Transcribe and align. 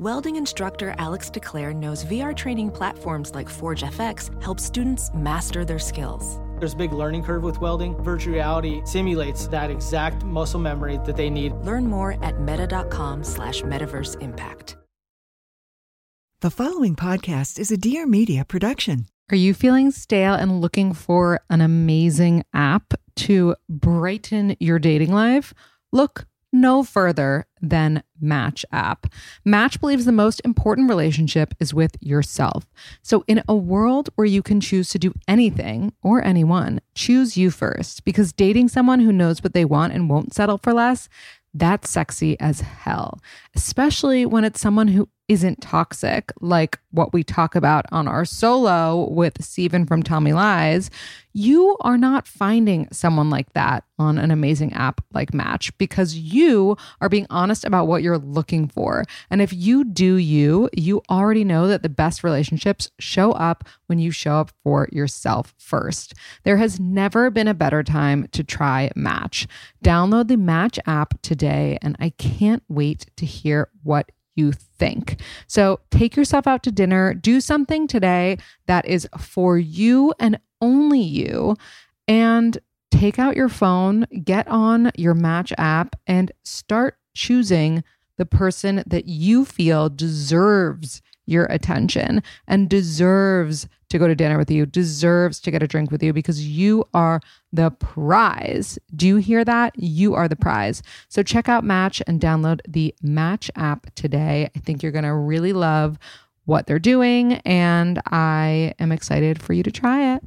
Welding 0.00 0.36
instructor 0.36 0.94
Alex 0.96 1.28
DeClaire 1.28 1.76
knows 1.76 2.06
VR 2.06 2.34
training 2.34 2.70
platforms 2.70 3.34
like 3.34 3.50
Forge 3.50 3.82
FX 3.82 4.30
help 4.42 4.58
students 4.58 5.10
master 5.12 5.62
their 5.62 5.78
skills. 5.78 6.40
There's 6.58 6.72
a 6.72 6.76
big 6.78 6.94
learning 6.94 7.22
curve 7.22 7.42
with 7.42 7.60
welding. 7.60 8.02
Virtual 8.02 8.32
reality 8.32 8.80
simulates 8.86 9.46
that 9.48 9.70
exact 9.70 10.24
muscle 10.24 10.58
memory 10.58 10.98
that 11.04 11.18
they 11.18 11.28
need. 11.28 11.52
Learn 11.52 11.86
more 11.86 12.16
at 12.24 12.40
meta.com 12.40 13.22
slash 13.22 13.60
metaverse 13.60 14.18
impact. 14.22 14.78
The 16.40 16.50
following 16.50 16.96
podcast 16.96 17.58
is 17.58 17.70
a 17.70 17.76
Dear 17.76 18.06
Media 18.06 18.46
production. 18.46 19.04
Are 19.30 19.36
you 19.36 19.52
feeling 19.52 19.90
stale 19.90 20.32
and 20.32 20.62
looking 20.62 20.94
for 20.94 21.40
an 21.50 21.60
amazing 21.60 22.42
app 22.54 22.94
to 23.16 23.54
brighten 23.68 24.56
your 24.60 24.78
dating 24.78 25.12
life? 25.12 25.52
Look 25.92 26.24
no 26.54 26.84
further 26.84 27.46
than 27.60 28.02
Match 28.20 28.64
app. 28.72 29.06
Match 29.44 29.80
believes 29.80 30.04
the 30.04 30.12
most 30.12 30.40
important 30.44 30.88
relationship 30.88 31.54
is 31.58 31.72
with 31.72 31.96
yourself. 32.00 32.66
So, 33.02 33.24
in 33.26 33.42
a 33.48 33.54
world 33.54 34.10
where 34.14 34.26
you 34.26 34.42
can 34.42 34.60
choose 34.60 34.90
to 34.90 34.98
do 34.98 35.14
anything 35.26 35.92
or 36.02 36.22
anyone, 36.22 36.80
choose 36.94 37.36
you 37.36 37.50
first 37.50 38.04
because 38.04 38.32
dating 38.32 38.68
someone 38.68 39.00
who 39.00 39.12
knows 39.12 39.42
what 39.42 39.54
they 39.54 39.64
want 39.64 39.92
and 39.92 40.10
won't 40.10 40.34
settle 40.34 40.58
for 40.58 40.72
less, 40.72 41.08
that's 41.54 41.90
sexy 41.90 42.38
as 42.38 42.60
hell, 42.60 43.18
especially 43.54 44.24
when 44.24 44.44
it's 44.44 44.60
someone 44.60 44.88
who 44.88 45.08
isn't 45.30 45.60
toxic, 45.60 46.32
like 46.40 46.80
what 46.90 47.12
we 47.12 47.22
talk 47.22 47.54
about 47.54 47.86
on 47.92 48.08
our 48.08 48.24
solo 48.24 49.08
with 49.08 49.40
Stephen 49.44 49.86
from 49.86 50.02
Tell 50.02 50.20
Me 50.20 50.32
Lies, 50.34 50.90
you 51.32 51.76
are 51.82 51.96
not 51.96 52.26
finding 52.26 52.88
someone 52.90 53.30
like 53.30 53.52
that 53.52 53.84
on 53.96 54.18
an 54.18 54.32
amazing 54.32 54.72
app 54.72 55.00
like 55.12 55.32
Match 55.32 55.76
because 55.78 56.16
you 56.16 56.76
are 57.00 57.08
being 57.08 57.28
honest 57.30 57.64
about 57.64 57.86
what 57.86 58.02
you're 58.02 58.18
looking 58.18 58.66
for. 58.66 59.04
And 59.30 59.40
if 59.40 59.52
you 59.52 59.84
do 59.84 60.16
you, 60.16 60.68
you 60.76 61.00
already 61.08 61.44
know 61.44 61.68
that 61.68 61.84
the 61.84 61.88
best 61.88 62.24
relationships 62.24 62.90
show 62.98 63.30
up 63.30 63.68
when 63.86 64.00
you 64.00 64.10
show 64.10 64.34
up 64.34 64.50
for 64.64 64.88
yourself 64.90 65.54
first. 65.58 66.12
There 66.42 66.56
has 66.56 66.80
never 66.80 67.30
been 67.30 67.46
a 67.46 67.54
better 67.54 67.84
time 67.84 68.26
to 68.32 68.42
try 68.42 68.90
Match. 68.96 69.46
Download 69.84 70.26
the 70.26 70.36
Match 70.36 70.80
app 70.86 71.22
today, 71.22 71.78
and 71.82 71.94
I 72.00 72.10
can't 72.10 72.64
wait 72.68 73.06
to 73.18 73.24
hear 73.24 73.68
what 73.84 74.10
you 74.40 74.52
think. 74.52 75.20
So 75.46 75.80
take 75.90 76.16
yourself 76.16 76.46
out 76.46 76.62
to 76.64 76.72
dinner, 76.72 77.14
do 77.14 77.40
something 77.40 77.86
today 77.86 78.38
that 78.66 78.86
is 78.86 79.06
for 79.18 79.58
you 79.58 80.14
and 80.18 80.40
only 80.60 81.00
you, 81.00 81.56
and 82.08 82.58
take 82.90 83.18
out 83.18 83.36
your 83.36 83.48
phone, 83.48 84.06
get 84.24 84.48
on 84.48 84.90
your 84.96 85.14
Match 85.14 85.52
app, 85.58 85.96
and 86.06 86.32
start 86.44 86.96
choosing 87.14 87.84
the 88.16 88.26
person 88.26 88.82
that 88.86 89.06
you 89.06 89.44
feel 89.44 89.88
deserves 89.88 91.00
your 91.30 91.44
attention 91.46 92.22
and 92.46 92.68
deserves 92.68 93.68
to 93.88 93.98
go 93.98 94.06
to 94.06 94.14
dinner 94.14 94.38
with 94.38 94.50
you, 94.50 94.66
deserves 94.66 95.40
to 95.40 95.50
get 95.50 95.62
a 95.62 95.66
drink 95.66 95.90
with 95.90 96.02
you 96.02 96.12
because 96.12 96.46
you 96.46 96.84
are 96.94 97.20
the 97.52 97.70
prize. 97.72 98.78
Do 98.94 99.06
you 99.06 99.16
hear 99.16 99.44
that? 99.44 99.76
You 99.76 100.14
are 100.14 100.28
the 100.28 100.36
prize. 100.36 100.82
So 101.08 101.22
check 101.22 101.48
out 101.48 101.64
Match 101.64 102.02
and 102.06 102.20
download 102.20 102.60
the 102.68 102.94
Match 103.02 103.50
app 103.56 103.92
today. 103.94 104.50
I 104.54 104.58
think 104.60 104.82
you're 104.82 104.92
going 104.92 105.04
to 105.04 105.14
really 105.14 105.52
love 105.52 105.98
what 106.44 106.66
they're 106.66 106.78
doing, 106.78 107.34
and 107.44 108.00
I 108.06 108.74
am 108.78 108.92
excited 108.92 109.40
for 109.40 109.52
you 109.52 109.62
to 109.62 109.70
try 109.70 110.14
it. 110.14 110.24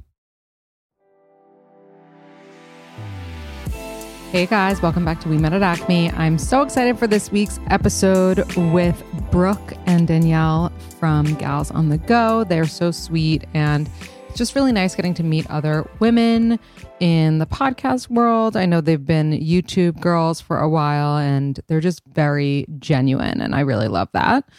Hey 4.34 4.48
guys, 4.48 4.82
welcome 4.82 5.06
back 5.06 5.20
to 5.20 5.30
We 5.30 5.38
Met 5.38 5.54
at 5.54 5.62
Acme. 5.62 6.10
I'm 6.10 6.40
so 6.40 6.64
excited 6.64 6.98
for 6.98 7.06
this 7.06 7.32
week's 7.32 7.60
episode 7.68 8.52
with 8.56 9.04
Brooke 9.30 9.74
and 9.86 10.08
Danielle 10.08 10.74
from 11.00 11.36
Gals 11.36 11.70
on 11.70 11.90
the 11.90 12.00
Go. 12.00 12.44
They're 12.44 12.66
so 12.66 12.90
sweet 12.90 13.46
and 13.54 13.88
it's 14.28 14.40
just 14.40 14.56
really 14.56 14.72
nice 14.72 14.96
getting 14.96 15.14
to 15.14 15.24
meet 15.24 15.48
other 15.52 15.88
women 16.00 16.58
in 17.00 17.38
the 17.38 17.46
podcast 17.46 18.10
world. 18.10 18.58
I 18.58 18.66
know 18.66 18.82
they've 18.82 19.06
been 19.06 19.34
YouTube 19.34 20.00
girls 20.02 20.42
for 20.42 20.58
a 20.58 20.68
while 20.68 21.18
and 21.18 21.60
they're 21.68 21.80
just 21.80 22.02
very 22.16 22.66
genuine 22.80 23.40
and 23.40 23.54
I 23.54 23.60
really 23.60 23.88
love 23.88 24.10
that. 24.14 24.50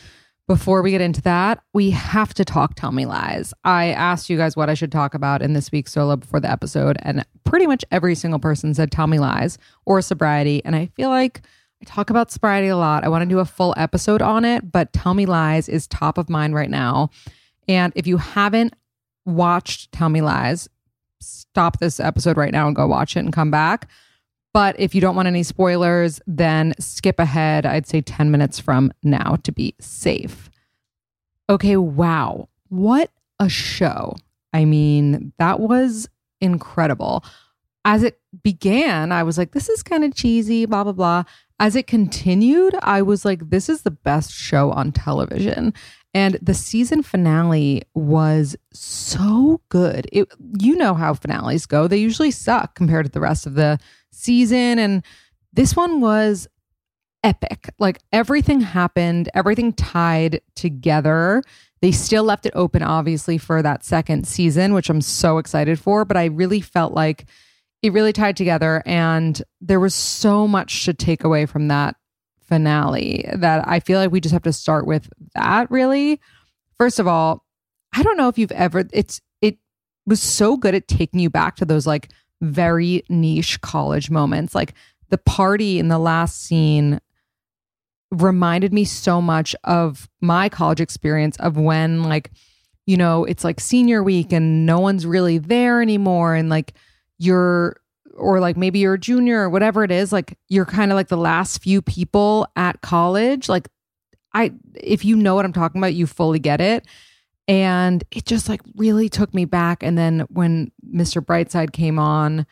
Before 0.47 0.82
we 0.82 0.91
get 0.91 1.00
into 1.00 1.22
that, 1.22 1.62
we 1.72 1.88
have 1.91 2.34
to 2.34 2.44
talk 2.44 2.75
Tell 2.75 2.93
Me 2.93 3.06
Lies. 3.06 3.55
I 3.65 3.87
asked 3.87 4.28
you 4.28 4.37
guys 4.37 4.55
what 4.55 4.69
I 4.69 4.75
should 4.75 4.93
talk 4.93 5.15
about 5.15 5.41
in 5.41 5.55
this 5.55 5.72
week's 5.72 5.93
solo 5.93 6.16
before 6.16 6.38
the 6.38 6.50
episode, 6.50 6.99
and 7.00 7.25
pretty 7.44 7.66
much 7.66 7.82
every 7.91 8.15
single 8.15 8.38
person 8.38 8.75
said 8.75 8.93
Tell 8.93 9.06
Me 9.06 9.19
Lies 9.19 9.56
or 9.87 10.03
sobriety. 10.03 10.62
And 10.62 10.77
I 10.77 10.91
feel 10.97 11.09
like 11.09 11.41
I 11.81 11.87
talk 11.87 12.10
about 12.10 12.31
sobriety 12.31 12.69
a 12.69 12.77
lot. 12.77 13.05
I 13.05 13.09
want 13.09 13.22
to 13.22 13.28
do 13.28 13.38
a 13.38 13.47
full 13.47 13.72
episode 13.78 14.21
on 14.21 14.44
it, 14.44 14.71
but 14.71 14.93
Tell 14.93 15.15
Me 15.15 15.25
Lies 15.25 15.66
is 15.71 15.87
top 15.87 16.19
of 16.19 16.28
mind 16.28 16.55
right 16.55 16.71
now. 16.71 17.09
And 17.66 17.94
if 17.97 18.06
you 18.06 18.19
haven't 18.19 18.75
watched 19.25 19.93
Tell 19.93 20.11
Me 20.11 20.21
Lies, 20.21 20.69
stop 21.22 21.78
this 21.78 21.99
episode 21.99 22.37
right 22.37 22.53
now 22.53 22.66
and 22.66 22.76
go 22.76 22.87
watch 22.87 23.16
it 23.16 23.21
and 23.21 23.32
come 23.32 23.50
back. 23.50 23.88
But 24.54 24.78
if 24.78 24.94
you 24.94 25.00
don't 25.00 25.16
want 25.16 25.26
any 25.26 25.42
spoilers, 25.42 26.20
then 26.28 26.75
skip 26.78 27.19
ahead, 27.19 27.66
I'd 27.66 27.88
say 27.88 28.00
10 28.00 28.31
minutes 28.31 28.60
from 28.60 28.92
now 29.03 29.37
to 29.42 29.53
be 29.53 29.75
safe. 29.81 30.48
Okay, 31.50 31.76
wow. 31.76 32.48
What 32.69 33.10
a 33.41 33.48
show. 33.48 34.14
I 34.53 34.64
mean, 34.64 35.32
that 35.38 35.59
was 35.59 36.09
incredible. 36.41 37.25
As 37.84 38.04
it 38.04 38.20
began, 38.44 39.10
I 39.10 39.25
was 39.25 39.37
like, 39.37 39.50
this 39.50 39.69
is 39.69 39.82
kind 39.82 40.04
of 40.04 40.14
cheesy, 40.14 40.66
blah, 40.66 40.84
blah, 40.84 40.93
blah. 40.93 41.25
As 41.59 41.75
it 41.75 41.88
continued, 41.88 42.76
I 42.81 43.03
was 43.03 43.25
like, 43.25 43.50
this 43.50 43.69
is 43.69 43.82
the 43.82 43.91
best 43.91 44.32
show 44.32 44.70
on 44.70 44.93
television. 44.93 45.75
And 46.14 46.38
the 46.41 46.54
season 46.54 47.03
finale 47.03 47.82
was 47.94 48.54
so 48.72 49.60
good. 49.69 50.09
It, 50.12 50.32
you 50.60 50.76
know 50.76 50.94
how 50.94 51.14
finales 51.14 51.66
go, 51.66 51.88
they 51.88 51.97
usually 51.97 52.31
suck 52.31 52.76
compared 52.76 53.06
to 53.06 53.12
the 53.12 53.20
rest 53.20 53.47
of 53.47 53.54
the 53.54 53.81
season. 54.14 54.78
And 54.78 55.02
this 55.52 55.76
one 55.76 56.00
was 56.00 56.48
epic. 57.22 57.70
Like 57.78 57.98
everything 58.12 58.60
happened, 58.60 59.28
everything 59.34 59.72
tied 59.72 60.41
together. 60.54 61.42
They 61.80 61.92
still 61.92 62.25
left 62.25 62.47
it 62.47 62.52
open, 62.54 62.82
obviously, 62.82 63.38
for 63.38 63.62
that 63.62 63.84
second 63.84 64.26
season, 64.26 64.75
which 64.75 64.88
I'm 64.88 65.00
so 65.00 65.38
excited 65.38 65.78
for. 65.78 66.04
But 66.04 66.16
I 66.16 66.26
really 66.26 66.60
felt 66.60 66.94
like 66.94 67.26
it 67.82 67.92
really 67.92 68.12
tied 68.12 68.36
together. 68.36 68.82
And 68.86 69.42
there 69.60 69.80
was 69.80 69.94
so 69.94 70.48
much 70.48 70.84
to 70.86 70.94
take 70.94 71.25
away 71.25 71.44
from 71.46 71.69
that 71.69 71.96
finale 72.41 73.28
that 73.34 73.66
I 73.66 73.81
feel 73.81 73.98
like 73.98 74.10
we 74.10 74.20
just 74.20 74.32
have 74.32 74.42
to 74.44 74.52
start 74.52 74.86
with 74.86 75.08
that, 75.34 75.70
really. 75.70 76.20
First 76.78 76.98
of 76.98 77.06
all, 77.06 77.44
I 77.94 78.02
don't 78.02 78.16
know 78.16 78.28
if 78.28 78.38
you've 78.38 78.52
ever, 78.52 78.84
it's, 78.92 79.20
it 79.41 79.58
was 80.06 80.22
so 80.22 80.56
good 80.56 80.75
at 80.75 80.88
taking 80.88 81.20
you 81.20 81.31
back 81.31 81.56
to 81.56 81.64
those 81.64 81.86
like 81.86 82.10
very 82.41 83.03
niche 83.09 83.61
college 83.61 84.11
moments. 84.11 84.55
Like 84.55 84.75
the 85.11 85.19
party 85.19 85.78
in 85.78 85.89
the 85.89 85.99
last 85.99 86.43
scene 86.43 87.00
reminded 88.11 88.72
me 88.72 88.84
so 88.84 89.20
much 89.20 89.56
of 89.64 90.08
my 90.20 90.49
college 90.49 90.81
experience 90.81 91.37
of 91.38 91.56
when 91.56 92.05
like 92.05 92.31
you 92.87 92.97
know 92.97 93.25
it's 93.25 93.44
like 93.44 93.58
senior 93.58 94.03
week 94.03 94.32
and 94.32 94.67
no 94.67 94.79
one's 94.79 95.06
really 95.06 95.38
there 95.38 95.82
anymore 95.82 96.35
and 96.35 96.49
like 96.49 96.75
you're 97.19 97.76
or 98.17 98.38
like 98.38 98.56
maybe 98.56 98.79
you're 98.79 98.94
a 98.94 98.99
junior 98.99 99.41
or 99.41 99.50
whatever 99.50 99.82
it 99.82 99.91
is 99.91 100.12
like 100.12 100.38
you're 100.49 100.67
kind 100.67 100.93
of 100.93 100.97
like 100.97 101.08
the 101.08 101.17
last 101.17 101.62
few 101.62 101.82
people 101.82 102.47
at 102.56 102.81
college 102.82 103.49
like 103.49 103.69
i 104.32 104.53
if 104.75 105.05
you 105.05 105.17
know 105.17 105.35
what 105.35 105.44
i'm 105.44 105.53
talking 105.53 105.81
about 105.81 105.94
you 105.94 106.06
fully 106.06 106.38
get 106.38 106.61
it 106.61 106.87
and 107.46 108.05
it 108.11 108.25
just 108.25 108.49
like 108.49 108.62
really 108.76 109.08
took 109.08 109.35
me 109.35 109.44
back. 109.44 109.82
And 109.82 109.99
then 109.99 110.20
when 110.31 110.73
mr 110.94 111.25
brightside 111.25 111.73
came 111.73 111.99
on 111.99 112.46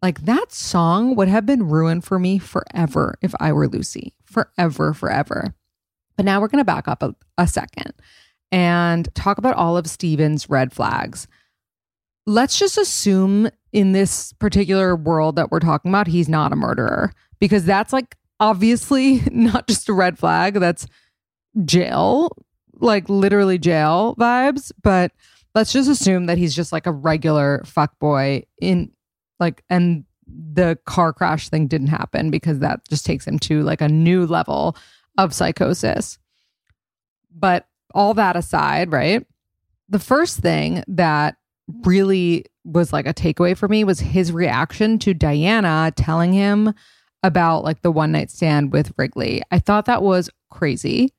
like 0.00 0.24
that 0.24 0.52
song 0.52 1.14
would 1.14 1.28
have 1.28 1.46
been 1.46 1.68
ruined 1.68 2.04
for 2.04 2.18
me 2.18 2.38
forever 2.38 3.16
if 3.22 3.34
i 3.40 3.52
were 3.52 3.68
lucy. 3.68 4.14
Forever 4.24 4.94
forever. 4.94 5.54
But 6.16 6.24
now 6.24 6.40
we're 6.40 6.48
going 6.48 6.58
to 6.58 6.64
back 6.64 6.88
up 6.88 7.02
a, 7.02 7.14
a 7.38 7.46
second 7.46 7.92
and 8.50 9.12
talk 9.14 9.38
about 9.38 9.56
all 9.56 9.76
of 9.76 9.86
stephen's 9.86 10.48
red 10.48 10.72
flags. 10.72 11.26
Let's 12.26 12.58
just 12.58 12.78
assume 12.78 13.50
in 13.72 13.92
this 13.92 14.32
particular 14.34 14.94
world 14.94 15.36
that 15.36 15.50
we're 15.50 15.60
talking 15.60 15.90
about 15.90 16.06
he's 16.06 16.28
not 16.28 16.52
a 16.52 16.56
murderer 16.56 17.12
because 17.40 17.64
that's 17.64 17.92
like 17.92 18.16
obviously 18.38 19.22
not 19.30 19.66
just 19.66 19.88
a 19.88 19.92
red 19.92 20.18
flag, 20.18 20.54
that's 20.54 20.86
jail, 21.64 22.30
like 22.80 23.08
literally 23.08 23.58
jail 23.58 24.14
vibes, 24.18 24.72
but 24.82 25.12
let's 25.54 25.72
just 25.72 25.88
assume 25.88 26.26
that 26.26 26.38
he's 26.38 26.54
just 26.54 26.72
like 26.72 26.86
a 26.86 26.92
regular 26.92 27.62
fuck 27.64 27.98
boy 27.98 28.44
in 28.60 28.90
like 29.38 29.62
and 29.68 30.04
the 30.26 30.78
car 30.86 31.12
crash 31.12 31.48
thing 31.48 31.66
didn't 31.66 31.88
happen 31.88 32.30
because 32.30 32.60
that 32.60 32.80
just 32.88 33.04
takes 33.04 33.26
him 33.26 33.38
to 33.38 33.62
like 33.62 33.80
a 33.80 33.88
new 33.88 34.26
level 34.26 34.76
of 35.18 35.34
psychosis. 35.34 36.18
But 37.34 37.66
all 37.94 38.14
that 38.14 38.36
aside, 38.36 38.92
right? 38.92 39.26
The 39.88 39.98
first 39.98 40.38
thing 40.38 40.82
that 40.88 41.36
really 41.84 42.46
was 42.64 42.92
like 42.92 43.06
a 43.06 43.14
takeaway 43.14 43.56
for 43.56 43.68
me 43.68 43.84
was 43.84 44.00
his 44.00 44.32
reaction 44.32 44.98
to 45.00 45.14
Diana 45.14 45.92
telling 45.96 46.32
him 46.32 46.72
about 47.22 47.64
like 47.64 47.82
the 47.82 47.92
one 47.92 48.12
night 48.12 48.30
stand 48.30 48.72
with 48.72 48.92
Wrigley. 48.96 49.42
I 49.50 49.58
thought 49.58 49.86
that 49.86 50.02
was 50.02 50.30
crazy. 50.50 51.12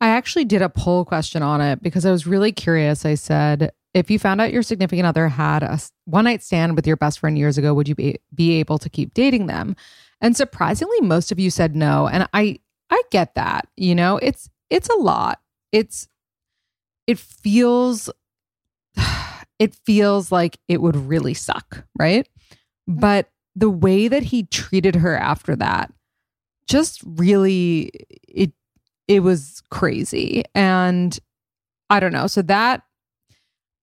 I 0.00 0.08
actually 0.08 0.44
did 0.44 0.62
a 0.62 0.68
poll 0.68 1.04
question 1.04 1.42
on 1.42 1.60
it 1.60 1.82
because 1.82 2.06
I 2.06 2.10
was 2.10 2.26
really 2.26 2.52
curious. 2.52 3.04
I 3.04 3.14
said, 3.14 3.72
if 3.94 4.10
you 4.10 4.18
found 4.18 4.40
out 4.40 4.52
your 4.52 4.62
significant 4.62 5.06
other 5.06 5.28
had 5.28 5.62
a 5.62 5.78
one 6.04 6.24
night 6.24 6.42
stand 6.42 6.76
with 6.76 6.86
your 6.86 6.96
best 6.96 7.18
friend 7.18 7.36
years 7.36 7.58
ago, 7.58 7.74
would 7.74 7.88
you 7.88 7.94
be, 7.94 8.18
be 8.34 8.60
able 8.60 8.78
to 8.78 8.88
keep 8.88 9.14
dating 9.14 9.46
them? 9.46 9.74
And 10.20 10.36
surprisingly, 10.36 11.00
most 11.00 11.32
of 11.32 11.38
you 11.38 11.50
said 11.50 11.74
no. 11.74 12.06
And 12.08 12.28
I 12.32 12.60
I 12.90 13.02
get 13.10 13.34
that. 13.34 13.68
You 13.76 13.94
know, 13.94 14.18
it's 14.18 14.48
it's 14.70 14.88
a 14.88 14.96
lot. 14.96 15.40
It's 15.72 16.08
it 17.06 17.18
feels 17.18 18.10
it 19.58 19.74
feels 19.74 20.30
like 20.30 20.58
it 20.68 20.80
would 20.80 20.96
really 20.96 21.34
suck, 21.34 21.84
right? 21.98 22.28
But 22.86 23.30
the 23.56 23.70
way 23.70 24.08
that 24.08 24.22
he 24.22 24.44
treated 24.44 24.96
her 24.96 25.16
after 25.16 25.56
that 25.56 25.92
just 26.68 27.02
really 27.04 27.90
it 28.28 28.52
it 29.08 29.20
was 29.20 29.62
crazy. 29.70 30.44
And 30.54 31.18
I 31.90 31.98
don't 31.98 32.12
know. 32.12 32.26
So 32.26 32.42
that 32.42 32.82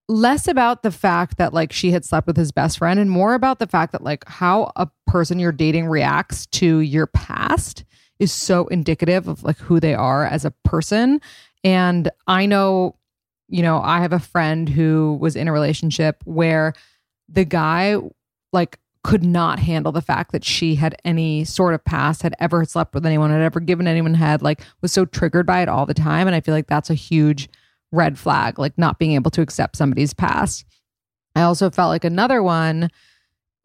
less 0.08 0.46
about 0.46 0.84
the 0.84 0.92
fact 0.92 1.36
that 1.38 1.52
like 1.52 1.72
she 1.72 1.90
had 1.90 2.04
slept 2.04 2.28
with 2.28 2.36
his 2.36 2.52
best 2.52 2.78
friend 2.78 3.00
and 3.00 3.10
more 3.10 3.34
about 3.34 3.58
the 3.58 3.66
fact 3.66 3.90
that 3.90 4.04
like 4.04 4.26
how 4.28 4.70
a 4.76 4.88
person 5.08 5.40
you're 5.40 5.50
dating 5.50 5.86
reacts 5.86 6.46
to 6.46 6.78
your 6.78 7.08
past 7.08 7.84
is 8.20 8.32
so 8.32 8.68
indicative 8.68 9.26
of 9.26 9.42
like 9.42 9.58
who 9.58 9.80
they 9.80 9.94
are 9.94 10.24
as 10.24 10.44
a 10.44 10.52
person. 10.64 11.20
And 11.64 12.08
I 12.28 12.46
know, 12.46 12.96
you 13.48 13.62
know, 13.62 13.80
I 13.82 14.00
have 14.00 14.12
a 14.12 14.20
friend 14.20 14.68
who 14.68 15.18
was 15.20 15.34
in 15.34 15.48
a 15.48 15.52
relationship 15.52 16.22
where 16.24 16.72
the 17.28 17.44
guy 17.44 17.96
like 18.52 18.78
could 19.06 19.22
not 19.22 19.60
handle 19.60 19.92
the 19.92 20.02
fact 20.02 20.32
that 20.32 20.42
she 20.42 20.74
had 20.74 21.00
any 21.04 21.44
sort 21.44 21.74
of 21.74 21.84
past, 21.84 22.22
had 22.22 22.34
ever 22.40 22.64
slept 22.64 22.92
with 22.92 23.06
anyone, 23.06 23.30
had 23.30 23.40
ever 23.40 23.60
given 23.60 23.86
anyone 23.86 24.14
head, 24.14 24.42
like 24.42 24.62
was 24.80 24.90
so 24.90 25.04
triggered 25.04 25.46
by 25.46 25.62
it 25.62 25.68
all 25.68 25.86
the 25.86 25.94
time. 25.94 26.26
And 26.26 26.34
I 26.34 26.40
feel 26.40 26.52
like 26.52 26.66
that's 26.66 26.90
a 26.90 26.94
huge 26.94 27.48
red 27.92 28.18
flag, 28.18 28.58
like 28.58 28.76
not 28.76 28.98
being 28.98 29.12
able 29.12 29.30
to 29.30 29.42
accept 29.42 29.76
somebody's 29.76 30.12
past. 30.12 30.64
I 31.36 31.42
also 31.42 31.70
felt 31.70 31.90
like 31.90 32.02
another 32.02 32.42
one 32.42 32.90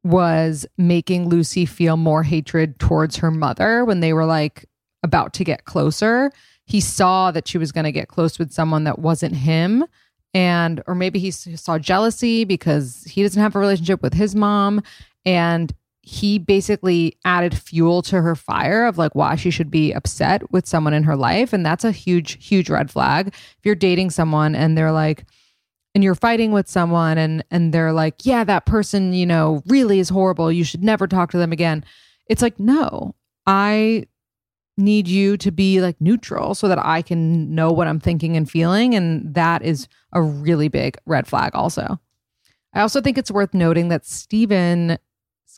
was 0.04 0.68
making 0.78 1.28
Lucy 1.28 1.66
feel 1.66 1.98
more 1.98 2.22
hatred 2.22 2.78
towards 2.78 3.16
her 3.16 3.32
mother 3.32 3.84
when 3.84 4.00
they 4.00 4.14
were 4.14 4.26
like 4.26 4.70
about 5.02 5.34
to 5.34 5.44
get 5.44 5.66
closer. 5.66 6.32
He 6.66 6.80
saw 6.80 7.32
that 7.32 7.48
she 7.48 7.58
was 7.58 7.72
going 7.72 7.86
to 7.86 7.92
get 7.92 8.10
close 8.10 8.38
with 8.38 8.52
someone 8.52 8.84
that 8.84 9.00
wasn't 9.00 9.38
him 9.38 9.86
and 10.34 10.82
or 10.88 10.96
maybe 10.96 11.20
he 11.20 11.32
saw 11.32 11.78
jealousy 11.78 12.46
because 12.46 13.04
he 13.10 13.22
doesn't 13.22 13.42
have 13.42 13.56
a 13.56 13.60
relationship 13.60 14.02
with 14.02 14.14
his 14.14 14.36
mom 14.36 14.82
and 15.26 15.74
he 16.04 16.40
basically 16.40 17.18
added 17.26 17.56
fuel 17.56 18.02
to 18.02 18.22
her 18.22 18.36
fire 18.36 18.86
of 18.86 18.98
like 18.98 19.14
why 19.14 19.36
she 19.36 19.52
should 19.52 19.70
be 19.70 19.92
upset 19.92 20.52
with 20.52 20.68
someone 20.68 20.94
in 20.94 21.04
her 21.04 21.16
life. 21.16 21.54
And 21.54 21.66
that's 21.66 21.84
a 21.84 21.92
huge 21.92 22.44
huge 22.44 22.70
red 22.70 22.90
flag. 22.90 23.28
If 23.28 23.60
you're 23.64 23.76
dating 23.76 24.10
someone 24.10 24.56
and 24.56 24.78
they're 24.78 24.92
like 24.92 25.26
and 25.94 26.04
you're 26.04 26.16
fighting 26.16 26.52
with 26.52 26.68
someone 26.68 27.18
and 27.18 27.44
and 27.52 27.74
they're 27.74 27.94
like 27.94 28.26
yeah 28.26 28.44
that 28.44 28.66
person 28.66 29.14
you 29.14 29.26
know 29.26 29.62
really 29.68 30.00
is 30.00 30.10
horrible. 30.10 30.52
You 30.52 30.64
should 30.64 30.84
never 30.84 31.08
talk 31.08 31.32
to 31.32 31.38
them 31.38 31.52
again. 31.52 31.86
It's 32.28 32.42
like 32.42 32.60
no. 32.60 33.16
I 33.46 34.08
need 34.78 35.08
you 35.08 35.38
to 35.38 35.52
be 35.52 35.82
like 35.82 36.00
neutral 36.00 36.56
so 36.56 36.68
that 36.68 36.80
i 36.80 37.02
can 37.02 37.54
know 37.54 37.72
what 37.72 37.88
i'm 37.88 38.00
thinking 38.00 38.36
and 38.36 38.50
feeling. 38.50 38.96
And 38.96 39.36
that 39.36 39.62
is 39.62 39.88
a 40.14 40.22
really 40.22 40.70
big 40.70 40.98
red 41.06 41.28
flag 41.28 41.52
also. 41.54 42.00
I 42.74 42.82
also 42.82 43.02
think 43.02 43.18
it's 43.18 43.30
worth 43.30 43.54
noting 43.54 43.90
that 43.90 44.06
stephen 44.06 44.98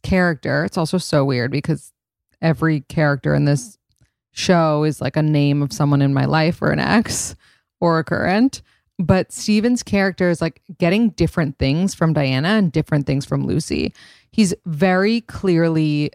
character. 0.01 0.66
It's 0.66 0.78
also 0.78 0.98
so 0.98 1.25
weird 1.25 1.51
because 1.51 1.92
every 2.42 2.81
character 2.81 3.34
in 3.34 3.45
this 3.45 3.78
show 4.31 4.84
is 4.84 5.00
like 5.00 5.16
a 5.16 5.22
name 5.22 5.62
of 5.62 5.72
someone 5.72 6.01
in 6.01 6.13
my 6.13 6.25
life 6.25 6.62
or 6.62 6.72
an 6.72 6.80
ex 6.80 7.36
or 7.81 8.00
a 8.00 8.04
current. 8.04 8.62
But 9.00 9.31
Stephen's 9.31 9.84
character 9.84 10.30
is 10.30 10.42
like 10.42 10.62
getting 10.78 11.10
different 11.12 11.57
things 11.57 11.94
from 11.94 12.13
Diana 12.13 12.50
and 12.50 12.72
different 12.72 13.07
things 13.07 13.25
from 13.25 13.45
Lucy. 13.45 13.94
He's 14.31 14.54
very 14.66 15.22
clearly, 15.22 16.12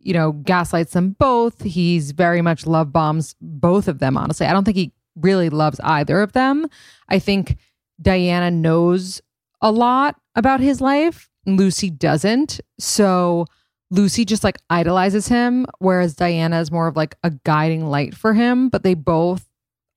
you 0.00 0.14
know, 0.14 0.32
gaslights 0.32 0.92
them 0.92 1.16
both. 1.18 1.62
He's 1.62 2.12
very 2.12 2.42
much 2.42 2.66
love 2.66 2.92
bombs 2.92 3.34
both 3.40 3.88
of 3.88 3.98
them, 3.98 4.16
honestly. 4.16 4.46
I 4.46 4.52
don't 4.52 4.64
think 4.64 4.76
he 4.76 4.92
really 5.16 5.50
loves 5.50 5.80
either 5.82 6.20
of 6.20 6.32
them. 6.32 6.68
I 7.08 7.18
think 7.18 7.56
Diana 8.00 8.50
knows 8.50 9.20
a 9.60 9.72
lot 9.72 10.16
about 10.34 10.60
his 10.60 10.80
life 10.80 11.28
Lucy 11.46 11.90
doesn't. 11.90 12.60
So 12.78 13.46
Lucy 13.90 14.24
just 14.24 14.44
like 14.44 14.58
idolizes 14.68 15.28
him, 15.28 15.66
whereas 15.78 16.14
Diana 16.14 16.60
is 16.60 16.72
more 16.72 16.88
of 16.88 16.96
like 16.96 17.16
a 17.22 17.30
guiding 17.44 17.86
light 17.86 18.14
for 18.14 18.34
him, 18.34 18.68
but 18.68 18.82
they 18.82 18.94
both 18.94 19.48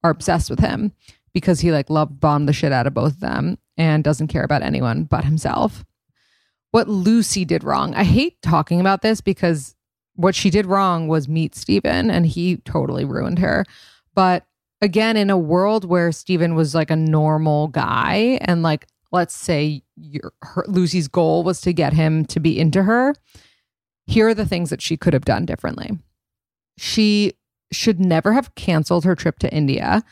are 0.04 0.12
obsessed 0.12 0.50
with 0.50 0.60
him 0.60 0.94
because 1.34 1.60
he 1.60 1.72
like 1.72 1.90
love 1.90 2.20
bombed 2.20 2.48
the 2.48 2.54
shit 2.54 2.72
out 2.72 2.88
of 2.88 2.94
both 2.94 3.14
of 3.14 3.20
them 3.20 3.58
and 3.78 4.04
doesn't 4.04 4.28
care 4.28 4.44
about 4.44 4.62
anyone 4.62 5.04
but 5.04 5.26
himself. 5.26 5.84
What 6.72 6.88
Lucy 6.88 7.46
did 7.46 7.64
wrong. 7.64 7.96
I 7.96 8.04
hate 8.04 8.42
talking 8.42 8.80
about 8.80 9.02
this 9.02 9.22
because 9.22 9.76
what 10.16 10.36
she 10.36 10.50
did 10.50 10.66
wrong 10.66 11.08
was 11.08 11.28
meet 11.28 11.56
Stephen 11.56 12.12
and 12.12 12.26
he 12.28 12.58
totally 12.58 13.06
ruined 13.06 13.40
her. 13.40 13.66
But 14.14 14.46
again, 14.82 15.18
in 15.18 15.30
a 15.30 15.38
world 15.38 15.86
where 15.86 16.12
Stephen 16.12 16.54
was 16.56 16.76
like 16.76 16.92
a 16.92 16.96
normal 16.96 17.70
guy 17.70 18.38
and 18.42 18.62
like 18.62 18.86
let's 19.12 19.36
say 19.36 19.84
your 19.96 20.34
her, 20.42 20.64
Lucy's 20.68 21.08
goal 21.08 21.44
was 21.44 21.62
to 21.62 21.74
get 21.74 21.94
him 21.94 22.26
to 22.26 22.40
be 22.40 22.60
into 22.60 22.84
her, 22.84 23.16
here 24.08 24.28
are 24.28 24.34
the 24.34 24.46
things 24.46 24.70
that 24.70 24.82
she 24.82 24.98
could 24.98 25.14
have 25.14 25.26
done 25.26 25.46
differently. 25.46 25.92
She 26.78 27.34
should 27.72 28.00
never 28.00 28.34
have 28.34 28.56
canceled 28.56 29.06
her 29.06 29.16
trip 29.16 29.40
to 29.40 29.54
India. 29.54 30.04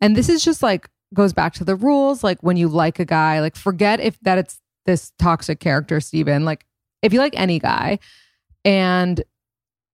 And 0.00 0.16
this 0.16 0.28
is 0.28 0.44
just 0.44 0.62
like 0.62 0.88
goes 1.14 1.32
back 1.32 1.54
to 1.54 1.64
the 1.64 1.76
rules 1.76 2.24
like 2.24 2.42
when 2.42 2.56
you 2.56 2.68
like 2.68 2.98
a 2.98 3.04
guy, 3.04 3.40
like 3.40 3.56
forget 3.56 4.00
if 4.00 4.18
that 4.20 4.38
it's 4.38 4.60
this 4.84 5.12
toxic 5.18 5.60
character 5.60 6.00
Stephen, 6.00 6.44
like 6.44 6.64
if 7.02 7.12
you 7.12 7.18
like 7.18 7.38
any 7.38 7.58
guy 7.58 7.98
and 8.64 9.22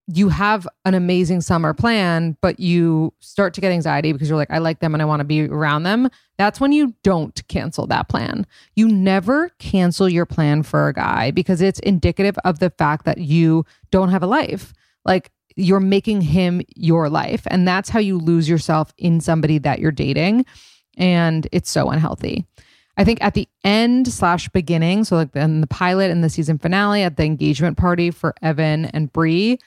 you 0.07 0.29
have 0.29 0.67
an 0.85 0.93
amazing 0.93 1.41
summer 1.41 1.73
plan, 1.73 2.35
but 2.41 2.59
you 2.59 3.13
start 3.19 3.53
to 3.53 3.61
get 3.61 3.71
anxiety 3.71 4.11
because 4.11 4.27
you're 4.27 4.37
like, 4.37 4.51
I 4.51 4.57
like 4.57 4.79
them 4.79 4.93
and 4.93 5.01
I 5.01 5.05
want 5.05 5.21
to 5.21 5.25
be 5.25 5.47
around 5.47 5.83
them. 5.83 6.09
That's 6.37 6.59
when 6.59 6.73
you 6.73 6.93
don't 7.03 7.47
cancel 7.47 7.87
that 7.87 8.09
plan. 8.09 8.45
You 8.75 8.89
never 8.89 9.49
cancel 9.59 10.09
your 10.09 10.25
plan 10.25 10.63
for 10.63 10.89
a 10.89 10.93
guy 10.93 11.31
because 11.31 11.61
it's 11.61 11.79
indicative 11.79 12.37
of 12.43 12.59
the 12.59 12.69
fact 12.71 13.05
that 13.05 13.19
you 13.19 13.65
don't 13.91 14.09
have 14.09 14.23
a 14.23 14.27
life. 14.27 14.73
Like 15.05 15.31
you're 15.55 15.79
making 15.79 16.21
him 16.21 16.61
your 16.75 17.09
life. 17.09 17.43
And 17.47 17.67
that's 17.67 17.89
how 17.89 17.99
you 17.99 18.17
lose 18.17 18.49
yourself 18.49 18.93
in 18.97 19.21
somebody 19.21 19.57
that 19.59 19.79
you're 19.79 19.91
dating. 19.91 20.45
And 20.97 21.47
it's 21.51 21.69
so 21.69 21.89
unhealthy. 21.89 22.45
I 22.97 23.03
think 23.03 23.23
at 23.23 23.33
the 23.33 23.47
end 23.63 24.07
slash 24.07 24.49
beginning, 24.49 25.03
so 25.03 25.15
like 25.15 25.35
in 25.35 25.61
the 25.61 25.67
pilot 25.67 26.11
and 26.11 26.23
the 26.23 26.29
season 26.29 26.59
finale 26.59 27.03
at 27.03 27.17
the 27.17 27.23
engagement 27.23 27.77
party 27.77 28.11
for 28.11 28.35
Evan 28.41 28.85
and 28.85 29.11
Bree, 29.11 29.59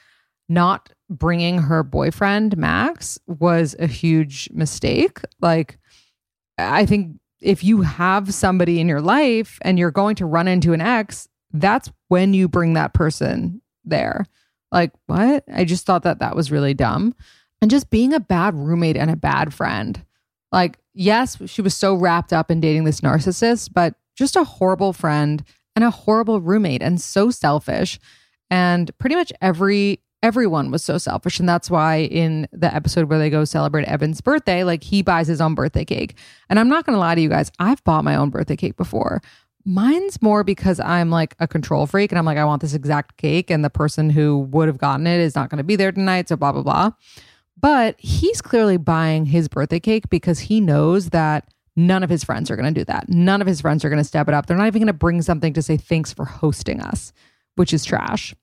not 0.48 0.90
bringing 1.08 1.58
her 1.58 1.82
boyfriend 1.82 2.56
Max 2.56 3.18
was 3.26 3.76
a 3.78 3.86
huge 3.86 4.48
mistake. 4.52 5.20
Like, 5.40 5.78
I 6.58 6.86
think 6.86 7.18
if 7.40 7.62
you 7.62 7.82
have 7.82 8.32
somebody 8.32 8.80
in 8.80 8.88
your 8.88 9.00
life 9.00 9.58
and 9.62 9.78
you're 9.78 9.90
going 9.90 10.16
to 10.16 10.26
run 10.26 10.48
into 10.48 10.72
an 10.72 10.80
ex, 10.80 11.28
that's 11.52 11.90
when 12.08 12.34
you 12.34 12.48
bring 12.48 12.74
that 12.74 12.94
person 12.94 13.60
there. 13.84 14.26
Like, 14.72 14.92
what? 15.06 15.44
I 15.52 15.64
just 15.64 15.86
thought 15.86 16.02
that 16.02 16.18
that 16.20 16.36
was 16.36 16.50
really 16.50 16.74
dumb. 16.74 17.14
And 17.62 17.70
just 17.70 17.90
being 17.90 18.12
a 18.12 18.20
bad 18.20 18.54
roommate 18.54 18.96
and 18.96 19.10
a 19.10 19.16
bad 19.16 19.54
friend. 19.54 20.04
Like, 20.52 20.78
yes, 20.92 21.38
she 21.46 21.62
was 21.62 21.74
so 21.74 21.94
wrapped 21.94 22.32
up 22.32 22.50
in 22.50 22.60
dating 22.60 22.84
this 22.84 23.00
narcissist, 23.00 23.70
but 23.72 23.94
just 24.16 24.36
a 24.36 24.44
horrible 24.44 24.92
friend 24.92 25.42
and 25.74 25.84
a 25.84 25.90
horrible 25.90 26.40
roommate 26.40 26.82
and 26.82 27.00
so 27.00 27.30
selfish. 27.30 27.98
And 28.50 28.96
pretty 28.98 29.16
much 29.16 29.32
every 29.40 30.00
everyone 30.22 30.70
was 30.70 30.82
so 30.82 30.98
selfish. 30.98 31.38
And 31.38 31.48
that's 31.48 31.70
why 31.70 31.98
in 31.98 32.48
the 32.52 32.74
episode 32.74 33.08
where 33.08 33.18
they 33.18 33.30
go 33.30 33.44
celebrate 33.44 33.84
Evan's 33.84 34.20
birthday, 34.20 34.64
like 34.64 34.82
he 34.82 35.02
buys 35.02 35.28
his 35.28 35.40
own 35.40 35.54
birthday 35.54 35.84
cake. 35.84 36.16
And 36.48 36.58
I'm 36.58 36.68
not 36.68 36.84
going 36.84 36.96
to 36.96 37.00
lie 37.00 37.14
to 37.14 37.20
you 37.20 37.28
guys, 37.28 37.52
I've 37.58 37.84
bought 37.84 38.04
my 38.04 38.16
own 38.16 38.30
birthday 38.30 38.56
cake 38.56 38.76
before. 38.76 39.22
mine's 39.66 40.22
more 40.22 40.44
because 40.44 40.78
I'm 40.80 41.10
like 41.10 41.34
a 41.40 41.48
control 41.48 41.86
freak 41.86 42.12
and 42.12 42.18
I'm 42.18 42.24
like, 42.24 42.38
I 42.38 42.44
want 42.44 42.62
this 42.62 42.72
exact 42.72 43.16
cake, 43.18 43.50
and 43.50 43.64
the 43.64 43.70
person 43.70 44.08
who 44.08 44.38
would 44.38 44.68
have 44.68 44.78
gotten 44.78 45.06
it 45.06 45.20
is 45.20 45.34
not 45.34 45.50
going 45.50 45.58
to 45.58 45.64
be 45.64 45.76
there 45.76 45.92
tonight. 45.92 46.28
So, 46.28 46.36
blah, 46.36 46.52
blah, 46.52 46.62
blah. 46.62 46.90
But 47.60 47.96
he's 47.98 48.40
clearly 48.40 48.76
buying 48.76 49.26
his 49.26 49.48
birthday 49.48 49.80
cake 49.80 50.08
because 50.08 50.40
he 50.40 50.60
knows 50.60 51.10
that 51.10 51.48
none 51.74 52.02
of 52.02 52.10
his 52.10 52.22
friends 52.22 52.50
are 52.50 52.56
going 52.56 52.72
to 52.72 52.80
do 52.80 52.84
that. 52.84 53.08
None 53.08 53.40
of 53.40 53.46
his 53.46 53.60
friends 53.60 53.84
are 53.84 53.88
going 53.88 54.00
to 54.00 54.04
step 54.04 54.28
it 54.28 54.34
up. 54.34 54.46
They're 54.46 54.56
not 54.56 54.66
even 54.66 54.80
going 54.80 54.86
to 54.86 54.92
bring 54.92 55.20
something 55.22 55.52
to 55.54 55.62
say 55.62 55.76
thanks 55.76 56.12
for 56.12 56.24
hosting 56.24 56.80
us, 56.80 57.12
which 57.56 57.74
is 57.74 57.84
trash. 57.84 58.34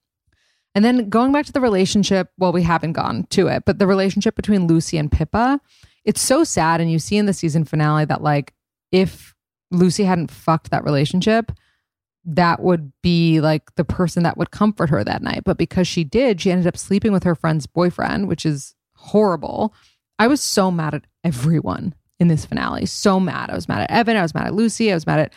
And 0.76 0.84
then 0.84 1.10
going 1.10 1.32
back 1.32 1.46
to 1.46 1.52
the 1.52 1.62
relationship, 1.62 2.30
well, 2.38 2.52
we 2.52 2.64
haven't 2.64 2.94
gone 2.94 3.28
to 3.30 3.48
it, 3.48 3.64
but 3.66 3.80
the 3.80 3.88
relationship 3.88 4.36
between 4.36 4.68
Lucy 4.68 4.98
and 4.98 5.12
Pippa, 5.12 5.60
it's 6.04 6.22
so 6.22 6.44
sad. 6.44 6.82
And 6.82 6.92
you 6.92 7.00
see 7.00 7.18
in 7.18 7.28
the 7.28 7.34
season 7.34 7.64
finale 7.64 8.06
that, 8.06 8.24
like, 8.24 8.54
if 8.92 9.36
Lucy 9.72 10.04
hadn't 10.04 10.32
fucked 10.32 10.72
that 10.72 10.84
relationship, 10.84 11.52
that 12.26 12.62
would 12.62 12.92
be 13.02 13.42
like 13.42 13.76
the 13.76 13.84
person 13.84 14.24
that 14.24 14.38
would 14.38 14.52
comfort 14.52 14.90
her 14.90 15.04
that 15.04 15.22
night. 15.22 15.44
But 15.44 15.58
because 15.58 15.88
she 15.88 16.04
did, 16.04 16.42
she 16.42 16.52
ended 16.52 16.68
up 16.68 16.78
sleeping 16.78 17.12
with 17.12 17.24
her 17.24 17.36
friend's 17.36 17.68
boyfriend, 17.68 18.28
which 18.28 18.46
is 18.46 18.76
horrible. 18.96 19.74
I 20.20 20.28
was 20.28 20.42
so 20.42 20.72
mad 20.72 20.94
at 20.94 21.06
everyone 21.24 21.94
in 22.20 22.30
this 22.30 22.46
finale. 22.46 22.86
So 22.86 23.20
mad. 23.20 23.50
I 23.50 23.56
was 23.56 23.68
mad 23.68 23.82
at 23.82 23.92
Evan. 23.92 24.16
I 24.16 24.22
was 24.22 24.34
mad 24.34 24.48
at 24.48 24.54
Lucy. 24.54 24.92
I 24.92 24.96
was 24.96 25.06
mad 25.06 25.20
at 25.20 25.34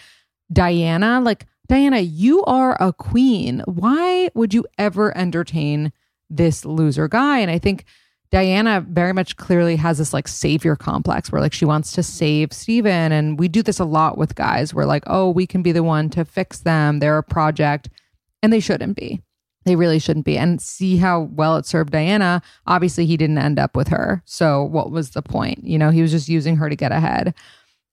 Diana. 0.52 1.20
Like, 1.20 1.46
Diana, 1.68 2.00
you 2.00 2.44
are 2.44 2.76
a 2.80 2.92
queen. 2.92 3.62
Why 3.66 4.30
would 4.34 4.54
you 4.54 4.64
ever 4.78 5.16
entertain 5.16 5.92
this 6.30 6.64
loser 6.64 7.08
guy? 7.08 7.38
And 7.40 7.50
I 7.50 7.58
think 7.58 7.84
Diana 8.30 8.84
very 8.88 9.12
much 9.12 9.36
clearly 9.36 9.76
has 9.76 9.98
this 9.98 10.12
like 10.12 10.28
savior 10.28 10.76
complex 10.76 11.30
where 11.30 11.40
like 11.40 11.52
she 11.52 11.64
wants 11.64 11.92
to 11.92 12.02
save 12.02 12.52
Stephen. 12.52 13.12
And 13.12 13.38
we 13.38 13.48
do 13.48 13.62
this 13.62 13.78
a 13.78 13.84
lot 13.84 14.18
with 14.18 14.34
guys 14.34 14.74
where 14.74 14.86
like, 14.86 15.04
oh, 15.06 15.30
we 15.30 15.46
can 15.46 15.62
be 15.62 15.72
the 15.72 15.82
one 15.82 16.10
to 16.10 16.24
fix 16.24 16.60
them. 16.60 16.98
They're 16.98 17.18
a 17.18 17.22
project. 17.22 17.88
And 18.42 18.52
they 18.52 18.60
shouldn't 18.60 18.96
be. 18.96 19.22
They 19.64 19.74
really 19.74 19.98
shouldn't 19.98 20.26
be. 20.26 20.38
And 20.38 20.60
see 20.60 20.96
how 20.96 21.22
well 21.32 21.56
it 21.56 21.66
served 21.66 21.90
Diana. 21.90 22.42
Obviously, 22.66 23.06
he 23.06 23.16
didn't 23.16 23.38
end 23.38 23.58
up 23.58 23.74
with 23.74 23.88
her. 23.88 24.22
So 24.24 24.62
what 24.62 24.92
was 24.92 25.10
the 25.10 25.22
point? 25.22 25.64
You 25.64 25.78
know, 25.78 25.90
he 25.90 26.02
was 26.02 26.12
just 26.12 26.28
using 26.28 26.56
her 26.56 26.68
to 26.68 26.76
get 26.76 26.92
ahead. 26.92 27.34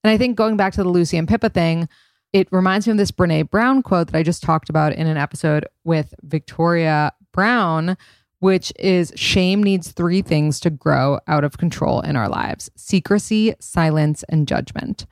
And 0.04 0.12
I 0.12 0.18
think 0.18 0.36
going 0.36 0.58
back 0.58 0.74
to 0.74 0.84
the 0.84 0.90
Lucy 0.90 1.18
and 1.18 1.28
Pippa 1.28 1.50
thing, 1.50 1.90
it 2.34 2.48
reminds 2.52 2.88
me 2.88 2.92
of 2.92 2.98
this 2.98 3.12
Brene 3.12 3.50
Brown 3.50 3.84
quote 3.84 4.08
that 4.08 4.18
I 4.18 4.24
just 4.24 4.44
talked 4.44 4.70
about 4.70 4.94
in 4.94 5.06
an 5.06 5.18
episode 5.18 5.68
with 5.84 6.16
Victoria 6.24 7.14
Brown, 7.32 7.96
which 8.40 8.74
is 8.80 9.14
shame 9.16 9.62
needs 9.64 9.92
three 9.92 10.24
things 10.24 10.60
to 10.62 10.72
grow 10.72 11.20
out 11.28 11.44
of 11.44 11.58
control 11.60 12.02
in 12.02 12.16
our 12.16 12.28
lives 12.28 12.72
secrecy, 12.76 13.54
silence, 13.60 14.24
and 14.30 14.48
judgment. 14.48 15.06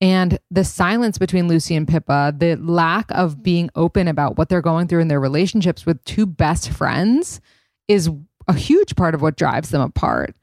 And 0.00 0.38
the 0.50 0.62
silence 0.62 1.18
between 1.18 1.48
Lucy 1.48 1.74
and 1.74 1.88
Pippa, 1.88 2.32
the 2.36 2.54
lack 2.56 3.06
of 3.10 3.42
being 3.42 3.68
open 3.74 4.06
about 4.06 4.36
what 4.36 4.48
they're 4.48 4.60
going 4.60 4.86
through 4.86 5.00
in 5.00 5.08
their 5.08 5.18
relationships 5.18 5.84
with 5.84 6.04
two 6.04 6.24
best 6.24 6.70
friends 6.70 7.40
is 7.88 8.08
a 8.46 8.52
huge 8.52 8.94
part 8.94 9.14
of 9.14 9.22
what 9.22 9.36
drives 9.36 9.70
them 9.70 9.80
apart. 9.80 10.36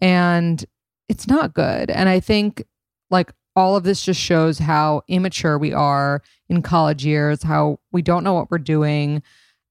And 0.00 0.62
it's 1.08 1.26
not 1.26 1.54
good. 1.54 1.90
And 1.90 2.08
I 2.08 2.20
think 2.20 2.64
like 3.10 3.32
all 3.58 3.74
of 3.74 3.82
this 3.82 4.04
just 4.04 4.20
shows 4.20 4.60
how 4.60 5.02
immature 5.08 5.58
we 5.58 5.72
are 5.72 6.22
in 6.48 6.62
college 6.62 7.04
years, 7.04 7.42
how 7.42 7.80
we 7.90 8.00
don't 8.00 8.22
know 8.22 8.32
what 8.32 8.52
we're 8.52 8.58
doing, 8.58 9.20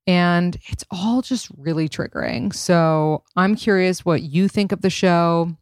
and 0.06 0.58
it's 0.68 0.84
all 0.92 1.22
just 1.22 1.50
really 1.58 1.88
triggering. 1.88 2.54
So 2.54 3.24
I'm 3.38 3.56
curious 3.56 4.04
what 4.04 4.24
you 4.24 4.50
think 4.50 4.74
of 4.74 4.82
the 4.82 4.90
show. 4.90 5.56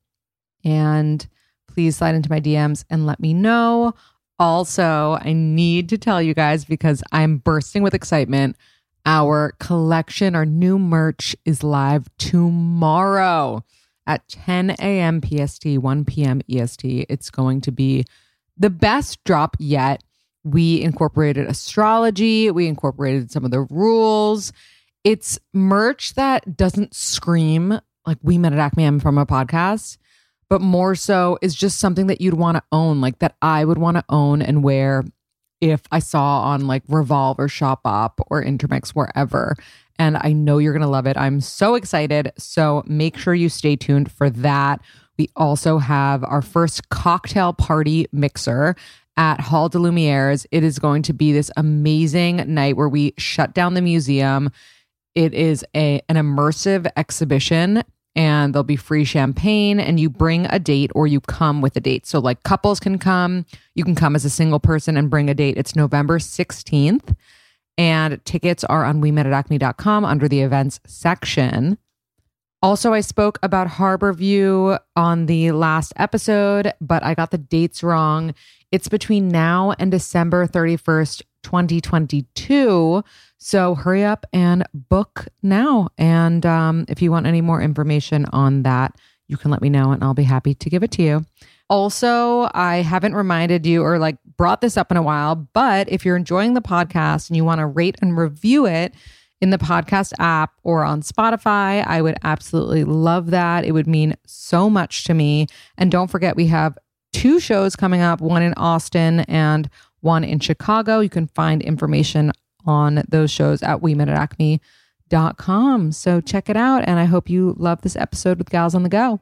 And 0.64 1.26
please 1.68 1.98
slide 1.98 2.16
into 2.16 2.32
my 2.32 2.40
DMs 2.40 2.84
and 2.90 3.06
let 3.06 3.20
me 3.20 3.32
know. 3.32 3.94
Also, 4.40 5.20
I 5.22 5.32
need 5.34 5.88
to 5.90 5.98
tell 5.98 6.20
you 6.20 6.34
guys 6.34 6.66
because 6.66 7.04
I'm 7.12 7.38
bursting 7.38 7.84
with 7.84 7.94
excitement. 7.94 8.58
Our 9.06 9.54
collection, 9.60 10.34
our 10.34 10.48
new 10.48 10.80
merch 10.80 11.36
is 11.46 11.64
live 11.64 12.10
tomorrow 12.18 13.64
at 14.08 14.28
10 14.28 14.72
a.m. 14.72 15.22
PST, 15.22 15.66
1 15.66 16.06
p.m. 16.06 16.42
EST. 16.50 17.06
It's 17.10 17.30
going 17.30 17.62
to 17.62 17.72
be 17.72 18.06
the 18.58 18.70
best 18.70 19.24
drop 19.24 19.56
yet. 19.60 20.04
We 20.44 20.82
incorporated 20.82 21.48
astrology, 21.48 22.52
we 22.52 22.68
incorporated 22.68 23.32
some 23.32 23.46
of 23.46 23.52
the 23.52 23.62
rules. 23.62 24.54
It's 25.04 25.40
merch 25.54 26.14
that 26.16 26.56
doesn't 26.56 26.94
scream 26.94 27.80
like 28.06 28.18
we 28.22 28.38
met 28.38 28.54
at 28.54 28.60
Acme 28.60 29.00
from 29.00 29.18
a 29.18 29.26
podcast, 29.26 29.98
but 30.50 30.62
more 30.62 30.94
so 30.96 31.40
is 31.42 31.56
just 31.56 31.80
something 31.80 32.08
that 32.08 32.22
you'd 32.22 32.36
want 32.36 32.58
to 32.58 32.64
own, 32.72 33.02
like 33.02 33.20
that 33.20 33.36
I 33.42 33.66
would 33.66 33.80
want 33.80 33.98
to 33.98 34.06
own 34.10 34.42
and 34.42 34.64
wear 34.64 35.04
if 35.62 35.82
I 35.92 36.00
saw 36.00 36.42
on 36.44 36.68
like 36.68 36.84
Revolve 36.88 37.40
or 37.40 37.48
Shopbop 37.48 38.14
or 38.28 38.44
Intermix, 38.44 38.94
wherever. 38.94 39.56
And 39.98 40.18
I 40.22 40.34
know 40.34 40.58
you're 40.58 40.74
going 40.74 40.82
to 40.82 40.88
love 40.88 41.08
it. 41.08 41.18
I'm 41.18 41.42
so 41.42 41.76
excited. 41.76 42.32
So 42.38 42.84
make 42.86 43.18
sure 43.18 43.34
you 43.34 43.50
stay 43.50 43.76
tuned 43.76 44.12
for 44.12 44.30
that. 44.30 44.82
We 45.18 45.30
also 45.36 45.78
have 45.78 46.24
our 46.24 46.42
first 46.42 46.90
cocktail 46.90 47.54
party 47.54 48.08
mixer 48.12 48.76
at 49.18 49.40
Hall 49.40 49.70
des 49.70 49.78
Lumieres. 49.78 50.46
It 50.52 50.64
is 50.64 50.80
going 50.80 51.04
to 51.04 51.14
be 51.14 51.32
this 51.32 51.50
amazing 51.56 52.54
night 52.54 52.76
where 52.76 52.90
we 52.90 53.14
shut 53.18 53.54
down 53.54 53.74
the 53.74 53.82
museum. 53.82 54.52
It 55.14 55.34
is 55.34 55.66
a 55.76 56.02
an 56.10 56.18
immersive 56.18 56.92
exhibition 56.98 57.84
and 58.16 58.54
there'll 58.54 58.64
be 58.64 58.76
free 58.76 59.04
champagne 59.04 59.80
and 59.80 60.00
you 60.00 60.10
bring 60.10 60.46
a 60.48 60.60
date 60.60 60.92
or 60.96 61.08
you 61.08 61.22
come 61.22 61.62
with 61.62 61.76
a 61.76 61.82
date. 61.82 62.06
So 62.06 62.20
like 62.20 62.44
couples 62.44 62.80
can 62.80 62.98
come, 62.98 63.46
you 63.76 63.84
can 63.84 63.96
come 63.96 64.16
as 64.16 64.26
a 64.26 64.30
single 64.30 64.60
person 64.60 64.98
and 64.98 65.10
bring 65.10 65.30
a 65.30 65.34
date. 65.34 65.58
It's 65.58 65.76
November 65.76 66.20
16th 66.20 67.16
and 67.78 68.24
tickets 68.26 68.64
are 68.64 68.86
on 68.86 69.02
we 69.02 69.12
met 69.12 69.26
at 69.26 69.34
acme.com 69.34 70.06
under 70.06 70.28
the 70.28 70.42
events 70.42 70.80
section. 70.86 71.78
Also, 72.62 72.94
I 72.94 73.02
spoke 73.02 73.38
about 73.44 73.68
Harborview 73.68 74.80
on 74.96 75.28
the 75.28 75.52
last 75.52 75.94
episode, 75.98 76.74
but 76.82 77.04
I 77.04 77.14
got 77.14 77.32
the 77.32 77.38
dates 77.38 77.84
wrong. 77.84 78.34
It's 78.72 78.88
between 78.88 79.30
now 79.30 79.74
and 79.78 79.92
December 79.92 80.48
31st, 80.48 81.22
2022. 81.44 83.04
So 83.38 83.76
hurry 83.76 84.04
up 84.04 84.26
and 84.34 84.66
book 84.74 85.28
now. 85.44 85.90
And 85.98 86.46
um, 86.46 86.86
if 86.90 87.02
you 87.02 87.12
want 87.12 87.28
any 87.28 87.42
more 87.42 87.62
information 87.62 88.26
on 88.34 88.64
that, 88.64 88.96
you 89.28 89.38
can 89.38 89.52
let 89.52 89.62
me 89.62 89.70
know 89.70 89.92
and 89.92 90.04
I'll 90.04 90.16
be 90.16 90.24
happy 90.24 90.56
to 90.56 90.70
give 90.70 90.82
it 90.82 90.92
to 90.92 91.04
you. 91.04 91.26
Also, 91.70 92.50
I 92.54 92.78
haven't 92.78 93.16
reminded 93.16 93.66
you 93.66 93.84
or 93.84 93.98
like 93.98 94.18
brought 94.38 94.62
this 94.62 94.78
up 94.78 94.92
in 94.92 94.98
a 94.98 95.02
while, 95.02 95.36
but 95.36 95.90
if 95.90 96.06
you're 96.06 96.16
enjoying 96.16 96.54
the 96.54 96.62
podcast 96.62 97.30
and 97.30 97.38
you 97.38 97.44
want 97.44 97.60
to 97.60 97.66
rate 97.66 97.96
and 98.02 98.18
review 98.18 98.66
it, 98.68 98.94
in 99.42 99.50
the 99.50 99.58
podcast 99.58 100.14
app 100.20 100.54
or 100.64 100.84
on 100.84 101.02
Spotify. 101.02 101.86
I 101.86 102.02
would 102.02 102.18
absolutely 102.24 102.84
love 102.84 103.32
that. 103.32 103.66
It 103.66 103.74
would 103.74 103.88
mean 103.88 104.16
so 104.26 104.70
much 104.70 105.04
to 105.06 105.14
me. 105.14 105.48
And 105.78 105.92
don't 105.92 106.10
forget, 106.10 106.36
we 106.36 106.48
have 106.48 106.78
two 107.14 107.40
shows 107.40 107.76
coming 107.76 108.02
up 108.02 108.22
one 108.22 108.42
in 108.42 108.54
Austin 108.56 109.22
and 109.22 109.70
one 110.02 110.24
in 110.24 110.40
Chicago. 110.40 111.00
You 111.00 111.10
can 111.10 111.28
find 111.28 111.62
information 111.62 112.32
on 112.66 113.04
those 113.08 113.30
shows 113.30 113.62
at 113.62 113.82
we 113.82 113.94
met 113.94 114.10
at. 115.38 115.92
So 115.92 116.22
check 116.22 116.50
it 116.50 116.58
out. 116.58 116.84
And 116.88 117.00
I 117.00 117.06
hope 117.06 117.30
you 117.30 117.56
love 117.58 117.82
this 117.82 117.96
episode 117.96 118.38
with 118.38 118.50
Gals 118.50 118.74
on 118.74 118.84
the 118.84 118.90
Go. 118.90 119.20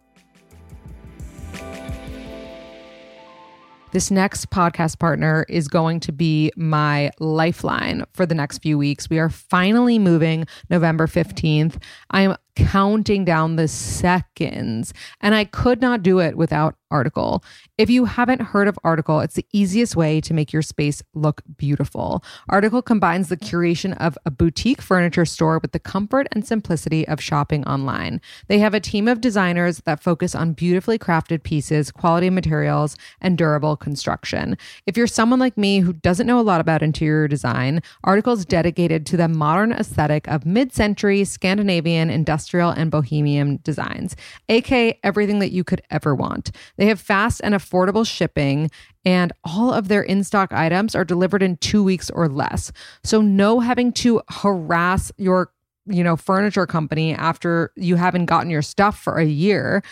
This 3.93 4.09
next 4.09 4.49
podcast 4.49 4.97
partner 4.97 5.45
is 5.47 5.67
going 5.67 5.99
to 5.99 6.11
be 6.11 6.51
my 6.57 7.11
lifeline 7.19 8.03
for 8.13 8.25
the 8.25 8.33
next 8.33 8.57
few 8.57 8.75
weeks. 8.75 9.07
We 9.07 9.19
are 9.19 9.29
finally 9.29 9.99
moving 9.99 10.47
November 10.67 11.05
15th. 11.05 11.75
I 12.09 12.23
am 12.23 12.35
counting 12.55 13.25
down 13.25 13.55
the 13.55 13.67
seconds, 13.67 14.93
and 15.21 15.35
I 15.35 15.45
could 15.45 15.81
not 15.81 16.03
do 16.03 16.19
it 16.19 16.37
without 16.37 16.75
Article. 16.93 17.43
If 17.79 17.89
you 17.89 18.05
haven't 18.05 18.41
heard 18.41 18.67
of 18.67 18.77
Article, 18.83 19.19
it's 19.19 19.33
the 19.33 19.47
easiest 19.51 19.95
way 19.95 20.21
to 20.21 20.33
make 20.33 20.53
your 20.53 20.61
space 20.61 21.01
look 21.15 21.41
beautiful. 21.57 22.23
Article 22.49 22.83
combines 22.83 23.29
the 23.29 23.35
curation 23.35 23.97
of 23.97 24.15
a 24.27 24.31
boutique 24.31 24.79
furniture 24.79 25.25
store 25.25 25.57
with 25.57 25.71
the 25.71 25.79
comfort 25.79 26.27
and 26.31 26.45
simplicity 26.45 27.07
of 27.07 27.19
shopping 27.19 27.65
online. 27.65 28.21
They 28.47 28.59
have 28.59 28.75
a 28.75 28.79
team 28.79 29.07
of 29.07 29.21
designers 29.21 29.81
that 29.85 30.03
focus 30.03 30.35
on 30.35 30.53
beautifully 30.53 30.99
crafted 30.99 31.41
pieces, 31.41 31.89
quality 31.89 32.29
materials, 32.29 32.95
and 33.19 33.39
durable 33.39 33.75
construction. 33.75 34.55
If 34.85 34.95
you're 34.95 35.07
someone 35.07 35.39
like 35.39 35.57
me 35.57 35.79
who 35.79 35.93
doesn't 35.93 36.27
know 36.27 36.39
a 36.39 36.41
lot 36.41 36.61
about 36.61 36.83
interior 36.83 37.27
design, 37.27 37.81
Article 38.03 38.33
is 38.33 38.45
dedicated 38.45 39.07
to 39.07 39.17
the 39.17 39.27
modern 39.27 39.71
aesthetic 39.71 40.27
of 40.27 40.45
mid 40.45 40.73
century 40.73 41.23
Scandinavian 41.23 42.11
industrial 42.11 42.42
and 42.51 42.91
bohemian 42.91 43.59
designs, 43.63 44.15
aka 44.49 44.99
everything 45.03 45.39
that 45.39 45.51
you 45.51 45.63
could 45.63 45.81
ever 45.89 46.15
want. 46.15 46.51
They 46.77 46.85
have 46.87 46.99
fast 46.99 47.41
and 47.43 47.55
affordable 47.55 48.05
shipping, 48.05 48.69
and 49.05 49.31
all 49.43 49.73
of 49.73 49.87
their 49.87 50.01
in 50.01 50.23
stock 50.23 50.53
items 50.53 50.95
are 50.95 51.05
delivered 51.05 51.43
in 51.43 51.57
two 51.57 51.83
weeks 51.83 52.09
or 52.09 52.27
less. 52.27 52.71
So, 53.03 53.21
no 53.21 53.59
having 53.59 53.91
to 53.93 54.21
harass 54.29 55.11
your 55.17 55.51
you 55.85 56.03
know 56.03 56.15
furniture 56.15 56.65
company 56.65 57.13
after 57.13 57.71
you 57.75 57.95
haven't 57.95 58.25
gotten 58.25 58.49
your 58.49 58.61
stuff 58.61 58.99
for 58.99 59.17
a 59.17 59.25
year 59.25 59.83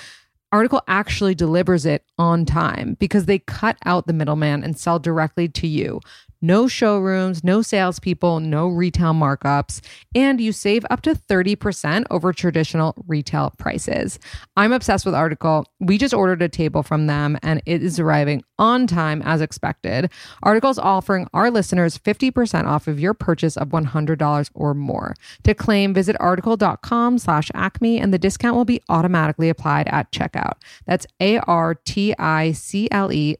article 0.51 0.81
actually 0.87 1.33
delivers 1.33 1.85
it 1.85 2.03
on 2.17 2.45
time 2.45 2.95
because 2.99 3.25
they 3.25 3.39
cut 3.39 3.77
out 3.85 4.07
the 4.07 4.13
middleman 4.13 4.63
and 4.63 4.77
sell 4.77 4.99
directly 4.99 5.47
to 5.47 5.67
you 5.67 5.99
no 6.41 6.67
showrooms, 6.67 7.43
no 7.43 7.61
salespeople, 7.61 8.39
no 8.39 8.67
retail 8.67 9.13
markups, 9.13 9.81
and 10.15 10.41
you 10.41 10.51
save 10.51 10.85
up 10.89 11.01
to 11.01 11.13
30% 11.13 12.05
over 12.09 12.33
traditional 12.33 12.95
retail 13.07 13.53
prices. 13.57 14.19
I'm 14.57 14.73
obsessed 14.73 15.05
with 15.05 15.15
Article. 15.15 15.65
We 15.79 15.97
just 15.97 16.13
ordered 16.13 16.41
a 16.41 16.49
table 16.49 16.83
from 16.83 17.07
them 17.07 17.37
and 17.43 17.61
it 17.65 17.83
is 17.83 17.99
arriving 17.99 18.43
on 18.57 18.87
time 18.87 19.21
as 19.23 19.41
expected. 19.41 20.09
Article's 20.43 20.77
offering 20.77 21.27
our 21.33 21.49
listeners 21.51 21.97
50% 21.97 22.65
off 22.65 22.87
of 22.87 22.99
your 22.99 23.13
purchase 23.13 23.57
of 23.57 23.69
$100 23.69 24.49
or 24.53 24.73
more. 24.73 25.15
To 25.43 25.53
claim, 25.53 25.93
visit 25.93 26.15
article.com 26.19 27.17
slash 27.17 27.51
acme 27.53 27.99
and 27.99 28.13
the 28.13 28.19
discount 28.19 28.55
will 28.55 28.65
be 28.65 28.81
automatically 28.89 29.49
applied 29.49 29.87
at 29.87 30.11
checkout. 30.11 30.53
That's 30.85 31.07
A-R-T-I-C-L-E 31.19 31.75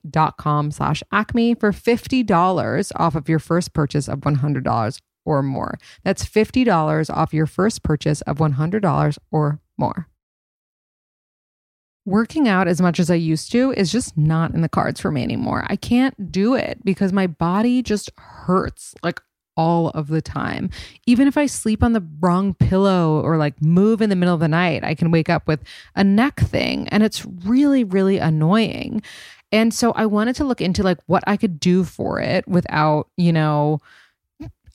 dot 0.09 0.37
com 0.37 0.71
slash 0.71 1.03
acme 1.11 1.55
for 1.55 1.71
$50 1.71 2.90
off 2.95 3.15
of 3.15 3.29
your 3.29 3.39
first 3.39 3.73
purchase 3.73 4.07
of 4.07 4.19
$100 4.19 5.01
or 5.25 5.43
more. 5.43 5.77
That's 6.03 6.25
$50 6.25 7.09
off 7.09 7.33
your 7.33 7.45
first 7.45 7.83
purchase 7.83 8.21
of 8.21 8.37
$100 8.37 9.17
or 9.31 9.59
more. 9.77 10.07
Working 12.05 12.47
out 12.47 12.67
as 12.67 12.81
much 12.81 12.99
as 12.99 13.11
I 13.11 13.15
used 13.15 13.51
to 13.51 13.71
is 13.73 13.91
just 13.91 14.17
not 14.17 14.53
in 14.55 14.61
the 14.61 14.69
cards 14.69 14.99
for 14.99 15.11
me 15.11 15.21
anymore. 15.21 15.65
I 15.67 15.75
can't 15.75 16.31
do 16.31 16.55
it 16.55 16.79
because 16.83 17.13
my 17.13 17.27
body 17.27 17.83
just 17.83 18.09
hurts 18.17 18.95
like 19.03 19.21
all 19.55 19.89
of 19.89 20.07
the 20.07 20.21
time. 20.21 20.71
Even 21.05 21.27
if 21.27 21.37
I 21.37 21.45
sleep 21.45 21.83
on 21.83 21.93
the 21.93 22.03
wrong 22.19 22.55
pillow 22.55 23.21
or 23.21 23.37
like 23.37 23.61
move 23.61 24.01
in 24.01 24.09
the 24.09 24.15
middle 24.15 24.33
of 24.33 24.39
the 24.39 24.47
night, 24.47 24.83
I 24.83 24.95
can 24.95 25.11
wake 25.11 25.29
up 25.29 25.47
with 25.47 25.63
a 25.95 26.03
neck 26.03 26.39
thing 26.39 26.87
and 26.87 27.03
it's 27.03 27.25
really, 27.45 27.83
really 27.83 28.17
annoying. 28.17 29.03
And 29.51 29.73
so 29.73 29.91
I 29.91 30.05
wanted 30.05 30.35
to 30.37 30.43
look 30.43 30.61
into 30.61 30.83
like 30.83 30.99
what 31.07 31.23
I 31.27 31.37
could 31.37 31.59
do 31.59 31.83
for 31.83 32.19
it 32.19 32.47
without, 32.47 33.09
you 33.17 33.33
know, 33.33 33.79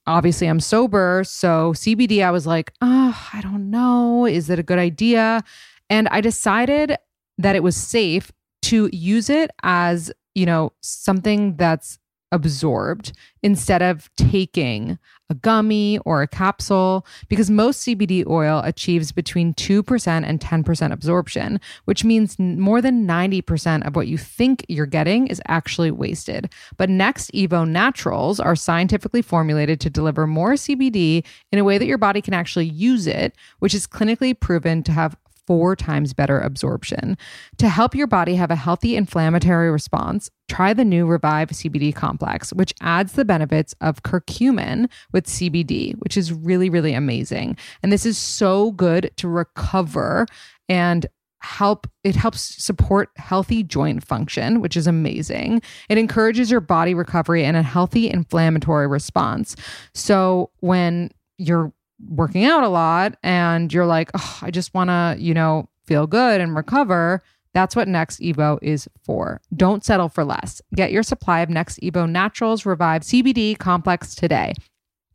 obviously 0.07 0.47
I'm 0.47 0.61
sober. 0.61 1.23
So 1.25 1.73
CBD, 1.73 2.25
I 2.25 2.31
was 2.31 2.47
like, 2.47 2.73
oh, 2.81 3.29
I 3.33 3.41
don't 3.41 3.71
know. 3.71 4.27
Is 4.27 4.51
it 4.51 4.59
a 4.59 4.63
good 4.63 4.79
idea? 4.79 5.43
And 5.89 6.09
I 6.09 6.21
decided 6.21 6.97
that 7.39 7.57
it 7.57 7.63
was 7.63 7.77
safe 7.77 8.33
to 8.63 8.89
use 8.93 9.31
it 9.31 9.51
as, 9.63 10.13
you 10.35 10.47
know, 10.47 10.73
something 10.81 11.57
that's 11.57 11.99
absorbed 12.33 13.13
instead 13.43 13.83
of 13.83 14.11
taking 14.17 14.99
a 15.31 15.35
gummy 15.35 15.99
or 16.05 16.23
a 16.23 16.29
capsule 16.29 17.07
because 17.29 17.51
most 17.51 17.87
CBD 17.87 18.27
oil 18.27 18.61
achieves 18.65 19.13
between 19.13 19.55
2% 19.55 20.25
and 20.25 20.41
10% 20.41 20.93
absorption, 20.93 21.61
which 21.85 22.05
means 22.05 22.39
more 22.39 22.81
than 22.81 23.07
90% 23.07 23.87
of 23.87 23.97
what 23.97 24.07
you 24.07 24.19
think 24.19 24.65
you're 24.69 24.87
getting 24.87 25.27
is 25.27 25.43
actually 25.47 25.91
wasted. 25.91 26.53
But 26.77 26.91
NextEvo 26.91 27.69
Naturals 27.69 28.39
are 28.41 28.57
scientifically 28.57 29.23
formulated 29.23 29.81
to 29.81 29.91
deliver 29.91 30.27
more 30.27 30.53
CBD 30.53 31.25
in 31.53 31.59
a 31.59 31.65
way 31.65 31.79
that 31.79 31.87
your 31.87 31.99
body 31.99 32.21
can 32.21 32.35
actually 32.35 32.67
use 32.67 33.07
it, 33.07 33.35
which 33.59 33.75
is 33.75 33.87
clinically 33.87 34.39
proven 34.39 34.83
to 34.85 34.93
have 34.93 35.17
four 35.47 35.77
times 35.77 36.13
better 36.13 36.41
absorption. 36.41 37.17
To 37.59 37.69
help 37.69 37.95
your 37.95 38.07
body 38.07 38.35
have 38.35 38.51
a 38.51 38.57
healthy 38.57 38.97
inflammatory 38.97 39.71
response, 39.71 40.31
try 40.49 40.73
the 40.73 40.85
new 40.85 41.07
Revive 41.07 41.51
CBD 41.51 41.95
complex, 41.95 42.53
which 42.53 42.75
adds 42.81 43.13
the 43.13 43.25
benefits 43.25 43.75
of 43.81 44.03
curcumin 44.03 44.91
with 45.13 45.27
CBD, 45.27 45.95
which 45.99 46.17
is 46.17 46.33
really, 46.33 46.69
really 46.71 46.95
amazing. 46.95 47.57
And 47.83 47.93
this 47.93 48.07
is 48.07 48.19
so 48.19 48.73
good 48.73 49.11
to 49.17 49.29
recover 49.29 50.27
and 50.69 51.07
help 51.43 51.87
it 52.03 52.17
helps 52.17 52.41
support 52.41 53.11
healthy 53.17 53.63
joint 53.63 54.05
function 54.05 54.61
which 54.61 54.77
is 54.77 54.87
amazing 54.87 55.61
it 55.89 55.97
encourages 55.97 56.51
your 56.51 56.61
body 56.61 56.93
recovery 56.93 57.45
and 57.45 57.57
a 57.57 57.63
healthy 57.63 58.11
inflammatory 58.11 58.87
response 58.87 59.55
so 59.95 60.51
when 60.61 61.11
you're 61.39 61.73
working 62.09 62.45
out 62.45 62.65
a 62.65 62.69
lot 62.69 63.17
and 63.23 63.73
you're 63.73 63.87
like, 63.87 64.11
oh, 64.15 64.39
I 64.43 64.51
just 64.51 64.75
want 64.75 64.91
to, 64.91 65.17
you 65.19 65.35
know, 65.35 65.69
feel 65.87 66.07
good 66.07 66.41
and 66.41 66.55
recover, 66.55 67.23
that's 67.55 67.75
what 67.75 67.89
NextEvo 67.89 68.59
is 68.61 68.89
for. 69.03 69.41
Don't 69.55 69.85
settle 69.85 70.11
for 70.11 70.25
less. 70.25 70.61
Get 70.75 70.93
your 70.93 71.03
supply 71.03 71.41
of 71.41 71.49
NextEvo 71.49 72.09
Naturals 72.11 72.67
Revive 72.67 73.03
CBD 73.03 73.57
complex 73.57 74.15
today. 74.15 74.53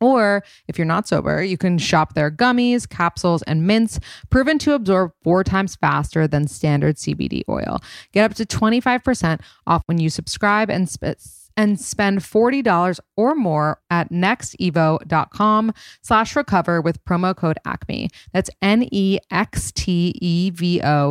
Or 0.00 0.42
if 0.66 0.76
you're 0.76 0.84
not 0.84 1.06
sober, 1.06 1.44
you 1.44 1.56
can 1.56 1.78
shop 1.78 2.14
their 2.14 2.28
gummies, 2.28 2.88
capsules, 2.88 3.42
and 3.42 3.64
mints, 3.64 4.00
proven 4.30 4.58
to 4.58 4.74
absorb 4.74 5.12
four 5.22 5.44
times 5.44 5.76
faster 5.76 6.26
than 6.26 6.48
standard 6.48 6.96
CBD 6.96 7.42
oil. 7.48 7.80
Get 8.10 8.24
up 8.24 8.34
to 8.34 8.44
25% 8.44 9.40
off 9.68 9.84
when 9.86 9.98
you 9.98 10.10
subscribe 10.10 10.68
and 10.68 10.90
sp- 10.90 11.22
and 11.56 11.80
spend 11.80 12.20
$40 12.20 13.00
or 13.16 13.34
more 13.34 13.80
at 13.90 14.10
nextevo.com 14.10 15.72
slash 16.02 16.36
recover 16.36 16.80
with 16.80 17.04
promo 17.04 17.36
code 17.36 17.58
acme. 17.64 18.08
That's 18.32 18.50
n-e-x-t-e-v-o 18.60 19.22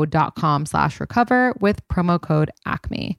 dot 0.05 0.35
com 0.35 0.65
slash 0.65 0.99
recover 0.99 1.53
with 1.59 1.87
promo 1.87 2.21
code 2.21 2.51
acme. 2.65 3.17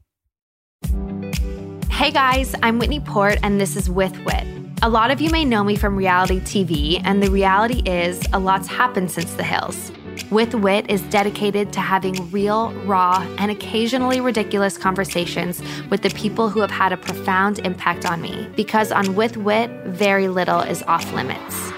Hey 1.91 2.11
guys 2.11 2.55
i'm 2.63 2.79
whitney 2.79 3.01
port 3.01 3.39
and 3.43 3.61
this 3.61 3.77
is 3.77 3.89
with 3.89 4.19
wit. 4.25 4.47
A 4.83 4.89
lot 4.89 5.11
of 5.13 5.21
you 5.21 5.31
may 5.31 5.45
know 5.45 5.63
me 5.63 5.77
from 5.77 5.95
reality 5.97 6.41
tv 6.41 7.01
and 7.05 7.23
the 7.23 7.31
reality 7.31 7.83
is 7.87 8.21
a 8.33 8.39
lot's 8.39 8.67
happened 8.67 9.11
since 9.11 9.33
the 9.35 9.45
hills 9.45 9.93
with 10.31 10.55
Wit 10.55 10.91
is 10.91 11.03
dedicated 11.03 11.73
to 11.73 11.81
having 11.81 12.31
real, 12.31 12.73
raw, 12.85 13.27
and 13.39 13.51
occasionally 13.51 14.21
ridiculous 14.21 14.79
conversations 14.79 15.63
with 15.91 16.03
the 16.03 16.11
people 16.11 16.49
who 16.49 16.61
have 16.61 16.71
had 16.71 16.93
a 16.93 16.97
profound 16.97 17.59
impact 17.61 18.07
on 18.07 18.21
me. 18.21 18.49
Because 18.57 18.93
on 18.93 19.15
With 19.15 19.37
Wit, 19.37 19.71
very 19.87 20.29
little 20.29 20.61
is 20.61 20.83
off 20.85 21.13
limits. 21.13 21.73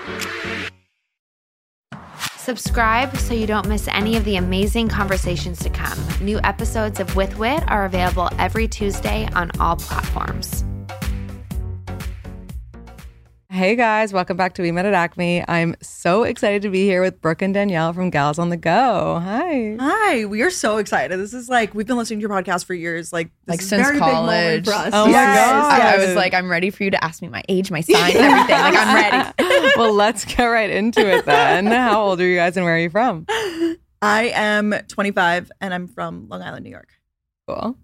Subscribe 2.37 3.17
so 3.17 3.33
you 3.33 3.47
don't 3.47 3.69
miss 3.69 3.89
any 3.89 4.17
of 4.17 4.25
the 4.25 4.37
amazing 4.37 4.89
conversations 4.89 5.59
to 5.61 5.71
come. 5.71 5.99
New 6.21 6.39
episodes 6.45 7.01
of 7.01 7.17
With 7.17 7.39
Wit 7.39 7.65
are 7.69 7.87
available 7.87 8.29
every 8.39 8.69
Tuesday 8.69 9.27
on 9.35 9.51
all 9.59 9.77
platforms. 9.77 10.65
Hey 13.55 13.77
guys, 13.77 14.13
welcome 14.13 14.37
back 14.37 14.55
to 14.55 14.63
We 14.63 14.73
Met 14.73 14.85
at 14.85 14.95
Acme. 14.95 15.45
I'm 15.47 15.77
so 15.81 16.25
excited 16.25 16.63
to 16.63 16.71
be 16.71 16.83
here 16.87 17.01
with 17.01 17.21
Brooke 17.21 17.41
and 17.41 17.55
Danielle 17.55 17.93
from 17.93 18.11
Gals 18.11 18.37
on 18.37 18.49
the 18.49 18.57
Go. 18.57 19.21
Hi. 19.23 19.77
Hi, 19.79 20.25
we 20.25 20.43
are 20.43 20.51
so 20.51 20.79
excited. 20.79 21.21
This 21.21 21.33
is 21.33 21.49
like 21.49 21.73
we've 21.73 21.87
been 21.87 21.97
listening 21.97 22.19
to 22.19 22.23
your 22.23 22.31
podcast 22.31 22.65
for 22.65 22.75
years, 22.75 23.13
like 23.13 23.31
like 23.47 23.61
is 23.61 23.69
since 23.69 23.81
very 23.87 23.95
big 23.95 24.01
moment 24.01 24.65
college. 24.65 24.65
for 24.65 24.73
us. 24.73 24.91
Oh 24.93 25.05
my 25.05 25.13
Yes. 25.13 25.37
God. 25.53 25.81
I, 25.81 25.95
I 25.95 26.05
was 26.05 26.17
like, 26.17 26.35
I'm 26.35 26.51
ready 26.51 26.71
for 26.71 26.83
you 26.83 26.91
to 26.91 27.05
ask 27.05 27.23
me 27.23 27.29
my 27.29 27.45
age, 27.49 27.71
my 27.71 27.81
sign, 27.81 27.95
everything. 28.17 28.27
Like 28.27 28.75
I'm 28.77 28.95
ready. 29.39 29.71
well, 29.77 29.93
let's 29.95 30.25
get 30.25 30.45
right 30.47 30.71
into 30.71 31.09
it 31.09 31.25
then. 31.25 31.67
How 31.67 32.03
old 32.03 32.21
are 32.21 32.27
you 32.27 32.35
guys 32.35 32.57
and 32.57 32.67
where 32.67 32.75
are 32.75 32.79
you 32.81 32.91
from? 32.91 33.25
I 34.03 34.33
am 34.35 34.75
25 34.89 35.53
and 35.61 35.73
I'm 35.73 35.87
from 35.87 36.29
Long 36.29 36.43
Island, 36.43 36.65
New 36.65 36.71
York. 36.73 36.89
Cool. 37.47 37.79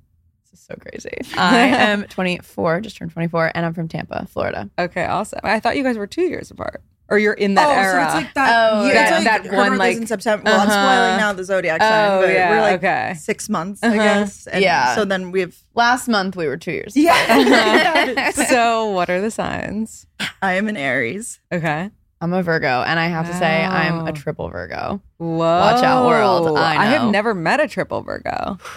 This 0.71 0.97
is 0.97 1.03
so 1.03 1.11
crazy. 1.21 1.35
I 1.39 1.67
am 1.67 2.05
24, 2.05 2.81
just 2.81 2.97
turned 2.97 3.11
24, 3.13 3.53
and 3.55 3.67
I'm 3.67 3.75
from 3.75 3.89
Tampa, 3.89 4.27
Florida. 4.27 4.71
Okay, 4.79 5.05
awesome. 5.05 5.41
I 5.43 5.61
thought 5.61 5.77
you 5.77 5.83
guys 5.83 5.97
were 5.99 6.07
two 6.07 6.23
years 6.23 6.51
apart. 6.51 6.83
Or 7.09 7.19
you're 7.19 7.33
in 7.35 7.55
that 7.55 7.67
oh, 7.67 7.73
era. 7.73 7.93
so 7.93 8.19
it's 8.19 8.25
like 8.25 8.35
that. 8.35 8.71
Oh, 8.73 8.87
yeah, 8.87 8.93
that- 8.93 9.17
it's 9.17 9.27
like 9.27 9.43
that 9.51 9.57
one, 9.57 9.79
like- 9.79 9.97
in 9.97 10.07
September. 10.07 10.45
Well, 10.45 10.61
I'm 10.61 10.69
Uh-huh. 10.69 10.95
spoiling 10.95 11.17
now 11.19 11.33
the 11.33 11.43
zodiac 11.43 11.81
sign, 11.83 12.11
Oh, 12.13 12.21
but 12.21 12.33
yeah, 12.33 12.51
we're 12.51 12.61
like 12.61 12.79
okay. 12.85 13.15
six 13.19 13.49
months, 13.49 13.83
Uh-huh. 13.83 13.93
I 13.95 13.97
guess. 13.97 14.47
And 14.47 14.63
Yeah. 14.63 14.95
So 14.95 15.05
then 15.05 15.33
we 15.33 15.41
have. 15.41 15.57
Last 15.75 16.07
month 16.07 16.37
we 16.37 16.47
were 16.47 16.57
two 16.57 16.71
years. 16.71 16.97
Yeah. 16.97 18.31
so, 18.49 18.91
what 18.91 19.11
are 19.11 19.21
the 19.21 19.33
signs? 19.33 20.07
I 20.41 20.53
am 20.55 20.69
an 20.69 20.77
Aries. 20.77 21.41
Okay. 21.51 21.91
I'm 22.21 22.33
a 22.33 22.43
Virgo, 22.45 22.83
and 22.83 23.01
I 23.01 23.07
have 23.09 23.27
to 23.27 23.35
say 23.35 23.65
I'm 23.65 24.07
a 24.07 24.13
triple 24.13 24.49
Virgo. 24.51 25.01
Whoa. 25.17 25.37
Watch 25.39 25.83
out, 25.83 26.07
world. 26.07 26.57
I 26.57 26.85
have 26.85 27.11
never 27.11 27.35
met 27.35 27.59
a 27.61 27.67
triple 27.67 28.03
Virgo. 28.03 28.59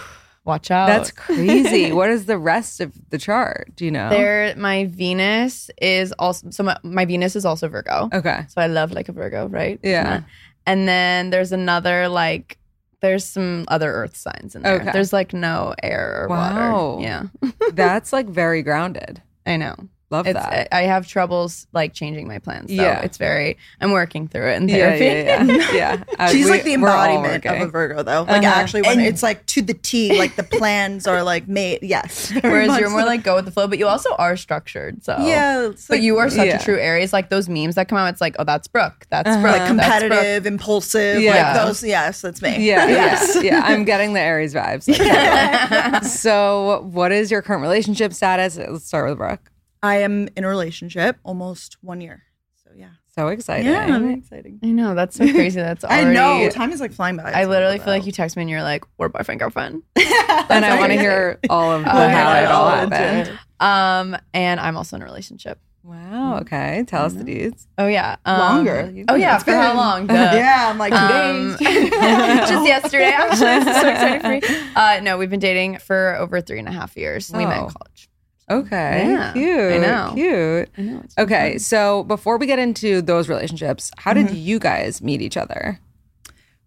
Watch 0.45 0.71
out. 0.71 0.88
That's 0.88 1.12
crazy. 1.12 1.91
what 1.93 2.10
is 2.10 2.25
the 2.25 2.38
rest 2.38 2.82
of 2.82 2.93
the 3.10 3.17
chart? 3.17 3.71
Do 3.75 3.86
you 3.86 3.91
know? 3.91 4.10
there. 4.10 4.53
My 4.58 4.86
Venus 4.86 5.71
is 5.82 6.12
also 6.19 6.49
so 6.49 6.63
my, 6.63 6.77
my 6.84 7.06
Venus 7.06 7.36
is 7.36 7.45
also 7.45 7.67
Virgo. 7.69 8.10
Okay. 8.13 8.45
So 8.49 8.62
I 8.62 8.67
love 8.67 8.91
like 8.91 9.08
a 9.08 9.13
Virgo, 9.13 9.47
right? 9.47 9.79
Yeah. 9.84 10.23
And 10.65 10.88
then 10.88 11.29
there's 11.29 11.51
another 11.51 12.10
like 12.10 12.58
there's 13.01 13.25
some 13.25 13.65
other 13.67 13.91
earth 13.91 14.15
signs 14.15 14.56
in 14.56 14.62
there. 14.63 14.82
Okay. 14.82 14.91
There's 14.91 15.13
like 15.13 15.34
no 15.34 15.75
air 15.84 16.23
or 16.23 16.27
Wow. 16.29 16.95
water. 16.95 17.01
Yeah. 17.03 17.23
That's 17.73 18.12
like 18.13 18.27
very 18.27 18.63
grounded. 18.63 19.21
I 19.45 19.58
know. 19.58 19.75
Love 20.13 20.28
It's 20.28 20.39
that. 20.39 20.67
I 20.71 20.84
have 20.84 21.08
troubles 21.08 21.65
like 21.73 21.93
changing 21.93 22.28
my 22.28 22.38
plans. 22.38 22.69
So 22.69 22.76
Yeah. 22.82 23.02
it's 23.02 23.17
very 23.17 23.58
I'm 23.82 23.89
working 23.91 24.28
through 24.28 24.47
it 24.52 24.62
in 24.62 24.67
therapy. 24.69 25.06
yeah, 25.06 25.43
yeah. 25.43 25.71
yeah. 25.73 26.04
Uh, 26.19 26.28
She's 26.30 26.45
we- 26.45 26.52
like 26.52 26.63
the 26.63 26.76
embodiment 26.76 27.43
of 27.45 27.62
a 27.62 27.65
Virgo, 27.65 28.04
though. 28.04 28.21
Like 28.21 28.43
Uh-huh. 28.43 28.60
actually, 28.62 28.84
when 28.84 28.99
And- 28.99 29.08
it's 29.08 29.23
like 29.23 29.43
to 29.47 29.63
the 29.63 29.73
T, 29.73 30.15
like 30.19 30.36
the 30.36 30.43
plans 30.43 31.08
are 31.08 31.23
like 31.23 31.47
made. 31.47 31.80
Yes. 31.82 32.32
Whereas 32.41 32.78
you're 32.80 32.91
more 32.91 33.04
like 33.06 33.23
go 33.23 33.36
with 33.36 33.45
the 33.45 33.52
flow, 33.52 33.67
but 33.67 33.80
you 33.80 33.88
also 33.88 34.13
are 34.19 34.38
structured. 34.38 35.04
So 35.04 35.17
yeah, 35.19 35.69
it's 35.69 35.88
But 35.88 36.02
you 36.02 36.19
are 36.19 36.30
such 36.30 36.45
Yeah. 36.45 36.62
a 36.62 36.63
true 36.63 36.78
Aries. 36.78 37.12
Like 37.12 37.30
those 37.30 37.49
memes 37.49 37.73
that 37.73 37.88
come 37.88 37.97
out, 37.97 38.10
it's 38.13 38.21
like, 38.21 38.36
oh, 38.38 38.43
that's 38.43 38.67
Brooke. 38.67 39.08
That's 39.10 39.28
Uh-huh. 39.28 39.41
Brooke. 39.41 39.58
like 39.58 39.78
that's 39.78 39.99
Brooke. 40.04 40.12
competitive, 40.12 40.45
impulsive, 40.45 41.21
Yeah. 41.21 41.54
like 41.54 41.65
those. 41.65 41.84
Yes, 41.84 42.21
that's 42.21 42.39
me. 42.41 42.63
Yeah, 42.63 42.88
Yes. 42.99 43.36
yeah, 43.38 43.41
yeah. 43.41 43.62
I'm 43.65 43.84
getting 43.84 44.13
the 44.13 44.19
Aries 44.21 44.54
vibes. 44.54 44.88
Like, 44.88 46.04
so, 46.04 46.88
what 46.91 47.12
is 47.12 47.32
your 47.32 47.41
current 47.41 47.62
relationship 47.63 48.13
status? 48.13 48.58
Let's 48.58 48.86
start 48.86 49.10
with 49.10 49.17
Brooke. 49.17 49.49
I 49.84 49.98
am 49.98 50.30
in 50.36 50.43
a 50.43 50.48
relationship 50.48 51.17
almost 51.24 51.78
one 51.82 52.02
year. 52.02 52.24
So 52.63 52.72
yeah. 52.76 52.88
So 53.15 53.28
exciting. 53.28 53.67
Yeah, 53.72 54.00
very 54.00 54.13
exciting. 54.15 54.60
I 54.63 54.67
know 54.72 54.96
that's 54.96 55.15
so 55.17 55.32
crazy. 55.32 55.60
That's 55.62 55.84
I 55.84 56.02
already. 56.02 56.15
know 56.15 56.50
time 56.50 56.72
is 56.72 56.80
like 56.80 56.91
flying 56.93 57.17
by. 57.17 57.32
I 57.32 57.46
literally 57.46 57.78
feel 57.78 57.88
like 57.93 58.08
you 58.08 58.12
text 58.12 58.36
me 58.36 58.41
and 58.41 58.50
you're 58.50 58.63
like, 58.63 58.86
"We're 58.98 59.10
boyfriend 59.10 59.39
girlfriend," 59.39 59.84
and 59.96 60.65
I 60.65 60.80
want 60.80 60.91
to 60.93 60.98
hear 60.98 61.38
all 61.50 61.72
of 61.74 61.84
Oh, 61.86 61.89
how 61.89 62.34
it 62.39 62.46
all 62.46 62.63
all 62.63 62.72
happened. 62.89 63.38
Um, 63.60 64.17
and 64.34 64.60
I'm 64.60 64.76
also 64.78 64.96
in 64.96 65.04
a 65.04 65.06
relationship. 65.06 65.60
Wow. 65.84 66.39
Okay. 66.39 66.86
Tell 66.88 67.04
us 67.06 67.13
the 67.13 67.24
deeds. 67.26 67.67
Oh 67.78 67.86
yeah, 67.88 68.15
um, 68.26 68.39
Longer. 68.39 68.91
Oh 69.10 69.15
yeah, 69.15 69.36
It's 69.36 69.43
for 69.43 69.52
how 69.52 69.67
been- 69.69 69.78
long? 69.78 70.08
Duh. 70.08 70.13
yeah, 70.13 70.69
I'm 70.72 70.78
like 70.80 70.93
two 70.93 70.98
Um, 70.98 71.56
days. 71.58 72.50
just 72.50 72.65
yesterday, 72.65 73.12
actually. 73.12 73.48
I'm 73.48 73.63
so 73.63 73.89
excited 73.89 74.22
for 74.48 74.54
you. 74.54 74.60
Uh, 74.76 75.02
no, 75.04 75.17
we've 75.19 75.30
been 75.30 75.39
dating 75.41 75.78
for 75.80 76.15
over 76.15 76.41
three 76.41 76.58
and 76.60 76.67
a 76.67 76.72
half 76.72 76.96
years. 76.98 77.30
We 77.32 77.46
met 77.46 77.58
in 77.58 77.63
Oh. 77.65 77.69
college. 77.78 78.10
Okay. 78.49 79.06
Yeah, 79.08 79.34
Cute. 79.34 79.73
I 79.73 79.77
know. 79.77 80.12
Cute. 80.15 80.69
I 80.77 80.82
know. 80.82 81.03
Okay. 81.17 81.58
So 81.58 82.03
before 82.03 82.38
we 82.38 82.45
get 82.45 82.60
into 82.60 83.01
those 83.01 83.29
relationships, 83.29 83.91
how 83.97 84.13
did 84.13 84.27
mm-hmm. 84.27 84.36
you 84.36 84.60
guys 84.60 85.01
meet 85.01 85.21
each 85.21 85.38
other? 85.38 85.79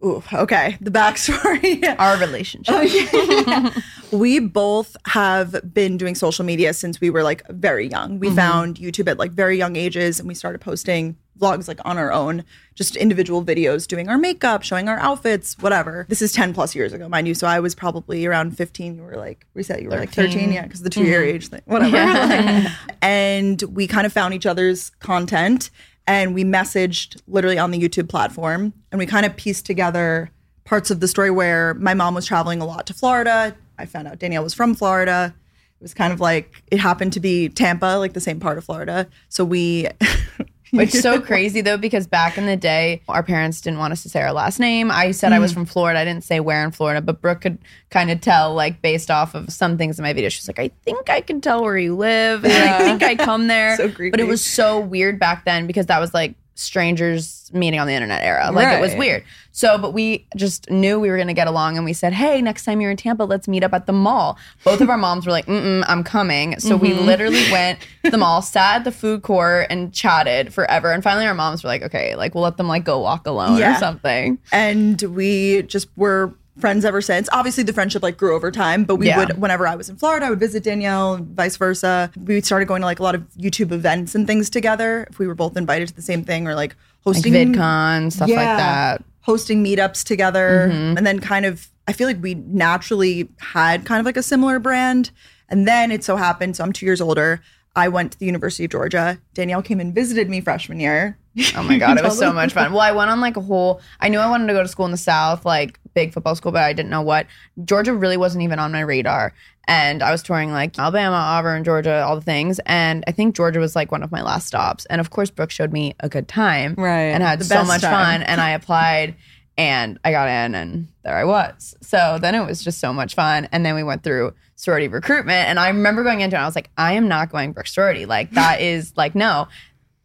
Ooh, 0.05 0.23
okay. 0.33 0.77
The 0.81 0.91
backstory. 0.91 1.83
our 1.99 2.19
relationship. 2.19 3.75
we 4.13 4.39
both 4.39 4.97
have 5.07 5.73
been 5.73 5.97
doing 5.97 6.15
social 6.15 6.45
media 6.45 6.73
since 6.75 7.01
we 7.01 7.11
were 7.11 7.23
like 7.23 7.47
very 7.49 7.89
young. 7.89 8.19
We 8.19 8.29
mm-hmm. 8.29 8.37
found 8.37 8.77
YouTube 8.77 9.09
at 9.09 9.19
like 9.19 9.33
very 9.33 9.57
young 9.57 9.77
ages 9.77 10.19
and 10.19 10.29
we 10.29 10.35
started 10.35 10.61
posting 10.61 11.17
vlogs 11.39 11.69
like 11.69 11.81
on 11.85 11.99
our 11.99 12.13
own, 12.13 12.45
just 12.75 12.97
individual 12.97 13.45
videos 13.45 13.87
doing 13.87 14.09
our 14.09 14.19
makeup, 14.19 14.63
showing 14.63 14.89
our 14.89 14.99
outfits, 14.99 15.57
whatever. 15.59 16.07
This 16.09 16.23
is 16.23 16.33
10 16.33 16.55
plus 16.55 16.75
years 16.75 16.93
ago, 16.93 17.09
mind 17.09 17.29
you. 17.29 17.35
So 17.35 17.47
I 17.47 17.61
was 17.61 17.75
probably 17.75 18.27
around 18.27 18.57
15. 18.57 18.97
You 18.97 19.03
were 19.03 19.17
like, 19.17 19.47
we 19.55 19.63
said 19.63 19.83
you 19.83 19.89
were 19.89 19.97
like 19.97 20.13
13. 20.13 20.53
Yeah, 20.53 20.63
because 20.63 20.83
the 20.83 20.91
two 20.91 21.05
year 21.05 21.21
mm-hmm. 21.21 21.37
age 21.37 21.49
thing, 21.49 21.63
whatever. 21.65 21.97
Like, 22.07 22.73
and 23.03 23.63
we 23.63 23.87
kind 23.87 24.07
of 24.07 24.13
found 24.13 24.35
each 24.35 24.47
other's 24.47 24.91
content 25.01 25.71
and 26.07 26.35
we 26.35 26.45
messaged 26.45 27.21
literally 27.27 27.59
on 27.59 27.71
the 27.71 27.81
YouTube 27.81 28.09
platform 28.09 28.73
and 28.91 28.99
we 28.99 29.07
kind 29.07 29.27
of 29.27 29.37
pieced 29.37 29.67
together 29.67 30.31
parts 30.65 30.91
of 30.91 31.01
the 31.01 31.09
story 31.09 31.31
where 31.31 31.75
my 31.75 31.95
mom 31.95 32.15
was 32.15 32.27
traveling 32.27 32.61
a 32.61 32.67
lot 32.67 32.87
to 32.87 32.95
Florida. 32.95 33.57
I 33.79 33.87
found 33.87 34.09
out 34.09 34.19
Danielle 34.19 34.43
was 34.43 34.55
from 34.55 34.75
Florida. 34.75 35.35
It 35.81 35.85
was 35.85 35.95
kind 35.95 36.13
of 36.13 36.21
like 36.21 36.63
it 36.71 36.79
happened 36.79 37.13
to 37.15 37.21
be 37.21 37.49
Tampa, 37.49 37.97
like 37.99 38.13
the 38.13 38.21
same 38.21 38.41
part 38.41 38.59
of 38.59 38.65
Florida. 38.65 39.09
So 39.29 39.45
we 39.45 39.89
Which 40.73 40.95
is 40.95 41.03
so 41.03 41.21
crazy 41.31 41.61
though, 41.61 41.77
because 41.77 42.07
back 42.07 42.37
in 42.39 42.47
the 42.47 42.57
day, 42.57 43.03
our 43.09 43.23
parents 43.23 43.61
didn't 43.61 43.79
want 43.79 43.93
us 43.93 44.03
to 44.03 44.09
say 44.09 44.21
our 44.21 44.33
last 44.33 44.59
name. 44.59 44.91
I 44.91 45.13
said 45.13 45.33
I 45.33 45.39
was 45.39 45.53
Mm-hmm. 45.53 45.61
from 45.61 45.67
Florida. 45.67 46.01
I 46.01 46.05
didn't 46.05 46.25
say 46.25 46.41
where 46.41 46.65
in 46.65 46.71
Florida, 46.73 47.01
but 47.01 47.21
Brooke 47.21 47.41
could 47.43 47.59
kind 47.91 48.11
of 48.11 48.21
tell, 48.21 48.55
like 48.55 48.83
based 48.83 49.11
off 49.11 49.35
of 49.35 49.53
some 49.53 49.79
things 49.79 49.99
in 49.99 50.03
my 50.03 50.13
video. 50.13 50.29
She's 50.29 50.49
like, 50.49 50.59
I 50.59 50.71
think 50.85 51.09
I 51.09 51.21
can 51.21 51.41
tell 51.41 51.63
where 51.63 51.79
you 51.79 51.95
live, 51.97 52.45
and 52.45 52.53
I 52.53 52.79
think 52.79 53.03
I 53.03 53.15
come 53.15 53.47
there. 53.49 53.77
So 53.77 53.89
But 54.11 54.21
it 54.21 54.27
was 54.27 54.45
so 54.45 54.81
weird 54.81 55.19
back 55.21 55.45
then 55.45 55.67
because 55.67 55.87
that 55.87 56.01
was 56.01 56.13
like 56.13 56.35
strangers 56.77 57.51
meeting 57.55 57.79
on 57.81 57.87
the 57.87 57.93
internet 57.95 58.23
era. 58.23 58.51
Like 58.53 58.77
it 58.77 58.81
was 58.81 58.95
weird. 58.95 59.25
So, 59.57 59.79
but 59.79 59.93
we 59.95 60.27
just 60.37 60.71
knew 60.71 61.01
we 61.01 61.09
were 61.09 61.17
going 61.17 61.29
to 61.29 61.33
get 61.33 61.47
along 61.49 61.77
and 61.77 61.85
we 61.87 61.95
said, 61.95 62.13
hey, 62.13 62.43
next 62.43 62.67
time 62.67 62.83
you're 62.83 62.91
in 62.91 62.99
Tampa, 62.99 63.23
let's 63.25 63.49
meet 63.49 63.65
up 63.65 63.73
at 63.73 63.87
the 63.87 63.93
mall. 63.95 64.37
Both 64.65 64.83
of 64.83 64.91
our 64.91 64.99
moms 64.99 65.25
were 65.25 65.33
like, 65.33 65.47
mm 65.47 65.83
I'm 65.89 66.05
coming. 66.05 66.61
So 66.61 66.77
we 66.77 66.91
Mm-hmm. 66.91 67.07
literally 67.07 67.51
went 67.51 67.79
to 68.05 68.11
the 68.11 68.19
mall, 68.19 68.43
sat 68.43 68.77
at 68.77 68.85
the 68.85 68.93
food 68.93 69.23
court 69.23 69.69
and 69.71 69.95
chatted 69.95 70.53
forever. 70.53 70.93
And 70.93 71.03
finally 71.03 71.25
our 71.27 71.33
moms 71.33 71.65
were 71.65 71.69
like, 71.69 71.81
okay, 71.85 72.15
like 72.17 72.35
we'll 72.35 72.45
let 72.45 72.59
them 72.59 72.69
like 72.69 72.85
go 72.85 72.99
walk 73.01 73.27
alone 73.27 73.57
Yeah. 73.57 73.77
or 73.77 73.79
something. 73.79 74.39
and 74.53 75.01
we 75.01 75.63
just 75.63 75.89
were 75.97 76.35
friends 76.59 76.85
ever 76.85 77.01
since. 77.01 77.27
Obviously, 77.33 77.65
the 77.65 77.73
friendship 77.73 78.03
like 78.03 78.19
grew 78.19 78.35
over 78.37 78.51
time, 78.51 78.85
but 78.85 78.97
we 78.97 79.07
Yeah. 79.07 79.19
would 79.21 79.39
whenever 79.39 79.67
I 79.67 79.75
was 79.75 79.89
in 79.89 79.97
Florida, 79.97 80.27
I 80.27 80.31
would 80.31 80.41
visit 80.41 80.65
Danielle, 80.65 81.17
vice 81.17 81.57
versa. 81.57 82.11
We 82.23 82.43
started 82.43 82.67
going 82.67 82.83
to 82.83 82.87
like 82.87 82.99
a 82.99 83.03
lot 83.03 83.15
of 83.15 83.23
YouTube 83.39 83.73
events 83.73 84.15
and 84.15 84.27
things 84.27 84.51
together. 84.51 85.07
If 85.11 85.19
we 85.19 85.27
were 85.27 85.35
both 85.35 85.57
invited 85.57 85.89
to 85.89 85.95
the 85.97 86.03
same 86.03 86.25
thing 86.25 86.47
or 86.47 86.55
like 86.55 86.77
Like 87.05 87.17
hosting 87.17 87.33
VidCon, 87.33 88.13
stuff 88.13 88.29
like 88.29 88.39
that. 88.39 89.03
Hosting 89.27 89.63
meetups 89.63 90.05
together 90.05 90.69
mm-hmm. 90.71 90.97
and 90.97 91.05
then 91.05 91.19
kind 91.19 91.45
of 91.45 91.69
i 91.89 91.93
feel 91.93 92.07
like 92.07 92.23
we 92.23 92.35
naturally 92.35 93.29
had 93.41 93.85
kind 93.85 93.99
of 94.01 94.07
like 94.07 94.17
a 94.17 94.23
similar 94.23 94.59
brand. 94.59 95.11
And 95.49 95.69
then 95.69 95.93
it 95.93 96.03
so 96.03 96.17
happened 96.17 96.57
so 96.57 96.65
i'm 96.65 96.73
two 96.73 96.87
years 96.87 97.01
older. 97.01 97.43
I 97.75 97.89
went 97.89 98.13
to 98.13 98.19
the 98.19 98.27
university 98.27 98.65
of 98.65 98.71
georgia. 98.71 99.19
Danielle 99.35 99.63
came 99.63 99.81
and 99.81 99.95
visited 99.95 100.31
me 100.31 100.41
freshman 100.41 100.81
year 100.81 101.19
Oh 101.57 101.63
my 101.63 101.79
god, 101.79 101.99
it 101.99 102.05
was 102.05 102.19
so 102.19 102.33
much 102.41 102.53
fun. 102.53 102.73
Well, 102.73 102.81
I 102.81 102.93
went 102.93 103.11
on 103.11 103.21
like 103.21 103.37
a 103.37 103.41
whole. 103.41 103.81
I 104.01 104.09
knew 104.09 104.19
I 104.19 104.29
wanted 104.29 104.47
to 104.49 104.53
go 104.53 104.63
to 104.63 104.69
school 104.69 104.85
in 104.87 104.91
the 104.91 104.97
South, 104.97 105.45
like 105.45 105.79
big 105.95 106.13
football 106.13 106.35
school, 106.35 106.53
but 106.53 106.63
I 106.63 106.73
didn't 106.73 106.91
know 106.91 107.03
what. 107.03 107.27
Georgia 107.65 107.93
really 107.95 108.17
wasn't 108.17 108.43
even 108.45 108.59
on 108.59 108.73
my 108.73 108.81
radar, 108.81 109.33
and 109.69 110.03
I 110.03 110.11
was 110.13 110.23
touring 110.23 110.53
like 110.53 110.79
Alabama, 110.79 111.17
Auburn, 111.17 111.65
Georgia, 111.65 112.03
all 112.05 112.15
the 112.17 112.23
things. 112.23 112.59
And 112.67 113.05
I 113.07 113.13
think 113.13 113.35
Georgia 113.35 113.61
was 113.61 113.75
like 113.77 113.93
one 113.93 114.03
of 114.03 114.11
my 114.13 114.23
last 114.23 114.47
stops. 114.47 114.87
And 114.87 115.01
of 115.01 115.11
course, 115.11 115.31
Brooke 115.31 115.51
showed 115.51 115.73
me 115.73 115.95
a 116.01 116.09
good 116.09 116.29
time, 116.29 116.75
Right. 116.77 117.13
and 117.13 117.23
had 117.23 117.45
so 117.45 117.65
much 117.65 117.83
time. 117.83 118.21
fun. 118.21 118.23
And 118.23 118.41
I 118.41 118.51
applied, 118.51 119.15
and 119.59 119.99
I 120.05 120.11
got 120.13 120.29
in, 120.29 120.55
and 120.55 120.89
there 121.05 121.17
I 121.17 121.25
was. 121.25 121.75
So 121.83 122.19
then 122.21 122.35
it 122.35 122.47
was 122.47 122.63
just 122.63 122.79
so 122.79 122.93
much 122.93 123.15
fun. 123.15 123.49
And 123.53 123.65
then 123.65 123.75
we 123.75 123.83
went 123.83 124.03
through 124.03 124.33
sorority 124.55 124.89
recruitment, 124.89 125.49
and 125.49 125.59
I 125.59 125.69
remember 125.69 126.03
going 126.03 126.21
into 126.23 126.35
it. 126.37 126.39
And 126.39 126.45
I 126.45 126.49
was 126.49 126.57
like, 126.57 126.71
I 126.79 126.95
am 126.95 127.09
not 127.09 127.31
going 127.31 127.53
Brooke 127.53 127.67
sorority. 127.67 128.07
Like 128.07 128.31
that 128.33 128.61
is 128.63 128.93
like 128.97 129.15
no 129.15 129.49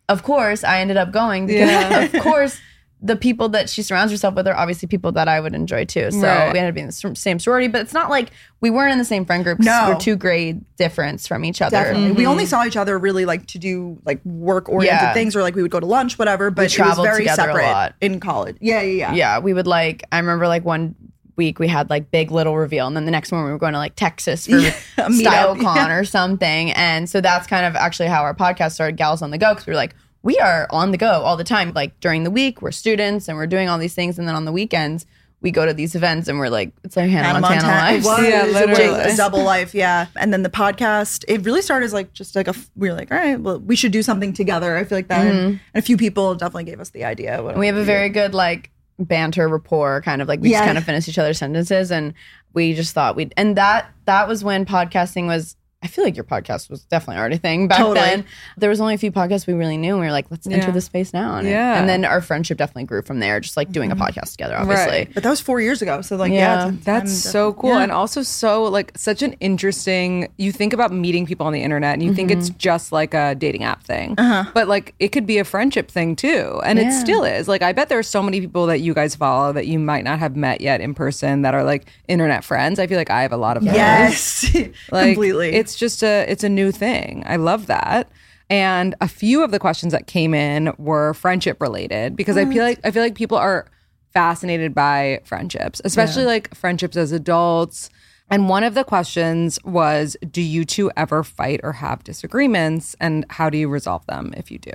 of 0.09 0.23
course 0.23 0.63
I 0.63 0.79
ended 0.81 0.97
up 0.97 1.11
going 1.11 1.47
because 1.47 2.13
of 2.13 2.21
course 2.21 2.59
the 3.03 3.15
people 3.15 3.49
that 3.49 3.67
she 3.67 3.81
surrounds 3.81 4.11
herself 4.11 4.35
with 4.35 4.47
are 4.47 4.53
obviously 4.55 4.87
people 4.87 5.11
that 5.13 5.27
I 5.27 5.39
would 5.39 5.55
enjoy 5.55 5.85
too. 5.85 6.11
So 6.11 6.21
Right. 6.21 6.53
we 6.53 6.59
ended 6.59 6.69
up 6.69 6.75
being 6.75 6.85
the 6.85 7.15
same 7.15 7.39
sorority, 7.39 7.67
but 7.67 7.81
it's 7.81 7.93
not 7.93 8.11
like 8.11 8.29
we 8.59 8.69
weren't 8.69 8.91
in 8.91 8.99
the 8.99 9.05
same 9.05 9.25
friend 9.25 9.43
group. 9.43 9.57
No. 9.59 9.87
We're 9.89 9.99
two 9.99 10.15
grade 10.15 10.63
difference 10.75 11.27
from 11.27 11.43
each 11.43 11.63
other. 11.63 11.71
definitely 11.77 12.11
we 12.11 12.17
mm-hmm. 12.23 12.31
only 12.31 12.45
saw 12.45 12.63
each 12.63 12.77
other 12.77 12.99
really 12.99 13.25
like 13.25 13.47
to 13.47 13.57
do 13.57 13.99
like 14.05 14.23
work 14.23 14.69
oriented 14.69 15.01
Yeah. 15.01 15.13
things 15.13 15.35
or 15.35 15.41
like 15.41 15.55
we 15.55 15.63
would 15.63 15.71
go 15.71 15.79
to 15.79 15.85
lunch 15.87 16.19
whatever 16.19 16.51
but 16.51 16.61
it 16.61 16.65
was 16.65 16.73
traveled 16.73 17.07
very 17.07 17.23
together 17.23 17.49
a 17.49 17.63
lot. 17.63 17.95
in 18.01 18.19
college 18.19 18.57
yeah 18.61 18.81
yeah 18.81 19.07
yeah 19.09 19.13
Yeah, 19.13 19.39
we 19.39 19.53
would 19.53 19.67
like 19.67 20.03
I 20.11 20.19
remember 20.19 20.47
like 20.47 20.63
one 20.63 20.93
week 21.41 21.57
we 21.59 21.67
had 21.67 21.89
like 21.89 22.11
big 22.11 22.29
little 22.31 22.55
reveal 22.55 22.85
and 22.87 22.95
then 22.95 23.05
the 23.05 23.11
next 23.11 23.31
one 23.31 23.43
we 23.43 23.51
were 23.51 23.57
going 23.57 23.73
to 23.73 23.79
like 23.79 23.95
Texas 23.95 24.45
for 24.45 24.57
Yeah, 24.67 24.75
StyleCon 24.97 25.75
yeah. 25.75 25.97
or 25.97 26.03
something. 26.05 26.71
And 26.73 27.09
so 27.09 27.19
that's 27.21 27.47
kind 27.47 27.65
of 27.65 27.75
actually 27.75 28.09
how 28.09 28.21
our 28.21 28.35
podcast 28.35 28.73
started, 28.73 28.97
Gals 28.97 29.21
on 29.21 29.31
the 29.31 29.37
Go, 29.37 29.49
because 29.53 29.65
we 29.65 29.71
were 29.71 29.77
like, 29.77 29.95
we 30.23 30.37
are 30.37 30.67
on 30.69 30.91
the 30.91 30.97
go 30.97 31.09
all 31.27 31.35
the 31.37 31.43
time. 31.43 31.71
Like 31.73 31.99
during 31.99 32.23
the 32.23 32.31
week, 32.31 32.61
we're 32.61 32.71
students 32.71 33.27
and 33.27 33.37
we're 33.37 33.47
doing 33.47 33.69
all 33.69 33.79
these 33.79 33.95
things. 33.95 34.19
And 34.19 34.27
then 34.27 34.35
on 34.35 34.45
the 34.45 34.51
weekends, 34.51 35.05
we 35.41 35.49
go 35.49 35.65
to 35.65 35.73
these 35.73 35.95
events 35.95 36.27
and 36.27 36.37
we're 36.37 36.49
like, 36.49 36.71
it's 36.83 36.95
like 36.95 37.09
Hannah, 37.09 37.27
Hannah 37.29 37.39
Montana, 37.41 37.63
Montana. 37.63 37.81
life. 37.81 38.05
It 38.05 38.07
was. 38.07 38.27
Yeah, 38.29 38.43
It 38.43 38.45
was 38.47 38.77
literally. 38.77 39.11
a 39.13 39.17
double 39.17 39.43
life. 39.43 39.73
Yeah. 39.73 40.05
And 40.15 40.31
then 40.31 40.43
the 40.43 40.51
podcast, 40.51 41.25
it 41.27 41.43
really 41.43 41.63
started 41.63 41.85
as 41.85 41.93
like 41.93 42.13
just 42.13 42.35
like 42.35 42.47
a, 42.47 42.53
we 42.75 42.89
were 42.89 42.95
like, 42.95 43.11
all 43.11 43.17
right, 43.17 43.39
well, 43.39 43.59
we 43.59 43.75
should 43.75 43.91
do 43.91 44.03
something 44.03 44.33
together. 44.33 44.77
I 44.77 44.83
feel 44.83 44.99
like 44.99 45.07
that. 45.07 45.25
Mm-hmm. 45.25 45.47
And 45.47 45.59
a 45.73 45.81
few 45.81 45.97
people 45.97 46.35
definitely 46.35 46.65
gave 46.65 46.79
us 46.79 46.91
the 46.91 47.05
idea. 47.05 47.43
And 47.43 47.57
we 47.59 47.65
have 47.67 47.75
a 47.77 47.83
very 47.83 48.09
good 48.09 48.35
like 48.35 48.69
banter 49.07 49.47
rapport 49.47 50.01
kind 50.01 50.21
of 50.21 50.27
like 50.27 50.39
we 50.41 50.51
just 50.51 50.63
kind 50.63 50.77
of 50.77 50.83
finish 50.83 51.07
each 51.07 51.17
other's 51.17 51.37
sentences 51.37 51.91
and 51.91 52.13
we 52.53 52.73
just 52.73 52.93
thought 52.93 53.15
we'd 53.15 53.33
and 53.37 53.55
that 53.55 53.89
that 54.05 54.27
was 54.27 54.43
when 54.43 54.65
podcasting 54.65 55.27
was 55.27 55.55
I 55.83 55.87
feel 55.87 56.03
like 56.03 56.15
your 56.15 56.23
podcast 56.23 56.69
was 56.69 56.83
definitely 56.83 57.19
already 57.19 57.37
a 57.37 57.39
thing 57.39 57.67
back 57.67 57.79
Totally. 57.79 57.95
then. 57.95 58.25
There 58.55 58.69
was 58.69 58.79
only 58.79 58.93
a 58.93 58.97
few 58.99 59.11
podcasts 59.11 59.47
we 59.47 59.53
really 59.53 59.77
knew 59.77 59.93
and 59.93 59.99
we 59.99 60.05
were 60.05 60.11
like, 60.11 60.27
let's 60.29 60.45
enter 60.45 60.67
Yeah. 60.67 60.71
the 60.71 60.81
space 60.81 61.11
now. 61.11 61.37
And, 61.37 61.47
Yeah. 61.47 61.79
and 61.79 61.89
then 61.89 62.05
our 62.05 62.21
friendship 62.21 62.59
definitely 62.59 62.83
grew 62.83 63.01
from 63.01 63.19
there, 63.19 63.39
just 63.39 63.57
like 63.57 63.71
doing 63.71 63.91
a 63.91 63.95
podcast 63.95 64.31
together, 64.33 64.55
obviously. 64.57 64.91
Right. 64.91 65.13
But 65.13 65.23
that 65.23 65.29
was 65.31 65.41
four 65.41 65.59
years 65.59 65.81
ago. 65.81 66.01
So 66.01 66.17
like, 66.17 66.31
Yeah. 66.31 66.37
yeah, 66.37 66.67
it's- 66.67 66.83
That's 66.85 67.11
I'm 67.25 67.31
so 67.31 67.53
cool. 67.53 67.71
yeah. 67.71 67.81
And 67.81 67.91
also 67.91 68.21
so 68.21 68.65
like 68.65 68.91
such 68.95 69.23
an 69.23 69.33
interesting 69.39 70.27
you 70.37 70.51
think 70.51 70.73
about 70.73 70.93
meeting 70.93 71.25
people 71.25 71.47
on 71.47 71.53
the 71.53 71.63
internet 71.63 71.93
and 71.93 72.03
you 72.03 72.13
think 72.13 72.29
it's 72.29 72.49
Mm-hmm. 72.49 72.57
just 72.59 72.91
like 72.91 73.13
a 73.15 73.33
dating 73.33 73.63
app 73.63 73.83
thing. 73.83 74.13
Uh-huh. 74.19 74.51
But 74.53 74.67
like 74.67 74.93
it 74.99 75.07
could 75.09 75.25
be 75.25 75.39
a 75.39 75.43
friendship 75.43 75.89
thing 75.89 76.15
too. 76.15 76.61
And 76.63 76.77
it 76.77 76.91
still 76.93 77.23
is. 77.23 77.47
Like 77.47 77.63
I 77.63 77.71
bet 77.71 77.89
there 77.89 77.97
are 77.99 78.03
so 78.03 78.21
many 78.21 78.39
people 78.39 78.67
that 78.67 78.81
you 78.81 78.93
guys 78.93 79.15
follow 79.15 79.51
that 79.53 79.65
you 79.65 79.79
might 79.79 80.03
not 80.03 80.19
have 80.19 80.35
met 80.35 80.61
yet 80.61 80.79
in 80.79 80.93
person 80.93 81.41
that 81.41 81.55
are 81.55 81.63
like 81.63 81.87
internet 82.07 82.43
friends. 82.43 82.77
I 82.77 82.85
feel 82.85 82.97
like 82.97 83.09
I 83.09 83.23
have 83.23 83.31
a 83.33 83.37
lot 83.37 83.57
of 83.57 83.63
those. 83.63 83.73
Yes, 83.73 84.45
Like, 84.91 85.05
completely. 85.15 85.53
It's 85.55 85.70
just 85.75 86.03
a 86.03 86.25
it's 86.31 86.43
a 86.43 86.49
new 86.49 86.71
thing. 86.71 87.23
I 87.25 87.35
love 87.37 87.67
that. 87.67 88.09
And 88.49 88.95
a 88.99 89.07
few 89.07 89.43
of 89.43 89.51
the 89.51 89.59
questions 89.59 89.93
that 89.93 90.07
came 90.07 90.33
in 90.33 90.73
were 90.77 91.13
friendship 91.13 91.61
related 91.61 92.15
because 92.15 92.35
I 92.37 92.45
feel 92.45 92.63
like 92.63 92.79
I 92.83 92.91
feel 92.91 93.01
like 93.03 93.15
people 93.15 93.37
are 93.37 93.65
fascinated 94.13 94.75
by 94.75 95.21
friendships, 95.23 95.81
especially 95.85 96.25
like 96.25 96.53
friendships 96.53 96.97
as 96.97 97.11
adults. 97.13 97.89
And 98.29 98.47
one 98.49 98.63
of 98.63 98.73
the 98.75 98.83
questions 98.83 99.57
was 99.63 100.17
Do 100.29 100.41
you 100.41 100.65
two 100.65 100.91
ever 100.97 101.23
fight 101.23 101.61
or 101.63 101.73
have 101.73 102.03
disagreements? 102.03 102.95
And 102.99 103.25
how 103.29 103.49
do 103.49 103.57
you 103.57 103.67
resolve 103.69 104.05
them 104.05 104.33
if 104.37 104.51
you 104.51 104.57
do? 104.57 104.71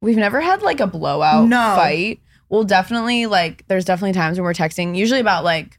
We've 0.00 0.16
never 0.16 0.40
had 0.40 0.62
like 0.62 0.80
a 0.80 0.86
blowout 0.86 1.48
No. 1.48 1.56
fight. 1.76 2.20
We'll 2.48 2.64
definitely 2.64 3.26
like 3.26 3.64
there's 3.68 3.84
definitely 3.84 4.12
times 4.14 4.38
when 4.38 4.44
we're 4.44 4.52
texting, 4.54 4.96
usually 4.96 5.20
about 5.20 5.44
like 5.44 5.77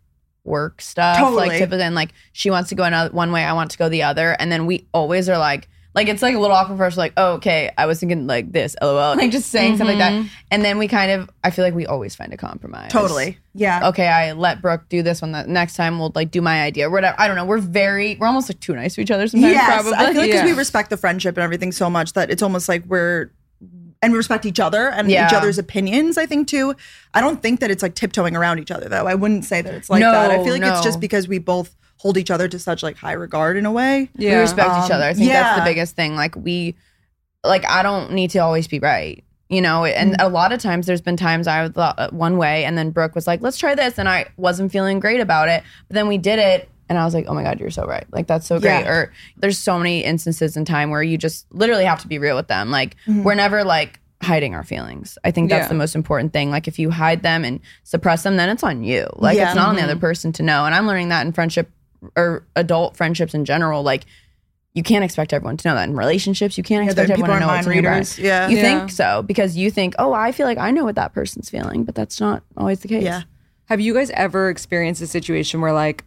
work 0.50 0.82
stuff. 0.82 1.18
Totally. 1.18 1.48
Like 1.48 1.58
typically 1.60 1.84
and 1.84 1.96
like 1.96 2.12
she 2.34 2.50
wants 2.50 2.70
to 2.70 2.76
go 2.76 2.84
another 2.84 3.12
one 3.14 3.32
way, 3.32 3.44
I 3.44 3.54
want 3.54 3.72
to 3.72 3.78
go 3.78 3.88
the 3.88 4.04
other. 4.04 4.32
And 4.40 4.52
then 4.52 4.66
we 4.66 4.88
always 4.94 5.30
are 5.30 5.38
like, 5.38 5.70
Like 5.96 6.08
it's 6.08 6.22
like 6.22 6.36
a 6.36 6.40
little 6.40 6.56
awkward 6.56 6.78
for 6.78 6.86
us. 6.86 6.98
Like, 6.98 7.14
oh, 7.18 7.34
okay, 7.34 7.72
I 7.78 7.86
was 7.88 8.00
thinking 8.00 8.28
like 8.28 8.52
this, 8.52 8.76
lol. 8.82 9.16
Like 9.16 9.32
just 9.32 9.50
saying 9.50 9.78
something 9.78 9.98
like 9.98 10.12
Mm-hmm. 10.14 10.24
that, 10.24 10.32
and 10.52 10.64
then 10.64 10.78
we 10.78 10.88
kind 10.88 11.12
of. 11.12 11.30
I 11.44 11.50
feel 11.50 11.66
like 11.66 11.74
we 11.74 11.86
always 11.88 12.16
find 12.16 12.32
a 12.34 12.38
compromise. 12.38 12.92
Totally. 12.92 13.38
Yeah. 13.56 13.90
Okay, 13.90 14.08
I 14.08 14.34
let 14.34 14.62
Brooke 14.62 14.88
do 14.88 15.02
this 15.02 15.20
one. 15.22 15.32
The 15.32 15.44
next 15.48 15.76
time 15.76 15.98
we'll 16.00 16.12
like 16.14 16.30
do 16.32 16.42
my 16.42 16.62
idea 16.62 16.90
whatever. 16.92 17.16
I 17.20 17.28
don't 17.28 17.36
know. 17.36 17.46
We're 17.46 17.58
very. 17.58 18.16
We're 18.20 18.28
almost 18.28 18.50
like 18.50 18.60
too 18.60 18.76
nice 18.76 18.96
to 18.96 19.02
each 19.02 19.10
other 19.12 19.28
sometimes. 19.28 19.54
Yes, 19.54 19.66
probably. 19.68 19.94
I 19.94 19.98
feel 20.14 20.22
like 20.22 20.30
because 20.30 20.42
Yeah. 20.42 20.46
we 20.46 20.54
respect 20.54 20.90
the 20.92 20.98
friendship 20.98 21.36
and 21.38 21.44
everything 21.44 21.72
so 21.72 21.90
much 21.90 22.14
that 22.14 22.30
it's 22.30 22.44
almost 22.44 22.70
like 22.70 22.86
we're 22.86 23.32
and 24.02 24.12
we 24.14 24.18
respect 24.18 24.46
each 24.46 24.60
other 24.60 24.90
and 24.90 25.10
each 25.12 25.34
other's 25.34 25.58
opinions. 25.58 26.18
I 26.18 26.26
think 26.26 26.48
too. 26.48 26.76
I 27.14 27.22
don't 27.22 27.42
think 27.42 27.60
that 27.60 27.70
it's 27.72 27.84
like 27.84 27.96
tiptoeing 27.96 28.36
around 28.36 28.60
each 28.60 28.72
other 28.72 28.88
though. 28.90 29.08
I 29.08 29.16
wouldn't 29.16 29.46
say 29.46 29.62
that 29.62 29.74
it's 29.74 29.90
like 29.90 30.00
No, 30.02 30.12
that. 30.12 30.32
I 30.32 30.44
feel 30.44 30.54
like 30.54 30.64
it's 30.64 30.84
just 30.84 31.00
because 31.00 31.28
we 31.28 31.38
both 31.40 31.76
hold 31.98 32.18
each 32.18 32.32
other 32.32 32.48
to 32.48 32.58
such 32.58 32.82
like 32.82 32.96
high 32.96 33.12
regard 33.12 33.58
in 33.58 33.66
a 33.66 33.72
way. 33.72 34.10
Yeah. 34.16 34.36
we 34.36 34.42
respect 34.42 34.70
each 34.70 34.92
Um, 34.92 34.98
other. 34.98 35.04
I 35.06 35.14
think 35.14 35.30
that's 35.32 35.60
the 35.60 35.66
biggest 35.66 35.96
thing. 35.98 36.16
Like 36.16 36.36
we, 36.36 36.76
like 37.44 37.66
I 37.66 37.84
don't 37.84 38.14
need 38.14 38.30
to 38.32 38.40
always 38.40 38.68
be 38.70 38.80
right, 38.80 39.22
you 39.50 39.62
know. 39.62 39.84
And 39.86 40.12
Mm-hmm. 40.14 40.26
a 40.26 40.30
lot 40.30 40.52
of 40.54 40.60
times, 40.62 40.86
there's 40.86 41.02
been 41.02 41.18
times 41.18 41.46
I 41.48 41.68
thought 41.70 42.00
uh, 42.00 42.10
one 42.12 42.38
way, 42.38 42.64
and 42.66 42.78
then 42.78 42.92
Brooke 42.92 43.16
was 43.16 43.28
like, 43.28 43.42
"Let's 43.42 43.58
try 43.58 43.76
this," 43.76 43.98
and 44.00 44.08
I 44.08 44.28
wasn't 44.38 44.72
feeling 44.72 45.00
great 45.02 45.20
about 45.20 45.50
it. 45.50 45.64
But 45.90 45.96
then 45.96 46.08
we 46.08 46.18
did 46.18 46.40
it, 46.40 46.70
and 46.90 46.98
I 46.98 47.06
was 47.06 47.14
like, 47.14 47.26
"Oh 47.28 47.34
my 47.34 47.44
god, 47.44 47.60
you're 47.60 47.70
so 47.70 47.86
right! 47.86 48.06
Like 48.12 48.28
that's 48.28 48.46
so 48.48 48.60
great." 48.60 48.82
Yeah. 48.82 48.90
Or 48.90 49.14
there's 49.38 49.58
so 49.58 49.78
many 49.78 50.04
instances 50.04 50.58
in 50.58 50.66
time 50.66 50.90
where 50.90 51.04
you 51.04 51.18
just 51.18 51.46
literally 51.54 51.86
have 51.86 52.02
to 52.02 52.08
be 52.08 52.18
real 52.18 52.36
with 52.36 52.48
them. 52.48 52.72
Like 52.72 52.96
Mm-hmm. 53.08 53.24
we're 53.24 53.36
never 53.36 53.64
like 53.64 54.00
hiding 54.22 54.54
our 54.56 54.64
feelings. 54.66 55.18
I 55.24 55.32
think 55.32 55.50
that's 55.50 55.64
Yeah. 55.66 55.68
the 55.70 55.76
most 55.76 55.96
important 55.96 56.34
thing. 56.34 56.52
Like 56.52 56.68
if 56.68 56.78
you 56.78 56.90
hide 56.90 57.24
them 57.24 57.46
and 57.46 57.62
suppress 57.84 58.24
them, 58.24 58.36
then 58.36 58.50
it's 58.50 58.64
on 58.64 58.84
you. 58.84 59.08
Like 59.16 59.38
Yeah. 59.38 59.48
it's 59.48 59.56
not 59.56 59.70
on 59.70 59.76
the 59.76 59.82
Mm-hmm. 59.82 59.92
other 59.92 60.00
person 60.00 60.34
to 60.34 60.44
know. 60.44 60.66
And 60.66 60.76
I'm 60.76 60.88
learning 60.88 61.08
that 61.10 61.26
in 61.26 61.32
friendship 61.32 61.70
or 62.18 62.44
adult 62.56 62.98
friendships 62.98 63.34
in 63.34 63.46
general. 63.46 63.82
Like 63.84 64.04
you 64.74 64.84
can't 64.84 65.04
expect 65.06 65.32
everyone 65.34 65.58
to 65.58 65.68
know 65.68 65.76
that 65.76 65.88
in 65.90 65.96
relationships. 65.96 66.58
You 66.58 66.64
can't 66.64 66.84
expect 66.86 67.08
that 67.08 67.14
everyone 67.14 67.30
people 67.30 67.36
to 67.36 67.40
know 67.40 67.52
are 67.52 67.56
what's 67.58 67.68
in 67.68 67.74
your 67.74 67.84
mind 67.84 67.96
readers. 67.96 68.16
brain. 68.16 68.26
Yeah. 68.28 68.48
you 68.50 68.58
Yeah. 68.58 68.62
think 68.80 68.92
so 68.92 69.22
because 69.24 69.56
you 69.58 69.72
think, 69.72 69.96
oh, 70.00 70.14
I 70.14 70.32
feel 70.32 70.46
like 70.46 70.58
I 70.58 70.72
know 70.72 70.84
what 70.86 70.96
that 70.96 71.14
person's 71.14 71.50
feeling, 71.50 71.84
but 71.86 71.96
that's 71.96 72.20
not 72.20 72.44
always 72.58 72.80
the 72.82 72.88
case. 72.90 73.04
Yeah. 73.04 73.22
Have 73.66 73.80
you 73.80 73.94
guys 73.94 74.10
ever 74.12 74.50
experienced 74.50 75.02
a 75.02 75.08
situation 75.08 75.62
where 75.62 75.72
like 75.74 76.04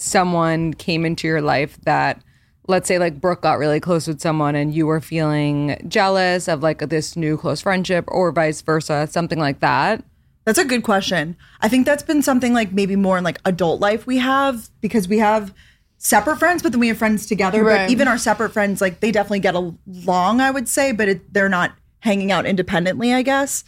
someone 0.00 0.72
came 0.72 1.04
into 1.04 1.28
your 1.28 1.42
life 1.42 1.78
that 1.82 2.22
let's 2.66 2.88
say 2.88 2.98
like 2.98 3.20
Brooke 3.20 3.42
got 3.42 3.58
really 3.58 3.80
close 3.80 4.06
with 4.08 4.20
someone 4.20 4.54
and 4.54 4.74
you 4.74 4.86
were 4.86 5.00
feeling 5.00 5.76
jealous 5.88 6.48
of 6.48 6.62
like 6.62 6.78
this 6.88 7.16
new 7.16 7.36
close 7.36 7.60
friendship 7.60 8.04
or 8.08 8.32
vice 8.32 8.62
versa, 8.62 9.06
something 9.10 9.38
like 9.38 9.60
that? 9.60 10.02
That's 10.46 10.58
a 10.58 10.64
good 10.64 10.84
question. 10.84 11.36
I 11.60 11.68
think 11.68 11.84
that's 11.84 12.02
been 12.02 12.22
something 12.22 12.54
like 12.54 12.72
maybe 12.72 12.96
more 12.96 13.18
in 13.18 13.24
like 13.24 13.40
adult 13.44 13.80
life 13.80 14.06
we 14.06 14.18
have 14.18 14.70
because 14.80 15.06
we 15.06 15.18
have 15.18 15.52
separate 15.98 16.38
friends, 16.38 16.62
but 16.62 16.72
then 16.72 16.80
we 16.80 16.88
have 16.88 16.96
friends 16.96 17.26
together. 17.26 17.62
Right. 17.62 17.84
But 17.84 17.90
even 17.90 18.08
our 18.08 18.18
separate 18.18 18.50
friends, 18.50 18.80
like 18.80 19.00
they 19.00 19.12
definitely 19.12 19.40
get 19.40 19.54
along, 19.54 20.40
I 20.40 20.50
would 20.50 20.66
say, 20.66 20.92
but 20.92 21.08
it, 21.08 21.34
they're 21.34 21.50
not 21.50 21.72
hanging 22.00 22.32
out 22.32 22.46
independently, 22.46 23.12
I 23.12 23.20
guess. 23.20 23.64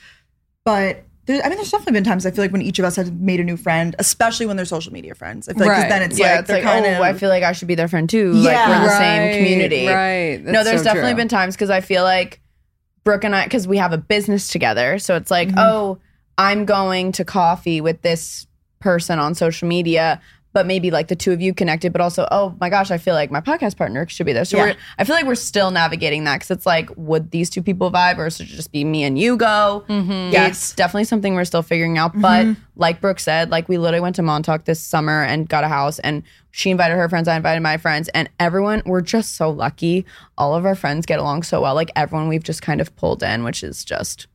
But 0.65 1.05
there, 1.27 1.41
I 1.45 1.49
mean, 1.49 1.57
there's 1.57 1.71
definitely 1.71 1.93
been 1.95 2.05
times 2.05 2.27
I 2.27 2.31
feel 2.33 2.43
like 2.45 2.53
when 2.53 2.63
each 2.63 2.79
of 2.79 2.85
us 2.85 2.97
has 2.97 3.11
made 3.13 3.39
a 3.41 3.45
new 3.45 3.57
friend, 3.57 3.95
especially 3.99 4.47
when 4.47 4.57
they're 4.57 4.67
social 4.67 4.93
media 4.93 5.15
friends. 5.15 5.49
I 5.49 5.53
feel 5.53 5.67
like 5.67 5.75
'cause 5.77 5.83
Right. 5.85 5.89
then 5.89 6.03
it's 6.03 6.19
yeah, 6.19 6.31
like 6.33 6.41
it's 6.41 6.47
they're 6.49 6.57
like, 6.57 6.65
kind 6.65 6.87
oh, 6.87 6.95
of. 6.97 7.01
I 7.03 7.13
feel 7.15 7.29
like 7.29 7.43
I 7.45 7.53
should 7.53 7.69
be 7.69 7.75
their 7.77 7.89
friend 7.89 8.09
too. 8.11 8.33
Like 8.33 8.53
Yeah. 8.53 8.69
we're 8.69 8.75
in 8.77 8.83
the 8.83 8.89
Right, 8.89 8.99
same 8.99 9.37
community. 9.39 9.87
right. 9.87 10.41
no, 10.45 10.53
That's 10.53 10.65
there's 10.65 10.81
so 10.81 10.85
definitely 10.85 11.13
true. 11.13 11.17
been 11.19 11.29
times 11.29 11.55
because 11.55 11.71
I 11.71 11.81
feel 11.81 12.03
like 12.03 12.41
Brooke 13.05 13.25
and 13.25 13.35
I, 13.37 13.45
because 13.45 13.67
we 13.69 13.77
have 13.79 13.93
a 13.93 13.99
business 13.99 14.49
together. 14.49 14.99
So 14.99 15.17
it's 15.17 15.31
Mm-hmm. 15.31 15.57
like, 15.57 15.65
oh, 15.67 15.99
I'm 16.39 16.65
going 16.65 17.13
to 17.13 17.25
coffee 17.25 17.81
with 17.81 18.03
this 18.03 18.47
person 18.81 19.19
on 19.19 19.35
social 19.35 19.69
media. 19.69 20.21
But 20.55 20.67
maybe 20.67 20.91
like 20.91 21.09
the 21.09 21.17
two 21.17 21.33
of 21.33 21.41
you 21.41 21.55
connected, 21.55 21.93
but 21.93 22.03
also, 22.03 22.29
oh 22.31 22.55
my 22.61 22.69
gosh, 22.69 22.91
I 22.91 22.99
feel 22.99 23.15
like 23.15 23.31
my 23.31 23.41
podcast 23.41 23.77
partner 23.79 24.07
should 24.09 24.27
be 24.27 24.35
there. 24.35 24.45
So 24.45 24.59
Yeah. 24.59 24.65
we're, 24.67 24.77
I 24.99 25.05
feel 25.05 25.17
like 25.17 25.25
we're 25.25 25.35
still 25.35 25.71
navigating 25.71 26.25
that 26.25 26.37
because 26.41 26.51
it's 26.51 26.67
like, 26.67 26.91
would 26.97 27.31
these 27.31 27.49
two 27.49 27.63
people 27.63 27.91
vibe 27.91 28.19
or 28.19 28.29
should 28.31 28.47
it 28.47 28.51
just 28.51 28.71
be 28.71 28.85
me 28.85 29.03
and 29.05 29.19
you 29.19 29.39
go? 29.39 29.85
Mm-hmm. 29.89 30.33
Yes. 30.33 30.51
It's 30.51 30.73
definitely 30.75 31.05
something 31.05 31.35
we're 31.35 31.47
still 31.47 31.63
figuring 31.63 31.97
out. 31.97 32.13
But 32.21 32.49
like 32.77 33.01
Brooke 33.01 33.19
said, 33.21 33.51
like 33.51 33.69
we 33.69 33.79
literally 33.79 34.03
went 34.03 34.17
to 34.17 34.23
Montauk 34.23 34.67
this 34.67 34.79
summer 34.81 35.23
and 35.23 35.49
got 35.49 35.65
a 35.65 35.69
house 35.69 35.99
and 36.01 36.23
she 36.51 36.71
invited 36.71 36.97
her 36.97 37.09
friends, 37.09 37.29
I 37.29 37.37
invited 37.37 37.63
my 37.63 37.79
friends, 37.79 38.11
and 38.11 38.29
everyone, 38.39 38.83
we're 38.85 39.01
just 39.01 39.37
so 39.37 39.49
lucky. 39.49 40.05
All 40.37 40.55
of 40.55 40.67
our 40.67 40.75
friends 40.75 41.07
get 41.07 41.19
along 41.19 41.45
so 41.45 41.63
well. 41.63 41.75
Like 41.75 41.91
everyone 41.97 42.29
we've 42.29 42.45
just 42.45 42.61
kind 42.61 42.83
of 42.83 42.95
pulled 42.97 43.23
in, 43.23 43.43
which 43.43 43.63
is 43.65 43.87
just 43.87 44.27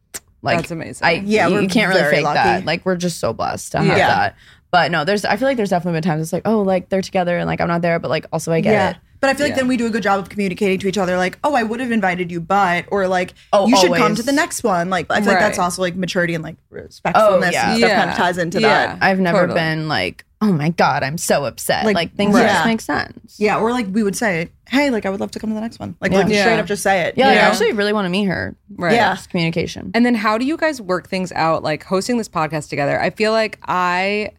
like 0.42 0.58
That's 0.58 0.72
amazing. 0.72 1.06
I 1.06 1.12
Yeah, 1.26 1.48
you, 1.48 1.54
we're 1.56 1.62
you 1.62 1.68
can't 1.68 1.94
really 1.94 2.10
fake 2.10 2.24
lucky. 2.24 2.36
that. 2.38 2.66
Like 2.66 2.86
we're 2.88 2.96
just 2.96 3.20
so 3.20 3.34
blessed 3.34 3.72
to 3.74 3.78
have 3.80 3.88
Yeah. 3.98 4.08
that. 4.08 4.36
But 4.72 4.92
no, 4.92 5.06
there's 5.06 5.26
I 5.26 5.38
feel 5.38 5.48
like 5.48 5.58
there's 5.58 5.70
definitely 5.70 5.98
been 5.98 6.04
times 6.10 6.22
it's 6.22 6.34
like, 6.34 6.44
oh, 6.46 6.62
like 6.62 6.90
they're 6.90 7.02
together 7.02 7.38
and 7.38 7.48
like 7.48 7.62
I'm 7.62 7.68
not 7.68 7.82
there, 7.82 8.00
but 8.00 8.10
like 8.10 8.26
also 8.32 8.52
I 8.52 8.62
get 8.62 8.72
yeah. 8.74 8.90
it. 8.92 8.98
But 9.20 9.32
I 9.32 9.34
feel 9.34 9.48
like 9.48 9.56
then 9.56 9.68
we 9.68 9.78
do 9.78 9.88
a 9.88 9.90
good 9.90 10.04
job 10.04 10.20
of 10.20 10.30
communicating 10.30 10.78
to 10.80 10.88
each 10.88 10.98
other, 10.98 11.18
like, 11.18 11.40
oh, 11.44 11.56
I 11.56 11.64
would 11.64 11.80
have 11.80 11.92
invited 11.92 12.32
you, 12.32 12.40
but, 12.40 12.86
or 12.92 13.08
like, 13.08 13.34
Oh, 13.52 13.66
you 13.66 13.76
should 13.78 13.96
come 13.96 14.14
to 14.14 14.22
the 14.22 14.32
next 14.32 14.64
one. 14.64 14.92
Like, 14.92 15.08
I 15.10 15.22
feel 15.22 15.30
like 15.34 15.40
that's 15.40 15.58
also 15.58 15.82
like 15.82 15.96
maturity 15.96 16.36
and 16.36 16.44
like 16.44 16.56
oh, 16.72 16.76
respectfulness 16.76 17.50
oh, 17.50 17.52
yeah. 17.52 17.70
and 17.72 17.78
stuff 17.80 17.92
kind 17.92 18.10
of 18.12 18.16
ties 18.16 18.38
into 18.38 18.62
Yeah. 18.62 18.68
that. 18.68 19.00
I've 19.02 19.20
never 19.20 19.48
Totally. 19.48 19.60
been 19.60 19.88
like, 19.88 20.24
oh 20.40 20.54
my 20.54 20.70
God, 20.70 21.02
I'm 21.02 21.18
so 21.18 21.46
upset. 21.46 21.84
Like, 21.84 21.96
Like, 21.96 22.16
things 22.16 22.36
right. 22.36 22.48
just 22.48 22.66
make 22.66 22.80
sense. 22.80 23.40
Yeah, 23.40 23.60
or 23.60 23.72
like 23.72 23.88
we 23.90 24.04
would 24.04 24.16
say, 24.16 24.50
hey, 24.70 24.92
like 24.92 25.08
I 25.08 25.10
would 25.10 25.20
love 25.20 25.32
to 25.32 25.40
come 25.40 25.50
to 25.50 25.56
the 25.56 25.62
next 25.62 25.80
one. 25.80 25.96
Like, 26.00 26.12
like 26.12 26.28
Yeah. 26.28 26.42
straight 26.44 26.60
up 26.60 26.68
just 26.68 26.84
say 26.84 27.02
it. 27.08 27.16
Yeah, 27.18 27.30
like, 27.30 27.38
I 27.40 27.42
actually 27.42 27.72
really 27.72 27.94
want 27.94 28.06
to 28.06 28.10
meet 28.10 28.26
her. 28.26 28.56
Right. 28.76 28.94
Yeah. 28.94 29.16
Just 29.16 29.32
communication. 29.32 29.90
And 29.96 30.06
then 30.06 30.14
how 30.14 30.38
do 30.38 30.46
you 30.46 30.58
guys 30.58 30.80
work 30.80 31.08
things 31.08 31.32
out 31.32 31.64
like 31.64 31.84
hosting 31.84 32.18
this 32.20 32.30
podcast 32.30 32.70
together? 32.70 33.02
I 33.02 33.10
feel 33.10 33.32
like 33.32 33.58
I 33.68 34.30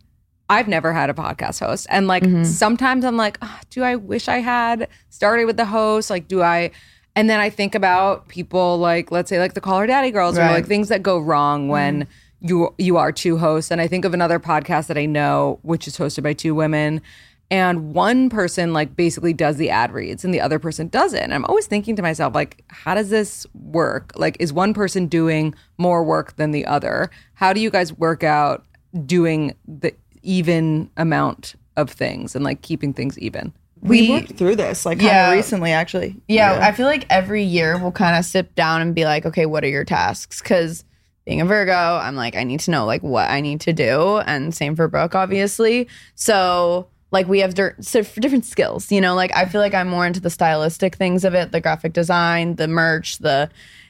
I've 0.50 0.68
never 0.68 0.92
had 0.92 1.10
a 1.10 1.14
podcast 1.14 1.60
host 1.60 1.86
and 1.90 2.06
like 2.06 2.24
sometimes 2.46 3.04
I'm 3.04 3.16
like, 3.16 3.38
"Ah, 3.42 3.60
do 3.70 3.82
I 3.82 3.96
wish 3.96 4.28
I 4.28 4.38
had 4.38 4.88
started 5.10 5.44
with 5.44 5.56
the 5.56 5.66
host? 5.66 6.10
Like 6.10 6.28
do 6.28 6.42
I 6.42 6.70
and 7.14 7.28
then 7.28 7.40
I 7.40 7.50
think 7.50 7.74
about 7.74 8.28
people 8.28 8.78
like 8.78 9.10
let's 9.10 9.28
say 9.28 9.38
like 9.38 9.54
the 9.54 9.60
Call 9.60 9.78
Her 9.80 9.86
Daddy 9.86 10.10
girls 10.10 10.38
or 10.38 10.42
like 10.52 10.66
things 10.66 10.88
that 10.88 11.02
go 11.02 11.18
wrong 11.18 11.68
when 11.68 12.06
you 12.40 12.74
you 12.78 12.96
are 12.96 13.10
two 13.12 13.36
hosts 13.36 13.70
and 13.70 13.80
I 13.80 13.88
think 13.88 14.04
of 14.04 14.14
another 14.14 14.38
podcast 14.38 14.86
that 14.86 14.96
I 14.96 15.06
know 15.06 15.58
which 15.62 15.88
is 15.88 15.98
hosted 15.98 16.22
by 16.22 16.32
two 16.32 16.54
women 16.54 17.02
and 17.50 17.94
one 17.94 18.28
person 18.28 18.72
like 18.72 18.94
basically 18.94 19.32
does 19.32 19.56
the 19.56 19.70
ad 19.70 19.92
reads 19.92 20.24
and 20.24 20.34
the 20.34 20.40
other 20.40 20.58
person 20.58 20.88
doesn't. 20.88 21.18
And 21.18 21.32
I'm 21.34 21.44
always 21.46 21.66
thinking 21.66 21.96
to 21.96 22.02
myself 22.02 22.34
like 22.34 22.64
how 22.68 22.94
does 22.94 23.10
this 23.10 23.46
work? 23.54 24.12
Like 24.16 24.36
is 24.38 24.52
one 24.52 24.74
person 24.74 25.06
doing 25.06 25.54
more 25.78 26.04
work 26.04 26.36
than 26.36 26.50
the 26.50 26.66
other? 26.66 27.10
How 27.34 27.52
do 27.52 27.60
you 27.60 27.70
guys 27.70 27.92
work 27.92 28.22
out 28.22 28.64
doing 29.06 29.54
the 29.66 29.94
even 30.28 30.90
amount 30.96 31.54
of 31.76 31.90
things 31.90 32.34
and 32.36 32.44
like 32.44 32.60
keeping 32.62 32.92
things 32.92 33.18
even? 33.18 33.52
we, 33.80 34.02
We- 34.02 34.10
worked 34.10 34.32
through 34.36 34.56
this 34.56 34.84
like 34.84 34.98
kind 34.98 35.06
Yeah. 35.08 35.28
of 35.30 35.34
recently, 35.34 35.72
actually. 35.72 36.16
Yeah, 36.28 36.58
I 36.62 36.72
feel 36.72 36.86
like 36.86 37.06
every 37.10 37.44
year 37.44 37.78
we'll 37.78 37.92
kind 37.92 38.18
of 38.18 38.24
sit 38.24 38.54
down 38.56 38.82
and 38.82 38.94
be 38.94 39.04
like, 39.04 39.24
okay, 39.24 39.46
what 39.46 39.62
are 39.64 39.68
your 39.68 39.84
tasks? 39.84 40.42
Because 40.42 40.84
being 41.24 41.40
a 41.40 41.44
Virgo, 41.44 41.72
I'm 41.72 42.16
like, 42.16 42.34
I 42.36 42.42
need 42.44 42.60
to 42.60 42.70
know 42.72 42.84
like 42.86 43.02
what 43.02 43.30
I 43.30 43.40
need 43.40 43.60
to 43.62 43.72
do, 43.72 44.18
and 44.26 44.54
same 44.54 44.74
for 44.76 44.88
Brooke, 44.88 45.14
obviously. 45.14 45.86
So 46.16 46.88
like 47.12 47.28
we 47.28 47.38
have 47.40 47.54
dir- 47.54 47.76
so 47.80 48.02
for 48.02 48.20
different 48.20 48.44
skills, 48.44 48.90
you 48.92 49.00
know. 49.00 49.14
Like 49.14 49.34
I 49.36 49.44
feel 49.46 49.60
like 49.60 49.74
I'm 49.74 49.88
more 49.88 50.04
into 50.06 50.20
the 50.20 50.30
stylistic 50.30 50.96
things 50.96 51.24
of 51.24 51.34
it, 51.34 51.52
the 51.52 51.60
graphic 51.60 51.92
design, 51.92 52.56
the 52.56 52.66
merch, 52.68 53.18
the 53.18 53.48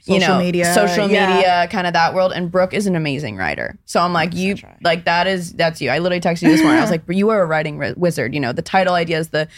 you 0.09 0.21
know, 0.21 0.39
media, 0.39 0.73
social 0.75 1.09
yeah. 1.09 1.35
media, 1.35 1.69
kind 1.71 1.87
of 1.87 1.93
that 1.93 2.15
world. 2.15 2.33
And 2.33 2.51
Brooke 2.51 2.75
is 2.75 2.87
an 2.87 2.97
amazing 2.97 3.37
writer, 3.37 3.79
so 3.85 4.01
I'm 4.01 4.13
like, 4.13 4.35
you 4.35 4.57
like 4.83 5.05
that 5.05 5.27
is 5.27 5.53
that's 5.53 5.81
you. 5.81 5.91
I 5.91 5.99
literally 5.99 6.21
texted 6.21 6.43
you 6.43 6.49
this 6.49 6.63
morning. 6.63 6.79
I 6.79 6.83
was 6.83 6.91
like, 6.97 7.03
you 7.09 7.31
are 7.31 7.43
a 7.43 7.47
writing 7.47 7.79
ri- 7.79 7.95
wizard. 7.97 8.35
You 8.35 8.41
know, 8.41 8.53
the 8.53 8.63
title 8.63 8.95
ideas, 8.95 9.29
the 9.29 9.49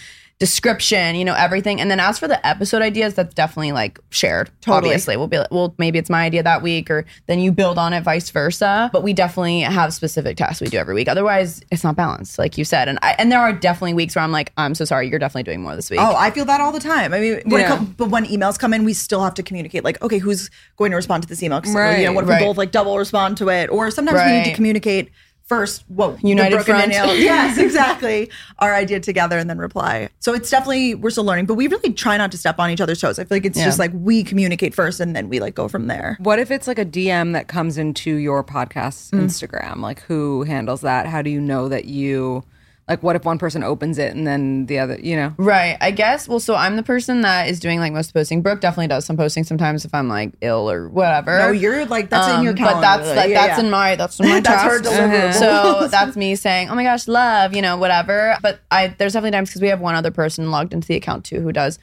description, 0.40 1.14
you 1.16 1.24
know, 1.24 1.35
everything. 1.35 1.81
And 1.81 1.90
then 1.90 2.00
as 2.00 2.18
for 2.18 2.26
the 2.26 2.44
episode 2.46 2.81
ideas, 2.83 3.14
that's 3.14 3.33
definitely 3.35 3.72
like 3.72 4.00
shared. 4.09 4.50
Totally. 4.62 4.88
Obviously, 4.88 5.16
we'll 5.18 5.26
be 5.29 5.38
like, 5.38 5.50
well, 5.50 5.74
maybe 5.79 5.98
it's 5.98 6.09
my 6.11 6.24
idea 6.24 6.42
that 6.42 6.62
week, 6.62 6.90
or 6.90 7.05
then 7.26 7.38
you 7.38 7.53
build 7.53 7.76
on 7.79 7.92
it, 7.92 8.03
vice 8.03 8.31
versa. 8.31 8.88
But 8.90 9.03
we 9.03 9.12
definitely 9.12 9.61
have 9.61 9.92
specific 9.92 10.38
tasks 10.38 10.62
we 10.62 10.68
do 10.68 10.79
every 10.79 10.94
week. 10.94 11.09
Otherwise, 11.09 11.62
it's 11.70 11.85
not 11.85 11.94
balanced, 11.94 12.38
like 12.38 12.57
you 12.57 12.64
said. 12.64 12.88
And 12.88 12.98
I, 13.03 13.14
and 13.18 13.31
there 13.31 13.38
are 13.38 13.53
definitely 13.53 13.92
weeks 13.94 14.16
where 14.16 14.24
I'm 14.24 14.33
like, 14.33 14.50
I'm 14.57 14.74
so 14.74 14.85
sorry, 14.87 15.09
you're 15.09 15.18
definitely 15.18 15.42
doing 15.44 15.61
more 15.61 15.76
this 15.76 15.90
week. 15.90 16.00
Oh, 16.00 16.14
I 16.16 16.31
feel 16.31 16.46
that 16.46 16.61
all 16.61 16.72
the 16.72 16.81
time. 16.81 17.12
I 17.12 17.20
mean, 17.20 17.42
when 17.44 17.61
Yeah. 17.61 17.68
come, 17.68 17.94
but 17.98 18.09
when 18.09 18.24
emails 18.24 18.59
come 18.59 18.72
in, 18.72 18.85
we 18.85 18.94
still 18.94 19.22
have 19.22 19.35
to 19.35 19.42
communicate. 19.42 19.85
Like, 19.85 20.00
okay, 20.03 20.18
who's 20.18 20.50
going 20.79 20.90
to 20.90 20.96
respond 20.96 21.22
to 21.22 21.29
this 21.29 21.42
email? 21.42 21.61
'Cause, 21.61 21.74
You 21.74 22.07
know, 22.07 22.12
what 22.14 22.24
if 22.24 22.31
right. 22.31 22.40
we 22.40 22.46
both 22.46 22.57
like 22.57 22.70
double 22.72 22.96
respond 22.98 23.37
to 23.37 23.50
it? 23.50 23.68
Or 23.70 23.90
sometimes 23.90 24.18
we 24.24 24.33
need 24.38 24.44
to 24.46 24.55
communicate 24.55 25.11
first. 25.50 25.84
What 25.88 26.22
United 26.22 26.62
front. 26.62 26.92
Yes, 27.18 27.58
exactly. 27.58 28.30
Our 28.60 28.72
idea 28.72 29.00
together 29.00 29.36
and 29.36 29.50
then 29.50 29.58
reply. 29.58 30.08
So 30.20 30.32
it's 30.32 30.48
definitely 30.48 30.94
we're 30.94 31.10
still 31.10 31.24
learning, 31.24 31.46
but 31.46 31.54
we 31.54 31.66
really 31.66 31.92
try 31.92 32.16
not 32.16 32.30
to 32.30 32.38
step 32.38 32.60
on 32.60 32.70
each 32.70 32.80
other's 32.80 33.00
toes. 33.00 33.18
I 33.18 33.24
feel 33.24 33.36
like 33.36 33.44
it's 33.44 33.58
Yeah. 33.58 33.64
just 33.64 33.80
like 33.80 33.90
we 33.92 34.22
communicate 34.22 34.74
first 34.74 35.00
and 35.00 35.14
then 35.16 35.28
we 35.28 35.40
like 35.40 35.56
go 35.56 35.66
from 35.66 35.88
there. 35.88 36.16
What 36.20 36.38
if 36.38 36.52
it's 36.52 36.68
like 36.68 36.78
a 36.78 36.84
DM 36.86 37.32
that 37.32 37.48
comes 37.48 37.78
into 37.78 38.14
your 38.14 38.44
podcast 38.44 39.10
Mm. 39.10 39.24
Instagram? 39.24 39.80
Like 39.80 40.02
who 40.02 40.44
handles 40.44 40.82
that? 40.82 41.06
How 41.06 41.20
do 41.20 41.30
you 41.30 41.40
know 41.40 41.68
that 41.68 41.86
you 41.86 42.44
Like, 42.90 43.05
what 43.05 43.14
if 43.14 43.24
one 43.24 43.38
person 43.38 43.62
opens 43.62 43.98
it 43.98 44.16
and 44.16 44.26
then 44.26 44.66
the 44.66 44.81
other, 44.81 44.98
you 45.00 45.14
know? 45.14 45.33
Right. 45.38 45.76
I 45.81 45.92
guess. 45.92 46.26
Well, 46.26 46.40
so 46.40 46.57
I'm 46.57 46.74
the 46.74 46.83
person 46.83 47.20
that 47.20 47.48
is 47.48 47.61
doing 47.61 47.79
like 47.79 47.92
most 47.92 48.12
posting. 48.12 48.42
Brooke 48.42 48.61
definitely 48.61 48.88
does 48.88 49.05
some 49.05 49.16
posting 49.16 49.44
sometimes 49.44 49.85
if 49.85 49.94
I'm 49.94 50.09
like 50.09 50.33
ill 50.40 50.68
or 50.68 50.88
whatever. 50.88 51.38
No, 51.38 51.50
you're 51.53 51.87
like 51.87 52.11
that's 52.11 52.35
in 52.37 52.42
your 52.42 52.50
Um, 52.50 52.57
calendar. 52.59 52.81
But 52.81 52.81
that's 53.05 53.16
like 53.16 53.31
Yeah, 53.31 53.46
that's 53.46 53.59
yeah. 53.61 53.64
in 53.64 53.70
my 53.70 53.94
that's 53.94 54.18
in 54.18 54.26
my 54.29 54.40
That's 54.40 54.62
her 54.64 54.81
tasks. 54.81 54.88
deliverable. 54.98 55.33
So 55.38 55.87
that's 55.88 56.16
me 56.16 56.35
saying, 56.35 56.68
"Oh 56.68 56.74
my 56.74 56.83
gosh, 56.83 57.07
love," 57.07 57.55
you 57.55 57.62
know, 57.62 57.76
whatever. 57.76 58.37
But 58.42 58.59
I 58.72 58.88
there's 58.98 59.12
definitely 59.12 59.37
times 59.37 59.50
because 59.50 59.62
we 59.62 59.68
have 59.68 59.81
one 59.81 59.94
other 59.94 60.11
person 60.11 60.50
logged 60.50 60.72
into 60.74 60.88
the 60.88 60.96
account 60.96 61.24
too 61.24 61.40
who 61.40 61.53
does 61.53 61.79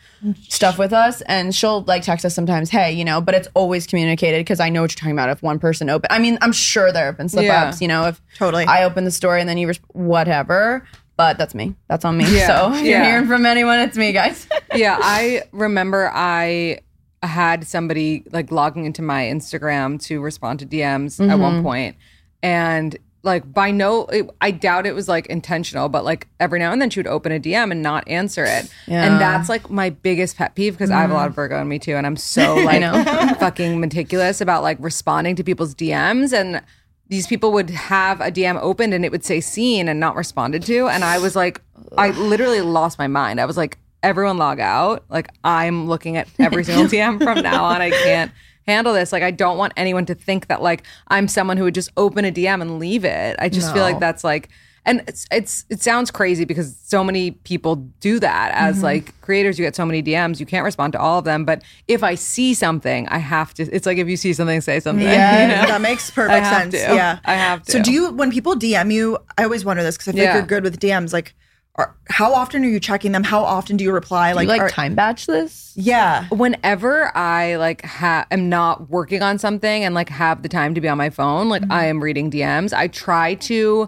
stuff 0.49 0.77
with 0.77 0.91
us, 0.91 1.21
and 1.21 1.55
she'll 1.55 1.83
like 1.83 2.03
text 2.03 2.25
us 2.25 2.35
sometimes, 2.35 2.69
"Hey," 2.69 2.91
you 2.91 3.05
know, 3.05 3.21
but 3.21 3.33
it's 3.33 3.47
always 3.53 3.87
communicated 3.87 4.39
because 4.41 4.59
I 4.59 4.67
know 4.67 4.81
what 4.81 4.91
you're 4.91 4.97
talking 4.99 5.13
about. 5.13 5.29
If 5.29 5.41
one 5.41 5.57
person 5.57 5.89
open, 5.89 6.07
I 6.11 6.19
mean, 6.19 6.37
I'm 6.41 6.51
sure 6.51 6.91
there 6.91 7.05
have 7.05 7.15
been 7.17 7.29
slip 7.29 7.45
Yeah. 7.45 7.63
ups, 7.69 7.79
you 7.81 7.87
know, 7.87 8.07
if 8.07 8.21
Totally. 8.37 8.65
I 8.65 8.83
open 8.83 9.05
the 9.05 9.11
story 9.11 9.39
and 9.39 9.47
then 9.47 9.57
you 9.57 9.67
res- 9.69 9.79
whatever. 9.93 10.83
But 11.17 11.39
that's 11.39 11.55
me. 11.55 11.75
That's 11.87 12.05
on 12.05 12.15
me. 12.15 12.25
Yeah. 12.33 12.47
So 12.47 12.73
if 12.73 12.85
you're 12.85 12.99
Yeah. 12.99 13.05
hearing 13.05 13.27
from 13.27 13.45
anyone, 13.45 13.79
it's 13.79 13.97
me, 13.97 14.11
guys. 14.13 14.47
yeah, 14.75 14.97
I 15.01 15.43
remember 15.51 16.11
I 16.13 16.79
had 17.23 17.67
somebody 17.67 18.23
like 18.31 18.51
logging 18.51 18.85
into 18.85 19.01
my 19.01 19.23
Instagram 19.23 19.99
to 20.03 20.21
respond 20.21 20.59
to 20.59 20.65
DMs 20.67 21.19
at 21.19 21.39
one 21.39 21.55
mm-hmm. 21.55 21.63
point, 21.63 21.95
and 22.43 22.95
like 23.23 23.51
by 23.51 23.71
no, 23.71 24.05
it, 24.05 24.29
I 24.39 24.51
doubt 24.51 24.85
it 24.85 24.93
was 24.93 25.07
like 25.07 25.25
intentional, 25.25 25.89
but 25.89 26.05
like 26.05 26.27
every 26.39 26.59
now 26.59 26.71
and 26.71 26.79
then 26.79 26.91
she 26.91 26.99
would 26.99 27.07
open 27.07 27.31
a 27.31 27.39
DM 27.39 27.71
and 27.71 27.81
not 27.81 28.07
answer 28.07 28.45
it, 28.45 28.71
Yeah. 28.85 29.03
and 29.03 29.19
that's 29.19 29.49
like 29.49 29.71
my 29.71 29.89
biggest 29.89 30.37
pet 30.37 30.53
peeve 30.53 30.73
because 30.73 30.91
I 30.91 31.01
have 31.01 31.09
a 31.09 31.15
lot 31.15 31.25
of 31.25 31.31
mm-hmm. 31.31 31.41
Virgo 31.41 31.61
in 31.61 31.67
me 31.67 31.79
too, 31.79 31.95
and 31.95 32.05
I'm 32.05 32.15
so 32.15 32.55
like 32.63 33.39
fucking 33.39 33.79
meticulous 33.79 34.39
about 34.39 34.61
like 34.61 34.77
responding 34.79 35.35
to 35.35 35.43
people's 35.43 35.73
DMs 35.73 36.31
and. 36.31 36.61
These 37.09 37.27
people 37.27 37.51
would 37.53 37.69
have 37.69 38.19
a 38.19 38.31
DM 38.31 38.59
opened 38.61 38.93
and 38.93 39.05
it 39.05 39.11
would 39.11 39.23
say 39.23 39.39
seen 39.39 39.87
and 39.87 39.99
not 39.99 40.15
responded 40.15 40.63
to. 40.63 40.87
And 40.87 41.03
I 41.03 41.19
was 41.19 41.35
like, 41.35 41.61
I 41.97 42.09
literally 42.11 42.61
lost 42.61 42.99
my 42.99 43.07
mind. 43.07 43.39
I 43.39 43.45
was 43.45 43.55
like, 43.55 43.77
everyone 44.03 44.37
log 44.37 44.59
out. 44.59 45.05
Like 45.09 45.29
I'm 45.43 45.87
looking 45.87 46.17
at 46.17 46.27
every 46.39 46.63
single 46.63 46.85
DM 46.87 47.23
from 47.23 47.41
now 47.41 47.65
on. 47.65 47.81
I 47.81 47.91
can't 47.91 48.31
handle 48.65 48.93
this. 48.93 49.11
Like 49.11 49.23
I 49.23 49.31
don't 49.31 49.57
want 49.57 49.73
anyone 49.77 50.05
to 50.07 50.15
think 50.15 50.47
that 50.47 50.61
like 50.61 50.83
I'm 51.07 51.27
someone 51.27 51.57
who 51.57 51.63
would 51.63 51.75
just 51.75 51.89
open 51.97 52.25
a 52.25 52.31
DM 52.31 52.61
and 52.61 52.79
leave 52.79 53.05
it. 53.05 53.35
I 53.39 53.49
just 53.49 53.73
feel 53.73 53.83
like 53.83 53.99
that's 53.99 54.23
like 54.23 54.49
and 54.87 55.03
it's 55.07 55.27
it's 55.31 55.65
it 55.69 55.81
sounds 55.81 56.09
crazy 56.09 56.45
because 56.45 56.75
so 56.83 57.03
many 57.03 57.31
people 57.31 57.75
do 57.99 58.19
that 58.19 58.51
as 58.55 58.77
Mm-hmm. 58.77 58.83
like 58.85 59.21
creators 59.21 59.59
you 59.59 59.65
get 59.65 59.75
so 59.75 59.85
many 59.85 60.01
DMs 60.01 60.39
you 60.39 60.45
can't 60.47 60.65
respond 60.65 60.93
to 60.93 60.99
all 60.99 61.19
of 61.19 61.25
them 61.25 61.45
but 61.45 61.61
if 61.87 62.01
I 62.03 62.15
see 62.15 62.55
something 62.55 63.07
I 63.09 63.19
have 63.19 63.53
to 63.55 63.63
it's 63.63 63.85
like 63.85 63.99
if 63.99 64.07
you 64.07 64.17
see 64.17 64.33
something 64.33 64.59
say 64.61 64.79
something 64.79 65.05
Yeah, 65.17 65.41
you 65.41 65.47
know? 65.61 65.67
that 65.67 65.81
makes 65.81 66.09
perfect 66.09 66.33
I 66.33 66.39
have 66.47 66.61
sense. 66.63 66.73
to. 66.73 66.95
Yeah, 66.95 67.19
I 67.25 67.33
have 67.35 67.61
to. 67.63 67.71
So, 67.73 67.81
do 67.83 67.91
you 67.91 68.11
when 68.13 68.31
people 68.31 68.55
DM 68.55 68.91
you? 68.91 69.17
I 69.37 69.43
always 69.43 69.63
wonder 69.63 69.83
this 69.83 69.95
because 69.97 70.07
I 70.07 70.11
feel 70.13 70.23
Yeah. 70.23 70.29
like 70.29 70.37
you're 70.39 70.47
good 70.47 70.63
with 70.63 70.79
DMs. 70.79 71.13
Like, 71.13 71.35
are, 71.75 71.95
how 72.09 72.33
often 72.33 72.63
are 72.63 72.67
you 72.67 72.79
checking 72.79 73.11
them? 73.11 73.23
How 73.23 73.43
often 73.43 73.77
do 73.77 73.83
you 73.83 73.91
reply? 73.91 74.31
Like, 74.31 74.47
Like, 74.47 74.57
you 74.57 74.63
like 74.63 74.71
are- 74.71 74.73
time 74.73 74.95
batch 74.95 75.27
this? 75.27 75.73
yeah, 75.75 76.27
whenever 76.29 77.15
I 77.15 77.57
like 77.57 77.85
ha- 77.85 78.25
am 78.31 78.49
not 78.49 78.89
working 78.89 79.21
on 79.21 79.37
something 79.37 79.83
and 79.83 79.93
like 79.93 80.09
have 80.09 80.41
the 80.41 80.49
time 80.49 80.73
to 80.73 80.81
be 80.81 80.87
on 80.87 80.97
my 80.97 81.09
phone, 81.11 81.49
like 81.49 81.63
I 81.69 81.85
am 81.85 82.01
reading 82.01 82.31
DMs. 82.31 82.73
I 82.73 82.87
try 82.87 83.35
to 83.35 83.87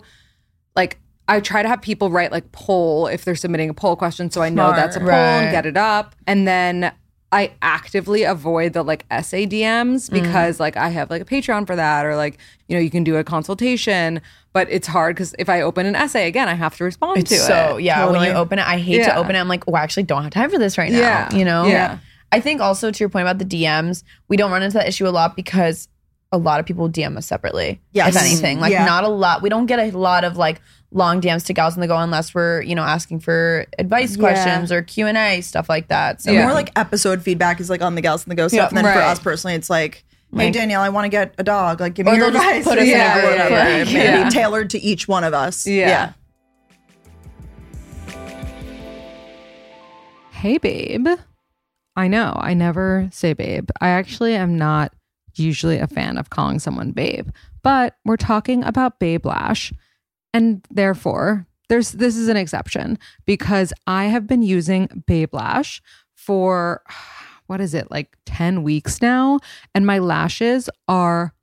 like 0.75 0.97
I 1.27 1.39
try 1.39 1.62
to 1.62 1.69
have 1.69 1.82
people 1.82 2.10
write 2.10 2.32
like 2.32 2.51
poll 2.51 3.08
if 3.08 3.23
they're 3.23 3.36
submitting 3.36 3.69
a 3.69 3.73
poll 3.73 3.95
question 3.95 4.32
so 4.32 4.41
I 4.41 4.49
know 4.49 4.71
that's 4.71 4.95
a 4.95 4.99
poll 4.99 5.10
and 5.10 5.51
get 5.51 5.65
it 5.65 5.77
up. 5.77 6.15
And 6.25 6.47
then 6.47 6.91
I 7.32 7.51
actively 7.62 8.23
avoid 8.23 8.73
the 8.73 8.82
like 8.82 9.05
essay 9.12 9.45
DMs 9.45 10.10
mm. 10.10 10.13
because 10.13 10.60
like 10.60 10.75
I 10.75 10.89
have 10.89 11.12
like 11.12 11.21
a 11.21 11.25
Patreon 11.25 11.67
for 11.67 11.75
that 11.75 12.05
or 12.05 12.15
like 12.15 12.39
you 12.67 12.75
know 12.75 12.82
you 12.82 12.89
can 12.89 13.03
do 13.03 13.17
a 13.17 13.23
consultation, 13.23 14.21
but 14.53 14.67
it's 14.71 14.88
hard 14.88 15.15
because 15.15 15.36
if 15.38 15.49
I 15.49 15.62
open 15.62 15.86
an 15.86 15.95
essay 15.95 16.27
again 16.27 16.49
I 16.49 16.55
have 16.55 16.75
to 16.77 16.84
respond 16.84 17.19
It's 17.19 17.29
to 17.29 17.38
so 17.38 17.43
it. 17.43 17.47
So 17.47 17.77
yeah. 17.77 18.10
When 18.10 18.23
you 18.23 18.32
open 18.32 18.58
it, 18.58 18.65
I 18.65 18.79
hate 18.79 18.97
Yeah. 18.97 19.13
to 19.13 19.17
open 19.17 19.36
it. 19.36 19.39
I'm 19.39 19.47
like, 19.47 19.67
oh, 19.67 19.73
I 19.73 19.84
actually 19.84 20.03
don't 20.03 20.23
have 20.23 20.32
time 20.32 20.49
for 20.49 20.58
this 20.58 20.77
right 20.79 20.91
now. 20.91 20.97
Yeah. 20.97 21.36
You 21.36 21.45
know. 21.45 21.65
Yeah. 21.65 21.99
I 22.32 22.39
think 22.39 22.62
also 22.62 22.91
to 22.91 22.99
your 22.99 23.10
point 23.10 23.23
about 23.27 23.38
the 23.38 23.45
DMs, 23.45 24.03
we 24.27 24.38
don't 24.38 24.51
run 24.51 24.63
into 24.63 24.77
that 24.77 24.88
issue 24.88 25.08
a 25.08 25.10
lot 25.10 25.36
because 25.36 25.88
a 26.31 26.37
lot 26.37 26.59
of 26.59 26.65
people 26.65 26.87
DM 26.89 27.17
us 27.17 27.25
separately. 27.25 27.81
Yes. 27.91 28.15
If 28.15 28.21
anything, 28.21 28.59
like 28.59 28.71
Yeah. 28.71 28.85
not 28.85 29.03
a 29.03 29.07
lot. 29.07 29.41
We 29.41 29.49
don't 29.49 29.65
get 29.65 29.79
a 29.79 29.97
lot 29.97 30.23
of 30.23 30.37
like 30.37 30.61
long 30.91 31.21
DMs 31.21 31.45
to 31.45 31.53
gals 31.53 31.73
on 31.75 31.81
the 31.81 31.87
go 31.87 31.97
unless 31.97 32.33
we're 32.35 32.61
you 32.61 32.75
know 32.75 32.83
asking 32.83 33.19
for 33.21 33.65
advice 33.79 34.15
Yeah. 34.15 34.19
questions 34.21 34.71
or 34.71 34.81
Q 34.83 35.07
and 35.07 35.17
A 35.17 35.41
stuff 35.41 35.69
like 35.69 35.87
that. 35.87 36.21
So 36.21 36.31
Yeah. 36.31 36.43
more 36.43 36.53
like 36.53 36.71
episode 36.75 37.23
feedback 37.23 37.59
is 37.59 37.69
like 37.69 37.81
on 37.81 37.95
the 37.95 38.01
gals 38.01 38.25
on 38.25 38.29
the 38.29 38.35
go 38.35 38.47
stuff, 38.47 38.69
and 38.69 38.77
then 38.77 38.85
for 38.85 39.01
us 39.01 39.19
personally, 39.19 39.55
it's 39.55 39.69
like. 39.69 40.03
Hey 40.31 40.43
Like- 40.45 40.53
Danielle, 40.53 40.81
I 40.83 40.89
want 40.89 41.05
to 41.05 41.09
get 41.09 41.33
a 41.39 41.43
dog. 41.43 41.81
Like, 41.81 41.95
give 41.95 42.05
me 42.05 42.11
your 42.15 42.29
they'll 42.29 42.33
just 42.39 42.45
advice. 42.45 42.63
put 42.63 42.77
us 42.77 42.83
in 42.83 42.89
a 42.89 42.91
yeah, 42.91 43.13
group, 43.19 43.31
whatever. 43.31 43.55
like, 43.55 43.85
Maybe 43.87 43.91
yeah. 43.93 44.29
tailored 44.29 44.69
to 44.69 44.79
each 44.79 45.07
one 45.07 45.23
of 45.23 45.33
us. 45.33 45.65
Yeah. 45.65 45.87
yeah. 45.87 46.13
Hey, 50.31 50.59
babe. 50.59 51.07
I 51.95 52.07
know 52.07 52.37
I 52.39 52.53
never 52.53 53.09
say 53.11 53.33
babe. 53.33 53.69
I 53.81 53.89
actually 53.89 54.35
am 54.35 54.55
not 54.55 54.93
usually 55.39 55.78
a 55.78 55.88
fan 55.88 56.17
of 56.17 56.30
calling 56.30 56.60
someone 56.60 56.91
babe, 56.91 57.30
but 57.62 57.97
we're 58.06 58.17
talking 58.17 58.63
about 58.63 58.99
babe 58.99 59.25
lash. 59.25 59.73
And 60.34 60.65
therefore, 60.69 61.47
there's 61.69 61.91
this 61.91 62.17
is 62.17 62.28
an 62.28 62.38
exception 62.38 62.97
because 63.25 63.73
I 63.88 64.06
have 64.06 64.28
been 64.28 64.41
using 64.41 65.04
babe 65.08 65.34
lash 65.34 65.82
for 66.15 66.84
what 67.47 67.62
is 67.62 67.73
it, 67.73 67.89
like 67.89 68.15
10 68.25 68.62
weeks 68.62 69.02
now? 69.02 69.39
And 69.73 69.86
my 69.86 69.97
lashes 69.97 70.69
are 70.88 71.34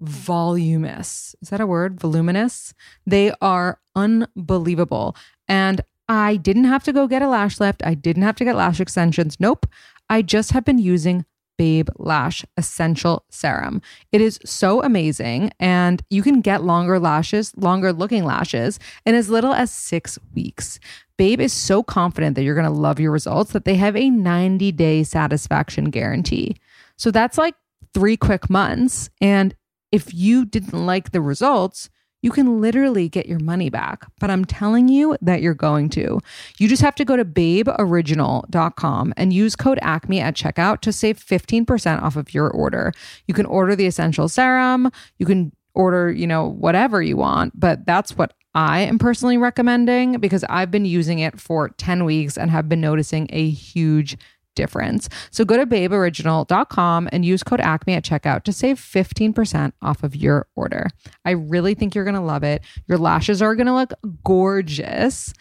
voluminous. 0.00 1.36
Is 1.40 1.50
that 1.50 1.60
a 1.60 1.66
word? 1.66 2.00
Voluminous. 2.00 2.74
They 3.06 3.32
are 3.40 3.78
unbelievable. 3.94 5.16
And 5.46 5.80
I 6.08 6.36
didn't 6.36 6.64
have 6.64 6.82
to 6.84 6.92
go 6.92 7.06
get 7.06 7.22
a 7.22 7.28
lash 7.28 7.60
lift. 7.60 7.82
I 7.84 7.94
didn't 7.94 8.24
have 8.24 8.34
to 8.36 8.44
get 8.44 8.56
lash 8.56 8.80
extensions. 8.80 9.38
Nope. 9.38 9.66
I 10.10 10.22
just 10.22 10.52
have 10.52 10.64
been 10.64 10.78
using 10.78 11.24
Babe 11.56 11.88
Lash 11.96 12.44
Essential 12.56 13.24
Serum. 13.30 13.80
It 14.12 14.20
is 14.20 14.38
so 14.44 14.82
amazing. 14.82 15.52
And 15.60 16.02
you 16.10 16.22
can 16.22 16.40
get 16.40 16.64
longer 16.64 16.98
lashes, 16.98 17.52
longer 17.56 17.92
looking 17.92 18.24
lashes 18.24 18.78
in 19.06 19.14
as 19.14 19.30
little 19.30 19.52
as 19.52 19.70
six 19.70 20.18
weeks. 20.34 20.78
Babe 21.16 21.40
is 21.40 21.52
so 21.52 21.82
confident 21.82 22.34
that 22.34 22.42
you're 22.42 22.54
going 22.54 22.64
to 22.64 22.70
love 22.70 22.98
your 22.98 23.12
results 23.12 23.52
that 23.52 23.64
they 23.64 23.76
have 23.76 23.96
a 23.96 24.10
90 24.10 24.72
day 24.72 25.02
satisfaction 25.02 25.86
guarantee. 25.86 26.56
So 26.96 27.10
that's 27.10 27.38
like 27.38 27.54
three 27.92 28.16
quick 28.16 28.50
months. 28.50 29.10
And 29.20 29.54
if 29.92 30.12
you 30.12 30.44
didn't 30.44 30.86
like 30.86 31.12
the 31.12 31.20
results, 31.20 31.88
you 32.24 32.30
can 32.30 32.58
literally 32.58 33.06
get 33.06 33.26
your 33.26 33.38
money 33.38 33.68
back. 33.68 34.06
But 34.18 34.30
I'm 34.30 34.46
telling 34.46 34.88
you 34.88 35.14
that 35.20 35.42
you're 35.42 35.52
going 35.52 35.90
to. 35.90 36.20
You 36.58 36.68
just 36.68 36.80
have 36.80 36.94
to 36.94 37.04
go 37.04 37.18
to 37.18 37.24
babeoriginal.com 37.24 39.14
and 39.18 39.30
use 39.30 39.54
code 39.54 39.78
ACME 39.82 40.20
at 40.20 40.34
checkout 40.34 40.80
to 40.80 40.90
save 40.90 41.18
15% 41.22 42.00
off 42.00 42.16
of 42.16 42.32
your 42.32 42.50
order. 42.50 42.94
You 43.28 43.34
can 43.34 43.44
order 43.44 43.76
the 43.76 43.84
essential 43.84 44.30
serum, 44.30 44.90
you 45.18 45.26
can 45.26 45.52
order, 45.74 46.10
you 46.10 46.26
know, 46.26 46.48
whatever 46.48 47.02
you 47.02 47.18
want, 47.18 47.60
but 47.60 47.84
that's 47.84 48.16
what 48.16 48.32
I 48.54 48.80
am 48.80 48.98
personally 48.98 49.36
recommending 49.36 50.18
because 50.18 50.44
I've 50.44 50.70
been 50.70 50.86
using 50.86 51.18
it 51.18 51.38
for 51.38 51.68
10 51.70 52.06
weeks 52.06 52.38
and 52.38 52.50
have 52.50 52.70
been 52.70 52.80
noticing 52.80 53.28
a 53.32 53.50
huge 53.50 54.16
difference. 54.54 55.08
So 55.30 55.44
go 55.44 55.56
to 55.56 55.66
babeoriginal.com 55.66 57.08
and 57.12 57.24
use 57.24 57.42
code 57.42 57.60
ACME 57.60 57.94
at 57.94 58.04
checkout 58.04 58.44
to 58.44 58.52
save 58.52 58.78
15% 58.78 59.72
off 59.82 60.02
of 60.02 60.16
your 60.16 60.46
order. 60.56 60.88
I 61.24 61.32
really 61.32 61.74
think 61.74 61.94
you're 61.94 62.04
going 62.04 62.14
to 62.14 62.20
love 62.20 62.42
it. 62.42 62.62
Your 62.86 62.98
lashes 62.98 63.42
are 63.42 63.54
going 63.54 63.66
to 63.66 63.74
look 63.74 63.92
gorgeous. 64.24 65.32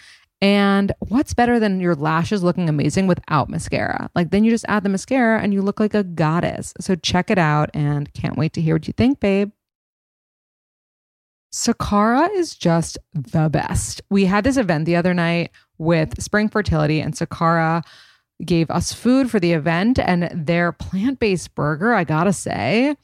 And 0.42 0.92
what's 1.00 1.34
better 1.34 1.58
than 1.58 1.80
your 1.80 1.96
lashes 1.96 2.44
looking 2.44 2.68
amazing 2.68 3.08
without 3.08 3.50
mascara? 3.50 4.10
Like 4.14 4.32
then 4.32 4.44
you 4.44 4.52
just 4.52 4.66
add 4.68 4.84
the 4.84 4.90
mascara 4.90 5.42
and 5.42 5.54
you 5.54 5.62
look 5.62 5.80
like 5.80 5.94
a 5.94 6.04
goddess. 6.04 6.74
So 6.82 6.96
check 6.96 7.32
it 7.32 7.38
out 7.38 7.70
and 7.74 8.14
can't 8.14 8.38
wait 8.38 8.52
to 8.54 8.62
hear 8.62 8.76
what 8.76 8.88
you 8.88 8.94
think, 8.94 9.22
babe. 9.22 9.52
Sakara 11.54 12.30
is 12.36 12.56
just 12.56 12.98
the 13.14 13.48
best. 13.48 14.02
We 14.10 14.26
had 14.26 14.44
this 14.44 14.58
event 14.58 14.86
the 14.86 14.96
other 14.96 15.14
night 15.14 15.52
with 15.78 16.22
Spring 16.22 16.50
Fertility, 16.50 17.00
and 17.00 17.14
Sakara 17.14 17.84
gave 18.44 18.70
us 18.70 18.94
food 18.94 19.30
for 19.30 19.40
the 19.40 19.54
event. 19.54 20.00
And 20.00 20.30
their 20.34 20.72
plant 20.72 21.20
based 21.20 21.56
burger, 21.56 21.94
I 21.94 22.04
gotta 22.04 22.34
say, 22.34 22.96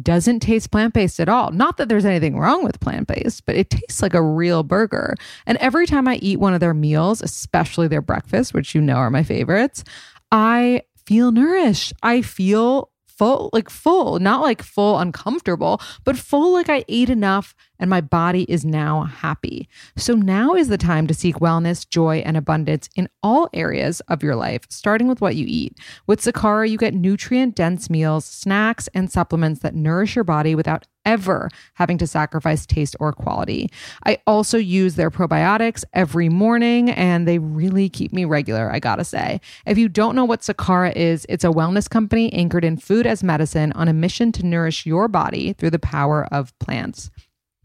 doesn't 0.00 0.40
taste 0.40 0.70
plant 0.70 0.94
based 0.94 1.18
at 1.18 1.28
all. 1.28 1.50
Not 1.50 1.76
that 1.76 1.88
there's 1.88 2.04
anything 2.04 2.38
wrong 2.38 2.62
with 2.62 2.80
plant 2.80 3.08
based, 3.08 3.44
but 3.44 3.56
it 3.56 3.70
tastes 3.70 4.02
like 4.02 4.14
a 4.14 4.22
real 4.22 4.62
burger. 4.62 5.14
And 5.46 5.58
every 5.58 5.86
time 5.86 6.06
I 6.06 6.16
eat 6.16 6.38
one 6.38 6.54
of 6.54 6.60
their 6.60 6.74
meals, 6.74 7.22
especially 7.22 7.88
their 7.88 8.02
breakfast, 8.02 8.54
which 8.54 8.74
you 8.74 8.80
know 8.80 8.96
are 8.96 9.10
my 9.10 9.24
favorites, 9.24 9.82
I 10.30 10.82
feel 11.06 11.32
nourished. 11.32 11.92
I 12.02 12.22
feel 12.22 12.90
full, 13.20 13.50
like 13.52 13.68
full, 13.68 14.18
not 14.18 14.40
like 14.40 14.62
full 14.62 14.98
uncomfortable, 14.98 15.78
but 16.04 16.16
full 16.16 16.54
like 16.54 16.70
I 16.70 16.86
ate 16.88 17.10
enough 17.10 17.54
and 17.78 17.90
my 17.90 18.00
body 18.00 18.44
is 18.44 18.64
now 18.64 19.02
happy. 19.02 19.68
So 19.94 20.14
now 20.14 20.54
is 20.54 20.68
the 20.68 20.78
time 20.78 21.06
to 21.06 21.12
seek 21.12 21.36
wellness, 21.36 21.86
joy, 21.86 22.22
and 22.24 22.38
abundance 22.38 22.88
in 22.96 23.10
all 23.22 23.50
areas 23.52 24.00
of 24.08 24.22
your 24.22 24.36
life, 24.36 24.62
starting 24.70 25.06
with 25.06 25.20
what 25.20 25.36
you 25.36 25.44
eat. 25.46 25.76
With 26.06 26.22
Sakara, 26.22 26.66
you 26.66 26.78
get 26.78 26.94
nutrient 26.94 27.54
dense 27.54 27.90
meals, 27.90 28.24
snacks, 28.24 28.88
and 28.94 29.12
supplements 29.12 29.60
that 29.60 29.74
nourish 29.74 30.16
your 30.16 30.24
body 30.24 30.54
without 30.54 30.86
ever 31.04 31.48
having 31.74 31.98
to 31.98 32.06
sacrifice 32.06 32.66
taste 32.66 32.96
or 33.00 33.12
quality. 33.12 33.70
I 34.04 34.18
also 34.26 34.58
use 34.58 34.96
their 34.96 35.10
probiotics 35.10 35.84
every 35.92 36.28
morning 36.28 36.90
and 36.90 37.26
they 37.26 37.38
really 37.38 37.88
keep 37.88 38.12
me 38.12 38.24
regular, 38.24 38.70
I 38.70 38.78
gotta 38.78 39.04
say. 39.04 39.40
If 39.66 39.78
you 39.78 39.88
don't 39.88 40.14
know 40.14 40.24
what 40.24 40.40
Sakara 40.40 40.94
is, 40.94 41.26
it's 41.28 41.44
a 41.44 41.48
wellness 41.48 41.88
company 41.88 42.32
anchored 42.32 42.64
in 42.64 42.76
food 42.76 43.06
as 43.06 43.22
medicine 43.22 43.72
on 43.72 43.88
a 43.88 43.92
mission 43.92 44.32
to 44.32 44.46
nourish 44.46 44.86
your 44.86 45.08
body 45.08 45.52
through 45.52 45.70
the 45.70 45.78
power 45.78 46.26
of 46.32 46.56
plants. 46.58 47.10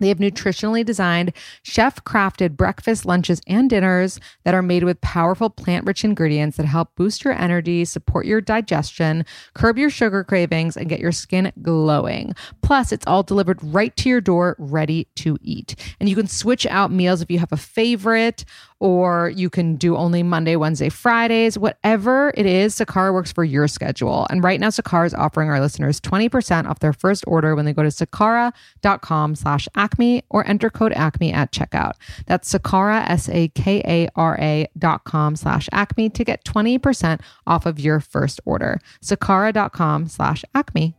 They 0.05 0.09
have 0.09 0.19
nutritionally 0.19 0.85
designed, 0.85 1.33
chef 1.63 2.03
crafted 2.03 2.55
breakfast, 2.55 3.07
lunches, 3.07 3.41
and 3.47 3.67
dinners 3.67 4.19
that 4.43 4.53
are 4.53 4.61
made 4.61 4.83
with 4.83 5.01
powerful 5.01 5.49
plant 5.49 5.83
rich 5.83 6.03
ingredients 6.03 6.57
that 6.57 6.67
help 6.67 6.95
boost 6.95 7.23
your 7.23 7.33
energy, 7.33 7.85
support 7.85 8.27
your 8.27 8.39
digestion, 8.39 9.25
curb 9.55 9.79
your 9.79 9.89
sugar 9.89 10.23
cravings, 10.23 10.77
and 10.77 10.89
get 10.89 10.99
your 10.99 11.11
skin 11.11 11.51
glowing. 11.63 12.35
Plus, 12.61 12.91
it's 12.91 13.07
all 13.07 13.23
delivered 13.23 13.57
right 13.63 13.97
to 13.97 14.07
your 14.07 14.21
door, 14.21 14.55
ready 14.59 15.07
to 15.15 15.39
eat. 15.41 15.73
And 15.99 16.07
you 16.07 16.15
can 16.15 16.27
switch 16.27 16.67
out 16.67 16.91
meals 16.91 17.23
if 17.23 17.31
you 17.31 17.39
have 17.39 17.51
a 17.51 17.57
favorite 17.57 18.45
or 18.79 19.31
you 19.35 19.49
can 19.49 19.75
do 19.75 19.95
only 19.95 20.21
Monday, 20.21 20.55
Wednesday, 20.55 20.89
Fridays, 20.89 21.57
whatever 21.57 22.33
it 22.35 22.45
is, 22.45 22.75
Sakara 22.75 23.13
works 23.13 23.31
for 23.31 23.43
your 23.43 23.67
schedule. 23.67 24.27
And 24.29 24.43
right 24.43 24.59
now, 24.59 24.67
Sakara 24.67 25.05
is 25.05 25.13
offering 25.13 25.49
our 25.49 25.59
listeners 25.59 26.01
20% 26.01 26.67
off 26.67 26.79
their 26.79 26.93
first 26.93 27.23
order 27.27 27.55
when 27.55 27.65
they 27.65 27.73
go 27.73 27.83
to 27.83 27.89
sakara.com 27.89 29.35
slash 29.35 29.67
acme 29.75 30.23
or 30.29 30.45
enter 30.47 30.69
code 30.69 30.93
acme 30.93 31.31
at 31.31 31.51
checkout. 31.51 31.93
That's 32.25 32.51
Sakara, 32.51 33.09
S-A-K-A-R-A 33.09 34.67
dot 34.77 35.03
com 35.05 35.35
slash 35.35 35.69
acme 35.71 36.09
to 36.09 36.23
get 36.23 36.43
20% 36.43 37.21
off 37.47 37.65
of 37.65 37.79
your 37.79 37.99
first 37.99 38.41
order. 38.45 38.79
Sakara.com 39.01 40.07
slash 40.07 40.43
acme. 40.53 40.95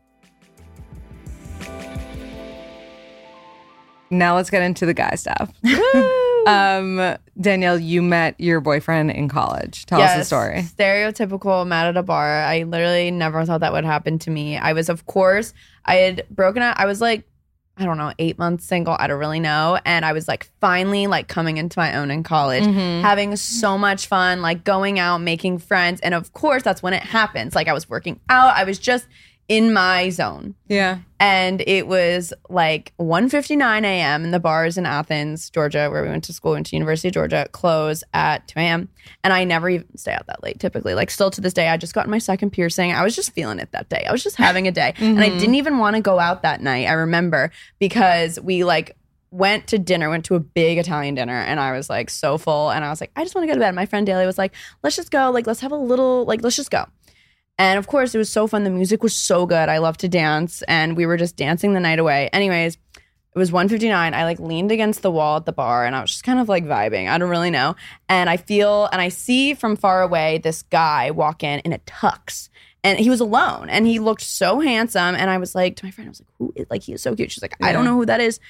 Now 4.10 4.36
let's 4.36 4.50
get 4.50 4.62
into 4.62 4.86
the 4.86 4.94
guy 4.94 5.16
stuff. 5.16 5.52
um, 6.46 7.16
Danielle, 7.40 7.78
you 7.78 8.02
met 8.02 8.38
your 8.40 8.60
boyfriend 8.60 9.10
in 9.10 9.28
college. 9.28 9.86
Tell 9.86 10.00
us 10.00 10.16
the 10.16 10.24
story. 10.24 10.62
Stereotypical 10.62 11.66
mad 11.66 11.88
at 11.88 11.96
a 11.96 12.02
bar. 12.02 12.42
I 12.42 12.62
literally 12.62 13.10
never 13.10 13.44
thought 13.44 13.60
that 13.60 13.72
would 13.72 13.84
happen 13.84 14.18
to 14.20 14.30
me. 14.30 14.56
I 14.56 14.72
was, 14.72 14.88
of 14.88 15.06
course, 15.06 15.52
I 15.84 15.96
had 15.96 16.26
broken 16.30 16.62
up. 16.62 16.76
I 16.78 16.86
was 16.86 17.00
like, 17.00 17.24
I 17.78 17.84
don't 17.84 17.98
know, 17.98 18.10
eight 18.18 18.38
months 18.38 18.64
single. 18.64 18.96
I 18.98 19.06
don't 19.06 19.18
really 19.18 19.38
know. 19.38 19.78
And 19.84 20.06
I 20.06 20.14
was 20.14 20.26
like 20.28 20.48
finally 20.62 21.06
like 21.06 21.28
coming 21.28 21.58
into 21.58 21.78
my 21.78 21.96
own 21.96 22.10
in 22.10 22.22
college, 22.22 22.64
having 22.64 23.36
so 23.36 23.76
much 23.76 24.06
fun, 24.06 24.40
like 24.40 24.64
going 24.64 24.98
out, 24.98 25.18
making 25.18 25.58
friends. 25.58 26.00
And 26.00 26.14
of 26.14 26.32
course, 26.32 26.62
that's 26.62 26.82
when 26.82 26.94
it 26.94 27.02
happens. 27.02 27.54
Like 27.54 27.68
I 27.68 27.74
was 27.74 27.86
working 27.86 28.18
out. 28.30 28.56
I 28.56 28.64
was 28.64 28.78
just 28.78 29.06
in 29.48 29.72
my 29.72 30.10
zone. 30.10 30.54
Yeah. 30.68 30.98
And 31.20 31.62
it 31.66 31.86
was 31.86 32.32
like 32.48 32.92
1.59 32.98 33.84
a.m. 33.84 34.24
and 34.24 34.34
the 34.34 34.40
bars 34.40 34.76
in 34.76 34.84
Athens, 34.84 35.48
Georgia, 35.50 35.88
where 35.90 36.02
we 36.02 36.08
went 36.08 36.24
to 36.24 36.32
school, 36.32 36.52
went 36.52 36.66
to 36.66 36.76
University 36.76 37.08
of 37.08 37.14
Georgia, 37.14 37.48
close 37.52 38.02
at 38.12 38.46
2 38.48 38.58
a.m. 38.58 38.88
And 39.22 39.32
I 39.32 39.44
never 39.44 39.70
even 39.70 39.96
stay 39.96 40.12
out 40.12 40.26
that 40.26 40.42
late 40.42 40.58
typically. 40.58 40.94
Like 40.94 41.10
still 41.10 41.30
to 41.30 41.40
this 41.40 41.54
day, 41.54 41.68
I 41.68 41.76
just 41.76 41.94
got 41.94 42.08
my 42.08 42.18
second 42.18 42.50
piercing. 42.50 42.92
I 42.92 43.02
was 43.04 43.14
just 43.14 43.32
feeling 43.32 43.58
it 43.58 43.70
that 43.72 43.88
day. 43.88 44.04
I 44.06 44.12
was 44.12 44.22
just 44.22 44.36
having 44.36 44.66
a 44.66 44.72
day. 44.72 44.94
And 44.98 45.20
I 45.20 45.28
mm-hmm. 45.28 45.38
didn't 45.38 45.54
even 45.54 45.78
want 45.78 45.96
to 45.96 46.02
go 46.02 46.18
out 46.18 46.42
that 46.42 46.60
night, 46.60 46.86
I 46.86 46.92
remember, 46.92 47.52
because 47.78 48.40
we 48.40 48.64
like 48.64 48.96
went 49.30 49.66
to 49.68 49.78
dinner, 49.78 50.08
went 50.08 50.24
to 50.24 50.34
a 50.34 50.40
big 50.40 50.78
Italian 50.78 51.14
dinner, 51.14 51.38
and 51.38 51.60
I 51.60 51.72
was 51.72 51.90
like 51.90 52.10
so 52.10 52.38
full. 52.38 52.70
And 52.70 52.84
I 52.84 52.90
was 52.90 53.00
like, 53.00 53.10
I 53.16 53.22
just 53.22 53.34
want 53.34 53.44
to 53.44 53.48
go 53.48 53.54
to 53.54 53.60
bed. 53.60 53.74
My 53.74 53.86
friend 53.86 54.06
Daly 54.06 54.26
was 54.26 54.38
like, 54.38 54.54
let's 54.82 54.96
just 54.96 55.10
go. 55.10 55.30
Like, 55.30 55.46
let's 55.46 55.60
have 55.60 55.72
a 55.72 55.76
little, 55.76 56.24
like, 56.24 56.42
let's 56.42 56.56
just 56.56 56.70
go. 56.70 56.86
And 57.58 57.78
of 57.78 57.86
course, 57.86 58.14
it 58.14 58.18
was 58.18 58.30
so 58.30 58.46
fun. 58.46 58.64
The 58.64 58.70
music 58.70 59.02
was 59.02 59.16
so 59.16 59.46
good. 59.46 59.68
I 59.68 59.78
love 59.78 59.96
to 59.98 60.08
dance, 60.08 60.62
and 60.62 60.96
we 60.96 61.06
were 61.06 61.16
just 61.16 61.36
dancing 61.36 61.72
the 61.72 61.80
night 61.80 61.98
away. 61.98 62.28
Anyways, 62.32 62.76
it 63.36 63.38
was 63.38 63.52
159. 63.52 64.14
I 64.14 64.24
like 64.24 64.40
leaned 64.40 64.72
against 64.72 65.02
the 65.02 65.10
wall 65.10 65.36
at 65.36 65.44
the 65.44 65.52
bar 65.52 65.84
and 65.84 65.94
I 65.94 66.00
was 66.00 66.10
just 66.10 66.24
kind 66.24 66.40
of 66.40 66.48
like 66.48 66.64
vibing. 66.64 67.06
I 67.06 67.18
don't 67.18 67.28
really 67.28 67.50
know. 67.50 67.76
And 68.08 68.30
I 68.30 68.38
feel 68.38 68.88
and 68.90 68.98
I 68.98 69.10
see 69.10 69.52
from 69.52 69.76
far 69.76 70.00
away 70.00 70.38
this 70.38 70.62
guy 70.62 71.10
walk 71.10 71.44
in 71.44 71.58
in 71.60 71.74
a 71.74 71.78
tux. 71.80 72.48
And 72.82 72.98
he 72.98 73.10
was 73.10 73.20
alone 73.20 73.68
and 73.68 73.86
he 73.86 73.98
looked 73.98 74.22
so 74.22 74.60
handsome. 74.60 75.14
And 75.14 75.28
I 75.28 75.36
was 75.36 75.54
like 75.54 75.76
to 75.76 75.84
my 75.84 75.90
friend, 75.90 76.08
I 76.08 76.12
was 76.12 76.20
like, 76.20 76.28
who 76.38 76.52
is 76.56 76.66
like 76.70 76.82
he 76.82 76.94
is 76.94 77.02
so 77.02 77.14
cute. 77.14 77.30
She's 77.30 77.42
like, 77.42 77.56
I 77.60 77.72
don't 77.72 77.84
know 77.84 77.96
who 77.96 78.06
that 78.06 78.22
is. 78.22 78.40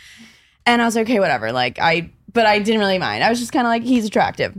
And 0.67 0.81
I 0.81 0.85
was 0.85 0.95
like, 0.95 1.07
okay, 1.07 1.19
whatever. 1.19 1.51
Like 1.51 1.81
I 1.81 2.13
but 2.33 2.47
I 2.47 2.61
didn't 2.61 2.79
really 2.79 2.99
mind. 2.99 3.25
I 3.25 3.29
was 3.29 3.41
just 3.41 3.51
kind 3.51 3.67
of 3.67 3.71
like, 3.71 3.83
he's 3.83 4.05
attractive. 4.05 4.57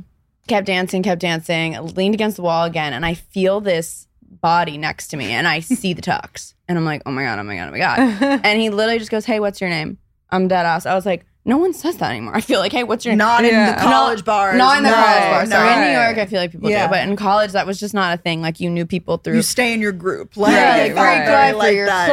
Kept 0.49 0.67
dancing, 0.67 1.03
kept 1.03 1.21
dancing, 1.21 1.73
leaned 1.95 2.15
against 2.15 2.35
the 2.35 2.43
wall 2.43 2.65
again, 2.65 2.91
and 2.91 3.05
I 3.05 3.13
feel 3.13 3.61
this 3.61 4.06
body 4.29 4.77
next 4.77 5.07
to 5.09 5.17
me 5.17 5.31
and 5.31 5.47
I 5.47 5.59
see 5.59 5.93
the 5.93 6.01
tux. 6.01 6.53
And 6.67 6.77
I'm 6.77 6.85
like, 6.85 7.01
oh 7.05 7.11
my 7.11 7.23
God, 7.23 7.39
oh 7.39 7.43
my 7.43 7.55
God, 7.55 7.69
oh 7.69 7.71
my 7.71 7.77
God. 7.77 7.99
and 8.43 8.59
he 8.59 8.69
literally 8.69 8.99
just 8.99 9.11
goes, 9.11 9.25
Hey, 9.25 9.39
what's 9.39 9.61
your 9.61 9.69
name? 9.69 9.97
I'm 10.29 10.47
dead 10.47 10.65
ass. 10.65 10.85
I 10.85 10.95
was 10.95 11.05
like, 11.05 11.25
no 11.47 11.57
one 11.57 11.73
says 11.73 11.97
that 11.97 12.11
anymore. 12.11 12.35
I 12.35 12.41
feel 12.41 12.59
like, 12.59 12.71
hey, 12.71 12.83
what's 12.83 13.05
your 13.05 13.13
name? 13.13 13.17
Not 13.17 13.43
in 13.43 13.51
Yeah. 13.51 13.73
the 13.75 13.81
college 13.81 14.23
bars. 14.23 14.57
Not 14.57 14.77
in 14.77 14.83
the 14.83 14.89
no, 14.91 14.95
college 14.95 15.23
bar. 15.23 15.43
no. 15.45 15.49
Sorry, 15.49 15.73
in 15.73 15.79
New 15.93 15.99
York, 15.99 16.17
I 16.19 16.25
feel 16.27 16.39
like 16.39 16.51
people 16.51 16.69
Yeah. 16.69 16.85
do, 16.87 16.91
but 16.91 17.07
in 17.07 17.15
college, 17.15 17.53
that 17.53 17.65
was 17.65 17.79
just 17.79 17.93
not 17.95 18.13
a 18.13 18.21
thing. 18.21 18.41
Like 18.41 18.59
you 18.59 18.69
knew 18.69 18.85
people 18.85 19.17
through 19.17 19.35
You 19.37 19.41
stay 19.41 19.73
in 19.73 19.81
your 19.81 19.93
group. 19.93 20.37
Like, 20.37 20.51
yeah, 20.53 20.77
Right, 20.91 20.95
right. 20.95 21.51
for 21.53 21.57
like 21.57 21.75
your 21.75 21.85
that. 21.87 22.09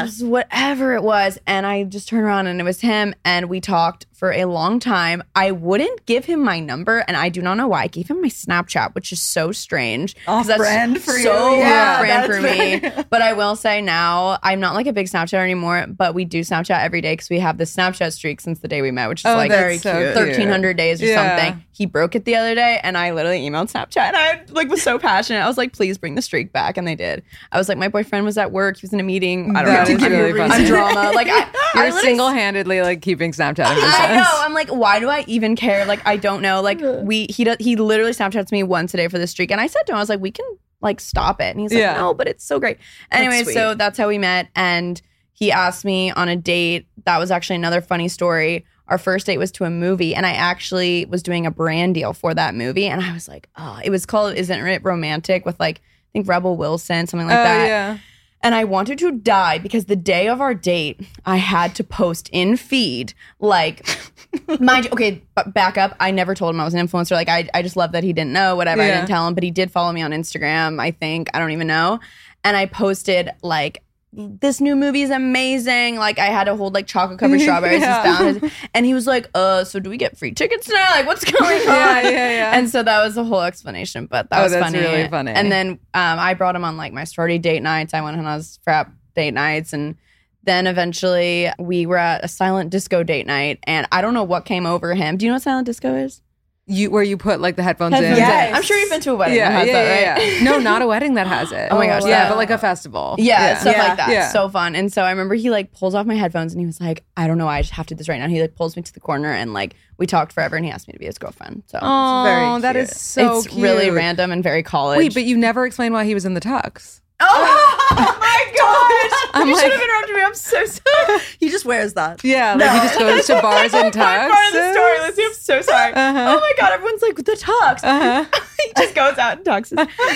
clubs, 0.00 0.24
whatever 0.24 0.94
it 0.94 1.02
was. 1.04 1.38
And 1.46 1.64
I 1.66 1.84
just 1.84 2.08
turned 2.08 2.24
around 2.24 2.48
and 2.48 2.60
it 2.60 2.64
was 2.64 2.80
him, 2.80 3.14
and 3.24 3.48
we 3.48 3.60
talked 3.60 4.06
for 4.14 4.32
a 4.32 4.46
long 4.46 4.80
time. 4.80 5.22
I 5.36 5.52
wouldn't 5.52 6.04
give 6.06 6.24
him 6.24 6.42
my 6.42 6.58
number, 6.58 7.04
and 7.06 7.16
I 7.16 7.28
do 7.28 7.40
not 7.40 7.54
know 7.56 7.68
why. 7.68 7.82
I 7.82 7.86
gave 7.86 8.08
him 8.10 8.20
my 8.20 8.26
Snapchat, 8.28 8.94
which 8.96 9.12
is 9.12 9.20
so 9.20 9.52
strange. 9.52 10.16
'cause 10.26 10.48
that's 10.48 10.58
Off-brand 10.60 11.00
for 11.00 11.16
you. 11.16 11.22
so 11.22 11.54
Yeah, 11.54 11.92
off-brand 12.00 12.26
for 12.32 12.40
me. 12.40 13.04
But 13.10 13.22
I 13.22 13.32
will 13.34 13.54
say 13.54 13.80
now, 13.80 14.38
I'm 14.42 14.58
not 14.58 14.74
like 14.74 14.86
a 14.88 14.92
big 14.92 15.06
Snapchat 15.06 15.34
anymore, 15.38 15.86
but 15.88 16.14
we 16.14 16.24
do 16.24 16.40
Snapchat 16.40 16.82
every 16.82 17.00
day 17.00 17.12
because 17.12 17.30
we 17.30 17.38
have 17.38 17.58
the 17.58 17.64
Snapchat 17.64 18.12
streak 18.12 18.40
since 18.40 18.58
the 18.58 18.66
day 18.68 18.77
we 18.82 18.90
met, 18.90 19.08
which 19.08 19.20
is 19.20 19.26
Oh, 19.26 19.34
like 19.34 19.50
very 19.50 19.74
that's 19.78 19.82
so 19.82 19.92
cute. 19.92 20.14
cute. 20.14 20.26
1300 20.26 20.76
days 20.76 21.02
or 21.02 21.06
Yeah. 21.06 21.36
something. 21.36 21.64
He 21.72 21.86
broke 21.86 22.14
it 22.16 22.24
the 22.24 22.34
other 22.36 22.54
day 22.54 22.80
and 22.82 22.96
I 22.98 23.12
literally 23.12 23.40
emailed 23.40 23.70
Snapchat 23.72 23.98
and 23.98 24.16
I 24.16 24.40
like 24.50 24.68
was 24.68 24.82
so 24.82 24.98
passionate. 25.00 25.40
I 25.40 25.46
was 25.46 25.56
like, 25.58 25.72
please 25.72 25.96
bring 25.98 26.14
the 26.14 26.22
streak 26.22 26.52
back. 26.52 26.76
And 26.76 26.86
they 26.88 26.94
did. 26.94 27.22
I 27.52 27.58
was 27.58 27.68
like, 27.68 27.78
my 27.78 27.88
boyfriend 27.88 28.24
was 28.24 28.36
at 28.38 28.50
work. 28.52 28.76
He 28.78 28.84
was 28.84 28.92
in 28.92 29.00
a 29.00 29.04
meeting. 29.04 29.54
I 29.56 29.62
don't 29.64 29.72
That 30.00 30.10
know. 30.10 30.18
really 30.18 30.40
I'm 30.40 30.64
drama. 30.64 31.12
Like 31.14 31.28
I, 31.30 31.48
You're 31.74 31.92
single 32.00 32.28
handedly 32.30 32.80
like 32.82 33.02
keeping 33.02 33.32
Snapchat 33.32 33.68
in 33.68 33.74
business. 33.76 33.94
I 33.98 34.16
know. 34.16 34.24
I'm 34.40 34.54
like, 34.54 34.68
why 34.70 34.98
do 35.00 35.08
I 35.08 35.24
even 35.28 35.54
care? 35.54 35.84
Like, 35.84 36.00
I 36.06 36.16
don't 36.16 36.42
know. 36.42 36.60
Like, 36.62 36.80
we 36.82 37.26
he 37.30 37.44
does 37.44 37.56
he 37.60 37.76
literally 37.76 38.12
Snapchats 38.12 38.50
me 38.50 38.62
once 38.62 38.94
a 38.94 38.96
day 38.96 39.08
for 39.08 39.18
the 39.18 39.26
streak, 39.26 39.50
and 39.50 39.60
I 39.60 39.66
said 39.66 39.82
to 39.86 39.92
him, 39.92 39.96
I 39.96 40.00
was 40.00 40.08
like, 40.08 40.20
we 40.20 40.30
can 40.30 40.46
like 40.80 41.00
stop 41.00 41.40
it, 41.40 41.50
and 41.50 41.60
he's 41.60 41.72
like, 41.72 41.80
Yeah. 41.80 41.94
no, 41.94 42.14
but 42.14 42.26
it's 42.28 42.44
so 42.44 42.58
great. 42.58 42.78
Anyway, 43.12 43.42
sweet. 43.44 43.54
so 43.54 43.74
that's 43.74 43.98
how 43.98 44.08
we 44.08 44.16
met, 44.18 44.48
and 44.56 45.00
he 45.38 45.52
asked 45.52 45.84
me 45.84 46.10
on 46.10 46.28
a 46.28 46.34
date. 46.34 46.88
That 47.04 47.18
was 47.18 47.30
actually 47.30 47.56
another 47.56 47.80
funny 47.80 48.08
story. 48.08 48.64
Our 48.88 48.98
first 48.98 49.26
date 49.26 49.38
was 49.38 49.52
to 49.52 49.64
a 49.64 49.70
movie, 49.70 50.14
and 50.14 50.26
I 50.26 50.32
actually 50.32 51.04
was 51.04 51.22
doing 51.22 51.46
a 51.46 51.50
brand 51.50 51.94
deal 51.94 52.12
for 52.12 52.34
that 52.34 52.56
movie, 52.56 52.86
and 52.86 53.00
I 53.00 53.12
was 53.12 53.28
like, 53.28 53.48
oh, 53.56 53.78
it 53.84 53.90
was 53.90 54.04
called 54.04 54.34
"Isn't 54.34 54.66
It 54.66 54.82
Romantic" 54.82 55.46
with 55.46 55.60
like 55.60 55.78
I 55.78 56.10
think 56.12 56.28
Rebel 56.28 56.56
Wilson, 56.56 57.06
something 57.06 57.28
like 57.28 57.38
oh, 57.38 57.44
that. 57.44 57.66
yeah. 57.66 57.98
And 58.40 58.54
I 58.54 58.64
wanted 58.64 58.98
to 58.98 59.12
die 59.12 59.58
because 59.58 59.84
the 59.86 59.96
day 59.96 60.28
of 60.28 60.40
our 60.40 60.54
date, 60.54 61.00
I 61.24 61.36
had 61.36 61.74
to 61.76 61.84
post 61.84 62.28
in 62.32 62.56
feed, 62.56 63.12
like, 63.40 63.86
mind 64.60 64.86
you, 64.86 64.90
okay, 64.92 65.22
but 65.34 65.52
back 65.54 65.76
up. 65.76 65.96
I 65.98 66.12
never 66.12 66.34
told 66.34 66.54
him 66.54 66.60
I 66.60 66.64
was 66.64 66.74
an 66.74 66.86
influencer. 66.86 67.12
Like, 67.12 67.28
I, 67.28 67.48
I 67.52 67.62
just 67.62 67.76
love 67.76 67.92
that 67.92 68.04
he 68.04 68.12
didn't 68.12 68.32
know, 68.32 68.54
whatever. 68.54 68.82
I 68.82 68.88
didn't 68.88 69.08
tell 69.08 69.26
him, 69.26 69.34
but 69.34 69.42
he 69.42 69.50
did 69.50 69.72
follow 69.72 69.92
me 69.92 70.02
on 70.02 70.12
Instagram, 70.12 70.80
I 70.80 70.92
think. 70.92 71.28
I 71.34 71.40
don't 71.40 71.50
even 71.50 71.66
know. 71.66 71.98
And 72.44 72.56
I 72.56 72.66
posted, 72.66 73.30
like, 73.42 73.82
this 74.12 74.60
new 74.60 74.74
movie 74.74 75.02
is 75.02 75.10
amazing. 75.10 75.96
Like, 75.96 76.18
I 76.18 76.26
had 76.26 76.44
to 76.44 76.56
hold, 76.56 76.72
like, 76.74 76.86
chocolate 76.86 77.18
covered 77.18 77.40
strawberries 77.42 77.80
Yeah. 77.82 78.22
and. 78.22 78.52
And 78.74 78.86
he 78.86 78.94
was 78.94 79.06
like, 79.06 79.28
uh, 79.34 79.64
so 79.64 79.78
do 79.80 79.90
we 79.90 79.96
get 79.96 80.16
free 80.16 80.32
tickets 80.32 80.68
now? 80.68 80.90
Like, 80.92 81.06
what's 81.06 81.24
going 81.30 81.60
on? 81.60 81.66
Yeah, 81.66 82.00
yeah, 82.02 82.10
yeah. 82.30 82.58
And 82.58 82.70
so 82.70 82.82
that 82.82 83.02
was 83.04 83.14
the 83.16 83.24
whole 83.24 83.42
explanation, 83.42 84.06
but 84.06 84.30
that 84.30 84.38
Oh, 84.40 84.42
was 84.44 84.52
that's 84.52 84.64
funny. 84.64 84.78
really 84.78 85.08
funny. 85.08 85.32
And 85.32 85.52
then 85.52 85.70
um, 85.94 86.18
I 86.18 86.34
brought 86.34 86.56
him 86.56 86.64
on 86.64 86.76
like 86.76 86.92
my 86.92 87.04
sorority 87.04 87.38
date 87.38 87.62
nights. 87.62 87.92
I 87.94 88.00
went 88.00 88.16
on 88.18 88.24
his 88.38 88.58
frat 88.64 88.90
date 89.14 89.34
nights, 89.34 89.72
and 89.72 89.96
then 90.44 90.66
eventually 90.66 91.50
we 91.58 91.84
were 91.86 91.96
at 91.98 92.24
a 92.24 92.28
silent 92.28 92.70
disco 92.70 93.02
date 93.02 93.26
night. 93.26 93.58
And 93.64 93.86
I 93.92 94.00
don't 94.00 94.14
know 94.14 94.24
what 94.24 94.44
came 94.46 94.64
over 94.64 94.94
him. 94.94 95.16
Do 95.18 95.26
you 95.26 95.30
know 95.30 95.34
what 95.36 95.42
silent 95.42 95.66
disco 95.66 95.94
is? 95.94 96.22
You 96.70 96.90
where 96.90 97.02
you 97.02 97.16
put 97.16 97.40
like 97.40 97.56
the 97.56 97.62
headphones, 97.62 97.94
Headphones 97.94 98.18
in. 98.18 98.22
in. 98.24 98.28
Yes. 98.28 98.54
I'm 98.54 98.62
sure 98.62 98.76
you've 98.78 98.90
been 98.90 99.00
to 99.00 99.12
a 99.12 99.16
wedding. 99.16 99.36
Yeah, 99.36 99.48
that 99.50 99.58
has 99.58 99.66
yeah, 99.68 99.72
that, 99.84 100.18
right? 100.18 100.32
yeah. 100.34 100.44
No, 100.44 100.58
not 100.58 100.82
a 100.82 100.86
wedding 100.86 101.14
that 101.14 101.26
has 101.26 101.50
it. 101.50 101.68
Oh 101.72 101.76
my 101.76 101.86
gosh, 101.86 102.04
Yeah, 102.04 102.24
wow. 102.24 102.28
but 102.30 102.36
like 102.36 102.50
a 102.50 102.58
festival. 102.58 103.14
Yeah, 103.18 103.56
stuff 103.58 103.74
Yeah. 103.74 103.82
like 103.88 103.96
that. 103.96 104.10
Yeah. 104.10 104.28
So 104.30 104.48
fun. 104.50 104.74
And 104.76 104.92
so 104.92 105.02
I 105.02 105.10
remember 105.10 105.34
he 105.34 105.48
like 105.50 105.72
pulls 105.72 105.94
off 105.94 106.04
my 106.06 106.14
headphones 106.14 106.52
and 106.52 106.60
he 106.60 106.66
was 106.66 106.78
like, 106.80 107.04
I 107.16 107.26
don't 107.26 107.38
know, 107.38 107.46
why 107.46 107.56
I 107.58 107.62
just 107.62 107.72
have 107.72 107.86
to 107.86 107.94
do 107.94 107.98
this 107.98 108.08
right 108.08 108.20
now. 108.20 108.28
He 108.28 108.40
like 108.40 108.54
pulls 108.54 108.76
me 108.76 108.82
to 108.82 108.92
the 108.92 109.00
corner 109.00 109.32
and 109.32 109.54
like 109.54 109.76
we 109.96 110.06
talked 110.06 110.32
forever 110.32 110.56
and 110.56 110.64
he 110.64 110.70
asked 110.70 110.88
me 110.88 110.92
to 110.92 110.98
be 110.98 111.06
his 111.06 111.16
girlfriend. 111.18 111.62
So 111.66 111.78
Oh, 111.80 112.58
very 112.60 112.74
cute. 112.74 112.90
is 112.90 113.00
so 113.00 113.38
it's 113.38 113.54
really 113.54 113.88
random 113.90 114.30
and 114.30 114.42
very 114.42 114.62
college. 114.62 114.98
Wait, 114.98 115.14
but 115.14 115.24
you 115.24 115.36
never 115.38 115.64
explained 115.64 115.94
why 115.94 116.04
he 116.04 116.12
was 116.12 116.26
in 116.26 116.34
the 116.34 116.40
tux. 116.40 117.00
oh, 117.20 117.67
my 117.96 118.52
gosh! 118.56 119.30
I'm 119.34 119.48
you 119.48 119.54
like- 119.54 119.62
should 119.64 119.72
have 119.72 119.80
interrupted 119.82 120.16
me. 120.16 120.22
I'm 120.22 120.34
so 120.34 120.64
sorry. 120.64 121.20
He 121.40 121.50
just 121.50 121.64
wears 121.64 121.94
that. 121.94 122.22
Yeah, 122.24 122.54
like 122.54 122.70
he 122.70 122.88
just 122.88 122.98
goes 122.98 123.26
to 123.28 123.40
bars 123.40 123.72
and 123.72 123.92
tux. 123.94 124.28
part 124.28 124.46
of 124.48 124.52
the 124.52 124.72
story. 124.72 124.98
Lizzie, 125.00 125.22
I'm 125.24 125.32
so 125.34 125.60
sorry. 125.62 125.92
Uh-huh. 125.92 126.36
Oh 126.36 126.40
my 126.40 126.52
god, 126.58 126.72
everyone's 126.72 127.00
like 127.02 127.16
the 127.16 127.32
tux. 127.32 127.84
Uh-huh. 127.84 128.24
he 128.64 128.72
just 128.76 128.94
goes 128.94 129.16
out 129.18 129.36
and 129.36 129.44
talks. 129.44 129.72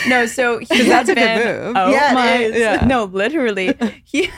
No, 0.09 0.27
so 0.27 0.59
he 0.59 0.79
had 0.89 1.07
that's 1.07 1.09
a 1.11 1.15
good 1.15 1.45
move. 1.45 1.75
Oh 1.77 1.91
Yeah, 1.91 2.13
my. 2.13 2.47
Yeah. 2.47 2.85
no, 2.87 3.05
literally, 3.05 3.75
he 4.05 4.31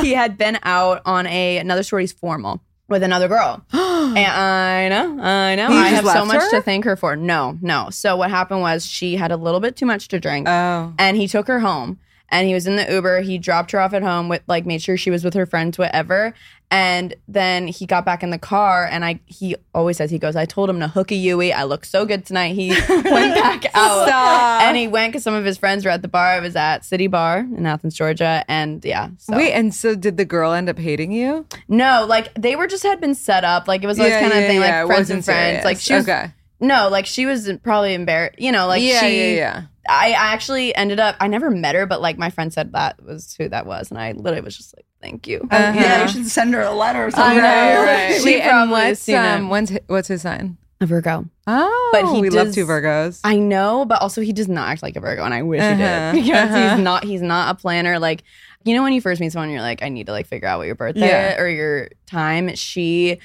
he 0.00 0.12
had 0.12 0.36
been 0.36 0.58
out 0.64 1.00
on 1.06 1.26
a 1.28 1.58
another 1.58 1.82
sorority 1.82 2.12
formal 2.20 2.60
with 2.88 3.02
another 3.04 3.28
girl, 3.28 3.64
and 3.72 4.18
I 4.18 4.88
know, 4.88 5.22
I 5.22 5.54
know, 5.54 5.68
He 5.68 5.76
I 5.78 5.88
have 5.90 6.04
so 6.06 6.24
much 6.24 6.42
her? 6.42 6.50
to 6.50 6.60
thank 6.62 6.84
her 6.84 6.96
for. 6.96 7.14
No, 7.14 7.56
no. 7.62 7.88
So 7.90 8.16
what 8.16 8.30
happened 8.30 8.60
was 8.62 8.84
she 8.84 9.14
had 9.16 9.30
a 9.30 9.36
little 9.36 9.60
bit 9.60 9.76
too 9.76 9.86
much 9.86 10.08
to 10.08 10.18
drink, 10.18 10.48
Oh. 10.48 10.92
and 10.98 11.16
he 11.16 11.28
took 11.28 11.46
her 11.46 11.60
home. 11.60 11.98
And 12.30 12.46
he 12.46 12.54
was 12.54 12.66
in 12.66 12.76
the 12.76 12.86
Uber. 12.92 13.22
He 13.22 13.38
dropped 13.38 13.72
her 13.72 13.80
off 13.80 13.92
at 13.92 14.02
home 14.02 14.28
with 14.28 14.42
like 14.46 14.64
made 14.66 14.80
sure 14.82 14.96
she 14.96 15.10
was 15.10 15.24
with 15.24 15.34
her 15.34 15.46
friends, 15.46 15.78
whatever. 15.78 16.32
And 16.72 17.14
then 17.26 17.66
he 17.66 17.84
got 17.84 18.04
back 18.04 18.22
in 18.22 18.30
the 18.30 18.38
car, 18.38 18.86
and 18.88 19.04
I 19.04 19.18
he 19.26 19.56
always 19.74 19.96
says 19.96 20.08
he 20.08 20.20
goes. 20.20 20.36
I 20.36 20.44
told 20.44 20.70
him 20.70 20.78
to 20.78 20.86
hook 20.86 21.10
a 21.10 21.16
Yui. 21.16 21.52
I 21.52 21.64
look 21.64 21.84
so 21.84 22.06
good 22.06 22.24
tonight. 22.24 22.54
He 22.54 22.68
went 22.88 23.34
back 23.34 23.64
out, 23.74 24.06
Stop. 24.06 24.62
and 24.62 24.76
he 24.76 24.86
went 24.86 25.10
because 25.12 25.24
some 25.24 25.34
of 25.34 25.44
his 25.44 25.58
friends 25.58 25.84
were 25.84 25.90
at 25.90 26.02
the 26.02 26.06
bar. 26.06 26.26
I 26.28 26.38
was 26.38 26.54
at 26.54 26.84
City 26.84 27.08
Bar 27.08 27.40
in 27.40 27.66
Athens, 27.66 27.96
Georgia, 27.96 28.44
and 28.46 28.84
yeah. 28.84 29.08
So. 29.18 29.36
Wait, 29.36 29.50
and 29.52 29.74
so 29.74 29.96
did 29.96 30.16
the 30.16 30.24
girl 30.24 30.52
end 30.52 30.68
up 30.68 30.78
hating 30.78 31.10
you? 31.10 31.44
no, 31.66 32.06
like 32.08 32.32
they 32.34 32.54
were 32.54 32.68
just 32.68 32.84
had 32.84 33.00
been 33.00 33.16
set 33.16 33.42
up. 33.42 33.66
Like 33.66 33.82
it 33.82 33.88
was 33.88 33.98
always 33.98 34.12
Yeah, 34.12 34.20
kind 34.20 34.32
of 34.32 34.38
yeah, 34.38 34.46
thing, 34.46 34.60
yeah, 34.60 34.82
like 34.84 34.86
friends 34.94 35.10
and 35.10 35.24
friends. 35.24 35.46
serious. 35.48 35.64
Like 35.64 35.78
she 35.80 35.94
was 35.94 36.08
okay. 36.08 36.32
No, 36.60 36.88
like 36.88 37.06
she 37.06 37.26
was 37.26 37.50
probably 37.62 37.94
embarrassed. 37.94 38.38
You 38.40 38.52
know, 38.52 38.66
like 38.66 38.82
yeah, 38.82 39.00
she. 39.00 39.18
yeah, 39.30 39.34
yeah. 39.36 39.62
I, 39.88 40.08
I 40.10 40.32
actually 40.34 40.74
ended 40.74 41.00
up. 41.00 41.16
I 41.20 41.26
never 41.26 41.50
met 41.50 41.74
her, 41.74 41.86
but 41.86 42.00
like 42.00 42.18
my 42.18 42.30
friend 42.30 42.52
said 42.52 42.72
that 42.72 43.02
was 43.02 43.34
who 43.38 43.48
that 43.48 43.66
was, 43.66 43.90
and 43.90 43.98
I 43.98 44.12
literally 44.12 44.42
was 44.42 44.56
just 44.56 44.76
like, 44.76 44.84
"Thank 45.02 45.26
you." 45.26 45.40
Uh-huh. 45.50 45.72
Yeah, 45.74 46.02
you 46.02 46.08
should 46.08 46.26
send 46.26 46.54
her 46.54 46.60
a 46.62 46.72
letter 46.72 47.04
or 47.04 47.06
I 47.06 47.10
something. 47.10 47.38
know, 47.38 47.42
right? 47.86 48.12
She 48.14 48.18
She 48.20 48.24
Wait, 48.26 48.40
and 48.42 48.50
probably 48.50 48.72
what's 48.72 49.00
seen 49.00 49.16
um, 49.16 49.48
when's 49.48 49.70
hi- 49.70 49.80
what's 49.86 50.08
his 50.08 50.22
sign? 50.22 50.58
A 50.82 50.86
Virgo. 50.86 51.26
Oh, 51.46 51.90
But 51.92 52.14
he 52.14 52.20
we 52.22 52.30
love 52.30 52.54
two 52.54 52.64
Virgos. 52.66 53.20
I 53.22 53.36
know, 53.36 53.84
but 53.84 54.00
also 54.00 54.22
he 54.22 54.32
does 54.32 54.48
not 54.48 54.68
act 54.68 54.82
like 54.82 54.96
a 54.96 55.00
Virgo, 55.00 55.24
and 55.24 55.34
I 55.34 55.42
wish 55.42 55.60
Uh-huh, 55.60 56.12
he 56.12 56.22
did 56.22 56.24
because 56.26 56.50
uh-huh. 56.50 56.76
he's 56.76 56.84
not. 56.84 57.04
He's 57.04 57.22
not 57.22 57.54
a 57.54 57.58
planner. 57.58 57.98
Like 57.98 58.22
you 58.64 58.74
know, 58.76 58.82
when 58.82 58.92
you 58.92 59.00
first 59.00 59.20
meet 59.20 59.32
someone, 59.32 59.50
you're 59.50 59.60
like, 59.62 59.82
I 59.82 59.88
need 59.88 60.06
to 60.06 60.12
like 60.12 60.26
figure 60.26 60.46
out 60.46 60.58
what 60.58 60.66
your 60.66 60.74
birthday 60.74 61.08
Yeah. 61.08 61.40
or 61.40 61.48
your 61.48 61.88
time. 62.06 62.54
She 62.54 63.18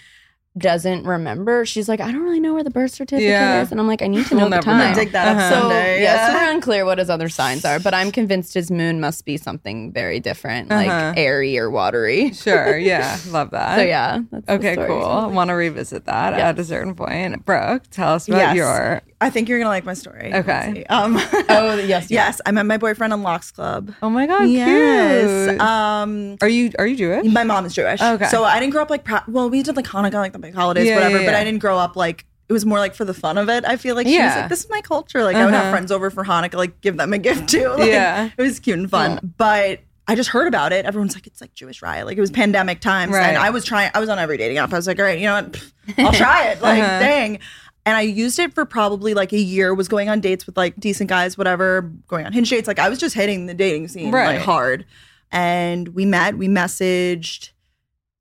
doesn't 0.58 1.06
remember. 1.06 1.66
She's 1.66 1.90
like, 1.90 2.00
I 2.00 2.12
don't 2.12 2.24
really 2.24 2.40
know 2.40 2.54
where 2.54 2.64
the 2.64 2.70
birth 2.70 2.92
certificate 2.92 3.28
Yeah. 3.30 3.62
is, 3.62 3.72
and 3.72 3.80
I'm 3.80 3.88
like, 3.88 4.02
I 4.02 4.08
need 4.08 4.26
to 4.28 4.36
know 4.36 4.42
We'll 4.42 4.50
the 4.52 4.56
never 4.56 4.66
time. 4.66 4.92
know. 4.92 4.96
Dig 4.96 5.12
that 5.12 5.28
up 5.28 5.38
Uh-huh. 5.38 5.50
So 5.50 5.60
someday. 5.62 6.02
yeah, 6.04 6.28
so 6.28 6.34
we're 6.34 6.52
unclear 6.52 6.86
what 6.86 6.98
his 6.98 7.10
other 7.10 7.28
signs 7.30 7.66
are, 7.66 7.80
but 7.80 7.94
I'm 7.94 8.12
convinced 8.12 8.54
his 8.54 8.72
moon 8.72 9.00
must 9.02 9.26
be 9.26 9.36
something 9.38 9.92
very 9.92 10.20
different, 10.22 10.70
like 10.70 10.88
Uh-huh. 10.88 11.14
airy 11.18 11.58
or 11.58 11.70
watery. 11.70 12.32
sure, 12.34 12.78
yeah, 12.92 13.18
love 13.30 13.52
that. 13.52 13.78
So 13.78 13.84
yeah, 13.84 14.20
that's 14.32 14.46
the 14.46 14.54
Okay, 14.54 14.74
story. 14.74 14.88
cool. 14.88 15.04
I 15.04 15.28
want 15.28 15.50
to 15.50 15.54
revisit 15.56 16.06
that 16.06 16.34
at 16.34 16.58
a 16.58 16.64
certain 16.64 16.96
point. 16.96 17.44
Brooke, 17.46 17.84
tell 17.92 18.14
us 18.14 18.28
about 18.28 18.38
Yes. 18.38 18.56
your. 18.56 19.02
I 19.22 19.30
think 19.30 19.48
you're 19.50 19.58
gonna 19.60 19.70
like 19.70 19.86
my 19.86 19.94
story. 19.94 20.34
Okay. 20.34 20.86
Um, 20.90 21.16
Oh 21.50 21.76
yes, 21.76 22.12
yes, 22.12 22.42
I 22.46 22.52
met 22.52 22.66
my 22.66 22.78
boyfriend 22.78 23.12
on 23.14 23.24
Lox 23.24 23.50
Club. 23.52 23.94
Oh 24.04 24.10
my 24.10 24.28
god, 24.28 24.44
yes. 24.50 25.50
cute. 25.50 25.62
Um, 25.62 26.38
are 26.42 26.48
you 26.50 26.72
are 26.78 26.86
you 26.86 26.96
Jewish? 26.96 27.26
my 27.32 27.44
mom 27.44 27.66
is 27.66 27.74
Jewish. 27.74 28.02
Okay. 28.02 28.28
So 28.28 28.44
I 28.44 28.60
didn't 28.60 28.72
grow 28.74 28.82
up 28.84 28.90
like. 28.90 29.04
Pra- 29.04 29.24
well, 29.28 29.50
we 29.50 29.64
did 29.64 29.76
like 29.76 29.86
Hanukkah, 29.86 30.14
like 30.16 30.34
the 30.34 30.40
big 30.46 30.56
holidays, 30.56 30.88
Yeah, 30.88 30.96
whatever. 30.96 31.20
yeah, 31.20 31.26
But. 31.26 31.36
I 31.36 31.44
didn't 31.44 31.60
grow 31.60 31.78
up 31.78 31.96
like. 31.96 32.26
It 32.48 32.54
was 32.54 32.64
more 32.64 32.78
like 32.78 32.94
for 32.94 33.06
the 33.06 33.14
fun 33.16 33.40
of 33.40 33.50
it. 33.50 33.66
I 33.66 33.76
feel 33.76 33.96
like 33.96 34.06
she 34.06 34.14
was 34.14 34.20
Yeah. 34.20 34.42
like, 34.42 34.50
"This 34.50 34.64
is 34.64 34.70
my 34.70 34.82
culture." 34.82 35.24
Like 35.24 35.36
I 35.36 35.46
would 35.46 35.54
Uh-huh. 35.54 35.64
have 35.64 35.72
friends 35.72 35.92
over 35.92 36.12
for 36.12 36.24
Hanukkah, 36.24 36.54
like 36.56 36.80
give 36.82 36.96
them 36.96 37.12
a 37.12 37.18
gift 37.18 37.50
too. 37.50 37.70
Like, 37.78 37.90
Yeah. 37.90 38.30
it 38.38 38.42
was 38.42 38.60
cute 38.60 38.78
and 38.78 38.88
fun. 38.90 39.34
But 39.38 39.80
I 40.08 40.14
just 40.14 40.30
heard 40.30 40.48
about 40.48 40.72
it. 40.72 40.86
Everyone's 40.86 41.16
like, 41.16 41.26
"It's 41.26 41.42
like 41.42 41.56
Jewish 41.56 41.82
Raya." 41.82 42.06
Like 42.06 42.18
it 42.18 42.22
was 42.22 42.30
pandemic 42.30 42.82
times, 42.82 43.14
Right. 43.14 43.30
and 43.30 43.38
I 43.38 43.50
was 43.50 43.66
trying. 43.66 43.90
I 43.96 44.00
was 44.00 44.10
on 44.10 44.20
every 44.20 44.38
dating 44.38 44.60
app. 44.60 44.72
I 44.72 44.76
was 44.76 44.86
like, 44.86 45.00
"All 45.00 45.06
right, 45.06 45.18
you 45.18 45.26
know 45.26 45.42
what? 45.42 45.64
I'll 45.98 46.14
try 46.14 46.50
it." 46.50 46.62
Like, 46.62 46.84
Uh-huh. 46.84 47.00
dang. 47.00 47.40
And 47.88 47.98
I 47.98 48.02
used 48.02 48.38
it 48.38 48.54
for 48.54 48.64
probably 48.66 49.16
like 49.16 49.34
a 49.34 49.40
year. 49.40 49.74
Was 49.74 49.88
going 49.88 50.10
on 50.10 50.20
dates 50.20 50.46
with 50.46 50.56
like 50.56 50.76
decent 50.80 51.10
guys, 51.10 51.40
whatever. 51.40 51.92
Going 52.08 52.28
on 52.28 52.32
hinge 52.34 52.52
dates. 52.52 52.68
Like 52.68 52.78
I 52.80 52.90
was 52.90 53.00
just 53.00 53.16
hitting 53.16 53.48
the 53.48 53.56
dating 53.56 53.88
scene 53.88 54.12
Right. 54.12 54.36
like 54.38 54.42
hard. 54.46 54.86
And 55.32 55.88
we 55.90 56.06
met. 56.06 56.38
We 56.38 56.48
messaged. 56.48 57.50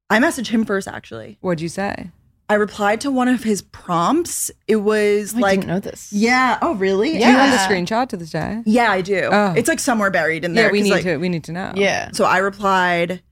I 0.08 0.18
messaged 0.18 0.48
him 0.48 0.64
first, 0.64 0.88
actually. 0.88 1.36
What'd 1.42 1.60
you 1.60 1.68
say? 1.68 2.10
I 2.48 2.54
replied 2.54 3.00
to 3.02 3.10
one 3.10 3.28
of 3.28 3.42
his 3.42 3.62
prompts. 3.62 4.50
It 4.68 4.76
was 4.76 5.34
I 5.34 5.38
like, 5.38 5.60
didn't 5.60 5.68
know 5.68 5.80
this. 5.80 6.12
yeah. 6.12 6.58
Oh, 6.60 6.74
really? 6.74 7.12
Yeah. 7.18 7.26
Do 7.26 7.32
you 7.32 7.38
have 7.38 7.50
the 7.68 7.74
screenshot 7.74 8.08
to 8.10 8.16
this 8.18 8.30
day? 8.30 8.62
Yeah, 8.66 8.90
I 8.90 9.00
do. 9.00 9.28
Oh. 9.32 9.54
It's 9.56 9.68
like 9.68 9.80
somewhere 9.80 10.10
buried 10.10 10.44
in 10.44 10.52
there. 10.54 10.66
Yeah, 10.66 10.72
we 10.72 10.78
'cause, 10.80 10.84
need 10.84 10.90
like, 10.94 11.02
to 11.04 11.16
we 11.16 11.28
need 11.30 11.44
to 11.44 11.52
know. 11.52 11.72
Yeah. 11.74 12.10
So 12.12 12.24
I 12.24 12.38
replied, 12.38 13.22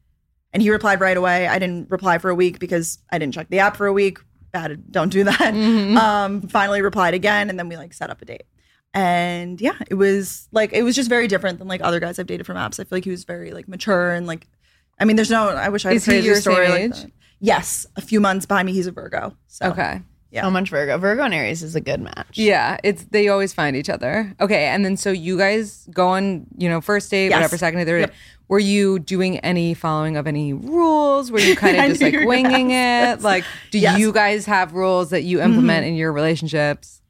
and 0.55 0.63
he 0.63 0.71
replied 0.71 1.01
right 1.01 1.17
away. 1.17 1.47
I 1.47 1.59
didn't 1.59 1.91
reply 1.91 2.19
for 2.19 2.31
a 2.31 2.35
week 2.35 2.59
because 2.59 2.99
I 3.11 3.19
didn't 3.19 3.35
check 3.35 3.49
the 3.51 3.59
app 3.59 3.77
for 3.77 3.87
a 3.87 3.93
week. 3.93 4.19
Bad, 4.51 4.91
don't 4.91 5.11
do 5.11 5.25
that. 5.25 5.39
Mm-hmm. 5.55 5.97
Um, 5.97 6.43
finally 6.49 6.81
replied 6.83 7.15
again, 7.15 7.51
and 7.51 7.59
then 7.59 7.69
we 7.69 7.77
like 7.77 7.93
set 7.93 8.09
up 8.11 8.21
a 8.23 8.25
date. 8.25 8.45
And 8.95 9.61
yeah, 9.61 9.77
it 9.89 9.95
was 9.95 10.49
like 10.53 10.73
it 10.73 10.83
was 10.83 10.95
just 10.97 11.09
very 11.09 11.27
different 11.29 11.59
than 11.59 11.69
like 11.69 11.81
other 11.83 12.01
guys 12.01 12.19
I've 12.19 12.27
dated 12.27 12.47
from 12.47 12.57
apps. 12.57 12.79
I 12.81 12.85
feel 12.85 12.97
like 12.97 13.05
he 13.05 13.11
was 13.11 13.25
very 13.25 13.53
like 13.53 13.67
mature 13.69 14.11
and 14.11 14.27
like, 14.27 14.47
I 14.99 15.05
mean, 15.07 15.17
there's 15.17 15.31
no. 15.31 15.49
I 15.49 15.69
wish 15.71 15.85
I 15.87 15.89
had 15.91 15.97
Is 15.97 16.09
a 16.09 16.13
he 16.13 16.21
your 16.27 16.37
story 16.37 16.67
same 16.67 16.71
like 16.71 16.81
age? 16.81 17.03
that. 17.03 17.11
Yes, 17.45 17.87
a 17.97 18.01
few 18.01 18.21
months 18.21 18.47
behind 18.47 18.67
me. 18.67 18.73
He's 18.73 18.87
a 18.87 18.93
Virgo. 18.93 19.37
So 19.49 19.67
Okay. 19.67 20.01
Yeah. 20.31 20.43
So 20.45 20.51
much 20.51 20.71
Virgo. 20.71 20.97
Virgo 20.97 21.25
and 21.25 21.35
Aries 21.35 21.63
is 21.63 21.75
a 21.77 21.81
good 21.83 22.01
match. 22.01 22.39
Yeah, 22.39 22.79
it's 22.83 23.05
they 23.11 23.29
always 23.29 23.53
find 23.53 23.77
each 23.77 23.91
other. 23.91 24.35
Okay, 24.41 24.65
and 24.65 24.83
then 24.83 24.97
so 24.97 25.11
you 25.11 25.37
guys 25.37 25.87
go 25.93 26.09
on, 26.09 26.47
you 26.57 26.71
know, 26.71 26.81
first 26.81 27.11
date, 27.11 27.27
Yes. 27.29 27.37
whatever, 27.37 27.59
second 27.59 27.81
date, 27.81 27.85
third 27.85 28.01
Yep. 28.01 28.11
date. 28.11 28.19
Were 28.49 28.59
you 28.59 28.99
doing 28.99 29.39
any 29.41 29.75
following 29.75 30.17
of 30.17 30.27
any 30.27 30.55
rules? 30.55 31.31
Were 31.31 31.39
you 31.41 31.55
kind 31.57 31.77
of 31.77 31.85
just 31.89 32.01
like 32.01 32.15
winging 32.27 32.71
it? 32.71 33.21
Like, 33.21 33.45
do 33.73 33.79
Yes. 33.79 33.93
Mm-hmm. 33.93 34.01
you 34.01 34.13
guys 34.13 34.47
have 34.47 34.73
rules 34.73 35.11
that 35.11 35.23
you 35.25 35.43
implement 35.43 35.85
in 35.87 35.97
your 35.97 36.13
relationships? 36.13 37.02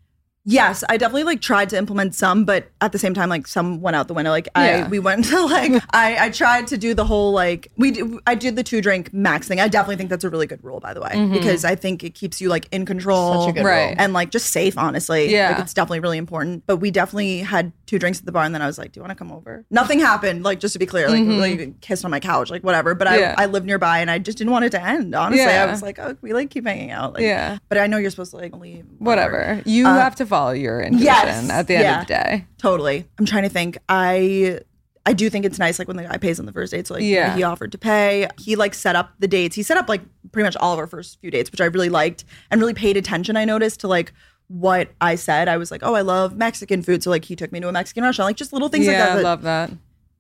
Yes, 0.45 0.83
I 0.89 0.97
definitely 0.97 1.23
like 1.25 1.41
tried 1.41 1.69
to 1.69 1.79
implement 1.79 2.17
some, 2.17 2.45
but 2.45 2.71
at 2.81 2.91
the 2.91 2.99
same 2.99 3.15
time, 3.15 3.29
like 3.29 3.47
some 3.47 3.81
went 3.81 3.95
out 3.95 4.09
the 4.09 4.15
window. 4.15 4.31
Like 4.31 4.49
Yeah. 4.57 4.85
I, 4.87 4.89
we 4.89 4.99
went 4.99 5.25
to 5.31 5.41
like 5.47 5.73
I, 5.95 6.27
I 6.27 6.31
tried 6.31 6.67
to 6.69 6.79
do 6.79 6.95
the 6.95 7.05
whole 7.05 7.33
like 7.33 7.71
we, 7.77 7.93
do, 7.93 8.19
I 8.27 8.35
did 8.35 8.57
the 8.57 8.65
two 8.65 8.81
drink 8.81 9.13
max 9.15 9.47
thing. 9.47 9.61
I 9.61 9.69
definitely 9.69 9.97
think 9.97 10.11
that's 10.11 10.25
a 10.25 10.31
really 10.31 10.49
good 10.49 10.63
rule, 10.65 10.81
by 10.81 10.95
the 10.95 11.01
way, 11.01 11.29
because 11.33 11.65
I 11.65 11.77
think 11.77 12.03
it 12.03 12.15
keeps 12.15 12.41
you 12.41 12.49
like 12.49 12.67
in 12.73 12.85
control, 12.87 13.43
Such 13.43 13.51
a 13.51 13.53
good 13.53 13.65
Right. 13.65 13.95
and 13.97 14.13
like 14.13 14.31
just 14.31 14.47
safe. 14.51 14.77
Honestly, 14.77 15.31
Yeah. 15.33 15.51
like, 15.51 15.61
it's 15.61 15.75
definitely 15.75 16.01
really 16.01 16.19
important. 16.19 16.65
But 16.67 16.79
we 16.79 16.91
definitely 16.91 17.39
had 17.39 17.71
two 17.87 17.99
drinks 18.01 18.19
at 18.19 18.27
the 18.27 18.33
bar, 18.33 18.43
and 18.45 18.53
then 18.55 18.63
I 18.63 18.67
was 18.67 18.79
like, 18.79 18.91
"Do 18.93 18.99
you 18.99 19.03
want 19.03 19.11
to 19.13 19.15
come 19.17 19.31
over?" 19.31 19.65
Nothing 19.71 20.01
happened. 20.01 20.43
Like 20.43 20.59
just 20.59 20.73
to 20.73 20.79
be 20.81 20.87
clear, 20.87 21.09
like, 21.09 21.25
like 21.59 21.81
kissed 21.83 22.05
on 22.05 22.11
my 22.11 22.21
couch, 22.21 22.51
like 22.51 22.63
whatever. 22.65 22.95
But 22.97 23.07
Yeah. 23.17 23.35
I, 23.39 23.45
I 23.45 23.47
lived 23.47 23.67
nearby, 23.67 24.01
and 24.01 24.11
I 24.11 24.19
just 24.19 24.39
didn't 24.39 24.51
want 24.51 24.65
it 24.65 24.71
to 24.71 24.83
end. 24.85 25.15
Honestly, 25.15 25.45
Yeah. 25.45 25.63
I 25.65 25.71
was 25.71 25.83
like, 25.83 26.01
"Oh, 26.01 26.17
we 26.21 26.33
like 26.33 26.51
keep 26.51 26.67
hanging 26.67 26.91
out." 26.91 27.15
Like, 27.15 27.23
Yeah. 27.23 27.59
But 27.69 27.79
I 27.79 27.87
know 27.87 27.99
you're 27.99 28.11
supposed 28.11 28.33
to 28.33 28.39
like 28.39 28.57
leave. 28.57 28.87
Whatever. 28.99 29.63
You 29.65 29.87
Uh, 29.87 29.95
have 29.95 30.17
to 30.17 30.27
follow 30.33 30.53
your 30.53 30.81
intuition 30.81 31.05
yes, 31.07 31.51
at 31.51 31.67
the 31.69 31.75
end 31.77 31.85
yeah. 31.85 32.01
of 32.01 32.07
the 32.07 32.15
day. 32.15 32.47
Totally. 32.59 33.07
I'm 33.19 33.27
trying 33.27 33.43
to 33.45 33.49
think. 33.49 33.79
I 33.89 34.61
I 35.05 35.13
do 35.13 35.29
think 35.31 35.45
it's 35.45 35.59
nice 35.59 35.79
like 35.79 35.89
when 35.89 35.97
the 35.97 36.05
guy 36.05 36.17
pays 36.17 36.39
on 36.41 36.47
the 36.47 36.53
first 36.53 36.73
date. 36.73 36.87
So 36.87 36.95
like 36.95 37.03
Yeah. 37.03 37.35
he 37.37 37.43
offered 37.43 37.73
to 37.73 37.79
pay. 37.79 38.29
He 38.39 38.55
like 38.57 38.73
set 38.75 38.95
up 38.97 39.11
the 39.19 39.29
dates. 39.29 39.55
He 39.57 39.63
set 39.63 39.77
up 39.77 39.89
like 39.89 40.01
pretty 40.31 40.45
much 40.47 40.57
all 40.57 40.73
of 40.73 40.79
our 40.79 40.87
first 40.87 41.21
few 41.21 41.31
dates, 41.31 41.51
which 41.51 41.61
I 41.61 41.65
really 41.67 41.89
liked 41.89 42.25
and 42.51 42.61
really 42.61 42.75
paid 42.75 42.97
attention. 42.97 43.37
I 43.37 43.45
noticed 43.45 43.81
to 43.81 43.89
like 43.89 44.13
what 44.49 44.91
I 45.01 45.17
said. 45.17 45.49
I 45.49 45.57
was 45.57 45.71
like, 45.71 45.83
oh, 45.83 45.95
I 45.95 46.03
love 46.03 46.37
Mexican 46.37 46.83
food. 46.83 47.03
So 47.03 47.11
like 47.11 47.25
he 47.25 47.35
took 47.37 47.51
me 47.53 47.61
to 47.61 47.69
a 47.69 47.73
Mexican 47.73 48.05
restaurant. 48.05 48.29
Like 48.29 48.37
just 48.37 48.53
little 48.53 48.69
things 48.69 48.87
yeah, 48.87 48.93
like 48.93 49.09
that. 49.09 49.19
I 49.19 49.23
love 49.23 49.43
that. 49.43 49.71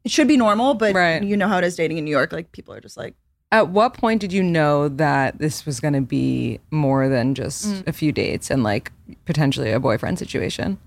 it 0.05 0.11
should 0.11 0.27
be 0.29 0.37
normal, 0.37 0.75
but 0.75 0.95
Right. 0.95 1.23
you 1.23 1.37
know 1.37 1.47
how 1.49 1.59
it 1.59 1.65
is 1.65 1.77
dating 1.77 1.99
in 1.99 2.05
New 2.05 2.11
York. 2.11 2.33
Like 2.33 2.51
people 2.51 2.75
are 2.75 2.81
just 2.81 2.97
like, 2.97 3.15
At 3.53 3.69
what 3.69 3.95
point 3.95 4.21
did 4.21 4.33
you 4.33 4.43
know 4.43 4.89
that 4.89 5.39
this 5.39 5.65
was 5.67 5.79
going 5.79 5.93
to 5.95 6.01
be 6.01 6.59
more 6.71 7.09
than 7.09 7.35
just 7.35 7.67
Mm. 7.67 7.87
a 7.87 7.93
few 7.93 8.11
dates 8.11 8.51
and 8.51 8.65
like 8.65 8.91
potentially 9.27 9.71
a 9.71 9.79
boyfriend 9.79 10.19
situation? 10.19 10.79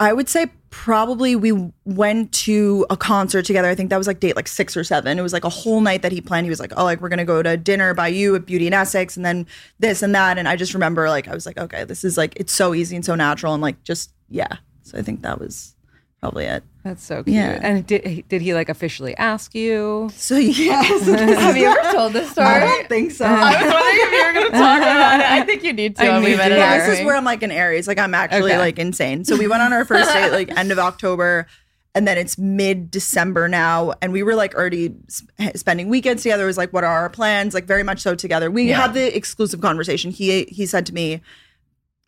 I 0.00 0.12
would 0.12 0.28
say 0.28 0.46
probably 0.70 1.36
we 1.36 1.52
went 1.84 2.32
to 2.32 2.86
a 2.90 2.96
concert 2.96 3.44
together. 3.44 3.68
I 3.68 3.74
think 3.74 3.90
that 3.90 3.98
was 3.98 4.06
like 4.06 4.20
date 4.20 4.34
like 4.36 4.48
six 4.48 4.76
or 4.76 4.82
seven. 4.84 5.18
It 5.18 5.22
was 5.22 5.32
like 5.32 5.44
a 5.44 5.48
whole 5.48 5.80
night 5.80 6.02
that 6.02 6.10
he 6.12 6.20
planned. 6.20 6.46
He 6.46 6.50
was 6.50 6.58
like, 6.60 6.72
"Oh, 6.76 6.84
like 6.84 7.00
we're 7.00 7.08
gonna 7.08 7.24
go 7.24 7.42
to 7.42 7.56
dinner 7.56 7.92
by 7.94 8.08
you 8.08 8.34
at 8.34 8.46
Beauty 8.46 8.66
and 8.66 8.74
Essex, 8.74 9.16
and 9.16 9.24
then 9.24 9.46
this 9.78 10.02
and 10.02 10.14
that." 10.14 10.38
And 10.38 10.48
I 10.48 10.56
just 10.56 10.74
remember 10.74 11.08
like 11.08 11.28
I 11.28 11.34
was 11.34 11.44
like, 11.46 11.58
"Okay, 11.58 11.84
this 11.84 12.02
is 12.04 12.16
like 12.16 12.32
it's 12.36 12.52
so 12.52 12.72
easy 12.74 12.96
and 12.96 13.04
so 13.04 13.14
natural 13.14 13.52
and 13.54 13.62
like 13.62 13.82
just 13.84 14.10
yeah." 14.28 14.56
So 14.82 14.98
I 14.98 15.02
think 15.02 15.22
that 15.22 15.38
was 15.38 15.74
probably 16.22 16.44
it. 16.44 16.62
That's 16.84 17.04
so 17.04 17.22
cute. 17.24 17.34
Yeah. 17.34 17.58
And 17.62 17.84
did 17.86 18.24
did 18.28 18.42
he 18.42 18.54
like 18.54 18.68
officially 18.68 19.16
ask 19.16 19.54
you? 19.54 20.08
So 20.14 20.36
yes, 20.36 21.04
Have 21.40 21.56
you 21.56 21.66
ever 21.66 21.92
told 21.92 22.12
this 22.12 22.30
story? 22.30 22.46
I 22.46 22.60
don't 22.60 22.88
think 22.88 23.10
so. 23.10 23.24
I 23.26 23.62
was 23.62 23.72
wondering 23.72 24.06
if 24.06 24.12
you 24.12 24.26
were 24.26 24.32
going 24.32 24.46
to 24.52 24.58
talk 24.58 24.78
about 24.78 25.20
it. 25.20 25.26
I 25.30 25.42
think 25.42 25.64
you 25.64 25.72
need 25.72 25.96
to. 25.96 26.02
I 26.04 26.20
need 26.20 26.36
to. 26.36 26.48
Yeah, 26.48 26.86
this 26.86 27.00
is 27.00 27.04
where 27.04 27.16
I'm 27.16 27.24
like 27.24 27.42
an 27.42 27.50
Aries. 27.50 27.88
Like 27.88 27.98
I'm 27.98 28.14
actually 28.14 28.52
Okay. 28.52 28.58
like 28.58 28.78
insane. 28.78 29.24
So 29.24 29.36
we 29.36 29.48
went 29.48 29.62
on 29.62 29.72
our 29.72 29.84
first 29.84 30.12
date 30.12 30.30
like 30.30 30.56
end 30.56 30.70
of 30.72 30.78
October, 30.78 31.46
and 31.94 32.06
then 32.06 32.18
it's 32.18 32.38
mid 32.38 32.90
December 32.90 33.48
now, 33.48 33.92
and 34.00 34.12
we 34.12 34.22
were 34.22 34.34
like 34.36 34.54
already 34.54 34.94
sp- 35.10 35.30
spending 35.56 35.88
weekends 35.88 36.22
together. 36.22 36.44
It 36.44 36.46
was 36.46 36.56
like, 36.58 36.72
what 36.72 36.84
are 36.84 36.92
our 37.02 37.10
plans? 37.10 37.52
Like 37.52 37.64
very 37.64 37.82
much 37.82 38.00
so 38.00 38.14
together. 38.14 38.48
We 38.50 38.68
Yeah. 38.68 38.80
had 38.80 38.94
the 38.94 39.16
exclusive 39.16 39.60
conversation. 39.60 40.10
He 40.12 40.44
he 40.44 40.66
said 40.66 40.86
to 40.86 40.94
me, 40.94 41.20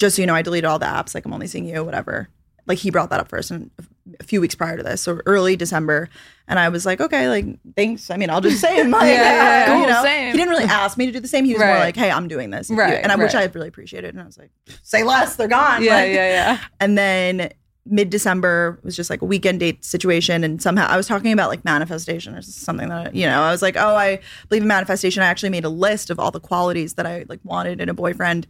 just 0.01 0.17
so 0.17 0.23
you 0.23 0.27
know, 0.27 0.35
I 0.37 0.43
deleted 0.43 0.67
all 0.67 0.79
the 0.79 0.87
apps. 0.87 1.15
Like 1.17 1.25
I'm 1.27 1.33
only 1.33 1.47
seeing 1.49 1.67
you, 1.67 1.83
whatever. 1.85 2.29
Like 2.67 2.79
he 2.79 2.91
brought 2.91 3.11
that 3.11 3.21
up 3.21 3.29
first, 3.29 3.51
and 3.51 3.71
a 4.21 4.25
few 4.25 4.41
weeks 4.41 4.55
prior 4.55 4.77
to 4.77 4.83
this, 4.83 5.01
so 5.01 5.21
early 5.27 5.57
December, 5.57 6.09
and 6.47 6.59
I 6.59 6.69
was 6.69 6.85
like, 6.85 7.01
okay, 7.01 7.29
like 7.29 7.47
thanks. 7.77 8.11
I 8.11 8.17
mean, 8.17 8.31
I'll 8.31 8.41
just 8.41 8.61
say 8.61 8.79
it. 8.79 8.87
Like, 8.89 9.03
Yeah, 9.09 9.15
yeah, 9.23 9.67
yeah. 9.67 9.81
you 9.81 9.87
know, 9.87 10.03
same. 10.03 10.33
he 10.33 10.39
didn't 10.39 10.51
really 10.51 10.65
ask 10.65 10.99
me 10.99 11.07
to 11.07 11.13
do 11.13 11.21
the 11.21 11.29
same. 11.29 11.45
He 11.45 11.55
was 11.55 11.61
more 11.61 11.79
like, 11.79 11.97
hey, 11.97 12.11
I'm 12.11 12.29
doing 12.29 12.51
this, 12.51 12.71
Right, 12.71 13.01
and 13.03 13.11
I 13.11 13.17
which 13.17 13.35
right. 13.35 13.49
I 13.49 13.53
really 13.53 13.69
appreciated. 13.69 14.15
And 14.15 14.21
I 14.23 14.27
was 14.27 14.39
like, 14.39 14.51
say 14.83 15.03
less, 15.05 15.37
they're 15.37 15.49
gone. 15.49 15.83
Yeah, 15.83 15.95
Like, 15.95 16.13
yeah, 16.13 16.29
yeah. 16.29 16.59
And 16.81 16.97
then 16.99 17.51
mid 17.87 18.09
December. 18.11 18.79
Was 18.83 18.97
just 18.97 19.11
like 19.11 19.23
a 19.23 19.27
weekend 19.27 19.61
date 19.61 19.85
situation. 19.85 20.43
And 20.45 20.61
somehow 20.61 20.87
I 20.87 20.97
was 20.97 21.07
talking 21.07 21.33
about 21.33 21.51
like 21.51 21.65
manifestation 21.65 22.35
or 22.35 22.43
something 22.43 22.89
that, 22.89 23.15
you 23.15 23.27
know, 23.27 23.43
I 23.43 23.51
was 23.51 23.61
like, 23.63 23.77
oh, 23.77 23.95
I 23.95 24.21
believe 24.49 24.63
in 24.63 24.69
manifestation. 24.69 25.23
I 25.23 25.27
actually 25.27 25.51
made 25.51 25.65
a 25.65 25.69
list 25.69 26.09
of 26.11 26.19
all 26.19 26.31
the 26.31 26.41
qualities 26.41 26.95
that 26.95 27.07
I 27.07 27.25
like 27.29 27.41
wanted 27.45 27.81
in 27.81 27.89
a 27.89 27.95
boyfriend. 27.95 28.47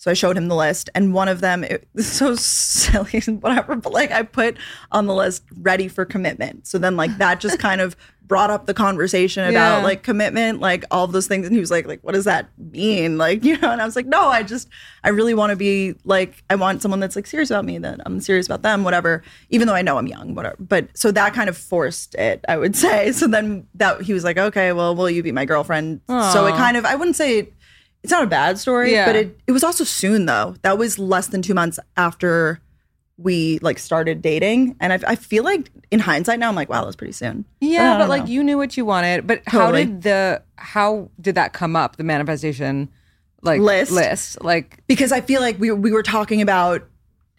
So 0.00 0.10
I 0.10 0.14
showed 0.14 0.36
him 0.36 0.46
the 0.48 0.54
list, 0.54 0.88
and 0.94 1.12
one 1.12 1.28
of 1.28 1.40
them 1.40 1.64
it 1.64 1.88
was 1.92 2.06
so 2.10 2.34
silly 2.36 3.20
and 3.26 3.42
whatever, 3.42 3.76
but 3.76 3.92
like 3.92 4.10
I 4.12 4.22
put 4.22 4.56
on 4.92 5.06
the 5.06 5.14
list 5.14 5.42
ready 5.60 5.88
for 5.88 6.04
commitment. 6.04 6.66
So 6.66 6.78
then 6.78 6.96
like 6.96 7.18
that 7.18 7.40
just 7.40 7.58
kind 7.68 7.80
of 7.80 7.96
brought 8.22 8.50
up 8.50 8.66
the 8.66 8.74
conversation 8.74 9.42
about 9.44 9.78
Yeah. 9.78 9.82
like 9.82 10.02
commitment, 10.02 10.60
like 10.60 10.84
all 10.90 11.06
those 11.06 11.26
things. 11.26 11.46
And 11.46 11.54
he 11.54 11.60
was 11.60 11.70
like, 11.70 11.86
like, 11.86 12.00
what 12.04 12.12
does 12.12 12.26
that 12.26 12.50
mean? 12.58 13.16
Like, 13.16 13.42
you 13.42 13.56
know, 13.56 13.70
and 13.70 13.80
I 13.80 13.86
was 13.86 13.96
like, 13.96 14.04
no, 14.04 14.28
I 14.28 14.42
just 14.42 14.68
I 15.02 15.08
really 15.08 15.32
want 15.32 15.48
to 15.50 15.56
be 15.56 15.94
like, 16.04 16.44
I 16.50 16.54
want 16.56 16.82
someone 16.82 17.00
that's 17.00 17.16
like 17.16 17.26
serious 17.26 17.50
about 17.50 17.64
me, 17.64 17.78
that 17.78 18.00
I'm 18.04 18.20
serious 18.20 18.44
about 18.44 18.60
them, 18.60 18.84
whatever, 18.84 19.22
even 19.48 19.66
though 19.66 19.74
I 19.74 19.80
know 19.80 19.96
I'm 19.96 20.06
young, 20.06 20.34
whatever. 20.34 20.56
But 20.60 20.88
so 20.94 21.10
that 21.12 21.32
kind 21.32 21.48
of 21.48 21.56
forced 21.56 22.14
it, 22.16 22.44
I 22.48 22.58
would 22.58 22.76
say. 22.76 23.12
So 23.12 23.26
then 23.28 23.66
that 23.76 24.02
he 24.02 24.12
was 24.12 24.24
like, 24.24 24.36
okay, 24.36 24.72
well, 24.74 24.94
will 24.94 25.08
you 25.08 25.22
be 25.22 25.32
my 25.32 25.46
girlfriend? 25.46 26.02
So 26.06 26.46
it 26.46 26.52
kind 26.52 26.76
of 26.76 26.84
I 26.84 26.96
wouldn't 26.96 27.16
say 27.16 27.48
it's 28.02 28.10
not 28.12 28.22
a 28.22 28.26
bad 28.26 28.58
story, 28.58 28.92
Yeah. 28.92 29.06
but 29.06 29.16
it 29.16 29.38
it 29.46 29.52
was 29.52 29.64
also 29.64 29.84
soon 29.84 30.26
though. 30.26 30.54
That 30.62 30.78
was 30.78 30.98
less 30.98 31.28
than 31.28 31.42
two 31.42 31.54
months 31.54 31.78
after 31.96 32.60
we 33.16 33.58
like 33.62 33.78
started 33.78 34.22
dating, 34.22 34.76
and 34.80 34.92
I, 34.92 35.00
I 35.12 35.14
feel 35.16 35.42
like 35.42 35.70
in 35.90 35.98
hindsight 35.98 36.38
now 36.38 36.48
I'm 36.48 36.54
like, 36.54 36.68
wow, 36.68 36.80
that 36.80 36.86
was 36.86 36.94
pretty 36.96 37.12
soon. 37.12 37.44
Yeah, 37.60 37.98
but 37.98 38.08
like 38.08 38.24
know. 38.24 38.28
you 38.30 38.44
knew 38.44 38.56
what 38.56 38.76
you 38.76 38.84
wanted. 38.84 39.26
But 39.26 39.42
how 39.46 39.72
did 39.72 40.02
the 40.02 40.42
how 40.56 41.10
did 41.20 41.34
that 41.34 41.52
come 41.52 41.74
up? 41.74 41.96
The 41.96 42.04
manifestation 42.04 42.88
like 43.42 43.60
List? 43.60 43.92
list 43.92 44.42
like 44.42 44.82
because 44.88 45.12
I 45.12 45.20
feel 45.20 45.40
like 45.40 45.58
we 45.60 45.70
we 45.72 45.90
were 45.92 46.02
talking 46.02 46.40
about 46.42 46.84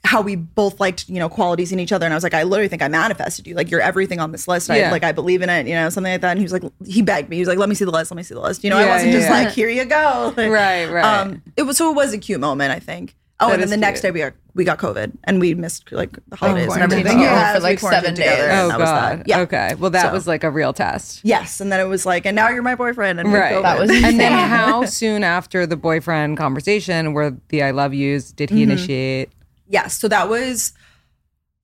how 0.06 0.22
we 0.22 0.36
both 0.36 0.80
liked 0.80 1.08
you 1.10 1.20
know 1.20 1.30
qualities 1.30 1.72
in 1.72 1.80
each 1.80 1.92
other, 1.92 2.06
and 2.06 2.14
I 2.14 2.16
was 2.18 2.24
like, 2.24 2.34
I 2.34 2.44
literally 2.44 2.68
think 2.70 2.82
I 2.82 2.88
manifested 2.88 3.46
you. 3.48 3.56
Like 3.56 3.70
you're 3.70 3.82
everything 3.82 4.20
on 4.20 4.32
this 4.32 4.48
list. 4.48 4.70
I 4.70 4.90
like 4.92 5.04
I 5.04 5.12
believe 5.12 5.42
in 5.42 5.50
it, 5.50 5.68
you 5.68 5.74
know, 5.76 5.90
something 5.90 6.12
like 6.14 6.22
that. 6.22 6.32
And 6.32 6.40
he 6.40 6.44
was 6.46 6.54
like, 6.54 6.64
he 6.86 7.02
begged 7.02 7.30
me. 7.30 7.36
He 7.36 7.42
was 7.42 7.50
like, 7.50 7.58
let 7.60 7.70
me 7.70 7.76
see 7.76 7.86
the 7.86 7.92
list. 7.92 8.10
Let 8.12 8.18
me 8.18 8.24
see 8.24 8.34
the 8.34 8.42
list. 8.42 8.64
You 8.64 8.70
know, 8.70 8.78
I 8.78 8.86
wasn't 8.88 9.12
yeah, 9.12 9.18
just 9.20 9.30
yeah. 9.30 9.44
like, 9.44 9.54
here 9.54 9.70
you 9.70 9.86
go. 9.86 10.34
Like, 10.38 10.50
Right, 10.52 10.86
right. 10.90 11.04
Um, 11.22 11.42
it 11.58 11.64
was 11.64 11.78
so 11.78 11.92
it 11.92 11.96
was 11.96 12.14
a 12.14 12.18
cute 12.18 12.40
moment, 12.40 12.72
I 12.72 12.80
think. 12.80 13.16
Oh, 13.42 13.48
That 13.48 13.54
and 13.54 13.62
then 13.62 13.68
is 13.68 13.72
the 13.72 13.78
next 13.78 14.02
day 14.02 14.12
we 14.12 14.20
got, 14.20 14.34
we 14.54 14.66
got 14.66 14.80
COVID 14.80 15.14
and 15.24 15.40
we 15.40 15.54
missed 15.54 15.94
like 15.94 16.12
the 16.28 16.36
holidays 16.36 16.74
and 16.74 16.82
everything. 16.84 17.22
Yeah, 17.22 17.54
for, 17.54 17.62
like, 17.62 17.80
quarantined 17.80 18.18
seven 18.18 18.36
together, 18.36 18.42
days. 18.48 18.52
and 18.52 18.60
oh 18.60 18.68
that 18.68 18.80
was 18.80 18.90
god. 18.90 19.20
that. 19.20 19.28
Yeah. 19.30 19.40
Okay. 19.40 19.76
Well, 19.80 19.92
that 19.92 20.08
So- 20.08 20.12
was 20.12 20.28
like 20.28 20.44
a 20.44 20.50
real 20.52 20.74
test. 20.74 21.22
Yes, 21.24 21.62
and 21.62 21.72
then 21.72 21.80
it 21.80 21.86
was 21.88 22.06
like, 22.06 22.26
and 22.26 22.36
now 22.36 22.50
you're 22.50 22.62
my 22.64 22.76
boyfriend, 22.76 23.18
and 23.20 23.32
Right. 23.32 23.54
COVID. 23.54 23.62
That 23.62 23.80
was 23.80 23.90
and 23.92 24.20
then 24.20 24.32
how 24.50 24.84
soon 24.84 25.24
after 25.24 25.66
the 25.66 25.78
boyfriend 25.78 26.38
conversation 26.38 27.14
were 27.14 27.38
the 27.48 27.64
I 27.64 27.72
love 27.72 27.94
yous 27.94 28.32
did 28.34 28.50
he 28.50 28.64
Mm-hmm. 28.64 28.72
initiate? 28.72 29.30
Yes. 29.70 29.98
So 29.98 30.08
that 30.10 30.28
was 30.28 30.74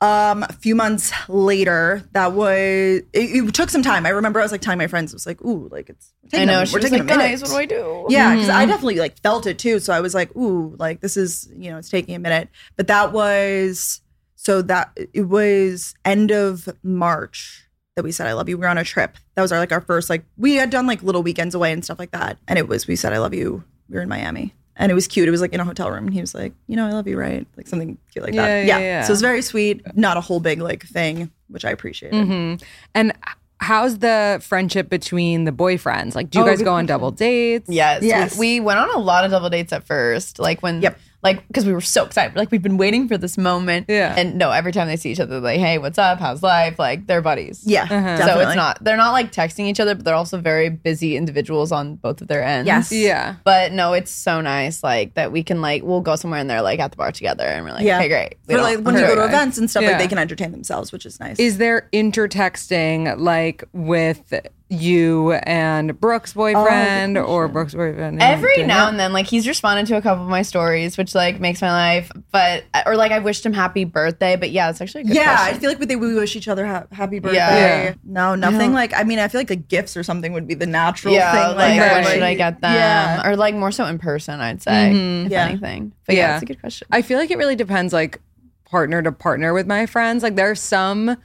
um 0.01 0.43
a 0.43 0.53
few 0.53 0.75
months 0.75 1.11
later. 1.27 2.03
That 2.11 2.33
was 2.33 2.47
it, 2.51 3.05
it 3.13 3.53
took 3.53 3.69
some 3.69 3.81
time. 3.81 4.05
I 4.05 4.09
remember 4.09 4.39
I 4.39 4.43
was 4.43 4.51
like 4.51 4.61
telling 4.61 4.77
my 4.77 4.87
friends, 4.87 5.13
I 5.13 5.15
was 5.15 5.25
like, 5.25 5.41
ooh, 5.41 5.67
like 5.71 5.89
it's 5.89 6.13
taking 6.29 6.49
I 6.49 6.53
know. 6.53 6.59
a, 6.61 6.65
we're 6.71 6.79
taking 6.79 6.99
like, 6.99 7.01
a 7.01 7.03
minute. 7.03 7.23
guys, 7.23 7.41
what 7.41 7.49
do 7.49 7.57
I 7.57 7.65
do? 7.65 8.05
Yeah, 8.09 8.33
because 8.35 8.49
I 8.49 8.65
definitely 8.65 8.97
like 8.97 9.19
felt 9.21 9.47
it 9.47 9.57
too. 9.59 9.79
So 9.79 9.91
I 9.91 10.01
was 10.01 10.13
like, 10.13 10.35
ooh, 10.35 10.75
like 10.79 11.01
this 11.01 11.17
is, 11.17 11.49
you 11.57 11.71
know, 11.71 11.77
it's 11.77 11.89
taking 11.89 12.15
a 12.15 12.19
minute. 12.19 12.49
But 12.75 12.87
that 12.87 13.11
was 13.11 14.01
so 14.35 14.61
that 14.63 14.97
it 15.13 15.23
was 15.23 15.95
end 16.05 16.31
of 16.31 16.69
March 16.83 17.67
that 17.95 18.03
we 18.03 18.11
said 18.11 18.27
I 18.27 18.33
love 18.33 18.49
you. 18.49 18.57
We 18.57 18.61
were 18.61 18.69
on 18.69 18.77
a 18.77 18.83
trip. 18.83 19.17
That 19.35 19.41
was 19.41 19.51
our 19.51 19.59
like 19.59 19.71
our 19.71 19.81
first 19.81 20.09
like 20.09 20.25
we 20.37 20.55
had 20.55 20.69
done 20.69 20.85
like 20.85 21.01
little 21.01 21.23
weekends 21.23 21.55
away 21.55 21.71
and 21.71 21.83
stuff 21.83 21.99
like 21.99 22.11
that. 22.11 22.37
And 22.47 22.59
it 22.59 22.67
was 22.67 22.85
we 22.85 22.95
said 22.95 23.13
I 23.13 23.17
love 23.17 23.33
you. 23.33 23.63
We 23.89 23.95
were 23.95 24.01
in 24.01 24.09
Miami. 24.09 24.53
And 24.77 24.91
it 24.91 24.95
was 24.95 25.07
cute. 25.07 25.27
It 25.27 25.31
was 25.31 25.41
like 25.41 25.53
in 25.53 25.59
a 25.59 25.63
hotel 25.65 25.89
room. 25.89 26.05
And 26.05 26.13
he 26.13 26.19
was 26.21 26.35
like, 26.35 26.53
you 26.67 26.75
know, 26.75 26.85
I 26.85 26.91
love 26.91 27.07
you, 27.07 27.17
right? 27.17 27.47
Like 27.55 27.67
something 27.67 27.97
cute 28.11 28.25
like 28.25 28.33
Yeah, 28.33 28.45
that. 28.47 28.65
yeah, 28.65 28.79
yeah. 28.79 29.03
So 29.03 29.13
it's 29.13 29.21
very 29.21 29.41
sweet. 29.41 29.81
Not 29.97 30.17
a 30.17 30.21
whole 30.21 30.39
big 30.39 30.59
like 30.59 30.83
thing, 30.85 31.31
which 31.47 31.63
I 31.63 31.71
appreciated. 31.71 32.15
Mm-hmm. 32.27 32.63
And 32.93 33.13
how's 33.61 33.99
the 33.99 34.41
friendship 34.45 34.89
between 34.89 35.45
the 35.45 35.51
boyfriends? 35.53 36.13
Like, 36.13 36.29
do 36.29 36.39
you 36.39 36.43
Oh, 36.43 36.47
guys 36.47 36.61
go 36.61 36.73
on 36.73 36.85
double 36.85 37.11
dates? 37.11 37.69
Yes. 37.69 38.01
we- 38.01 38.07
Yes. 38.09 38.37
We, 38.37 38.59
went 38.59 38.79
on 38.79 38.89
a 38.93 38.99
lot 38.99 39.23
of 39.23 39.31
double 39.31 39.49
dates 39.49 39.71
at 39.71 39.85
first. 39.87 40.39
Like 40.39 40.61
when, 40.61 40.81
Yep. 40.81 40.99
Like, 41.25 41.45
because 41.47 41.65
we 41.65 41.73
were 41.73 41.81
so 41.81 42.05
excited. 42.05 42.37
Like, 42.37 42.51
we've 42.51 42.61
been 42.61 42.77
waiting 42.77 43.09
for 43.09 43.17
this 43.17 43.37
moment. 43.37 43.87
Yeah. 43.89 44.15
And 44.17 44.37
no, 44.37 44.51
every 44.51 44.71
time 44.71 44.87
they 44.87 44.95
see 44.95 45.11
each 45.11 45.19
other, 45.19 45.31
they're 45.41 45.51
like, 45.51 45.59
hey, 45.59 45.77
what's 45.77 45.97
up? 45.97 46.19
How's 46.19 46.41
life? 46.41 46.79
Like, 46.79 47.07
they're 47.07 47.21
buddies. 47.21 47.63
Yeah. 47.65 47.83
Uh-huh. 47.83 47.93
So 48.17 48.25
Definitely. 48.25 48.43
it's 48.45 48.55
not, 48.55 48.83
they're 48.83 48.95
not 48.95 49.11
like 49.11 49.33
texting 49.33 49.65
each 49.65 49.79
other, 49.81 49.95
but 49.95 50.05
they're 50.05 50.15
also 50.15 50.37
very 50.39 50.69
busy 50.69 51.17
individuals 51.17 51.73
on 51.73 51.95
both 51.95 52.21
of 52.21 52.27
their 52.29 52.43
ends. 52.43 52.67
Yes. 52.67 52.91
Yeah. 52.93 53.35
But 53.43 53.73
no, 53.73 53.91
it's 53.93 54.11
so 54.11 54.39
nice, 54.39 54.83
like 54.83 55.15
that 55.15 55.31
we 55.33 55.43
can 55.43 55.59
like 55.61 55.83
we'll 55.83 56.01
go 56.01 56.15
somewhere 56.15 56.39
and 56.39 56.49
they're 56.49 56.61
like 56.61 56.79
at 56.79 56.91
the 56.91 56.97
bar 56.97 57.11
together, 57.11 57.43
and 57.43 57.65
we're 57.65 57.71
like, 57.73 57.83
Yeah. 57.83 57.97
okay, 57.99 58.07
great. 58.07 58.37
We 58.47 58.53
For 58.53 58.61
don't- 58.61 58.63
like 58.75 58.85
when 58.85 58.95
you 58.95 59.01
go 59.01 59.15
to 59.15 59.25
events 59.25 59.57
and 59.57 59.69
stuff, 59.69 59.83
Yeah. 59.83 59.89
like 59.89 59.99
they 59.99 60.07
can 60.07 60.17
entertain 60.19 60.51
themselves, 60.51 60.91
which 60.91 61.05
is 61.05 61.19
nice. 61.19 61.39
Is 61.39 61.57
there 61.57 61.89
intertexting 61.91 63.17
like 63.17 63.63
with 63.73 64.33
you 64.67 65.33
and 65.33 65.99
Brooke's 65.99 66.33
oh, 66.35 66.39
boyfriend 66.39 67.17
or 67.17 67.47
Brooke's 67.47 67.75
boyfriend? 67.75 68.21
Every 68.21 68.55
Danielle? 68.57 68.67
now 68.67 68.87
and 68.89 68.99
then, 68.99 69.13
like 69.13 69.27
he's 69.27 69.47
responded 69.47 69.85
to 69.87 69.97
a 69.97 70.01
couple 70.01 70.23
of 70.23 70.29
my 70.29 70.41
stories, 70.41 70.97
which 70.97 71.13
like 71.13 71.39
makes 71.39 71.61
my 71.61 71.71
life. 71.71 72.11
But 72.31 72.63
or 72.85 72.95
like 72.95 73.11
I 73.11 73.19
wished 73.19 73.45
him 73.45 73.53
happy 73.53 73.85
birthday. 73.85 74.35
But 74.35 74.51
yeah, 74.51 74.69
it's 74.69 74.81
actually 74.81 75.01
a 75.01 75.03
good 75.05 75.15
yeah, 75.15 75.35
question. 75.35 75.55
I 75.55 75.59
feel 75.59 75.69
like 75.69 75.79
we, 75.79 75.95
we 75.95 76.15
wish 76.15 76.35
each 76.35 76.47
other 76.47 76.65
ha- 76.65 76.87
happy 76.91 77.19
birthday. 77.19 77.37
Yeah. 77.37 77.93
No, 78.03 78.35
nothing 78.35 78.73
like. 78.73 78.93
I 78.95 79.03
mean, 79.03 79.19
I 79.19 79.27
feel 79.27 79.39
like 79.39 79.49
the 79.49 79.55
gifts 79.55 79.95
or 79.95 80.03
something 80.03 80.33
would 80.33 80.47
be 80.47 80.55
the 80.55 80.65
natural 80.65 81.13
yeah, 81.13 81.31
thing. 81.31 81.57
like, 81.57 81.79
Right. 81.79 82.03
what 82.03 82.11
should 82.11 82.23
I 82.23 82.33
get 82.33 82.61
them? 82.61 82.73
Yeah. 82.73 83.29
Or 83.29 83.35
like 83.35 83.53
more 83.53 83.71
so 83.71 83.85
in 83.85 83.99
person, 83.99 84.39
I'd 84.39 84.61
say, 84.61 84.91
mm-hmm. 84.93 85.25
if 85.27 85.31
Yeah. 85.31 85.45
anything. 85.47 85.93
But 86.05 86.15
yeah, 86.15 86.29
Yeah. 86.29 86.33
it's 86.35 86.43
a 86.43 86.45
good 86.47 86.59
question. 86.59 86.87
I 86.91 87.01
feel 87.01 87.19
like 87.19 87.29
it 87.29 87.37
really 87.37 87.55
depends, 87.55 87.93
like 87.93 88.19
partner 88.65 89.01
to 89.03 89.11
partner 89.11 89.53
with 89.53 89.67
my 89.67 89.85
friends. 89.85 90.23
Like 90.23 90.35
there 90.35 90.49
are 90.49 90.55
some 90.55 91.17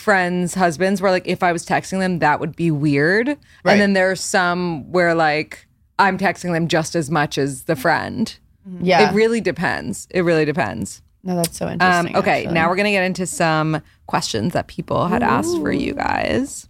friends' 0.00 0.54
husbands 0.54 1.00
where 1.00 1.10
like 1.12 1.28
if 1.28 1.42
I 1.42 1.52
was 1.52 1.64
texting 1.64 2.00
them, 2.00 2.18
that 2.18 2.40
would 2.40 2.56
be 2.56 2.70
weird. 2.70 3.28
Right. 3.28 3.72
And 3.72 3.80
then 3.80 3.92
there 3.92 4.10
are 4.10 4.16
some 4.16 4.90
where 4.90 5.14
like 5.14 5.66
I'm 5.98 6.18
texting 6.18 6.52
them 6.52 6.66
just 6.66 6.96
as 6.96 7.10
much 7.10 7.38
as 7.38 7.64
the 7.64 7.76
friend. 7.76 8.36
yeah, 8.80 9.10
It 9.10 9.14
really 9.14 9.40
depends. 9.40 10.08
It 10.10 10.22
really 10.22 10.44
depends. 10.44 11.02
no, 11.22 11.36
that's 11.36 11.56
so 11.58 11.66
Um, 11.66 11.72
interesting. 11.72 12.16
okay, 12.16 12.38
actually. 12.40 12.54
now 12.54 12.68
we're 12.68 12.76
gonna 12.76 12.90
get 12.90 13.04
into 13.04 13.26
some 13.26 13.82
questions 14.06 14.54
that 14.54 14.66
people 14.66 15.06
had 15.08 15.22
asked 15.22 15.56
for 15.60 15.70
you 15.70 15.92
guys. 15.94 16.66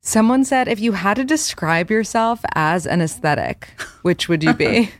Someone 0.00 0.44
said, 0.44 0.68
if 0.68 0.80
you 0.80 0.92
had 0.92 1.14
to 1.14 1.24
describe 1.24 1.90
yourself 1.90 2.40
as 2.54 2.86
an 2.86 3.00
aesthetic, 3.00 3.68
which 4.02 4.28
would 4.28 4.42
you 4.44 4.52
be? 4.52 4.90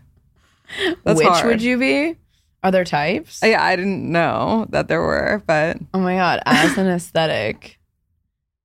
That's 1.05 1.19
which 1.19 1.29
hard. 1.29 1.47
would 1.47 1.63
you 1.63 1.77
be? 1.79 2.17
Are 2.65 2.71
there 2.73 2.85
types? 2.85 3.41
Yeah, 3.45 3.63
I 3.63 3.77
didn't 3.77 4.11
know 4.11 4.67
that 4.71 4.89
there 4.89 5.01
were, 5.03 5.43
but 5.47 5.77
Oh 5.93 6.01
my 6.01 6.17
god, 6.17 6.41
as 6.47 6.77
an 6.79 6.89
aesthetic, 6.89 7.79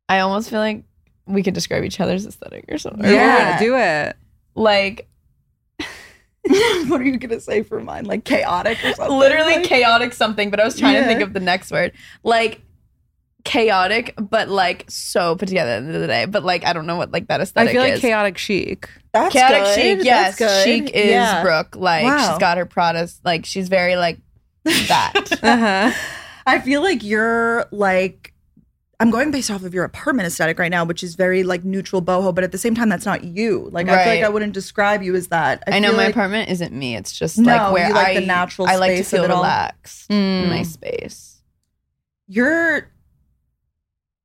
I 0.07 0.19
almost 0.21 0.49
feel 0.49 0.59
like 0.61 0.85
we 1.27 1.43
could 1.43 1.53
describe 1.53 1.83
each 1.83 1.99
other's 1.99 2.25
aesthetic 2.25 2.65
or 2.69 2.77
something. 2.79 3.03
yeah, 3.03 3.11
Yeah. 3.11 3.59
do 3.59 3.75
it. 3.77 4.15
Like 4.55 5.07
what 6.87 7.01
are 7.01 7.03
you 7.03 7.17
gonna 7.17 7.39
say 7.39 7.61
for 7.61 7.79
mine? 7.81 8.05
Like 8.05 8.23
chaotic 8.23 8.77
or 8.83 8.93
something? 8.93 9.17
literally 9.19 9.55
Like- 9.57 9.65
chaotic 9.65 10.13
something, 10.13 10.49
but 10.49 10.59
I 10.59 10.65
was 10.65 10.79
trying 10.79 10.95
to 10.95 11.05
think 11.05 11.21
of 11.21 11.33
the 11.33 11.39
next 11.41 11.71
word. 11.71 11.91
Like 12.23 12.61
chaotic, 13.43 14.13
but 14.17 14.49
like 14.49 14.85
so 14.89 15.35
put 15.35 15.47
together 15.47 15.71
at 15.71 15.79
the 15.81 15.87
end 15.87 15.95
of 15.95 16.01
the 16.01 16.07
day. 16.07 16.25
But 16.25 16.43
like 16.43 16.65
I 16.65 16.73
don't 16.73 16.85
know 16.85 16.97
what 16.97 17.11
like 17.11 17.27
that 17.27 17.41
aesthetic. 17.41 17.69
I 17.69 17.73
feel 17.73 17.81
like 17.81 17.93
is. 17.93 18.01
chaotic 18.01 18.37
chic. 18.37 18.89
That's 19.13 19.33
chaotic 19.33 19.63
good. 19.63 19.75
chic, 19.75 19.99
yes. 20.05 20.37
That's 20.37 20.53
good. 20.53 20.63
Chic 20.85 20.95
is 20.95 21.09
Yeah. 21.11 21.41
Brooke. 21.43 21.75
Like 21.75 22.03
Wow. 22.05 22.29
she's 22.29 22.37
got 22.39 22.57
her 22.57 22.65
Prada. 22.65 23.07
Like 23.23 23.45
she's 23.45 23.69
very 23.69 23.95
like 23.95 24.19
that. 24.65 25.13
Uh-huh. 25.43 25.91
I 26.45 26.59
feel 26.59 26.81
like 26.81 27.03
you're 27.03 27.65
like 27.71 28.33
I'm 29.01 29.11
going 29.11 29.31
based 29.31 29.49
off 29.49 29.63
of 29.63 29.73
your 29.73 29.85
apartment 29.85 30.27
aesthetic 30.27 30.59
right 30.59 30.69
now, 30.69 30.83
which 30.83 31.03
is 31.03 31.15
very 31.15 31.43
like 31.43 31.63
neutral 31.63 32.01
boho, 32.01 32.35
but 32.35 32.43
at 32.43 32.51
the 32.51 32.57
same 32.57 32.75
time, 32.75 32.89
that's 32.89 33.05
not 33.05 33.23
you. 33.23 33.69
Like 33.71 33.87
I 33.87 34.03
feel 34.03 34.13
like 34.15 34.23
I 34.25 34.29
wouldn't 34.29 34.51
describe 34.53 35.01
you 35.01 35.15
as 35.15 35.29
that. 35.29 35.63
I, 35.67 35.79
know 35.79 35.91
my 35.93 35.97
like- 36.05 36.09
apartment 36.09 36.49
isn't 36.49 36.73
me. 36.73 36.97
It's 36.97 37.17
just 37.17 37.37
No, 37.37 37.45
like 37.53 37.71
where 37.73 37.87
you 37.87 37.93
like 37.93 38.07
I 38.07 38.19
the 38.19 38.25
natural 38.25 38.67
I 38.67 38.75
like 38.75 38.97
to 38.97 39.03
feel 39.03 39.23
it 39.23 39.31
all. 39.31 39.37
relaxed 39.41 40.09
in 40.11 40.49
my 40.49 40.59
Mm. 40.61 40.65
space. 40.65 41.39
you're 42.27 42.91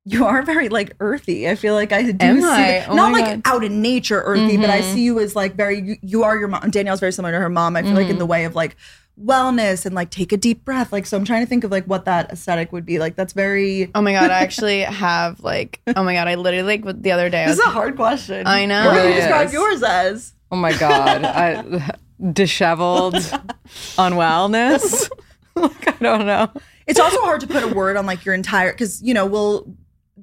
you 0.07 0.23
are 0.25 0.43
very 0.43 0.69
like 0.69 0.93
earthy. 0.99 1.49
I 1.49 1.55
feel 1.55 1.73
like 1.73 1.91
I 1.91 2.03
do 2.11 2.15
Am 2.25 2.39
see 2.41 2.45
I? 2.47 2.85
Oh 2.87 2.95
not 2.95 3.11
like 3.11 3.25
God. 3.25 3.41
out 3.45 3.63
in 3.63 3.81
nature 3.81 4.21
earthy, 4.23 4.55
but 4.57 4.69
I 4.69 4.81
Mhm. 4.81 4.93
see 4.93 5.03
you 5.03 5.19
as 5.19 5.35
like 5.35 5.55
very 5.55 5.81
you, 5.81 5.95
you 6.01 6.23
are 6.23 6.37
your 6.37 6.47
mom. 6.47 6.69
Danielle's 6.69 6.99
very 6.99 7.11
similar 7.11 7.31
to 7.33 7.39
her 7.39 7.49
mom. 7.49 7.75
I 7.75 7.81
feel 7.81 7.93
like 7.95 8.09
in 8.09 8.19
the 8.19 8.25
way 8.25 8.45
of 8.45 8.53
like 8.55 8.75
wellness 9.19 9.85
and 9.85 9.95
like 9.95 10.09
take 10.11 10.31
a 10.31 10.37
deep 10.37 10.63
breath. 10.65 10.91
Like 10.91 11.05
so 11.07 11.17
I'm 11.17 11.25
trying 11.25 11.41
to 11.41 11.47
think 11.47 11.63
of 11.63 11.71
like 11.71 11.85
what 11.85 12.05
that 12.05 12.31
aesthetic 12.31 12.71
would 12.71 12.85
be. 12.85 12.99
Like 12.99 13.15
that's 13.15 13.33
very 13.33 13.89
Oh 13.95 14.01
my 14.01 14.11
god, 14.11 14.29
I 14.29 14.39
actually 14.41 14.81
have 14.81 15.39
like 15.39 15.81
oh 15.95 16.03
my 16.03 16.13
god, 16.13 16.27
I 16.27 16.35
literally 16.35 16.77
like 16.77 17.01
the 17.01 17.11
other 17.11 17.29
day 17.29 17.43
I 17.43 17.47
This 17.47 17.57
was 17.57 17.65
is 17.65 17.71
a 17.71 17.71
hard 17.71 17.95
question. 17.95 18.45
I 18.45 18.65
know. 18.67 18.85
What 18.85 18.93
do 18.93 18.99
you 18.99 19.05
really 19.07 19.15
describe 19.21 19.51
yours 19.53 19.81
as? 19.81 20.33
Oh 20.51 20.55
my 20.57 20.73
god, 20.73 21.23
I, 21.25 21.91
disheveled, 22.31 23.15
unwellness. 23.97 25.09
like, 25.55 25.87
I 25.87 26.03
don't 26.03 26.25
know. 26.25 26.51
It's 26.87 26.99
also 26.99 27.19
hard 27.21 27.41
to 27.41 27.47
put 27.47 27.63
a 27.63 27.67
word 27.67 27.97
on 27.97 28.05
like 28.05 28.25
your 28.25 28.35
entire 28.35 28.71
because 28.71 29.01
you 29.01 29.13
know 29.13 29.25
we'll 29.25 29.65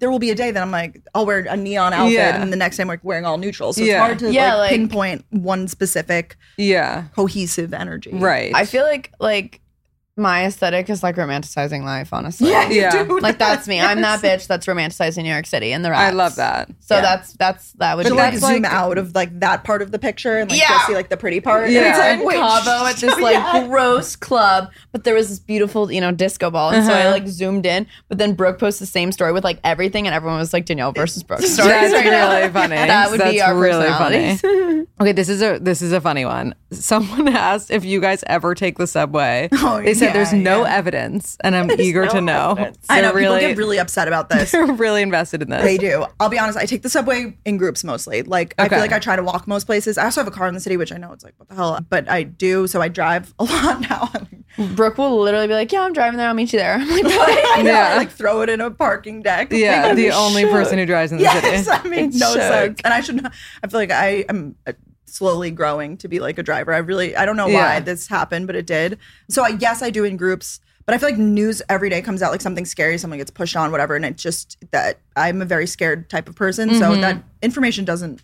there 0.02 0.10
will 0.10 0.18
be 0.18 0.30
a 0.30 0.34
day 0.34 0.50
that 0.50 0.60
I'm 0.60 0.72
like 0.72 1.00
I'll 1.14 1.24
wear 1.24 1.46
a 1.48 1.56
neon 1.56 1.92
outfit 1.92 2.14
Yeah. 2.14 2.42
and 2.42 2.52
the 2.52 2.56
next 2.56 2.76
day 2.76 2.82
I'm 2.82 2.88
like 2.88 3.04
wearing 3.04 3.24
all 3.24 3.38
neutral. 3.38 3.72
So 3.72 3.80
it's 3.82 3.94
hard 3.96 4.18
to 4.18 4.32
Yeah, 4.32 4.56
like, 4.56 4.70
like- 4.72 4.80
pinpoint 4.80 5.24
one 5.30 5.68
specific 5.68 6.36
Yeah, 6.56 7.04
cohesive 7.14 7.72
energy. 7.72 8.10
right. 8.12 8.52
I 8.52 8.64
feel 8.66 8.82
like 8.82 9.12
like 9.20 9.60
my 10.16 10.44
aesthetic 10.44 10.90
is 10.90 11.02
like 11.02 11.16
romanticizing 11.16 11.84
life, 11.84 12.12
honestly. 12.12 12.50
Yeah. 12.50 13.06
Like 13.08 13.38
that's 13.38 13.66
me. 13.66 13.80
I'm 13.80 14.02
that 14.02 14.20
bitch 14.22 14.46
that's 14.46 14.66
romanticizing 14.66 15.22
New 15.22 15.30
York 15.32 15.46
City 15.46 15.72
and 15.72 15.82
the 15.82 15.90
rats. 15.90 16.02
I 16.02 16.10
love 16.14 16.36
that. 16.36 16.68
So 16.80 16.96
Yeah. 16.96 17.00
that's 17.00 17.32
that's 17.34 17.72
that 17.74 17.96
would 17.96 18.04
To 18.04 18.12
be 18.12 18.16
like 18.18 18.34
zoom 18.36 18.62
like- 18.62 18.70
out 18.72 18.98
of 18.98 19.14
like 19.14 19.40
that 19.40 19.64
part 19.64 19.80
of 19.80 19.90
the 19.90 19.98
picture 19.98 20.36
and 20.36 20.50
like 20.50 20.60
Yeah. 20.60 20.68
just 20.68 20.86
see 20.88 20.94
like 20.94 21.08
the 21.08 21.16
pretty 21.16 21.40
part. 21.40 21.64
And 21.64 21.72
Yeah. 21.72 21.88
it's 21.88 21.98
in 21.98 22.18
like, 22.18 22.26
wait, 22.26 22.36
Cabo 22.36 22.84
at 22.86 22.96
this 22.96 23.18
like 23.20 23.34
yeah. 23.36 23.66
gross 23.66 24.14
club, 24.14 24.70
but 24.92 25.04
there 25.04 25.14
was 25.14 25.30
this 25.30 25.38
beautiful, 25.38 25.90
you 25.90 26.00
know, 26.02 26.10
disco 26.12 26.50
ball, 26.50 26.70
and 26.72 26.84
so 26.84 26.92
I 26.92 27.00
Uh-huh. 27.02 27.10
like 27.12 27.26
zoomed 27.26 27.64
in. 27.64 27.86
But 28.10 28.18
then 28.18 28.34
Brooke 28.34 28.58
posted 28.58 28.86
the 28.88 28.90
same 28.90 29.12
story 29.12 29.32
with 29.32 29.44
like 29.44 29.60
everything, 29.64 30.06
and 30.06 30.14
everyone 30.14 30.38
was 30.38 30.52
like 30.52 30.66
Danielle 30.66 30.92
versus 30.92 31.22
Brooke 31.22 31.40
stories 31.40 31.56
That's 31.72 31.94
right 31.94 32.04
now. 32.04 32.36
really 32.36 32.50
funny. 32.52 32.76
That 32.92 33.10
would 33.10 33.22
be 33.22 33.40
our 33.40 33.56
really 33.56 33.88
funny. 33.88 34.38
Okay, 35.00 35.12
this 35.12 35.30
is 35.30 35.40
a 35.40 35.58
this 35.58 35.80
is 35.80 35.92
a 35.92 36.02
funny 36.02 36.26
one. 36.26 36.54
Someone 36.70 37.28
asked 37.28 37.70
if 37.70 37.82
you 37.84 37.98
guys 38.00 38.22
ever 38.26 38.54
take 38.54 38.76
the 38.76 38.86
subway. 38.86 39.48
Oh, 39.52 39.80
they 39.82 39.94
said 40.02 40.08
yeah, 40.08 40.12
there's 40.12 40.32
no 40.32 40.64
yeah. 40.64 40.76
evidence, 40.76 41.36
and 41.42 41.54
I'm 41.56 41.70
eager 41.80 42.06
to 42.06 42.20
know. 42.20 42.56
I 42.90 43.00
know 43.00 43.12
They're 43.12 43.22
people 43.22 43.38
get 43.40 43.56
really 43.56 43.78
upset 43.78 44.08
about 44.08 44.28
this. 44.28 44.50
they're 44.52 44.66
really 44.66 45.02
invested 45.02 45.42
in 45.42 45.50
this. 45.50 45.62
They 45.62 45.78
do. 45.78 46.04
I'll 46.20 46.28
be 46.28 46.38
honest. 46.38 46.58
I 46.58 46.66
take 46.66 46.82
the 46.82 46.90
subway 46.90 47.36
in 47.44 47.56
groups 47.56 47.84
mostly. 47.84 48.22
Like 48.22 48.54
I 48.58 48.68
feel 48.68 48.78
like 48.80 48.92
I 48.92 48.98
try 48.98 49.16
to 49.16 49.22
walk 49.22 49.46
most 49.46 49.64
places. 49.64 49.98
I 49.98 50.04
also 50.04 50.20
have 50.20 50.28
a 50.28 50.34
car 50.36 50.46
in 50.48 50.54
the 50.54 50.60
city, 50.60 50.76
which 50.76 50.92
I 50.92 50.96
know 50.96 51.12
it's 51.12 51.24
like 51.24 51.34
what 51.38 51.48
the 51.48 51.54
hell, 51.54 51.78
but 51.88 52.08
I 52.08 52.22
do. 52.24 52.66
So 52.66 52.80
I 52.82 52.88
drive 52.88 53.32
a 53.38 53.44
lot 53.52 53.80
now. 53.82 54.10
Brooke 54.74 54.98
will 54.98 55.18
literally 55.20 55.46
be 55.46 55.54
like, 55.54 55.72
"Yeah, 55.72 55.80
I'm 55.82 55.94
driving 55.94 56.18
there. 56.18 56.28
I'll 56.28 56.34
meet 56.34 56.52
you 56.52 56.58
there." 56.58 56.74
I'm 56.74 56.88
like, 56.88 57.04
"What?" 57.04 57.58
I 57.58 57.62
Yeah. 57.62 57.96
Like 57.96 58.10
throw 58.10 58.42
it 58.42 58.50
in 58.50 58.60
a 58.60 58.70
parking 58.70 59.22
deck. 59.22 59.48
Yeah, 59.50 59.86
Like, 59.86 59.96
the 59.96 60.10
only 60.10 60.42
should. 60.42 60.50
person 60.52 60.78
who 60.78 60.84
drives 60.84 61.10
in 61.10 61.18
the 61.18 61.24
Yes, 61.24 61.42
city. 61.42 61.62
that 61.64 61.86
makes 61.86 62.16
It 62.16 62.18
no 62.18 62.32
should. 62.32 62.42
sense. 62.42 62.80
And 62.84 62.92
I 62.92 63.00
should. 63.00 63.22
not- 63.22 63.32
I 63.62 63.68
feel 63.68 63.80
like 63.80 63.90
I 63.90 64.26
am 64.28 64.54
uh, 64.66 64.72
slowly 65.12 65.50
growing 65.50 65.96
to 65.98 66.08
be 66.08 66.20
like 66.20 66.38
a 66.38 66.42
driver. 66.42 66.72
I 66.72 66.78
really. 66.78 67.14
I 67.16 67.26
don't 67.26 67.36
know 67.36 67.46
Yeah. 67.46 67.74
why 67.74 67.80
this 67.80 68.06
happened, 68.08 68.46
but 68.46 68.56
it 68.56 68.66
did. 68.66 68.98
So 69.28 69.42
I 69.44 69.52
guess 69.52 69.82
I 69.82 69.90
do 69.90 70.04
in 70.04 70.16
groups. 70.16 70.60
But 70.84 70.94
I 70.94 70.98
feel 70.98 71.10
like 71.10 71.18
news 71.18 71.62
every 71.68 71.90
day 71.90 72.02
comes 72.02 72.22
out 72.22 72.32
like 72.32 72.40
something 72.40 72.64
scary, 72.64 72.98
someone 72.98 73.18
gets 73.18 73.30
pushed 73.30 73.54
on, 73.54 73.70
whatever, 73.70 73.94
and 73.94 74.04
it's 74.04 74.20
just 74.22 74.56
that 74.72 74.98
I'm 75.14 75.40
a 75.40 75.44
very 75.44 75.66
scared 75.68 76.10
type 76.10 76.28
of 76.28 76.34
person. 76.34 76.70
Mm-hmm. 76.70 76.78
So 76.80 76.96
that 76.96 77.22
information 77.40 77.84
doesn't 77.84 78.20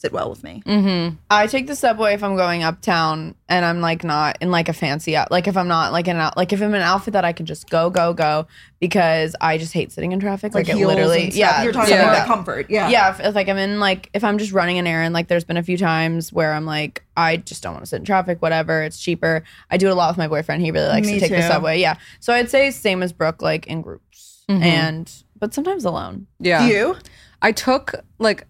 sit 0.00 0.12
well 0.12 0.30
with 0.30 0.42
me. 0.42 0.62
Mm-hmm. 0.64 1.16
I 1.28 1.46
take 1.46 1.66
the 1.66 1.76
subway 1.76 2.14
if 2.14 2.24
I'm 2.24 2.34
going 2.34 2.62
uptown 2.62 3.34
and 3.50 3.66
I'm 3.66 3.82
like 3.82 4.02
not 4.02 4.38
in 4.40 4.50
like 4.50 4.70
a 4.70 4.72
fancy 4.72 5.14
out 5.14 5.30
like 5.30 5.46
if 5.46 5.58
I'm 5.58 5.68
not 5.68 5.92
like 5.92 6.08
in 6.08 6.16
an 6.16 6.22
out 6.22 6.38
like 6.38 6.54
if 6.54 6.62
I'm 6.62 6.70
in 6.70 6.76
an 6.76 6.82
outfit 6.82 7.12
that 7.12 7.26
I 7.26 7.34
can 7.34 7.44
just 7.44 7.68
go 7.68 7.90
go 7.90 8.14
go 8.14 8.46
because 8.78 9.36
I 9.42 9.58
just 9.58 9.74
hate 9.74 9.92
sitting 9.92 10.12
in 10.12 10.18
traffic. 10.18 10.54
Like, 10.54 10.70
it 10.70 10.76
literally 10.76 11.30
yeah. 11.32 11.62
you're 11.62 11.72
talking 11.72 11.92
yeah. 11.92 12.02
about 12.02 12.18
like 12.18 12.26
comfort. 12.26 12.70
Yeah, 12.70 12.88
yeah 12.88 13.10
if, 13.10 13.20
if 13.20 13.34
like 13.34 13.50
I'm 13.50 13.58
in 13.58 13.78
like 13.78 14.08
if 14.14 14.24
I'm 14.24 14.38
just 14.38 14.52
running 14.52 14.78
an 14.78 14.86
errand 14.86 15.12
like 15.12 15.28
there's 15.28 15.44
been 15.44 15.58
a 15.58 15.62
few 15.62 15.76
times 15.76 16.32
where 16.32 16.54
I'm 16.54 16.64
like 16.64 17.04
I 17.14 17.36
just 17.36 17.62
don't 17.62 17.74
want 17.74 17.84
to 17.84 17.88
sit 17.88 17.96
in 17.96 18.06
traffic 18.06 18.40
whatever 18.40 18.82
it's 18.82 18.98
cheaper. 18.98 19.42
I 19.70 19.76
do 19.76 19.88
it 19.88 19.90
a 19.90 19.94
lot 19.94 20.08
with 20.08 20.18
my 20.18 20.28
boyfriend. 20.28 20.62
He 20.62 20.70
really 20.70 20.88
likes 20.88 21.08
Me 21.08 21.14
to 21.14 21.20
take 21.20 21.30
the 21.30 21.42
subway. 21.42 21.78
Yeah. 21.78 21.96
So 22.20 22.32
I'd 22.32 22.48
say 22.48 22.70
same 22.70 23.02
as 23.02 23.12
Brooke 23.12 23.42
like 23.42 23.66
in 23.66 23.82
groups. 23.82 24.44
Mm-hmm. 24.48 24.62
And 24.62 25.24
but 25.38 25.52
sometimes 25.52 25.84
alone. 25.84 26.26
Yeah. 26.38 26.66
Do 26.66 26.72
you? 26.72 26.96
I 27.42 27.52
took 27.52 27.94
like 28.18 28.46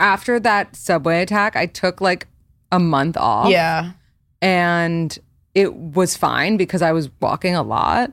after 0.00 0.38
that 0.40 0.74
subway 0.76 1.22
attack, 1.22 1.56
I 1.56 1.66
took 1.66 2.00
like 2.00 2.26
a 2.72 2.78
month 2.78 3.16
off. 3.16 3.50
yeah 3.50 3.92
and 4.40 5.18
it 5.54 5.74
was 5.74 6.16
fine 6.16 6.56
because 6.56 6.82
I 6.82 6.92
was 6.92 7.10
walking 7.20 7.56
a 7.56 7.62
lot. 7.62 8.12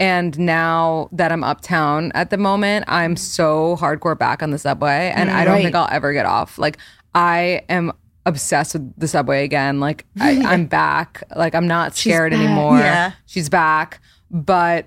And 0.00 0.38
now 0.38 1.08
that 1.12 1.32
I'm 1.32 1.42
uptown 1.44 2.12
at 2.14 2.30
the 2.30 2.36
moment, 2.38 2.84
I'm 2.88 3.16
so 3.16 3.76
hardcore 3.76 4.18
back 4.18 4.42
on 4.42 4.50
the 4.50 4.58
subway, 4.58 5.12
and 5.14 5.30
I 5.30 5.44
don't 5.44 5.54
Right. 5.54 5.62
think 5.64 5.74
I'll 5.74 5.88
ever 5.90 6.12
get 6.12 6.24
off. 6.26 6.58
Like 6.58 6.78
I 7.14 7.62
am 7.68 7.92
obsessed 8.24 8.74
with 8.74 8.98
the 8.98 9.08
subway 9.08 9.44
again. 9.44 9.80
Like 9.80 10.04
I, 10.20 10.42
I'm 10.46 10.66
back. 10.66 11.22
Like 11.34 11.54
I'm 11.54 11.66
not 11.66 11.96
scared 11.96 12.32
back. 12.32 12.40
anymore. 12.40 12.78
Yeah. 12.78 13.12
She's 13.26 13.48
back, 13.48 14.00
but 14.30 14.86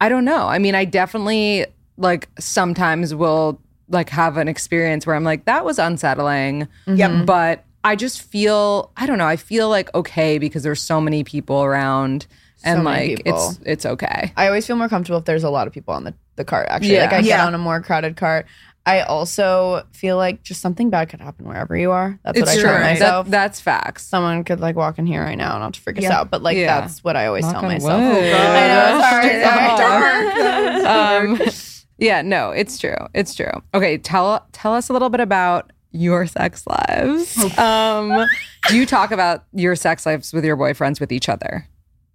I 0.00 0.08
don't 0.08 0.24
know. 0.24 0.46
I 0.46 0.58
mean, 0.58 0.74
I 0.74 0.84
definitely 0.84 1.66
like 1.96 2.28
sometimes 2.38 3.14
will 3.14 3.60
like 3.88 4.10
have 4.10 4.36
an 4.36 4.48
experience 4.48 5.06
where 5.06 5.14
I'm 5.16 5.24
like, 5.24 5.44
that 5.44 5.64
was 5.64 5.78
unsettling. 5.78 6.68
Yep. 6.86 7.26
But 7.26 7.64
I 7.84 7.94
just 7.96 8.22
feel 8.22 8.90
I 8.96 9.06
don't 9.06 9.18
know. 9.18 9.26
I 9.26 9.36
feel 9.36 9.68
like 9.68 9.94
okay 9.94 10.38
because 10.38 10.62
there's 10.62 10.82
so 10.82 11.00
many 11.00 11.22
people 11.24 11.62
around, 11.62 12.26
and 12.64 12.82
many 12.84 13.08
like 13.14 13.24
people. 13.24 13.50
it's 13.50 13.60
it's 13.64 13.86
okay. 13.86 14.32
I 14.36 14.46
always 14.48 14.66
feel 14.66 14.76
more 14.76 14.88
comfortable 14.88 15.18
if 15.18 15.24
there's 15.24 15.44
a 15.44 15.50
lot 15.50 15.66
of 15.68 15.72
people 15.72 15.94
on 15.94 16.04
the, 16.04 16.14
the 16.34 16.44
cart, 16.44 16.66
actually. 16.70 16.98
Like 16.98 17.10
Yeah. 17.12 17.16
I 17.18 17.20
get 17.22 17.28
Yeah. 17.28 17.46
on 17.46 17.54
a 17.54 17.58
more 17.58 17.80
crowded 17.80 18.16
cart. 18.16 18.46
I 18.88 19.00
also 19.00 19.82
feel 19.92 20.16
like 20.16 20.44
just 20.44 20.60
something 20.60 20.90
bad 20.90 21.08
could 21.08 21.20
happen 21.20 21.44
wherever 21.46 21.76
you 21.76 21.90
are. 21.90 22.20
That's 22.24 22.38
what 22.38 22.48
I 22.48 22.52
It's 22.52 22.62
tell 22.62 22.72
true. 22.76 22.84
myself. 22.84 23.26
That, 23.26 23.30
that's 23.32 23.60
facts. 23.60 24.04
Someone 24.06 24.44
could 24.44 24.60
like 24.60 24.76
walk 24.76 24.98
in 25.00 25.06
here 25.06 25.22
right 25.22 25.36
now 25.36 25.54
and 25.54 25.60
not 25.60 25.74
to 25.74 25.80
freak 25.80 25.98
us 25.98 26.04
out. 26.04 26.30
But 26.30 26.42
like 26.42 26.56
Yeah. 26.56 26.80
that's 26.82 27.02
what 27.02 27.16
I 27.16 27.26
always 27.26 27.44
Knock 27.44 27.54
tell 27.54 27.62
myself. 27.64 28.00
wood. 28.00 28.32
I 28.32 28.68
know, 28.68 29.00
sorry. 29.10 30.76
sorry. 30.76 31.40
um, 31.42 31.50
yeah, 31.98 32.22
no, 32.22 32.50
it's 32.50 32.78
true. 32.78 32.96
It's 33.14 33.34
true. 33.34 33.50
Okay, 33.74 33.98
tell 33.98 34.46
tell 34.52 34.74
us 34.74 34.88
a 34.88 34.92
little 34.92 35.10
bit 35.10 35.20
about 35.20 35.72
your 35.92 36.26
sex 36.26 36.64
lives. 36.66 37.58
Um, 37.58 38.26
do 38.68 38.76
you 38.76 38.84
talk 38.86 39.10
about 39.10 39.44
your 39.52 39.76
sex 39.76 40.04
lives 40.04 40.32
with 40.32 40.44
your 40.44 40.56
boyfriends 40.56 41.00
with 41.00 41.12
each 41.12 41.28
other? 41.28 41.66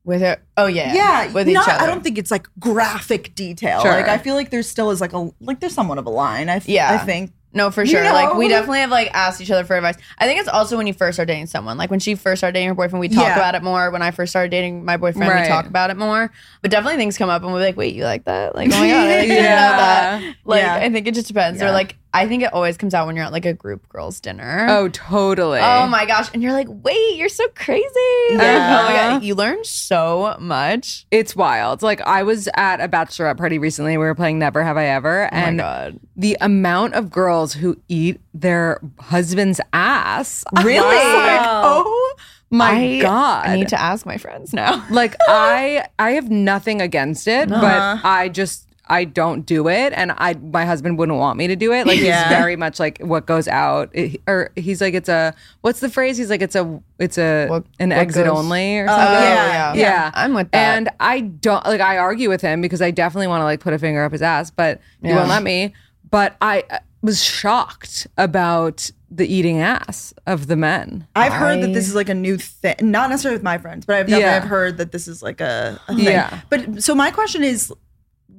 with 0.03 0.23
it. 0.23 0.41
Oh 0.57 0.65
yeah. 0.65 0.93
Yeah, 0.93 1.31
With 1.31 1.47
not, 1.47 1.67
each 1.67 1.73
other. 1.73 1.83
I 1.83 1.87
don't 1.87 2.03
think 2.03 2.17
it's 2.17 2.31
like 2.31 2.47
graphic 2.59 3.35
detail. 3.35 3.81
Sure. 3.81 3.91
Like 3.91 4.07
I 4.07 4.17
feel 4.17 4.35
like 4.35 4.49
there 4.49 4.63
still 4.63 4.89
is 4.91 5.01
like 5.01 5.13
a 5.13 5.29
like 5.39 5.59
there's 5.59 5.73
somewhat 5.73 5.97
of 5.97 6.05
a 6.05 6.09
line. 6.09 6.49
I 6.49 6.55
f- 6.55 6.67
Yeah. 6.67 6.91
I 6.91 7.05
think. 7.05 7.31
No, 7.53 7.69
for 7.69 7.81
You 7.83 7.87
sure. 7.91 8.03
Like 8.03 8.35
we 8.35 8.47
definitely 8.47 8.79
have 8.79 8.89
like 8.91 9.09
asked 9.13 9.41
each 9.41 9.51
other 9.51 9.65
for 9.65 9.75
advice. 9.75 9.95
I 10.17 10.25
think 10.25 10.39
it's 10.39 10.47
also 10.47 10.77
when 10.77 10.87
you 10.87 10.93
first 10.93 11.17
start 11.17 11.27
dating 11.27 11.47
someone. 11.47 11.77
Like 11.77 11.89
when 11.91 11.99
she 11.99 12.15
first 12.15 12.39
started 12.39 12.53
dating 12.53 12.69
her 12.69 12.75
boyfriend, 12.75 13.01
we 13.01 13.09
talk 13.09 13.25
Yeah. 13.25 13.35
about 13.35 13.55
it 13.55 13.63
more. 13.63 13.91
When 13.91 14.01
I 14.01 14.11
first 14.11 14.31
started 14.31 14.51
dating 14.51 14.85
my 14.85 14.95
boyfriend, 14.97 15.29
Right. 15.29 15.41
we 15.41 15.47
talk 15.47 15.65
about 15.65 15.89
it 15.89 15.97
more. 15.97 16.31
But 16.61 16.71
definitely 16.71 16.97
things 16.97 17.17
come 17.17 17.29
up 17.29 17.43
and 17.43 17.51
we're 17.51 17.59
like, 17.59 17.75
wait, 17.75 17.93
you 17.93 18.03
like 18.05 18.23
that? 18.25 18.55
Like, 18.55 18.69
oh 18.73 18.79
my 18.79 18.87
god, 18.89 19.07
I 19.07 19.21
didn't 19.21 19.35
know 19.35 19.41
that. 19.43 20.35
Like 20.45 20.61
Yeah. 20.61 20.75
I 20.75 20.89
think 20.89 21.07
it 21.07 21.13
just 21.13 21.27
depends. 21.27 21.61
Or 21.61 21.65
Yeah. 21.65 21.71
like 21.71 21.97
I 22.13 22.27
think 22.27 22.43
it 22.43 22.51
always 22.53 22.75
comes 22.75 22.93
out 22.93 23.07
when 23.07 23.15
you're 23.15 23.23
at 23.25 23.31
like 23.31 23.45
a 23.45 23.53
group 23.53 23.87
girls 23.87 24.19
dinner. 24.19 24.67
Oh, 24.69 24.89
totally. 24.89 25.59
Oh 25.61 25.87
my 25.87 26.05
gosh. 26.05 26.29
And 26.33 26.43
you're 26.43 26.51
like, 26.51 26.67
wait, 26.69 27.15
you're 27.15 27.29
so 27.29 27.47
crazy. 27.55 27.87
Yeah. 28.31 28.79
oh 28.81 28.83
my 28.85 28.93
God. 28.93 29.23
You 29.23 29.33
learn 29.35 29.63
so 29.63 30.35
much. 30.39 31.05
It's 31.11 31.35
wild. 31.35 31.81
Like 31.81 32.01
I 32.01 32.23
was 32.23 32.49
at 32.55 32.81
a 32.81 32.89
bachelorette 32.89 33.37
party 33.37 33.59
recently. 33.59 33.93
We 33.97 34.03
were 34.05 34.15
playing 34.15 34.39
Never 34.39 34.63
Have 34.63 34.75
I 34.77 34.87
Ever, 34.87 35.29
Oh 35.31 35.35
my 35.35 35.41
and 35.41 35.57
God. 35.59 35.99
the 36.17 36.37
amount 36.41 36.95
of 36.95 37.09
girls 37.09 37.53
who 37.53 37.79
eat 37.87 38.19
their 38.33 38.81
husband's 38.99 39.61
ass. 39.71 40.43
Really? 40.63 40.79
Like, 40.81 41.39
oh 41.43 42.15
my 42.49 42.71
I- 42.97 42.99
god! 43.01 43.45
I 43.47 43.55
need 43.55 43.69
to 43.69 43.79
ask 43.81 44.05
my 44.05 44.17
friends 44.17 44.51
now. 44.53 44.85
like 44.89 45.15
I 45.29 45.85
I 45.97 46.11
have 46.11 46.29
nothing 46.29 46.81
against 46.81 47.27
it, 47.27 47.49
Uh-huh. 47.49 47.61
but 47.61 48.05
I 48.07 48.27
just 48.27 48.67
I 48.91 49.05
don't 49.05 49.45
do 49.45 49.67
it, 49.69 49.93
and 49.95 50.11
I 50.17 50.33
my 50.35 50.65
husband 50.65 50.97
wouldn't 50.99 51.17
want 51.17 51.37
me 51.37 51.47
to 51.47 51.55
do 51.55 51.71
it. 51.73 51.87
Like 51.87 51.99
Yeah. 51.99 52.27
he's 52.27 52.37
very 52.37 52.55
much 52.55 52.79
like 52.79 52.99
what 52.99 53.25
goes 53.25 53.47
out, 53.47 53.89
it- 53.93 54.21
or 54.27 54.51
he's 54.55 54.81
like 54.81 54.93
it's 54.93 55.09
a 55.09 55.33
what's 55.61 55.79
the 55.79 55.89
phrase? 55.89 56.17
He's 56.17 56.29
like 56.29 56.41
it's 56.41 56.55
a 56.55 56.81
it's 56.99 57.17
a 57.17 57.47
What- 57.47 57.63
an 57.79 57.89
what 57.89 57.97
exit 57.97 58.25
goes- 58.27 58.37
only 58.37 58.79
or 58.79 58.85
Oh, 58.89 58.95
something. 58.95 59.23
yeah, 59.23 59.73
yeah, 59.73 60.11
I'm 60.13 60.33
with 60.33 60.51
that. 60.51 60.77
And 60.77 60.89
I 60.99 61.21
don't 61.21 61.65
like 61.65 61.81
I 61.81 61.97
argue 61.97 62.29
with 62.29 62.41
him 62.41 62.61
because 62.61 62.81
I 62.81 62.91
definitely 62.91 63.27
want 63.27 63.41
to 63.41 63.45
like 63.45 63.61
put 63.61 63.73
a 63.73 63.79
finger 63.79 64.03
up 64.03 64.11
his 64.11 64.21
ass, 64.21 64.51
but 64.51 64.79
he 65.01 65.13
won't 65.13 65.29
let 65.29 65.41
me. 65.41 65.73
But 66.09 66.35
I 66.41 66.63
was 67.01 67.23
shocked 67.23 68.05
about 68.17 68.91
the 69.09 69.25
eating 69.25 69.59
ass 69.59 70.13
of 70.27 70.47
the 70.47 70.55
men. 70.55 71.07
I've 71.15 71.33
heard 71.33 71.61
that 71.61 71.73
this 71.73 71.87
is 71.87 71.95
like 71.95 72.09
a 72.09 72.13
new 72.13 72.37
thing, 72.37 72.75
not 72.81 73.09
necessarily 73.09 73.35
with 73.37 73.43
my 73.43 73.57
friends, 73.57 73.85
but 73.85 73.95
I've 73.95 74.07
Yeah. 74.09 74.33
have 74.39 74.43
heard 74.43 74.77
that 74.77 74.91
this 74.91 75.07
is 75.07 75.21
like 75.23 75.41
a, 75.41 75.79
a 75.87 75.95
thing. 75.95 76.05
Yeah. 76.05 76.39
But 76.49 76.83
so 76.83 76.93
my 76.95 77.11
question 77.11 77.43
is, 77.43 77.73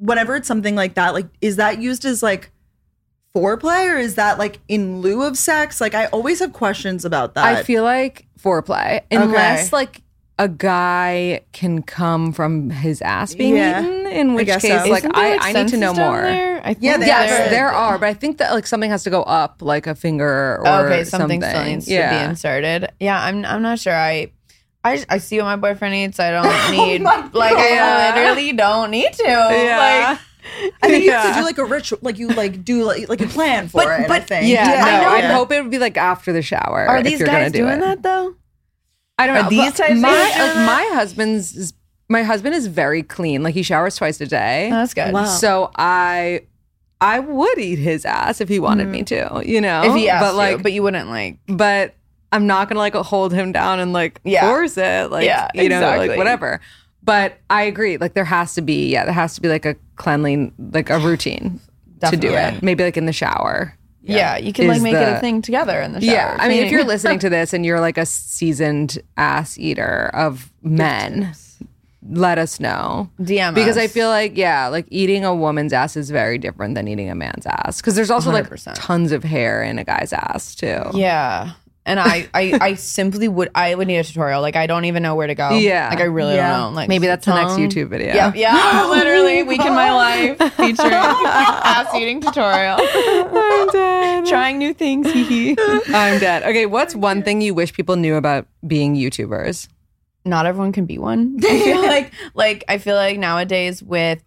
whenever 0.03 0.35
it's 0.37 0.49
something 0.49 0.75
like 0.75 0.95
that, 0.95 1.15
like 1.15 1.27
is 1.41 1.57
that 1.57 1.81
used 1.81 2.05
as 2.05 2.23
like 2.23 2.51
foreplay 3.35 3.91
or 3.93 3.97
is 3.97 4.17
that 4.17 4.39
like 4.39 4.59
in 4.69 5.01
lieu 5.01 5.23
of 5.23 5.39
sex? 5.39 5.81
Like 5.81 5.95
I 5.95 6.07
always 6.07 6.41
have 6.41 6.53
questions 6.53 7.05
about 7.05 7.35
that. 7.35 7.45
I 7.45 7.63
feel 7.63 7.85
like 7.85 8.27
foreplay, 8.39 9.01
unless 9.11 9.73
like 9.73 10.03
a 10.39 10.49
guy 10.49 11.41
can 11.53 11.83
come 11.83 12.33
from 12.33 12.71
his 12.71 13.01
ass 13.03 13.35
being 13.35 13.57
Yeah. 13.57 13.81
eaten. 13.81 14.07
In 14.13 14.35
which 14.35 14.47
guess 14.47 14.63
case, 14.63 14.83
so. 14.83 14.89
like 14.91 15.05
Isn't 15.05 15.15
there, 15.15 15.39
I, 15.41 15.51
I 15.51 15.53
need 15.53 15.69
to 15.69 15.77
know 15.77 15.95
more. 15.95 16.21
there? 16.23 16.61
I 16.65 16.75
think 16.75 16.83
Yeah, 16.85 16.97
they 16.99 17.07
Yes, 17.07 17.51
there 17.51 17.69
are, 17.71 17.97
but 17.99 18.09
I 18.09 18.15
think 18.15 18.39
that 18.39 18.53
like 18.53 18.67
something 18.67 18.91
has 18.91 19.05
to 19.05 19.11
go 19.11 19.23
up, 19.23 19.63
like 19.63 19.87
a 19.87 19.95
finger 19.95 20.59
or 20.61 20.87
okay, 20.87 21.05
something. 21.05 21.41
something, 21.41 21.43
still 21.43 21.65
needs 21.65 21.87
to 21.87 21.93
yeah. 21.93 22.25
be 22.25 22.31
inserted. 22.31 22.91
Yeah, 23.01 23.23
I'm 23.23 23.45
I'm 23.45 23.63
not 23.63 23.79
sure. 23.79 23.95
I 23.95 24.33
I, 24.85 25.05
I 25.09 25.19
see 25.19 25.39
what 25.39 25.45
my 25.45 25.57
boyfriend 25.57 25.95
eats. 25.95 26.19
I 26.19 26.31
don't 26.31 26.47
Oh 26.49 26.71
need 26.71 27.03
my 27.03 27.29
like 27.33 27.55
I 27.55 27.77
God. 27.77 28.15
literally 28.17 28.53
don't 28.53 28.91
need 28.91 29.13
to. 29.13 29.23
Yeah. 29.23 30.09
Like 30.11 30.19
I 30.83 30.89
think 30.89 31.05
you 31.05 31.13
have 31.13 31.35
to 31.35 31.41
do 31.41 31.45
like 31.45 31.59
a 31.59 31.65
ritual, 31.65 31.99
like 32.03 32.19
you 32.19 32.29
like 32.29 32.65
do 32.65 32.85
like 32.85 33.09
like 33.09 33.21
you 33.21 33.29
plan 33.29 33.69
for 33.69 33.85
But- 33.85 34.01
it. 34.01 34.05
I 34.05 34.09
but- 34.09 34.29
think. 34.29 34.49
Yeah, 34.49 34.65
I 34.85 34.91
no, 34.99 35.03
know. 35.03 35.09
I'd 35.11 35.25
Yeah. 35.25 35.35
hope 35.35 35.53
it 35.53 35.63
would 35.63 35.71
be 35.71 35.79
like 35.79 35.97
after 35.97 36.33
the 36.33 36.43
shower. 36.43 36.87
are 36.89 37.03
these 37.03 37.23
guys 37.23 37.53
do 37.53 37.59
doing 37.59 37.79
it. 37.79 37.81
that 37.81 38.03
though? 38.03 38.35
I 39.19 39.27
don't 39.27 39.37
Are 39.37 39.43
know. 39.45 39.49
these 39.51 39.71
but 39.73 39.77
types 39.77 40.01
my 40.01 40.09
guys 40.09 40.35
doing 40.35 40.47
like 40.47 40.55
that? 40.55 40.67
my 40.67 40.97
husband's 40.97 41.57
is 41.57 41.75
my 42.09 42.23
husband 42.25 42.55
is 42.55 42.67
very 42.67 43.03
clean. 43.03 43.43
Like 43.43 43.55
he 43.55 43.63
showers 43.63 43.97
twice 43.97 44.21
a 44.21 44.27
day. 44.27 44.69
Oh, 44.69 44.77
that's 44.77 44.95
good. 44.95 45.13
Wow. 45.13 45.25
So 45.27 45.71
I 45.77 46.43
I 47.01 47.21
would 47.21 47.59
eat 47.59 47.79
his 47.79 48.05
ass 48.05 48.41
if 48.41 48.49
he 48.49 48.61
wanted 48.61 48.87
hmm. 48.87 48.93
me 48.93 49.03
to, 49.05 49.43
you 49.45 49.61
know. 49.61 49.83
If 49.85 49.95
he 49.95 50.09
asked 50.09 50.25
but 50.25 50.35
like 50.35 50.57
you, 50.59 50.63
but 50.63 50.73
you 50.73 50.83
wouldn't 50.83 51.09
like. 51.09 51.39
but 51.47 51.95
I'm 52.33 52.47
not 52.47 52.69
gonna 52.69 52.81
like 52.81 52.95
hold 52.95 53.33
him 53.33 53.53
down 53.53 53.79
and 53.79 53.93
like 53.93 54.21
Yeah. 54.25 54.49
force 54.49 54.77
it. 54.77 55.11
Like 55.11 55.27
Yeah, 55.27 55.49
you 55.55 55.69
know, 55.69 55.81
like 55.81 56.17
whatever. 56.17 56.61
But 57.05 57.39
I 57.51 57.63
agree. 57.63 57.97
Like 57.99 58.15
there 58.15 58.25
has 58.25 58.55
to 58.55 58.63
be, 58.63 58.89
yeah, 58.91 59.05
there 59.05 59.13
has 59.15 59.35
to 59.35 59.41
be 59.41 59.49
like 59.49 59.67
a 59.67 59.77
cleanling, 59.97 60.53
like 60.73 60.89
a 60.89 60.99
routine 60.99 61.61
to 62.01 62.17
do 62.17 62.33
it. 62.33 62.63
Maybe 62.63 62.85
like 62.85 62.97
in 62.97 63.07
the 63.07 63.13
shower. 63.13 63.77
Yeah, 64.05 64.37
you 64.37 64.53
can 64.53 64.67
like 64.67 64.79
Is 64.79 64.83
make 64.83 64.95
it 64.95 65.09
a 65.17 65.21
thing 65.21 65.43
together 65.43 65.81
in 65.81 65.93
the 65.93 66.01
shower. 66.01 66.13
Yeah. 66.13 66.37
I 66.41 66.49
mean, 66.49 66.65
if 66.65 66.73
you're 66.73 66.85
listening 66.95 67.19
to 67.21 67.31
this 67.31 67.53
and 67.53 67.65
you're 67.65 67.81
like 67.81 67.99
a 67.99 68.07
seasoned 68.07 68.99
ass 69.17 69.59
eater 69.59 70.11
of 70.15 70.53
men, 70.63 71.33
let 72.09 72.39
us 72.39 72.59
know. 72.59 73.09
DM 73.21 73.55
Because 73.55 73.77
I 73.77 73.87
feel 73.87 74.09
like, 74.09 74.37
yeah, 74.37 74.67
like 74.69 74.87
eating 74.91 75.25
a 75.25 75.35
woman's 75.35 75.73
ass 75.73 75.97
is 75.97 76.11
very 76.11 76.37
different 76.39 76.75
than 76.75 76.89
eating 76.89 77.11
a 77.11 77.15
man's 77.15 77.47
ass. 77.47 77.81
Because 77.81 77.95
there's 77.95 78.11
also 78.11 78.33
like 78.33 78.49
100%. 78.51 78.75
tons 78.75 79.13
of 79.13 79.23
hair 79.23 79.63
in 79.63 79.79
a 79.79 79.85
guy's 79.85 80.13
ass 80.13 80.55
too. 80.57 80.83
Yeah. 80.95 81.53
And 81.85 81.99
I, 81.99 82.29
I, 82.35 82.59
I 82.61 82.75
simply 82.75 83.27
would, 83.27 83.51
I 83.55 83.75
would 83.75 83.89
need 83.89 83.97
a 83.99 84.05
tutorial. 84.05 84.41
Like, 84.41 84.55
I 84.57 84.67
don't 84.69 84.85
even 84.85 85.03
know 85.03 85.15
where 85.17 85.27
to 85.27 85.35
go. 85.35 85.51
Yeah. 85.59 85.89
Like, 85.89 85.99
I 86.01 86.05
really 86.05 86.35
Yeah. 86.37 86.57
don't 86.59 86.73
know. 86.73 86.77
Like, 86.77 86.89
Maybe 86.89 87.07
that's 87.09 87.27
the 87.27 87.35
next. 87.35 87.55
YouTube 87.55 87.89
video. 87.89 88.15
Yeah, 88.15 88.33
yeah, 88.35 88.87
literally, 88.91 89.43
week 89.43 89.65
in 89.65 89.75
my 89.75 89.91
life 89.93 90.39
featuring 90.55 90.93
ass 90.93 91.93
eating 91.95 92.21
tutorial. 92.21 92.77
I'm 92.81 93.69
dead. 93.71 94.27
Trying 94.27 94.59
new 94.59 94.73
things. 94.73 95.11
hee 95.11 95.25
hee. 95.25 95.57
I'm 95.89 96.21
dead. 96.21 96.45
Okay, 96.45 96.67
what's 96.67 96.95
one 96.95 97.23
thing 97.23 97.41
you 97.41 97.53
wish 97.55 97.73
people 97.73 97.97
knew 97.97 98.15
about 98.15 98.47
being 98.67 98.95
YouTubers? 98.95 99.69
Not 100.25 100.47
everyone 100.47 100.71
can 100.73 100.87
be 100.87 100.99
one. 100.99 101.37
I 101.43 101.61
feel 101.61 101.83
like, 101.83 102.13
like 102.35 102.65
I 102.69 102.79
feel 102.79 102.95
like 102.95 103.19
nowadays 103.19 103.83
with, 103.83 104.23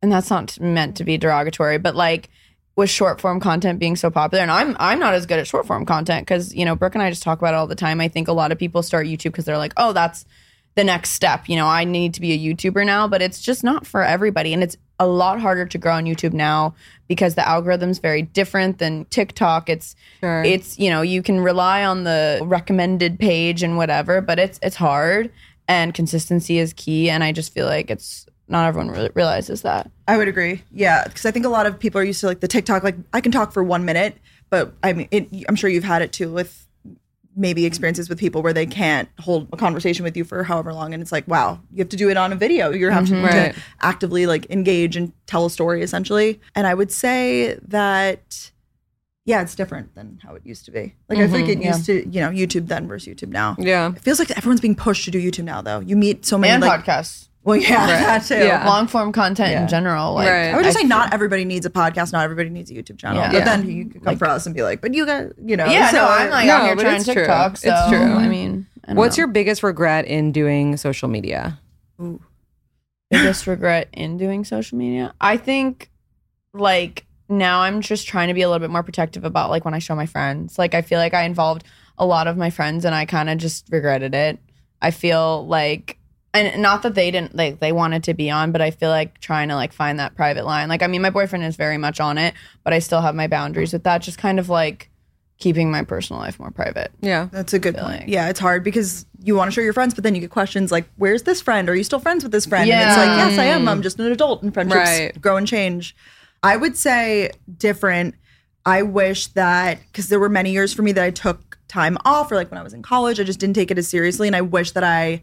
and 0.00 0.10
that's 0.10 0.30
not 0.30 0.58
meant 0.58 0.96
to 0.96 1.04
be 1.04 1.18
derogatory, 1.18 1.76
but 1.76 1.94
like 1.94 2.30
with 2.78 2.88
short 2.88 3.20
form 3.20 3.40
content 3.40 3.80
being 3.80 3.96
so 3.96 4.08
popular, 4.08 4.40
and 4.40 4.52
I'm 4.52 4.76
I'm 4.78 5.00
not 5.00 5.12
as 5.12 5.26
good 5.26 5.40
at 5.40 5.48
short 5.48 5.66
form 5.66 5.84
content 5.84 6.24
because 6.24 6.54
you 6.54 6.64
know 6.64 6.76
Brooke 6.76 6.94
and 6.94 7.02
I 7.02 7.10
just 7.10 7.24
talk 7.24 7.38
about 7.38 7.52
it 7.52 7.56
all 7.56 7.66
the 7.66 7.74
time. 7.74 8.00
I 8.00 8.06
think 8.06 8.28
a 8.28 8.32
lot 8.32 8.52
of 8.52 8.58
people 8.58 8.84
start 8.84 9.08
YouTube 9.08 9.32
because 9.32 9.44
they're 9.46 9.58
like, 9.58 9.72
oh, 9.76 9.92
that's 9.92 10.24
the 10.76 10.84
next 10.84 11.10
step. 11.10 11.48
You 11.48 11.56
know, 11.56 11.66
I 11.66 11.82
need 11.82 12.14
to 12.14 12.20
be 12.20 12.32
a 12.32 12.38
YouTuber 12.38 12.86
now, 12.86 13.08
but 13.08 13.20
it's 13.20 13.40
just 13.40 13.64
not 13.64 13.84
for 13.84 14.04
everybody. 14.04 14.54
And 14.54 14.62
it's 14.62 14.76
a 15.00 15.08
lot 15.08 15.40
harder 15.40 15.66
to 15.66 15.76
grow 15.76 15.94
on 15.94 16.04
YouTube 16.04 16.32
now 16.32 16.76
because 17.08 17.34
the 17.34 17.46
algorithm's 17.46 17.98
very 17.98 18.22
different 18.22 18.78
than 18.78 19.06
TikTok. 19.06 19.68
It's 19.68 19.96
Sure. 20.20 20.44
it's, 20.44 20.78
you 20.78 20.88
know, 20.88 21.02
you 21.02 21.20
can 21.20 21.40
rely 21.40 21.84
on 21.84 22.04
the 22.04 22.40
recommended 22.44 23.18
page 23.18 23.64
and 23.64 23.76
whatever, 23.76 24.20
but 24.20 24.38
it's 24.38 24.60
it's 24.62 24.76
hard 24.76 25.32
and 25.66 25.94
consistency 25.94 26.58
is 26.58 26.72
key 26.74 27.10
and 27.10 27.24
I 27.24 27.32
just 27.32 27.52
feel 27.52 27.66
like 27.66 27.90
it's 27.90 28.27
not 28.48 28.66
everyone 28.66 28.90
really 28.90 29.10
realizes 29.14 29.62
that. 29.62 29.90
I 30.06 30.16
would 30.16 30.28
agree. 30.28 30.62
Yeah, 30.72 31.04
because 31.04 31.26
I 31.26 31.30
think 31.30 31.44
a 31.44 31.50
lot 31.50 31.66
of 31.66 31.78
people 31.78 32.00
are 32.00 32.04
used 32.04 32.20
to 32.20 32.26
like 32.26 32.40
the 32.40 32.48
TikTok. 32.48 32.82
Like 32.82 32.96
I 33.12 33.20
can 33.20 33.32
talk 33.32 33.52
for 33.52 33.62
one 33.62 33.84
minute, 33.84 34.16
but 34.50 34.72
I 34.82 34.92
mean, 34.92 35.08
it, 35.10 35.28
I'm 35.48 35.54
sure 35.54 35.68
you've 35.68 35.84
had 35.84 36.02
it 36.02 36.12
too 36.12 36.32
with 36.32 36.66
maybe 37.36 37.64
experiences 37.66 38.08
with 38.08 38.18
people 38.18 38.42
where 38.42 38.52
they 38.52 38.66
can't 38.66 39.08
hold 39.20 39.48
a 39.52 39.56
conversation 39.56 40.02
with 40.02 40.16
you 40.16 40.24
for 40.24 40.42
however 40.42 40.74
long, 40.74 40.92
and 40.92 41.00
it's 41.00 41.12
like, 41.12 41.28
wow, 41.28 41.60
you 41.72 41.78
have 41.78 41.88
to 41.90 41.96
do 41.96 42.10
it 42.10 42.16
on 42.16 42.32
a 42.32 42.36
video. 42.36 42.70
You 42.70 42.90
have 42.90 43.06
to, 43.06 43.12
mm-hmm. 43.12 43.24
Right. 43.24 43.54
to 43.54 43.60
actively 43.80 44.26
like 44.26 44.50
engage 44.50 44.96
and 44.96 45.12
tell 45.26 45.46
a 45.46 45.50
story 45.50 45.82
essentially. 45.82 46.40
And 46.54 46.66
I 46.66 46.74
would 46.74 46.90
say 46.90 47.58
that. 47.68 48.50
Yeah, 49.24 49.42
it's 49.42 49.54
different 49.54 49.94
than 49.94 50.20
how 50.22 50.34
it 50.36 50.46
used 50.46 50.64
to 50.64 50.70
be. 50.70 50.94
Like 51.10 51.18
I 51.18 51.28
think 51.28 51.50
it 51.50 51.58
mm-hmm. 51.58 51.68
used 51.68 51.84
to, 51.84 52.08
you 52.08 52.22
know, 52.22 52.30
YouTube 52.30 52.68
then 52.68 52.88
versus 52.88 53.14
YouTube 53.14 53.28
now. 53.28 53.56
Yeah. 53.58 53.92
It 53.92 54.00
feels 54.00 54.18
like 54.18 54.30
everyone's 54.30 54.62
being 54.62 54.74
pushed 54.74 55.04
to 55.04 55.10
do 55.10 55.20
YouTube 55.20 55.44
now, 55.44 55.60
though. 55.60 55.80
You 55.80 55.96
meet 55.96 56.24
so 56.24 56.38
many 56.38 56.54
And 56.54 56.62
like, 56.62 56.82
podcasts. 56.82 57.27
Well, 57.48 57.56
yeah, 57.56 57.86
that 57.86 58.24
too. 58.24 58.34
Yeah. 58.36 58.66
Long 58.66 58.86
form 58.86 59.10
content 59.12 59.60
in 59.60 59.68
general. 59.68 60.14
Like 60.14 60.28
Right. 60.28 60.48
I 60.52 60.56
would 60.56 60.64
just 60.64 60.76
I 60.78 60.82
say 60.82 60.86
not 60.86 61.12
everybody 61.14 61.44
needs 61.44 61.64
a 61.66 61.70
podcast. 61.70 62.12
Not 62.12 62.22
everybody 62.24 62.50
needs 62.50 62.70
a 62.70 62.74
YouTube 62.74 62.98
channel. 62.98 63.20
Yeah. 63.22 63.32
But 63.32 63.38
Yeah. 63.38 63.44
then 63.44 63.68
you 63.70 63.86
could 63.86 64.04
come 64.04 64.16
for 64.16 64.26
us 64.26 64.46
and 64.46 64.54
be 64.54 64.62
like, 64.62 64.80
but 64.80 64.94
you 64.94 65.06
got, 65.06 65.26
you 65.44 65.56
know. 65.56 65.66
Yeah, 65.66 65.90
so 65.90 65.96
no, 65.98 66.08
I'm 66.08 66.30
like 66.30 66.46
No, 66.46 66.52
out 66.54 66.66
here 66.66 66.76
but 66.76 66.82
trying 66.82 66.96
it's 66.96 67.04
true. 67.06 67.14
TikTok. 67.14 67.52
It's 67.54 67.62
true. 67.88 67.98
I 67.98 68.28
mean, 68.28 68.66
I 68.84 68.88
don't 68.88 68.96
What's 68.96 69.16
know. 69.16 69.22
your 69.22 69.28
biggest 69.28 69.62
regret 69.62 70.04
in 70.06 70.30
doing 70.32 70.76
social 70.76 71.08
media? 71.08 71.58
biggest 73.10 73.46
regret 73.46 73.88
in 73.92 74.16
doing 74.18 74.44
social 74.44 74.76
media? 74.78 75.14
I 75.20 75.36
think 75.36 75.90
like 76.52 77.06
now 77.28 77.60
I'm 77.60 77.80
just 77.80 78.06
trying 78.08 78.28
to 78.28 78.34
be 78.34 78.42
a 78.42 78.48
little 78.48 78.60
bit 78.60 78.70
more 78.70 78.82
protective 78.82 79.24
about 79.24 79.50
like 79.50 79.64
when 79.64 79.74
I 79.74 79.78
show 79.78 79.94
my 79.94 80.06
friends. 80.06 80.58
Like 80.58 80.74
I 80.74 80.82
feel 80.82 80.98
like 80.98 81.14
I 81.14 81.22
involved 81.22 81.64
a 81.98 82.06
lot 82.06 82.26
of 82.26 82.36
my 82.36 82.50
friends 82.50 82.84
and 82.84 82.94
I 82.94 83.04
kind 83.04 83.28
of 83.28 83.38
just 83.38 83.66
regretted 83.70 84.14
it. 84.14 84.38
I 84.80 84.90
feel 84.90 85.46
like 85.46 85.97
and 86.46 86.62
not 86.62 86.82
that 86.82 86.94
they 86.94 87.10
didn't 87.10 87.34
like 87.34 87.60
they 87.60 87.72
wanted 87.72 88.04
to 88.04 88.14
be 88.14 88.30
on, 88.30 88.52
but 88.52 88.60
I 88.60 88.70
feel 88.70 88.90
like 88.90 89.18
trying 89.20 89.48
to 89.48 89.54
like 89.54 89.72
find 89.72 89.98
that 89.98 90.14
private 90.14 90.44
line. 90.44 90.68
Like 90.68 90.82
I 90.82 90.86
mean 90.86 91.02
my 91.02 91.10
boyfriend 91.10 91.44
is 91.44 91.56
very 91.56 91.78
much 91.78 92.00
on 92.00 92.18
it, 92.18 92.34
but 92.64 92.72
I 92.72 92.78
still 92.78 93.00
have 93.00 93.14
my 93.14 93.26
boundaries 93.26 93.72
with 93.72 93.84
that. 93.84 94.02
Just 94.02 94.18
kind 94.18 94.38
of 94.38 94.48
like 94.48 94.90
keeping 95.38 95.70
my 95.70 95.82
personal 95.84 96.20
life 96.20 96.40
more 96.40 96.50
private. 96.50 96.90
Yeah. 97.00 97.28
That's 97.30 97.52
a 97.52 97.58
good 97.60 97.76
point. 97.76 98.00
like- 98.00 98.08
Yeah, 98.08 98.28
it's 98.28 98.40
hard 98.40 98.64
because 98.64 99.06
you 99.22 99.36
want 99.36 99.48
to 99.48 99.52
show 99.54 99.60
your 99.60 99.72
friends, 99.72 99.94
but 99.94 100.02
then 100.02 100.14
you 100.14 100.20
get 100.20 100.30
questions 100.30 100.72
like, 100.72 100.88
"Where's 100.96 101.22
this 101.24 101.40
friend? 101.40 101.68
Are 101.68 101.74
you 101.76 101.84
still 101.84 102.00
friends 102.00 102.22
with 102.24 102.32
this 102.32 102.46
friend?" 102.46 102.68
And 102.70 102.80
it's 102.88 102.96
like, 102.98 103.06
"Yes, 103.30 103.38
I 103.38 103.44
am. 103.44 103.68
I'm 103.68 103.82
just 103.82 103.98
an 104.00 104.10
adult, 104.10 104.42
and 104.42 104.52
friendships 104.52 104.78
Right. 104.88 105.20
grow 105.20 105.36
and 105.36 105.46
change." 105.46 105.94
I 106.42 106.56
would 106.56 106.76
say 106.76 107.30
different. 107.56 108.14
I 108.66 108.82
wish 108.82 109.28
that 109.28 109.78
because 109.90 110.08
there 110.08 110.20
were 110.20 110.28
many 110.28 110.50
years 110.52 110.72
for 110.74 110.82
me 110.82 110.92
that 110.92 111.02
I 111.04 111.10
took 111.10 111.58
time 111.68 111.98
off, 112.04 112.30
or 112.32 112.36
like 112.36 112.50
when 112.50 112.58
I 112.58 112.62
was 112.62 112.72
in 112.74 112.82
college, 112.82 113.18
I 113.20 113.24
just 113.24 113.38
didn't 113.40 113.54
take 113.56 113.70
it 113.70 113.78
as 113.78 113.88
seriously, 113.88 114.26
and 114.26 114.36
I 114.36 114.40
wish 114.40 114.72
that 114.72 114.84
I 114.84 115.22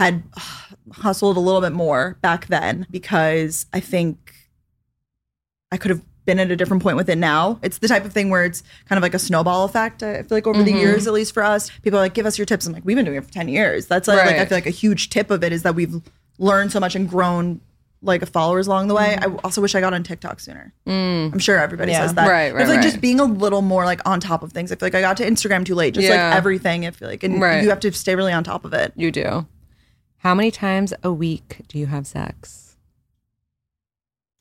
had 0.00 0.22
uh, 0.34 0.40
hustled 0.92 1.36
a 1.36 1.40
little 1.40 1.60
bit 1.60 1.72
more 1.72 2.16
back 2.22 2.46
then 2.46 2.86
because 2.90 3.66
I 3.72 3.80
think 3.80 4.34
I 5.70 5.76
could 5.76 5.90
have 5.90 6.00
been 6.24 6.40
at 6.40 6.50
a 6.50 6.56
different 6.56 6.82
point 6.82 6.96
with 6.96 7.10
it 7.10 7.18
now. 7.18 7.60
It's 7.62 7.78
the 7.78 7.88
type 7.88 8.06
of 8.06 8.12
thing 8.12 8.30
where 8.30 8.44
it's 8.46 8.62
kind 8.88 8.96
of 8.96 9.02
like 9.02 9.12
a 9.12 9.18
snowball 9.18 9.66
effect. 9.66 10.02
I 10.02 10.22
feel 10.22 10.36
like 10.38 10.46
over 10.46 10.62
the 10.62 10.70
mm-hmm. 10.70 10.80
years, 10.80 11.06
at 11.06 11.12
least 11.12 11.34
for 11.34 11.42
us, 11.42 11.70
people 11.82 11.98
are 11.98 12.02
like, 12.02 12.14
give 12.14 12.24
us 12.24 12.38
your 12.38 12.46
tips. 12.46 12.66
I'm 12.66 12.72
like, 12.72 12.84
we've 12.84 12.96
been 12.96 13.04
doing 13.04 13.18
it 13.18 13.24
for 13.24 13.32
10 13.32 13.48
years. 13.48 13.86
That's 13.86 14.08
like, 14.08 14.24
like 14.24 14.36
I 14.36 14.46
feel 14.46 14.56
like 14.56 14.66
a 14.66 14.70
huge 14.70 15.10
tip 15.10 15.30
of 15.30 15.44
it 15.44 15.52
is 15.52 15.64
that 15.64 15.74
we've 15.74 15.94
learned 16.38 16.72
so 16.72 16.80
much 16.80 16.94
and 16.94 17.06
grown 17.06 17.60
like 18.00 18.22
a 18.22 18.26
followers 18.26 18.66
along 18.66 18.88
the 18.88 18.94
way. 18.94 19.18
Mm-hmm. 19.20 19.36
I 19.36 19.40
also 19.44 19.60
wish 19.60 19.74
I 19.74 19.80
got 19.80 19.92
on 19.92 20.02
TikTok 20.02 20.40
sooner. 20.40 20.72
Mm. 20.86 21.34
I'm 21.34 21.38
sure 21.38 21.58
everybody 21.58 21.92
Yeah. 21.92 22.06
says 22.06 22.14
that. 22.14 22.26
Right, 22.26 22.52
But 22.52 22.62
I 22.62 22.64
feel 22.64 22.68
right, 22.68 22.68
like 22.68 22.76
right. 22.76 22.90
just 22.90 23.02
being 23.02 23.20
a 23.20 23.24
little 23.24 23.60
more 23.60 23.84
like 23.84 24.00
on 24.08 24.18
top 24.20 24.42
of 24.42 24.52
things. 24.52 24.72
I 24.72 24.76
feel 24.76 24.86
like 24.86 24.94
I 24.94 25.02
got 25.02 25.18
to 25.18 25.28
Instagram 25.28 25.66
too 25.66 25.74
late. 25.74 25.92
Just 25.92 26.06
Yeah. 26.08 26.28
like 26.28 26.36
everything. 26.36 26.86
I 26.86 26.90
feel 26.90 27.08
like, 27.08 27.22
and 27.22 27.38
Right. 27.38 27.62
you 27.62 27.68
have 27.68 27.80
to 27.80 27.92
stay 27.92 28.14
really 28.16 28.32
on 28.32 28.44
top 28.44 28.64
of 28.64 28.72
it. 28.72 28.94
You 28.96 29.10
do. 29.10 29.46
How 30.20 30.34
many 30.34 30.50
times 30.50 30.92
a 31.02 31.12
week 31.12 31.58
do 31.68 31.78
you 31.78 31.86
have 31.86 32.06
sex? 32.06 32.76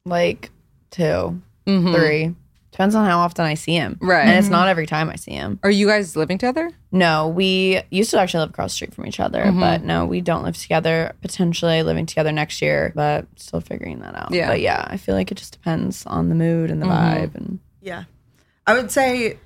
Like 0.06 0.52
2 0.92 1.42
Mhm. 1.66 1.96
three. 1.96 2.36
Depends 2.72 2.96
on 2.96 3.06
how 3.06 3.20
often 3.20 3.46
I 3.46 3.56
see 3.56 3.74
him. 3.76 3.98
Right. 4.02 4.26
And 4.26 4.38
it's 4.38 4.48
not 4.48 4.68
every 4.70 4.86
time 4.86 5.10
I 5.10 5.16
see 5.16 5.32
him. 5.32 5.60
Are 5.64 5.70
you 5.72 5.88
guys 5.88 6.16
living 6.16 6.38
together? 6.38 6.72
No, 6.92 7.28
we 7.28 7.82
used 7.92 8.12
to 8.12 8.20
actually 8.20 8.42
live 8.42 8.52
across 8.52 8.72
the 8.72 8.76
street 8.76 8.94
from 8.94 9.06
each 9.06 9.20
other, 9.20 9.44
Mm-hmm. 9.44 9.60
but 9.60 9.84
no, 9.84 10.06
we 10.06 10.22
don't 10.22 10.44
live 10.44 10.56
together. 10.58 11.14
Potentially 11.22 11.84
living 11.84 12.06
together 12.06 12.32
next 12.32 12.62
year, 12.62 12.94
but 12.96 13.26
still 13.36 13.60
figuring 13.60 14.00
that 14.00 14.16
out. 14.16 14.32
Yeah. 14.32 14.48
But 14.48 14.62
yeah, 14.62 14.86
I 14.88 14.98
feel 14.98 15.16
like 15.16 15.32
it 15.32 15.36
just 15.36 15.54
depends 15.54 16.06
on 16.06 16.30
the 16.30 16.36
mood 16.36 16.72
and 16.72 16.82
the 16.82 16.86
Mm-hmm. 16.86 17.18
vibe. 17.24 17.36
And 17.36 17.60
Yeah. 17.82 18.04
I 18.66 18.74
would 18.76 18.92
say 18.92 19.38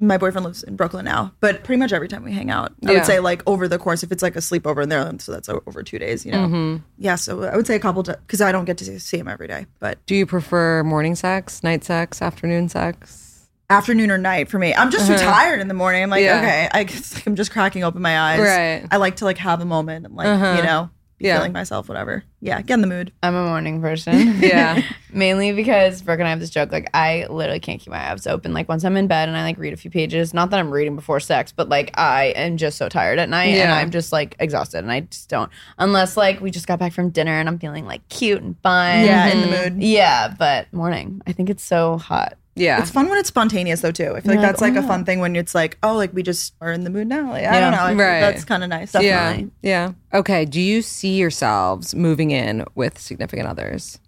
my 0.00 0.16
boyfriend 0.16 0.44
lives 0.46 0.62
in 0.62 0.76
Brooklyn 0.76 1.04
now, 1.04 1.32
but 1.40 1.62
pretty 1.62 1.78
much 1.78 1.92
every 1.92 2.08
time 2.08 2.24
we 2.24 2.32
hang 2.32 2.50
out, 2.50 2.72
I 2.86 2.90
Yeah. 2.92 2.98
would 2.98 3.06
say 3.06 3.20
like 3.20 3.42
over 3.46 3.68
the 3.68 3.78
course, 3.78 4.02
if 4.02 4.10
it's 4.10 4.22
like 4.22 4.34
a 4.34 4.40
sleepover 4.40 4.82
in 4.82 4.88
there, 4.88 5.10
so 5.18 5.30
that's 5.32 5.48
over 5.48 5.82
two 5.82 5.98
days, 5.98 6.24
you 6.24 6.32
know? 6.32 6.46
Mm-hmm. 6.46 6.76
Yeah. 6.98 7.16
So 7.16 7.44
I 7.44 7.54
would 7.56 7.66
say 7.66 7.76
a 7.76 7.80
couple 7.80 8.02
because 8.02 8.40
I 8.40 8.50
don't 8.52 8.64
get 8.64 8.78
to 8.78 8.98
see 9.00 9.18
him 9.18 9.28
every 9.28 9.46
day, 9.46 9.66
but 9.78 9.98
Do 10.06 10.14
you 10.14 10.24
prefer 10.26 10.82
morning 10.84 11.14
sex, 11.14 11.62
night 11.62 11.84
sex, 11.84 12.22
afternoon 12.22 12.68
sex? 12.68 13.26
afternoon 13.68 14.10
or 14.10 14.18
night 14.18 14.48
for 14.48 14.58
me, 14.58 14.74
I'm 14.74 14.90
just 14.90 15.06
too 15.06 15.16
tired 15.16 15.60
in 15.60 15.68
the 15.68 15.74
morning. 15.74 16.02
I'm 16.02 16.10
like, 16.10 16.24
Uh-huh. 16.24 16.34
Yeah. 16.40 16.40
okay, 16.42 16.68
I 16.72 16.82
guess, 16.84 17.14
like, 17.16 17.26
I'm 17.26 17.36
just 17.36 17.52
cracking 17.52 17.84
open 17.84 18.02
my 18.02 18.18
eyes. 18.18 18.40
Right. 18.40 18.84
I 18.90 18.96
like 18.96 19.16
to 19.16 19.24
like 19.24 19.38
have 19.38 19.60
a 19.60 19.64
moment 19.64 20.06
and 20.06 20.16
like, 20.16 20.26
Uh-huh. 20.26 20.54
you 20.56 20.62
know, 20.64 20.90
be 21.20 21.26
Yeah. 21.26 21.36
feeling 21.36 21.52
myself, 21.52 21.88
whatever. 21.88 22.24
Yeah. 22.40 22.60
Get 22.62 22.74
in 22.74 22.80
the 22.80 22.86
mood. 22.86 23.12
I'm 23.22 23.34
a 23.34 23.44
morning 23.44 23.80
person. 23.80 24.40
Yeah. 24.40 24.82
Mainly 25.12 25.52
because 25.52 26.00
Brooke 26.02 26.20
and 26.20 26.26
I 26.26 26.30
have 26.30 26.40
this 26.40 26.50
joke. 26.50 26.72
Like, 26.72 26.88
I 26.94 27.26
literally 27.28 27.60
can't 27.60 27.78
keep 27.80 27.90
my 27.90 28.10
eyes 28.10 28.26
open. 28.26 28.54
Like, 28.54 28.68
once 28.68 28.84
I'm 28.84 28.96
in 28.96 29.06
bed 29.06 29.28
and 29.28 29.36
I 29.36 29.42
like 29.42 29.58
read 29.58 29.72
a 29.72 29.76
few 29.76 29.90
pages, 29.90 30.32
not 30.32 30.50
that 30.50 30.58
I'm 30.58 30.70
reading 30.70 30.96
before 30.96 31.20
sex, 31.20 31.52
but 31.52 31.68
like, 31.68 31.90
I 31.98 32.26
am 32.36 32.56
just 32.56 32.78
so 32.78 32.88
tired 32.88 33.18
at 33.18 33.28
night 33.28 33.54
and 33.54 33.70
I'm 33.70 33.90
just 33.90 34.12
like 34.12 34.36
exhausted 34.38 34.78
and 34.78 34.90
I 34.90 35.00
just 35.00 35.28
don't. 35.28 35.50
Unless 35.78 36.16
like 36.16 36.40
we 36.40 36.50
just 36.50 36.66
got 36.66 36.78
back 36.78 36.92
from 36.92 37.10
dinner 37.10 37.32
and 37.32 37.48
I'm 37.48 37.58
feeling 37.58 37.84
like 37.86 38.08
cute 38.08 38.40
and 38.40 38.56
fun. 38.62 39.04
Yeah. 39.04 39.28
In 39.28 39.40
the 39.42 39.46
mm-hmm. 39.48 39.74
mood. 39.74 39.82
Yeah, 39.82 40.34
but 40.38 40.72
morning. 40.72 41.20
I 41.26 41.32
think 41.32 41.50
it's 41.50 41.64
so 41.64 41.98
hot. 41.98 42.38
Yeah. 42.60 42.80
It's 42.80 42.90
fun 42.90 43.08
when 43.08 43.18
it's 43.18 43.28
spontaneous 43.28 43.80
though 43.80 43.90
too. 43.90 44.04
I 44.04 44.06
feel 44.06 44.12
like 44.14 44.24
You're 44.34 44.42
that's 44.42 44.60
like, 44.60 44.74
like 44.74 44.84
a 44.84 44.86
fun 44.86 45.04
thing 45.04 45.18
when 45.20 45.34
it's 45.34 45.54
like, 45.54 45.78
oh, 45.82 45.96
like 45.96 46.12
we 46.12 46.22
just 46.22 46.54
are 46.60 46.70
in 46.70 46.84
the 46.84 46.90
mood 46.90 47.08
now. 47.08 47.30
Like, 47.30 47.44
I 47.44 47.58
Yeah. 47.58 47.60
don't 47.60 47.72
know. 47.72 47.78
I 47.78 47.90
Right. 47.94 48.20
That's 48.20 48.44
kind 48.44 48.62
of 48.62 48.68
nice. 48.68 48.94
yeah. 48.94 49.00
Definitely. 49.32 49.50
Yeah. 49.62 49.92
Okay. 50.14 50.44
Do 50.44 50.60
you 50.60 50.82
see 50.82 51.16
yourselves 51.16 51.94
moving 51.94 52.30
in 52.30 52.64
with 52.74 52.98
significant 52.98 53.48
others? 53.48 53.98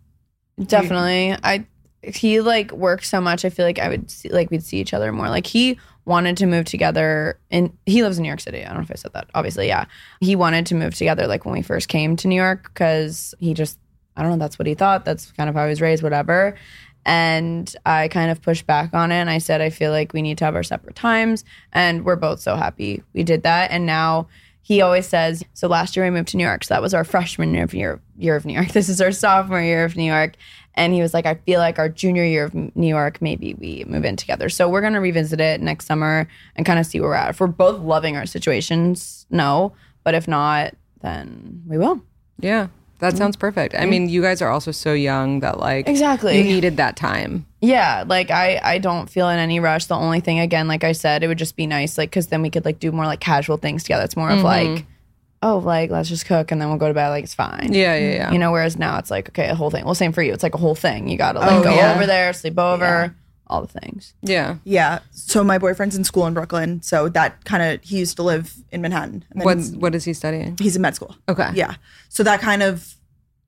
Definitely. 0.65 1.37
I 1.43 1.67
he 2.03 2.41
like 2.41 2.73
works 2.73 3.09
so 3.09 3.21
much. 3.21 3.45
I 3.45 3.51
feel 3.51 3.65
like 3.65 3.79
I 3.79 3.89
would 3.89 4.11
see 4.11 4.29
like 4.29 4.51
we'd 4.51 4.63
see 4.63 4.79
each 4.79 4.93
other 4.93 5.13
more. 5.13 5.29
Like 5.29 5.47
he 5.47 5.79
wanted 6.05 6.37
to 6.37 6.47
move 6.47 6.65
together 6.65 7.39
and 7.51 7.73
he 7.87 8.03
lives 8.03 8.19
in 8.19 8.23
New 8.23 8.29
York 8.29 8.41
City. 8.41 8.63
I 8.65 8.69
don't 8.69 8.79
know 8.79 8.83
if 8.83 8.91
I 8.91 8.95
said 8.97 9.13
that. 9.15 9.29
Obviously, 9.35 9.69
yeah. 9.69 9.85
He 10.21 10.35
wanted 10.35 10.67
to 10.67 10.75
move 10.75 10.95
together 10.95 11.27
like 11.27 11.45
when 11.45 11.55
we 11.55 11.63
first 11.63 11.89
came 11.89 12.17
to 12.17 12.29
New 12.29 12.35
York 12.37 12.65
because 12.65 13.35
he 13.39 13.55
just 13.55 13.79
I 14.17 14.23
don't 14.23 14.33
know, 14.33 14.37
that's 14.37 14.59
what 14.59 14.67
he 14.67 14.75
thought. 14.75 15.05
That's 15.07 15.33
kind 15.33 15.49
of 15.49 15.55
how 15.55 15.65
he 15.65 15.71
was 15.71 15.81
raised, 15.81 16.03
whatever. 16.03 16.55
And 17.05 17.75
I 17.85 18.09
kind 18.09 18.31
of 18.31 18.41
pushed 18.41 18.67
back 18.67 18.95
on 18.95 19.11
it 19.11 19.17
and 19.17 19.31
I 19.31 19.39
said 19.39 19.61
I 19.61 19.71
feel 19.71 19.91
like 19.91 20.13
we 20.13 20.23
need 20.23 20.39
to 20.39 20.45
have 20.45 20.55
our 20.55 20.63
separate 20.63 20.95
times 20.95 21.45
and 21.73 22.05
we're 22.05 22.17
both 22.17 22.41
so 22.41 22.55
happy 22.55 23.03
we 23.13 23.25
did 23.25 23.43
that 23.43 23.73
and 23.73 23.87
now 23.87 24.29
he 24.63 24.81
always 24.81 25.07
says, 25.07 25.45
so 25.55 25.67
last 25.67 25.97
year 25.97 26.05
we 26.07 26.11
moved 26.11 26.29
to 26.29 26.37
New 26.37 26.45
York. 26.45 26.65
So 26.65 26.75
that 26.75 26.83
was 26.83 26.95
our 26.95 27.03
freshman 27.03 27.53
year 27.53 27.65
of, 27.65 27.75
year, 27.75 28.01
year 28.17 28.37
of 28.37 28.45
New 28.45 28.55
York. 28.55 28.69
This 28.73 28.89
is 28.89 29.01
our 29.01 29.13
sophomore 29.13 29.61
year 29.61 29.85
of 29.85 29.97
New 29.97 30.05
York. 30.05 30.35
And 30.75 30.95
he 30.95 31.03
was 31.03 31.13
like, 31.13 31.27
I 31.27 31.35
feel 31.35 31.61
like 31.61 31.79
our 31.79 31.89
junior 31.89 32.25
year 32.25 32.45
of 32.45 32.55
New 32.55 32.87
York, 32.87 33.21
maybe 33.21 33.55
we 33.55 33.85
move 33.87 34.05
in 34.05 34.17
together. 34.17 34.49
So 34.49 34.69
we're 34.69 34.81
going 34.81 34.95
to 34.95 35.01
revisit 35.01 35.41
it 35.41 35.61
next 35.61 35.87
summer 35.87 36.29
and 36.57 36.65
kind 36.65 36.79
of 36.79 36.87
see 36.87 37.01
where 37.01 37.11
we're 37.11 37.17
at. 37.17 37.31
If 37.31 37.41
we're 37.41 37.49
both 37.49 37.81
loving 37.81 38.17
our 38.17 38.25
situations, 38.25 39.27
no. 39.29 39.73
But 40.05 40.15
if 40.15 40.27
not, 40.27 40.75
then 41.03 41.63
we 41.67 41.77
will. 41.77 42.01
Yeah. 42.39 42.69
That 43.03 43.15
mm-hmm. 43.15 43.19
sounds 43.19 43.37
perfect. 43.37 43.75
I 43.75 43.79
mm-hmm. 43.79 43.91
mean, 43.91 44.09
you 44.09 44.23
guys 44.23 44.41
are 44.41 44.49
also 44.49 44.71
so 44.71 44.93
young 44.93 45.41
that 45.41 45.59
like 45.59 45.89
Exactly. 45.89 46.39
you 46.39 46.45
needed 46.45 46.77
that 46.77 46.95
time. 46.95 47.45
Yeah, 47.61 48.05
like 48.07 48.31
I 48.31 48.61
I 48.63 48.79
don't 48.79 49.11
feel 49.11 49.29
in 49.29 49.41
any 49.41 49.59
rush. 49.59 49.87
The 49.87 49.97
only 49.97 50.21
thing 50.21 50.39
again, 50.39 50.69
like 50.69 50.85
I 50.85 50.93
said, 50.93 51.25
it 51.25 51.27
would 51.27 51.37
just 51.37 51.57
be 51.57 51.67
nice, 51.67 51.99
like 51.99 52.11
because 52.11 52.29
then 52.29 52.43
we 52.43 52.49
could 52.51 52.65
like 52.65 52.79
do 52.79 52.93
more 52.93 53.05
like 53.05 53.19
casual 53.19 53.57
things 53.57 53.83
together. 53.83 54.05
It's 54.05 54.17
more 54.17 54.31
of 54.31 54.39
mm-hmm. 54.39 54.75
like, 54.75 54.87
oh, 55.43 55.59
like 55.59 55.91
let's 55.91 56.09
just 56.09 56.27
cook 56.27 56.53
and 56.53 56.61
then 56.61 56.69
we'll 56.69 56.79
go 56.79 56.87
to 56.87 56.95
bed. 56.95 57.09
Like 57.09 57.25
it's 57.25 57.35
fine. 57.35 57.73
Yeah, 57.73 57.97
yeah, 57.97 58.15
yeah. 58.15 58.31
You 58.31 58.39
know, 58.39 58.53
whereas 58.53 58.79
now 58.79 59.01
it's 59.01 59.11
like 59.11 59.31
okay, 59.31 59.49
a 59.49 59.57
whole 59.57 59.71
thing. 59.71 59.85
Well, 59.85 59.97
same 59.97 60.13
for 60.13 60.23
you. 60.23 60.33
It's 60.33 60.45
like 60.45 60.55
a 60.55 60.59
whole 60.59 60.77
thing. 60.77 61.09
You 61.09 61.19
got 61.19 61.33
to 61.33 61.41
like 61.41 61.51
Oh, 61.51 61.65
go 61.65 61.75
yeah. 61.75 61.97
over 61.97 62.07
there, 62.07 62.33
sleep 62.33 62.57
over, 62.57 63.17
all 63.53 63.61
the 63.61 63.79
things. 63.81 64.15
yeah. 64.23 64.57
Yeah. 64.65 65.01
So 65.13 65.45
my 65.45 65.59
boyfriend's 65.59 65.95
in 65.97 66.05
school 66.05 66.27
in 66.27 66.35
Brooklyn. 66.35 66.81
So 66.83 67.09
that 67.11 67.45
kind 67.45 67.63
of 67.63 67.83
he 67.83 67.99
used 67.99 68.17
to 68.17 68.23
live 68.23 68.55
in 68.73 68.81
Manhattan. 68.81 69.25
And 69.31 69.41
then 69.41 69.45
What's 69.45 69.71
what 69.73 69.95
is 69.95 70.05
he 70.05 70.13
studying? 70.15 70.57
he's 70.59 70.75
in 70.77 70.83
med 70.83 70.95
school. 70.95 71.15
Okay. 71.29 71.51
Yeah. 71.55 71.75
So 72.09 72.23
that 72.23 72.41
kind 72.41 72.63
of 72.63 72.95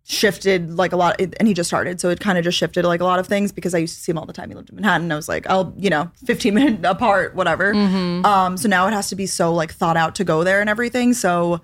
shifted 0.06 0.70
like 0.76 0.92
a 0.92 0.96
lot 0.96 1.18
and 1.18 1.48
he 1.48 1.54
just 1.54 1.68
started. 1.70 1.98
So 2.00 2.10
it 2.10 2.20
kind 2.20 2.36
of 2.36 2.44
just 2.44 2.58
shifted 2.58 2.84
like 2.84 3.00
a 3.00 3.04
lot 3.04 3.18
of 3.18 3.26
things 3.26 3.52
because 3.52 3.74
I 3.74 3.78
used 3.78 3.96
to 3.96 4.00
see 4.02 4.12
him 4.12 4.18
all 4.18 4.26
the 4.26 4.34
time. 4.34 4.50
He 4.50 4.54
lived 4.54 4.68
in 4.68 4.76
Manhattan. 4.76 5.10
I 5.10 5.16
was 5.16 5.28
like, 5.30 5.48
I'll, 5.48 5.72
you 5.78 5.88
know, 5.88 6.10
15 6.26 6.52
minutes 6.58 6.84
apart, 6.84 7.34
whatever. 7.34 7.72
Mm-hmm. 7.72 8.24
Um, 8.26 8.56
so 8.58 8.68
now 8.68 8.86
it 8.86 8.92
has 8.92 9.08
to 9.08 9.16
be 9.16 9.24
so 9.26 9.54
like 9.54 9.72
thought 9.72 9.96
out 9.96 10.14
to 10.16 10.24
go 10.24 10.44
there 10.44 10.60
and 10.60 10.68
everything. 10.68 11.14
So 11.14 11.62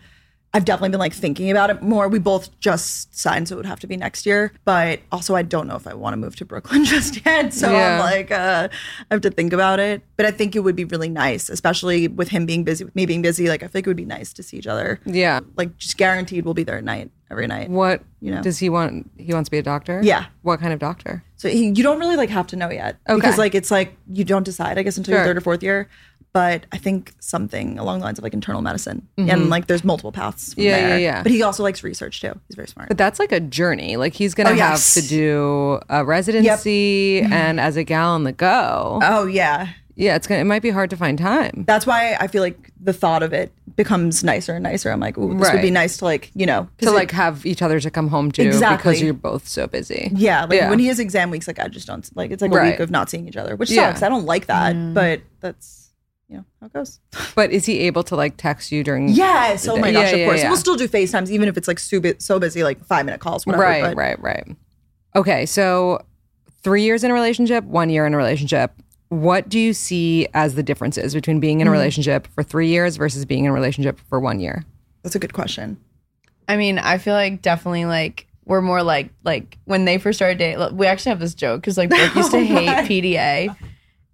I've 0.52 0.64
definitely 0.64 0.88
been 0.88 0.98
like 0.98 1.12
thinking 1.12 1.48
about 1.50 1.70
it 1.70 1.80
more. 1.80 2.08
We 2.08 2.18
both 2.18 2.58
just 2.58 3.16
signed, 3.16 3.46
so 3.46 3.54
it 3.54 3.58
would 3.58 3.66
have 3.66 3.78
to 3.80 3.86
be 3.86 3.96
next 3.96 4.26
year. 4.26 4.52
But 4.64 4.98
also, 5.12 5.36
I 5.36 5.42
don't 5.42 5.68
know 5.68 5.76
if 5.76 5.86
I 5.86 5.94
want 5.94 6.12
to 6.14 6.16
move 6.16 6.34
to 6.36 6.44
Brooklyn 6.44 6.84
just 6.94 7.24
yet. 7.24 7.54
So 7.54 7.70
Yeah. 7.70 7.94
I'm 7.94 8.00
like, 8.00 8.32
uh, 8.32 8.68
I 9.10 9.14
have 9.14 9.20
to 9.20 9.30
think 9.30 9.52
about 9.52 9.78
it. 9.78 10.02
But 10.16 10.26
I 10.26 10.32
think 10.32 10.56
it 10.56 10.60
would 10.60 10.74
be 10.74 10.84
really 10.84 11.08
nice, 11.08 11.48
especially 11.50 12.08
with 12.08 12.28
him 12.30 12.46
being 12.46 12.64
busy, 12.64 12.84
with 12.84 12.96
me 12.96 13.06
being 13.06 13.22
busy. 13.22 13.48
Like, 13.48 13.62
I 13.62 13.68
think 13.68 13.86
it 13.86 13.90
would 13.90 13.96
be 13.96 14.04
nice 14.04 14.32
to 14.32 14.42
see 14.42 14.56
each 14.56 14.66
other. 14.66 14.98
Yeah. 15.06 15.38
Like, 15.56 15.76
just 15.78 15.96
guaranteed 15.96 16.44
we'll 16.44 16.54
be 16.54 16.64
there 16.64 16.78
at 16.78 16.84
night, 16.84 17.12
every 17.30 17.46
night. 17.46 17.70
What 17.70 18.02
You 18.20 18.32
know. 18.34 18.42
does 18.42 18.58
he 18.58 18.68
want? 18.68 19.08
He 19.18 19.32
wants 19.32 19.46
to 19.46 19.50
be 19.52 19.58
a 19.58 19.62
doctor. 19.62 20.00
Yeah. 20.02 20.26
What 20.42 20.58
kind 20.58 20.72
of 20.72 20.80
doctor? 20.80 21.22
So 21.36 21.48
he, 21.48 21.66
you 21.68 21.84
don't 21.84 22.00
really 22.00 22.16
like 22.16 22.28
have 22.30 22.48
to 22.48 22.56
know 22.56 22.70
yet 22.70 22.96
Okay. 23.08 23.14
because 23.14 23.38
like 23.38 23.54
it's 23.54 23.70
like 23.70 23.96
you 24.12 24.24
don't 24.24 24.42
decide, 24.42 24.78
I 24.78 24.82
guess, 24.82 24.96
until 24.96 25.12
Sure. 25.12 25.18
your 25.20 25.26
third 25.26 25.36
or 25.36 25.40
fourth 25.42 25.62
year. 25.62 25.88
But 26.32 26.66
I 26.70 26.76
think 26.78 27.12
something 27.18 27.76
along 27.78 27.98
the 27.98 28.04
lines 28.04 28.18
of 28.18 28.22
like 28.22 28.34
internal 28.34 28.62
medicine, 28.62 29.08
and 29.18 29.50
like 29.50 29.66
there's 29.66 29.82
multiple 29.82 30.12
paths. 30.12 30.54
From 30.54 30.62
Mm-hmm. 30.62 30.68
Yeah, 30.70 30.88
yeah, 30.88 30.96
yeah. 30.96 31.22
But 31.24 31.32
he 31.32 31.42
also 31.42 31.62
likes 31.64 31.82
research 31.82 32.20
too. 32.20 32.38
He's 32.46 32.54
very 32.54 32.68
smart. 32.68 32.88
But 32.88 32.98
that's 32.98 33.18
like 33.18 33.32
a 33.32 33.40
journey. 33.40 33.96
Like 33.96 34.14
he's 34.14 34.34
gonna 34.34 34.50
Oh, 34.50 34.54
have 34.54 34.58
yes. 34.58 34.94
to 34.94 35.02
do 35.02 35.80
a 35.88 36.04
residency 36.04 37.20
and 37.30 37.58
as 37.60 37.76
a 37.76 37.84
gal 37.84 38.10
on 38.12 38.24
the 38.24 38.32
go. 38.32 39.00
oh 39.02 39.26
yeah, 39.26 39.68
yeah, 39.96 40.14
it's 40.16 40.26
gonna. 40.26 40.40
It 40.40 40.44
might 40.44 40.62
be 40.62 40.70
hard 40.70 40.90
to 40.90 40.96
find 40.96 41.18
time. 41.18 41.64
that's 41.66 41.84
why 41.86 42.16
I 42.20 42.26
feel 42.28 42.42
like 42.42 42.70
the 42.82 42.92
thought 42.92 43.22
of 43.22 43.32
it 43.32 43.52
becomes 43.76 44.22
nicer 44.24 44.54
and 44.54 44.62
nicer. 44.62 44.90
I'm 44.90 45.00
like, 45.00 45.18
ooh, 45.18 45.36
this 45.36 45.52
would 45.52 45.62
be 45.62 45.70
nice 45.70 45.96
to 45.98 46.04
like, 46.04 46.30
you 46.34 46.46
know, 46.46 46.68
to 46.78 46.88
it- 46.88 46.92
like 46.92 47.10
have 47.10 47.44
each 47.44 47.60
other 47.62 47.80
to 47.80 47.90
come 47.90 48.08
home 48.08 48.30
to 48.32 48.42
Exactly. 48.42 48.76
because 48.92 49.02
you're 49.02 49.14
both 49.14 49.48
so 49.48 49.66
busy. 49.66 50.10
yeah, 50.14 50.44
like 50.44 50.52
Yeah. 50.58 50.70
when 50.70 50.78
he 50.78 50.86
has 50.86 50.98
exam 51.00 51.30
weeks, 51.30 51.46
like 51.48 51.58
I 51.58 51.68
just 51.68 51.86
don't 51.86 52.08
like 52.16 52.30
it's 52.30 52.40
like 52.42 52.52
a 52.52 52.54
Right. 52.54 52.70
week 52.72 52.80
of 52.80 52.90
not 52.90 53.10
seeing 53.10 53.26
each 53.28 53.36
other, 53.36 53.56
which 53.56 53.70
Yeah. 53.70 53.90
sucks. 53.90 54.02
I 54.02 54.08
don't 54.08 54.26
like 54.26 54.46
that, 54.46 54.94
but 54.94 55.20
that's 55.40 55.89
you 56.30 56.36
know 56.38 56.44
how 56.60 56.66
it 56.68 56.72
goes. 56.72 57.00
But 57.34 57.50
is 57.50 57.66
he 57.66 57.80
able 57.80 58.02
to 58.04 58.16
like 58.16 58.36
text 58.36 58.70
you 58.72 58.82
during? 58.84 59.08
Yes. 59.10 59.66
Oh 59.68 59.76
my 59.76 59.92
gosh, 59.92 60.12
yeah, 60.12 60.18
of 60.18 60.28
course. 60.28 60.40
yeah. 60.40 60.48
We'll 60.48 60.56
still 60.58 60.76
do 60.76 60.88
FaceTimes, 60.88 61.28
even 61.30 61.48
if 61.48 61.56
it's 61.56 61.68
like 61.68 61.78
so, 61.78 62.00
bu- 62.00 62.14
so 62.18 62.38
busy, 62.38 62.62
like 62.64 62.82
five 62.84 63.04
minute 63.04 63.20
calls, 63.20 63.44
whatever. 63.46 63.62
Right, 63.64 63.82
but 63.82 63.96
right, 63.96 64.20
right. 64.22 64.56
Okay, 65.16 65.44
so 65.44 66.04
three 66.62 66.82
years 66.84 67.02
in 67.04 67.10
a 67.10 67.14
relationship, 67.14 67.64
one 67.64 67.90
year 67.90 68.06
in 68.06 68.14
a 68.14 68.16
relationship. 68.16 68.72
What 69.08 69.48
do 69.48 69.58
you 69.58 69.72
see 69.72 70.28
as 70.34 70.54
the 70.54 70.62
differences 70.62 71.14
between 71.14 71.40
being 71.40 71.60
in 71.60 71.66
Mm-hmm. 71.66 71.74
a 71.74 71.78
relationship 71.78 72.28
for 72.28 72.44
three 72.44 72.68
years 72.68 72.96
versus 72.96 73.24
being 73.24 73.44
in 73.44 73.50
a 73.50 73.54
relationship 73.54 73.98
for 74.08 74.20
one 74.20 74.38
year? 74.38 74.64
That's 75.02 75.16
a 75.16 75.18
good 75.18 75.32
question. 75.32 75.78
I 76.46 76.56
mean, 76.56 76.78
I 76.78 76.98
feel 76.98 77.14
like 77.14 77.42
definitely 77.42 77.86
like 77.86 78.26
we're 78.44 78.60
more 78.60 78.82
like 78.84 79.10
like 79.24 79.58
when 79.64 79.84
they 79.84 79.98
first 79.98 80.18
started 80.18 80.38
dating. 80.38 80.76
We 80.76 80.86
actually 80.86 81.10
have 81.10 81.18
this 81.20 81.34
joke 81.34 81.60
because 81.60 81.76
like 81.76 81.88
Brooke 81.90 82.14
used 82.14 82.30
to 82.30 82.36
Oh 82.40 82.44
hate. 82.44 82.68
PDA. 82.88 83.56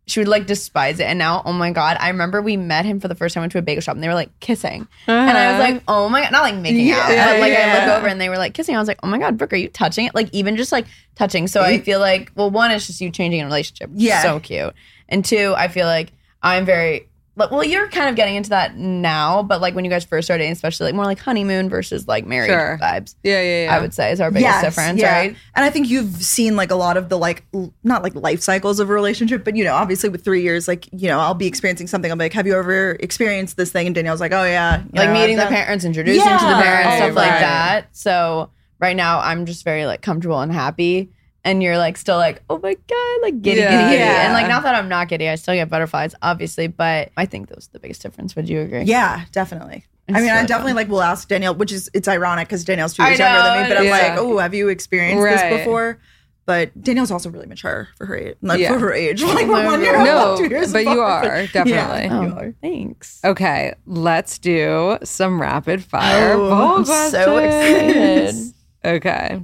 She 0.09 0.21
would 0.21 0.29
like 0.29 0.47
despise 0.47 1.01
it, 1.01 1.05
and 1.05 1.19
now 1.19 1.43
oh 1.45 1.53
my 1.53 1.73
god! 1.73 1.97
I 1.99 2.09
remember 2.09 2.41
we 2.41 2.57
met 2.57 2.85
him 2.85 3.01
for 3.01 3.09
the 3.09 3.17
first 3.17 3.35
time. 3.35 3.43
Went 3.43 3.53
to 3.53 3.59
a 3.59 3.63
bagel 3.63 3.81
shop, 3.81 3.97
and 3.97 4.03
they 4.05 4.09
were 4.09 4.15
like 4.15 4.39
kissing, 4.39 4.87
and 5.09 5.37
I 5.37 5.53
was 5.53 5.61
uh-huh. 5.61 5.73
like, 5.75 5.83
oh 5.89 6.09
my 6.09 6.23
god, 6.23 6.31
not 6.31 6.43
like 6.43 6.55
making 6.55 6.93
out, 6.93 7.09
but 7.09 7.41
like 7.41 7.53
I 7.53 7.87
look 7.87 7.99
over 7.99 8.07
and 8.07 8.21
they 8.21 8.29
were 8.29 8.39
like 8.39 8.55
kissing. 8.55 8.77
I 8.77 8.79
was 8.79 8.87
like, 8.87 9.01
oh 9.03 9.09
my 9.09 9.19
god, 9.19 9.37
Brooke, 9.37 9.53
are 9.53 9.57
you 9.57 9.69
touching 9.69 10.07
it? 10.07 10.15
Like 10.15 10.29
even 10.33 10.57
just 10.57 10.71
like 10.71 10.87
touching. 11.17 11.49
So 11.49 11.61
I 11.61 11.81
feel 11.81 11.99
like 11.99 12.31
well, 12.37 12.51
one 12.51 12.71
is 12.71 12.87
just 12.87 13.01
you 13.01 13.11
changing 13.11 13.41
a 13.41 13.45
relationship. 13.47 13.91
Yeah. 13.95 14.23
so 14.23 14.39
cute, 14.39 14.75
and 15.09 15.25
two, 15.25 15.55
I 15.57 15.69
feel 15.69 15.87
like 15.87 16.13
I'm 16.43 16.65
very. 16.65 17.09
Like, 17.37 17.51
Well, 17.51 17.65
you're 17.65 17.89
kind 17.89 18.09
of 18.09 18.17
getting 18.17 18.35
into 18.35 18.51
that 18.51 18.77
now, 18.77 19.43
but 19.43 19.61
like 19.61 19.75
when 19.75 19.85
you 19.85 19.91
guys 19.91 20.05
first 20.05 20.27
started, 20.27 20.51
especially 20.51 20.87
like 20.87 20.95
more 20.95 21.05
like 21.05 21.19
honeymoon 21.19 21.69
versus 21.69 22.09
like 22.09 22.27
married 22.27 22.49
Sure. 22.49 22.79
vibes. 22.81 23.15
Yeah, 23.23 23.41
yeah, 23.43 23.65
yeah. 23.65 23.77
I 23.77 23.81
would 23.81 23.95
say 23.95 24.11
is 24.13 24.21
our 24.21 24.31
biggest 24.31 24.63
difference, 24.63 25.01
yeah. 25.01 25.13
right? 25.17 25.37
And 25.55 25.65
I 25.65 25.71
think 25.71 25.89
you've 25.89 26.17
seen 26.17 26.57
like 26.57 26.71
a 26.71 26.75
lot 26.77 26.97
of 26.97 27.09
the 27.09 27.19
like 27.19 27.45
l- 27.55 27.73
not 27.85 28.03
like 28.03 28.15
life 28.15 28.41
cycles 28.41 28.81
of 28.81 28.91
a 28.91 28.93
relationship, 28.93 29.45
but 29.45 29.55
you 29.57 29.65
know, 29.65 29.75
obviously 29.75 30.09
with 30.09 30.25
three 30.25 30.43
years, 30.43 30.67
like 30.67 30.89
you 30.93 31.09
know, 31.09 31.19
I'll 31.19 31.35
be 31.35 31.47
experiencing 31.47 31.87
something. 31.87 32.11
I'm 32.11 32.19
like, 32.19 32.33
have 32.33 32.47
you 32.47 32.57
ever 32.57 32.93
experienced 33.01 33.57
this 33.57 33.71
thing? 33.71 33.87
And 33.87 33.95
Danielle's 33.95 34.21
like, 34.21 34.33
oh 34.33 34.45
yeah, 34.45 34.79
you 34.79 34.89
Like 34.95 35.09
know, 35.09 35.15
meeting 35.15 35.37
the 35.37 35.47
parents, 35.47 35.85
introducing 35.85 36.23
to 36.23 36.29
the 36.29 36.39
parents, 36.39 36.87
right, 36.87 36.97
stuff 36.99 37.17
like 37.17 37.29
that. 37.29 37.89
So 37.93 38.51
right 38.81 38.97
now, 38.97 39.21
I'm 39.21 39.47
just 39.47 39.65
very 39.65 39.87
like 39.87 40.03
comfortable 40.03 40.41
and 40.41 40.53
happy. 40.53 41.13
And 41.47 41.63
you're 41.63 41.79
like 41.79 41.97
still 41.97 42.17
like, 42.19 42.43
oh 42.51 42.59
my 42.59 42.75
god, 42.75 43.19
like 43.23 43.41
giddy, 43.41 43.61
Yeah, 43.61 43.71
giddy, 43.71 43.91
giddy. 43.91 44.01
yeah. 44.05 44.25
And 44.25 44.33
like 44.35 44.49
not 44.49 44.65
that 44.65 44.75
I'm 44.75 44.89
not 44.89 45.09
giddy, 45.09 45.29
I 45.29 45.37
still 45.37 45.55
get 45.55 45.71
butterflies, 45.71 46.15
obviously, 46.21 46.67
but 46.67 47.11
I 47.17 47.25
think 47.25 47.49
that 47.49 47.57
was 47.57 47.69
the 47.69 47.79
biggest 47.79 48.03
difference. 48.03 48.35
Would 48.37 48.49
you 48.49 48.61
agree? 48.61 48.83
Yeah, 48.83 49.25
definitely. 49.33 49.85
It's 50.09 50.19
I 50.19 50.21
mean, 50.21 50.31
I 50.31 50.45
definitely 50.45 50.71
fun. 50.73 50.77
like 50.77 50.89
will 50.89 51.03
ask 51.03 51.27
Danielle, 51.29 51.55
which 51.55 51.73
is 51.73 51.89
it's 51.95 52.09
ironic 52.09 52.49
because 52.49 52.65
Danielle's 52.65 52.95
two 52.95 53.03
years 53.05 53.19
younger 53.19 53.43
than 53.43 53.63
me, 53.63 53.69
but 53.69 53.79
I'm 53.79 53.85
yeah. 53.87 53.91
like, 53.91 54.19
oh, 54.19 54.39
have 54.39 54.55
you 54.55 54.69
experienced 54.69 55.23
Right. 55.25 55.49
this 55.51 55.59
before? 55.61 55.99
But 56.47 56.81
Danielle's 56.81 57.11
also 57.11 57.29
really 57.29 57.47
mature 57.47 57.89
for 57.97 58.07
her 58.07 58.17
age. 58.17 58.37
Like 58.41 58.61
Yeah. 58.61 58.73
for 58.73 58.79
her 58.79 58.93
age, 58.93 59.21
like 59.25 59.49
we're 59.49 59.65
one 59.65 59.83
year 59.83 59.97
No, 60.05 60.37
two 60.37 60.49
years 60.49 60.73
but 60.73 60.85
you 60.85 61.01
are, 61.01 61.47
definitely. 61.49 61.71
Yeah, 61.73 62.23
you 62.23 62.29
Oh, 62.29 62.39
are. 62.39 62.55
thanks. 62.63 63.21
Okay, 63.25 63.75
let's 63.85 64.39
do 64.39 64.97
some 65.03 65.41
rapid 65.41 65.83
fire 65.83 66.35
Oh, 66.35 66.77
I'm 66.79 66.85
so 66.85 67.39
excited. 67.39 68.53
Okay. 68.85 69.41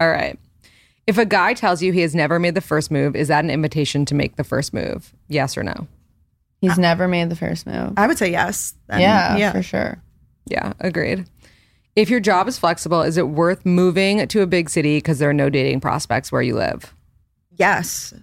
All 0.00 0.08
right. 0.08 0.38
If 1.06 1.18
a 1.18 1.26
guy 1.26 1.52
tells 1.54 1.82
you 1.82 1.92
he 1.92 2.00
has 2.00 2.14
never 2.14 2.38
made 2.38 2.54
the 2.54 2.60
first 2.60 2.90
move, 2.90 3.14
is 3.14 3.28
that 3.28 3.44
an 3.44 3.50
invitation 3.50 4.04
to 4.06 4.14
make 4.14 4.36
the 4.36 4.44
first 4.44 4.72
move? 4.72 5.12
Yes 5.28 5.56
or 5.58 5.62
no? 5.62 5.86
He's 6.60 6.78
never 6.78 7.06
made 7.08 7.28
the 7.28 7.36
first 7.36 7.66
move. 7.66 7.92
I 7.98 8.06
would 8.06 8.16
say 8.16 8.30
yes. 8.30 8.72
then. 8.88 9.00
yeah, 9.00 9.36
yeah. 9.36 9.52
for 9.52 9.62
sure. 9.62 10.02
Yeah, 10.46 10.72
agreed. 10.80 11.26
If 11.94 12.08
your 12.08 12.20
job 12.20 12.48
is 12.48 12.58
flexible, 12.58 13.02
is 13.02 13.18
it 13.18 13.28
worth 13.28 13.66
moving 13.66 14.26
to 14.26 14.40
a 14.40 14.46
big 14.46 14.70
city 14.70 14.96
because 14.96 15.18
there 15.18 15.28
are 15.28 15.34
no 15.34 15.50
dating 15.50 15.80
prospects 15.80 16.32
where 16.32 16.40
you 16.40 16.54
live? 16.54 16.94
Yes. 17.56 18.14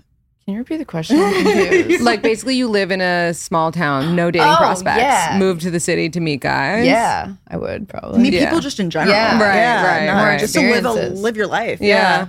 Can 0.46 0.56
you 0.56 0.58
repeat 0.58 0.78
the 0.78 0.86
question? 0.86 1.20
I'm 1.20 1.34
confused. 1.44 2.04
Like 2.04 2.24
basically 2.24 2.56
you 2.56 2.68
live 2.68 2.90
in 2.90 3.00
a 3.00 3.32
small 3.36 3.72
town, 3.72 4.16
no 4.16 4.32
dating 4.32 4.48
Oh, 4.50 4.56
prospects. 4.58 5.02
yeah. 5.02 5.38
Move 5.38 5.60
to 5.62 5.70
the 5.70 5.80
city 5.80 6.10
to 6.10 6.20
meet 6.20 6.42
guys. 6.42 6.86
yeah, 6.88 7.34
I 7.48 7.58
would 7.58 7.88
probably. 7.88 8.20
meet 8.24 8.34
Yeah. 8.34 8.46
people 8.46 8.60
just 8.60 8.80
in 8.80 8.90
general. 8.90 9.14
Yeah. 9.14 9.34
Right, 9.40 10.00
right, 10.00 10.06
no, 10.08 10.14
right. 10.16 10.40
Just 10.40 10.56
to 10.56 10.62
live, 10.62 10.84
a, 10.84 10.90
Experiences. 10.90 11.22
live 11.22 11.38
your 11.38 11.48
life. 11.48 11.80
Yeah. 11.80 12.28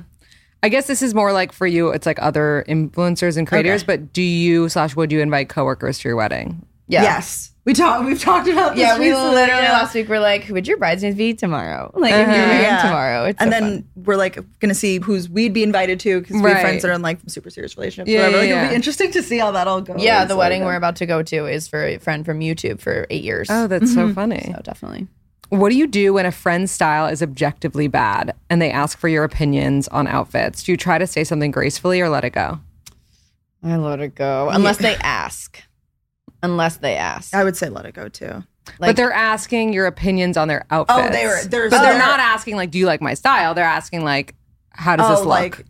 I 0.63 0.69
guess 0.69 0.87
this 0.87 1.03
is 1.03 1.13
more 1.15 1.33
like 1.33 1.53
for 1.53 1.67
you, 1.67 1.91
it's 1.91 2.07
like 2.07 2.21
other 2.23 2.65
influencers 2.69 3.37
and 3.37 3.47
creators, 3.47 3.83
Okay. 3.83 3.97
but 3.97 4.13
do 4.13 4.23
you 4.23 4.69
slash 4.69 4.95
would 4.95 5.11
you 5.11 5.21
invite 5.21 5.49
coworkers 5.49 5.99
to 6.01 6.09
your 6.09 6.17
wedding? 6.17 6.65
yeah. 6.89 7.03
Yes. 7.03 7.49
We 7.65 7.75
talked. 7.75 8.05
We've 8.05 8.21
talked 8.21 8.49
about 8.49 8.71
this. 8.75 8.81
Yeah, 8.81 8.99
we 8.99 9.11
recently, 9.11 9.35
literally 9.37 9.63
yeah. 9.63 9.73
last 9.73 9.95
week 9.95 10.09
were 10.09 10.19
like, 10.19 10.43
"Who 10.43 10.55
would 10.55 10.67
your 10.67 10.79
bridesmaids 10.79 11.17
be 11.17 11.33
tomorrow?" 11.33 11.93
Like, 11.95 12.13
if 12.13 12.19
you're 12.19 12.29
Uh-huh. 12.29 12.37
married 12.49 12.63
Yeah. 12.63 12.83
tomorrow, 12.83 13.25
it's 13.27 13.41
and 13.41 13.53
so 13.53 13.61
then 13.61 13.71
fun. 13.73 13.85
we're 14.05 14.17
like 14.17 14.37
gonna 14.59 14.75
see 14.75 14.99
who's 14.99 15.31
we'd 15.31 15.53
be 15.53 15.63
invited 15.63 16.01
to 16.01 16.21
because 16.21 16.35
we 16.35 16.43
have 16.43 16.57
Right. 16.57 16.61
friends 16.61 16.83
that 16.83 16.89
are 16.89 16.95
in 16.95 17.03
like 17.03 17.21
super 17.29 17.51
serious 17.51 17.77
relationships. 17.77 18.11
Yeah, 18.11 18.27
whatever. 18.27 18.45
yeah, 18.45 18.55
like, 18.55 18.63
It'll 18.63 18.69
be 18.71 18.75
interesting 18.75 19.13
to 19.13 19.23
see 19.23 19.39
how 19.39 19.53
that 19.53 19.69
all 19.69 19.81
goes. 19.81 20.03
yeah, 20.03 20.25
the 20.25 20.31
So, 20.35 20.39
wedding 20.39 20.63
yeah. 20.63 20.67
we're 20.67 20.75
about 20.75 20.97
to 20.97 21.07
go 21.07 21.23
to 21.23 21.47
is 21.47 21.69
for 21.69 21.85
a 21.87 21.99
friend 21.99 22.27
from 22.27 22.41
YouTube 22.41 22.81
for 22.81 23.07
eight 23.11 23.23
years. 23.23 23.47
Oh, 23.49 23.69
that's 23.69 23.95
so 23.95 24.13
funny. 24.13 24.53
so 24.57 24.61
definitely. 24.65 25.07
What 25.53 25.69
do 25.69 25.77
you 25.77 25.87
do 25.87 26.15
when 26.15 26.25
a 26.25 26.33
friend's 26.33 26.71
style 26.73 27.07
is 27.09 27.23
objectively 27.23 27.87
bad 27.87 28.35
and 28.49 28.63
they 28.63 28.71
ask 28.71 28.97
for 28.97 29.09
your 29.09 29.23
opinions 29.23 29.87
on 29.89 30.07
outfits? 30.07 30.63
Do 30.63 30.73
you 30.73 30.79
try 30.79 30.97
to 30.97 31.07
say 31.07 31.25
something 31.25 31.51
gracefully 31.51 32.01
or 32.01 32.09
let 32.09 32.25
it 32.25 32.31
go? 32.31 32.59
I 33.63 33.77
let 33.77 34.01
it 34.01 34.15
go 34.15 34.49
unless 34.49 34.79
they 34.79 34.95
ask. 34.97 35.63
Unless 36.43 36.79
they 36.79 36.97
ask. 36.97 37.35
I 37.35 37.45
would 37.45 37.55
say 37.55 37.69
let 37.69 37.85
it 37.85 37.93
go 37.95 38.09
too. 38.09 38.45
but 38.79 38.97
they're 38.97 39.13
asking 39.13 39.75
your 39.75 39.85
opinions 39.87 40.39
on 40.39 40.49
their 40.49 40.65
outfits. 40.71 40.99
Oh, 40.99 41.13
they 41.13 41.27
were- 41.27 41.43
they're- 41.45 41.69
but 41.69 41.81
oh, 41.81 41.83
they're 41.83 41.93
they're- 41.93 41.99
not 41.99 42.19
asking 42.19 42.57
like, 42.57 42.71
"Do 42.71 42.79
you 42.79 42.87
like 42.87 43.03
my 43.03 43.13
style?" 43.13 43.53
They're 43.55 43.65
asking 43.65 44.05
like, 44.05 44.35
"How 44.71 44.97
does 44.97 45.09
this 45.11 45.19
oh, 45.19 45.23
look?" 45.25 45.29
like, 45.29 45.65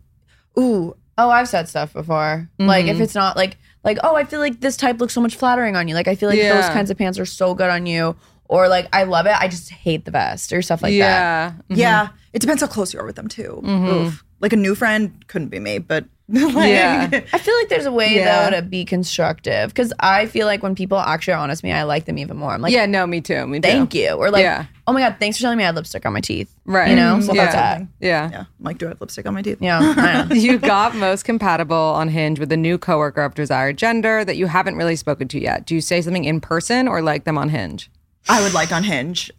ooh, 0.57 0.95
Oh, 1.17 1.29
I've 1.29 1.49
said 1.49 1.67
stuff 1.67 1.91
before. 1.91 2.49
Like 2.57 2.85
Mm-hmm. 2.85 2.95
if 2.95 3.01
it's 3.01 3.15
not 3.15 3.35
like 3.35 3.57
like 3.83 3.97
oh, 4.03 4.15
I 4.15 4.23
feel 4.23 4.39
like 4.39 4.61
this 4.61 4.77
type 4.77 4.99
looks 5.01 5.13
so 5.13 5.19
much 5.21 5.35
flattering 5.35 5.75
on 5.75 5.87
you. 5.89 5.93
Like 5.93 6.07
I 6.07 6.15
feel 6.15 6.29
like 6.29 6.39
those 6.39 6.69
kinds 6.69 6.89
of 6.89 6.97
pants 6.97 7.19
are 7.19 7.25
so 7.25 7.53
good 7.53 7.69
on 7.69 7.85
you. 7.85 8.15
Or 8.49 8.67
like 8.67 8.87
I 8.93 9.03
love 9.03 9.25
it. 9.25 9.33
I 9.39 9.47
just 9.47 9.69
hate 9.69 10.05
the 10.05 10.11
best 10.11 10.51
or 10.53 10.61
stuff 10.61 10.81
like 10.83 10.91
that. 10.91 10.95
yeah. 10.97 11.51
Mhm. 11.69 11.77
Yeah, 11.77 12.07
it 12.33 12.39
depends 12.39 12.61
how 12.61 12.67
close 12.67 12.93
you 12.93 12.99
are 12.99 13.05
with 13.05 13.15
them 13.15 13.27
too. 13.27 13.61
Oof. 13.65 14.23
Like 14.39 14.53
a 14.53 14.57
new 14.57 14.75
friend 14.75 15.23
couldn't 15.27 15.47
be 15.49 15.59
me, 15.59 15.77
but 15.79 16.05
like, 16.29 16.69
Yeah. 16.69 17.09
I 17.11 17.37
feel 17.37 17.55
like 17.57 17.69
there's 17.69 17.85
a 17.85 17.91
way 17.91 18.15
Yeah. 18.15 18.49
though 18.49 18.55
to 18.57 18.61
be 18.61 18.85
constructive 18.85 19.69
because 19.69 19.93
I 19.99 20.25
feel 20.25 20.47
like 20.47 20.63
when 20.63 20.73
people 20.75 20.97
actually 20.97 21.33
are 21.33 21.39
honest 21.39 21.59
with 21.63 21.69
me, 21.69 21.73
I 21.73 21.83
like 21.83 22.05
them 22.05 22.17
even 22.17 22.37
more. 22.37 22.51
I'm 22.51 22.61
like, 22.61 22.73
yeah, 22.73 22.85
no, 22.85 23.05
me 23.05 23.21
too. 23.21 23.45
Me 23.47 23.59
too. 23.59 23.67
thank 23.69 23.93
you, 23.93 24.11
or 24.11 24.31
like, 24.31 24.41
Yeah. 24.41 24.65
oh 24.87 24.93
my 24.93 25.01
god, 25.01 25.17
thanks 25.19 25.37
for 25.37 25.41
telling 25.43 25.57
me 25.57 25.63
I 25.63 25.67
had 25.67 25.75
lipstick 25.75 26.05
on 26.05 26.13
my 26.13 26.21
teeth. 26.21 26.53
Right. 26.65 26.89
You 26.89 26.95
know, 26.95 27.19
stuff 27.21 27.35
yeah. 27.35 27.43
like 27.43 27.51
that. 27.53 27.81
Yeah. 27.99 28.29
yeah, 28.31 28.39
I'm 28.39 28.47
like, 28.61 28.77
do 28.77 28.85
I 28.85 28.89
have 28.89 29.01
lipstick 29.01 29.25
on 29.25 29.33
my 29.33 29.41
teeth? 29.41 29.57
Yeah, 29.61 29.79
I 29.79 30.23
know. 30.25 30.35
you 30.35 30.57
got 30.57 30.95
most 30.95 31.23
compatible 31.23 31.75
on 31.75 32.07
Hinge 32.09 32.39
with 32.39 32.51
a 32.51 32.57
new 32.57 32.77
coworker 32.77 33.21
of 33.21 33.35
desired 33.35 33.77
gender 33.77 34.23
that 34.25 34.35
you 34.37 34.47
haven't 34.47 34.75
really 34.75 34.95
spoken 34.95 35.27
to 35.29 35.39
yet. 35.41 35.65
Do 35.65 35.75
you 35.75 35.81
say 35.81 36.01
something 36.01 36.23
in 36.25 36.39
person 36.41 36.87
or 36.87 37.01
like 37.01 37.25
them 37.25 37.37
on 37.37 37.49
Hinge? 37.49 37.89
I 38.29 38.41
would 38.41 38.53
like 38.53 38.71
on 38.71 38.83
Hinge, 38.83 39.31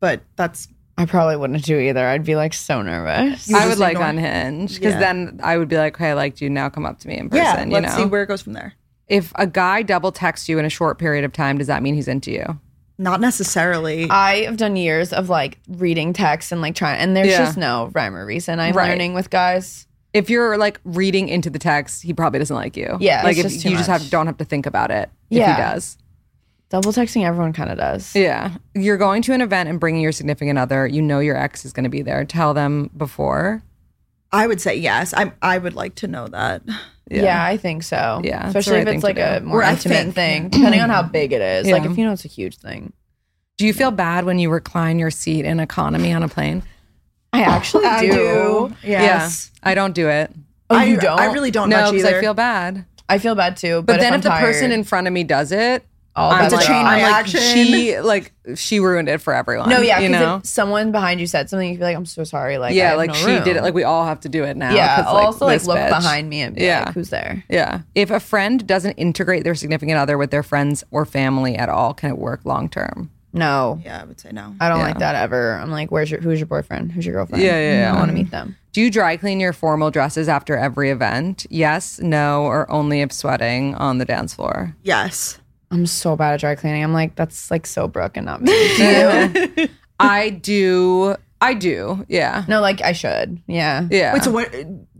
but 0.00 0.20
that's 0.36 0.68
I 0.98 1.06
probably 1.06 1.36
wouldn't 1.36 1.64
do 1.64 1.78
either. 1.78 2.06
I'd 2.06 2.24
be 2.24 2.36
like 2.36 2.52
so 2.52 2.82
nervous. 2.82 3.48
You 3.48 3.56
I 3.56 3.66
would 3.66 3.78
like 3.78 3.92
ignore- 3.92 4.08
on 4.08 4.18
Hinge 4.18 4.74
because 4.74 4.94
Yeah. 4.94 5.00
then 5.00 5.40
I 5.42 5.56
would 5.56 5.68
be 5.68 5.76
like, 5.78 5.96
"Hey, 5.96 6.10
I 6.10 6.12
liked 6.14 6.40
you. 6.42 6.50
Now 6.50 6.68
come 6.68 6.84
up 6.84 6.98
to 7.00 7.08
me 7.08 7.16
in 7.18 7.30
person." 7.30 7.44
yeah. 7.44 7.64
you 7.64 7.70
Let's 7.70 7.96
know, 7.96 8.04
see 8.04 8.08
where 8.10 8.22
it 8.22 8.26
goes 8.26 8.42
from 8.42 8.52
there. 8.52 8.74
if 9.08 9.32
a 9.36 9.46
guy 9.46 9.82
double 9.82 10.12
texts 10.12 10.48
you 10.48 10.58
in 10.58 10.64
a 10.64 10.70
short 10.70 10.98
period 10.98 11.24
of 11.24 11.32
time, 11.32 11.58
does 11.58 11.66
that 11.68 11.82
mean 11.82 11.94
he's 11.94 12.08
into 12.08 12.30
you? 12.30 12.58
Not 12.98 13.20
necessarily. 13.22 14.08
I 14.10 14.42
have 14.44 14.58
done 14.58 14.76
years 14.76 15.12
of 15.14 15.28
like 15.30 15.58
reading 15.68 16.12
text 16.12 16.52
and 16.52 16.60
like 16.60 16.74
trying, 16.74 16.98
and 17.00 17.16
there's 17.16 17.28
Yeah. 17.28 17.38
just 17.46 17.56
no 17.56 17.90
rhyme 17.94 18.14
or 18.14 18.26
reason. 18.26 18.60
I'm 18.60 18.74
Right. 18.76 18.90
learning 18.90 19.14
with 19.14 19.30
guys. 19.30 19.86
If 20.12 20.28
you're 20.28 20.58
like 20.58 20.80
reading 20.84 21.28
into 21.28 21.48
the 21.50 21.58
text, 21.58 22.02
he 22.02 22.12
probably 22.12 22.40
doesn't 22.40 22.54
like 22.56 22.76
you. 22.76 22.98
Yeah, 23.00 23.22
like 23.22 23.38
it's 23.38 23.46
if 23.46 23.52
just 23.52 23.62
too 23.62 23.70
you 23.70 23.76
just 23.76 23.88
much. 23.88 24.02
have 24.02 24.10
don't 24.10 24.26
have 24.26 24.36
to 24.38 24.44
think 24.44 24.66
about 24.66 24.90
it. 24.90 25.08
If 25.30 25.38
Yeah. 25.38 25.54
he 25.56 25.62
does. 25.62 25.96
Double 26.70 26.92
texting, 26.92 27.24
everyone 27.24 27.52
kind 27.52 27.68
of 27.68 27.76
does. 27.76 28.14
Yeah. 28.14 28.52
You're 28.74 28.96
going 28.96 29.22
to 29.22 29.32
an 29.32 29.40
event 29.40 29.68
and 29.68 29.80
bringing 29.80 30.02
your 30.02 30.12
significant 30.12 30.56
other. 30.56 30.86
You 30.86 31.02
know 31.02 31.18
your 31.18 31.36
ex 31.36 31.64
is 31.64 31.72
going 31.72 31.84
to 31.84 31.90
be 31.90 32.02
there. 32.02 32.24
Tell 32.24 32.54
them 32.54 32.90
before. 32.96 33.62
I 34.32 34.46
would 34.46 34.60
say 34.60 34.76
yes. 34.76 35.12
I 35.12 35.32
I 35.42 35.58
would 35.58 35.74
like 35.74 35.96
to 35.96 36.06
know 36.06 36.28
that. 36.28 36.62
Yeah. 37.10 37.44
I 37.44 37.56
think 37.56 37.82
so. 37.82 38.20
Yeah, 38.22 38.46
especially 38.46 38.84
the 38.84 38.90
if 38.90 38.94
it's 38.94 39.02
like 39.02 39.18
a 39.18 39.40
do. 39.40 39.46
more 39.46 39.58
Or 39.58 39.62
intimate 39.64 40.14
think, 40.14 40.14
thing, 40.14 40.48
depending 40.50 40.80
on 40.80 40.90
how 40.90 41.02
big 41.18 41.32
it 41.32 41.42
is. 41.42 41.66
Like 41.66 41.84
if 41.84 41.98
you 41.98 42.04
know 42.04 42.12
it's 42.12 42.24
a 42.24 42.28
huge 42.28 42.56
thing. 42.58 42.92
Do 43.58 43.66
you 43.66 43.74
feel 43.74 43.90
bad 43.90 44.24
when 44.24 44.38
you 44.38 44.48
recline 44.48 45.00
your 45.00 45.10
seat 45.10 45.44
in 45.44 45.58
economy 45.58 46.12
on 46.12 46.22
a 46.22 46.28
plane? 46.28 46.62
I 47.32 47.42
actually 47.42 47.84
I 47.86 48.02
do. 48.02 48.72
Yes. 48.84 49.50
Yeah. 49.52 49.70
I 49.70 49.74
don't 49.74 49.92
do 49.94 50.08
it. 50.08 50.30
Oh, 50.70 50.76
I, 50.76 50.84
you 50.84 50.98
don't? 50.98 51.18
I 51.18 51.32
really 51.32 51.50
don't 51.50 51.68
no, 51.68 51.90
because. 51.90 52.04
I 52.04 52.20
feel 52.20 52.32
bad. 52.32 52.86
I 53.08 53.18
feel 53.18 53.34
bad 53.34 53.56
too. 53.56 53.82
But, 53.82 53.94
But, 53.94 54.00
then 54.00 54.12
I'm 54.12 54.20
if, 54.20 54.24
the 54.24 54.30
person 54.30 54.70
in 54.70 54.84
front 54.84 55.08
of 55.08 55.12
me 55.12 55.24
does 55.24 55.50
it, 55.50 55.84
Oh, 56.16 56.28
I'm 56.28 56.50
like, 56.50 56.60
a 56.62 56.66
chain 56.66 56.76
I'm 56.84 57.00
like, 57.00 57.26
reaction. 57.26 57.40
she 57.40 58.00
like 58.00 58.32
she 58.56 58.80
ruined 58.80 59.08
it 59.08 59.18
for 59.20 59.32
everyone. 59.32 59.68
no, 59.68 59.80
yeah, 59.80 60.00
you 60.00 60.08
know. 60.08 60.36
if 60.38 60.46
someone 60.46 60.90
behind 60.90 61.20
you 61.20 61.26
said 61.28 61.48
something, 61.48 61.68
you'd 61.70 61.78
be 61.78 61.84
like, 61.84 61.96
"I'm 61.96 62.04
so 62.04 62.24
sorry." 62.24 62.58
Like, 62.58 62.72
I 62.72 62.74
yeah, 62.74 62.88
have 62.90 62.96
like 62.98 63.08
no 63.10 63.14
she 63.14 63.26
room. 63.26 63.44
did 63.44 63.56
it. 63.56 63.62
Like 63.62 63.74
we 63.74 63.84
all 63.84 64.04
have 64.04 64.18
to 64.20 64.28
do 64.28 64.42
it 64.42 64.56
now. 64.56 64.74
yeah. 64.74 64.96
'cause, 64.96 65.06
I'll 65.06 65.16
also 65.16 65.46
like 65.46 65.64
look 65.64 65.78
bitch. 65.78 65.88
behind 65.88 66.28
me 66.28 66.40
and 66.42 66.56
be 66.56 66.64
Yeah. 66.64 66.84
like, 66.86 66.94
"Who's 66.94 67.10
there?" 67.10 67.44
Yeah. 67.48 67.82
If 67.94 68.10
a 68.10 68.18
friend 68.18 68.66
doesn't 68.66 68.94
integrate 68.94 69.44
their 69.44 69.54
significant 69.54 69.98
other 69.98 70.18
with 70.18 70.30
their 70.32 70.42
friends 70.42 70.82
or 70.90 71.04
family 71.06 71.54
at 71.56 71.68
all, 71.68 71.94
can 71.94 72.10
it 72.10 72.18
work 72.18 72.40
long 72.44 72.68
term? 72.68 73.10
No, 73.32 73.80
Yeah, 73.84 74.00
I 74.02 74.04
would 74.06 74.18
say 74.18 74.30
no. 74.32 74.54
I 74.58 74.68
don't 74.68 74.78
Yeah. 74.78 74.84
like 74.86 74.98
that 74.98 75.14
ever. 75.14 75.52
I'm 75.54 75.70
like, 75.70 75.92
"Where's 75.92 76.10
your? 76.10 76.20
Who's 76.20 76.40
your 76.40 76.48
boyfriend? 76.48 76.90
Who's 76.90 77.06
your 77.06 77.14
girlfriend?" 77.14 77.44
Yeah, 77.44 77.56
yeah, 77.60 77.80
yeah. 77.82 77.92
I 77.94 77.96
want 77.96 78.08
to 78.08 78.14
meet 78.14 78.32
them. 78.32 78.56
Do 78.72 78.80
you 78.80 78.90
dry 78.90 79.16
clean 79.16 79.38
your 79.38 79.52
formal 79.52 79.90
dresses 79.92 80.28
after 80.28 80.56
every 80.56 80.90
event? 80.90 81.46
Yes, 81.50 82.00
no, 82.00 82.42
or 82.44 82.68
only 82.70 83.00
if 83.00 83.12
sweating 83.12 83.74
on 83.76 83.98
the 83.98 84.04
dance 84.04 84.34
floor? 84.34 84.74
Yes. 84.82 85.38
I'm 85.70 85.86
so 85.86 86.16
bad 86.16 86.34
at 86.34 86.40
dry 86.40 86.54
cleaning. 86.56 86.82
I'm 86.82 86.92
like, 86.92 87.14
that's 87.14 87.50
like 87.50 87.66
so 87.66 87.86
Brooke 87.88 88.16
and 88.16 88.26
not 88.26 88.42
me. 88.42 88.50
Do? 88.76 89.68
I 90.00 90.30
do. 90.30 91.14
I 91.40 91.54
do. 91.54 92.04
Yeah. 92.08 92.44
no, 92.48 92.60
like 92.60 92.82
I 92.82 92.92
should. 92.92 93.40
Yeah. 93.46 93.86
Yeah. 93.90 94.14
Wait, 94.14 94.24
so 94.24 94.30
what 94.30 94.52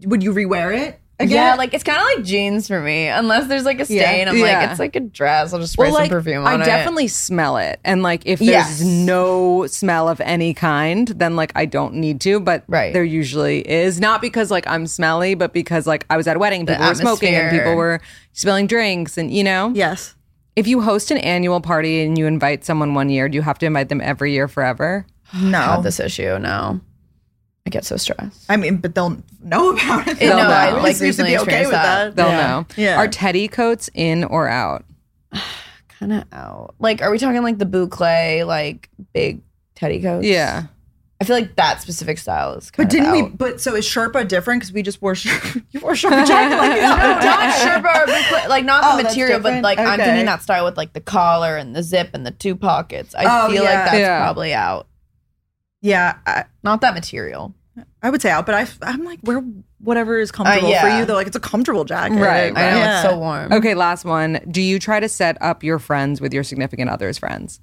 would 0.04 0.22
you 0.22 0.32
rewear 0.32 0.76
it? 0.78 0.98
Again? 1.18 1.34
Yeah, 1.36 1.54
like 1.56 1.74
it's 1.74 1.84
kind 1.84 1.98
of 1.98 2.04
like 2.04 2.24
jeans 2.24 2.66
for 2.66 2.80
me. 2.80 3.08
Unless 3.08 3.46
there's 3.48 3.66
like 3.66 3.78
a 3.78 3.84
stain, 3.84 3.96
Yeah. 3.98 4.30
I'm 4.30 4.36
Yeah. 4.38 4.60
like, 4.60 4.70
it's 4.70 4.78
like 4.80 4.96
a 4.96 5.00
dress. 5.00 5.52
I'll 5.52 5.60
just 5.60 5.74
spray 5.74 5.88
well, 5.88 5.94
like, 5.94 6.08
some 6.10 6.16
perfume 6.18 6.46
I 6.46 6.54
on 6.54 6.60
it. 6.60 6.62
I 6.62 6.66
definitely 6.66 7.08
smell 7.08 7.58
it. 7.58 7.78
And 7.84 8.02
like 8.02 8.22
if 8.24 8.38
there's 8.38 8.50
Yes. 8.50 8.80
no 8.80 9.66
smell 9.66 10.08
of 10.08 10.18
any 10.22 10.54
kind, 10.54 11.08
then 11.08 11.36
like 11.36 11.52
I 11.56 11.66
don't 11.66 11.94
need 11.96 12.22
to, 12.22 12.40
but 12.40 12.64
Right. 12.68 12.94
there 12.94 13.04
usually 13.04 13.60
is. 13.68 14.00
Not 14.00 14.22
because 14.22 14.50
like 14.50 14.66
I'm 14.66 14.86
smelly, 14.86 15.34
but 15.34 15.52
because 15.52 15.86
like 15.86 16.06
I 16.08 16.16
was 16.16 16.26
at 16.26 16.36
a 16.36 16.38
wedding, 16.38 16.64
The 16.64 16.72
people 16.72 16.86
were 16.88 16.94
smoking 16.94 17.34
and 17.34 17.50
people 17.50 17.74
were 17.74 18.00
spilling 18.32 18.66
drinks 18.66 19.18
and 19.18 19.30
you 19.30 19.44
know? 19.44 19.72
yes. 19.74 20.14
If 20.60 20.66
you 20.66 20.82
host 20.82 21.10
an 21.10 21.16
annual 21.16 21.62
party 21.62 22.02
and 22.04 22.18
you 22.18 22.26
invite 22.26 22.66
someone 22.66 22.92
one 22.92 23.08
year, 23.08 23.30
do 23.30 23.36
you 23.36 23.40
have 23.40 23.58
to 23.60 23.66
invite 23.66 23.88
them 23.88 24.02
every 24.02 24.32
year 24.34 24.46
forever? 24.46 25.06
No. 25.42 25.58
had 25.58 25.82
this 25.84 25.98
issue. 25.98 26.38
No, 26.38 26.78
I 27.66 27.70
get 27.70 27.86
so 27.86 27.96
stressed. 27.96 28.44
I 28.50 28.58
mean, 28.58 28.76
but 28.76 28.94
they'll 28.94 29.16
know 29.42 29.70
about 29.72 30.06
it. 30.06 30.20
no, 30.20 30.36
know. 30.36 30.42
I 30.50 30.68
Always 30.68 30.82
like 30.82 30.96
seems 30.96 31.16
to 31.16 31.24
be 31.24 31.38
okay 31.38 31.62
with 31.62 31.70
that. 31.70 32.14
that. 32.14 32.16
They'll 32.16 32.28
Yeah. 32.28 32.46
know. 32.46 32.66
Yeah. 32.76 32.96
Are 32.98 33.08
teddy 33.08 33.48
coats 33.48 33.88
in 33.94 34.22
or 34.24 34.48
out? 34.48 34.84
Kind 35.88 36.12
of 36.12 36.24
out. 36.30 36.74
Like, 36.78 37.00
are 37.00 37.10
we 37.10 37.16
talking 37.18 37.42
like 37.42 37.56
the 37.56 37.64
boucle, 37.64 38.46
like 38.46 38.90
big 39.14 39.40
teddy 39.76 40.02
coats? 40.02 40.26
Yeah. 40.26 40.64
I 41.22 41.26
feel 41.26 41.36
like 41.36 41.54
that 41.56 41.82
specific 41.82 42.16
style 42.16 42.54
is. 42.54 42.70
Kind 42.70 42.88
But 42.88 42.90
didn't 42.90 43.08
of 43.10 43.30
we? 43.30 43.36
But 43.36 43.60
so 43.60 43.74
is 43.76 43.84
Sherpa 43.84 44.26
different? 44.26 44.60
Because 44.60 44.72
we 44.72 44.82
just 44.82 45.02
wore 45.02 45.12
Sherpa. 45.12 45.62
you 45.70 45.80
wore 45.80 45.92
Sherpa 45.92 46.26
jacket 46.26 46.56
like 46.56 46.80
No, 46.80 46.88
not 46.96 47.54
Sherpa 47.56 47.94
or 47.94 48.06
boucle, 48.06 48.29
like 48.50 48.64
not 48.64 48.84
Oh, 48.84 48.96
the 48.96 49.02
that's 49.04 49.14
material, 49.14 49.38
but 49.40 49.48
different? 49.50 49.64
like 49.64 49.78
I'm 49.78 49.94
Okay. 50.00 50.04
thinking 50.04 50.26
that 50.26 50.42
style 50.42 50.64
with 50.66 50.76
like 50.76 50.92
the 50.92 51.00
collar 51.00 51.56
and 51.56 51.74
the 51.74 51.82
zip 51.82 52.10
and 52.12 52.26
the 52.26 52.30
two 52.30 52.54
pockets. 52.56 53.14
I 53.14 53.24
Oh, 53.26 53.50
feel 53.50 53.62
yeah. 53.62 53.70
like 53.70 53.84
that's 53.86 53.98
Yeah. 53.98 54.20
probably 54.20 54.52
out. 54.52 54.86
Yeah, 55.80 56.16
I, 56.26 56.44
Not 56.62 56.82
that 56.82 56.94
material. 56.94 57.54
I 58.02 58.10
would 58.10 58.20
say 58.20 58.30
out, 58.30 58.44
but 58.46 58.54
I, 58.54 58.66
I'm 58.82 59.04
like 59.04 59.20
wear 59.22 59.42
whatever 59.78 60.18
is 60.18 60.30
comfortable 60.30 60.68
yeah. 60.68 60.82
for 60.82 60.98
you. 60.98 61.04
Though, 61.06 61.14
like 61.14 61.26
it's 61.26 61.36
a 61.36 61.40
comfortable 61.40 61.84
jacket, 61.84 62.16
Right, 62.16 62.52
I 62.54 62.70
know 62.70 62.76
Yeah. 62.76 63.00
it's 63.00 63.08
so 63.10 63.18
warm. 63.18 63.52
Okay, 63.52 63.74
last 63.74 64.04
one. 64.04 64.40
Do 64.50 64.60
you 64.60 64.78
try 64.78 65.00
to 65.00 65.08
set 65.08 65.38
up 65.40 65.62
your 65.64 65.78
friends 65.78 66.20
with 66.20 66.34
your 66.34 66.42
significant 66.44 66.90
other's 66.90 67.16
friends? 67.18 67.60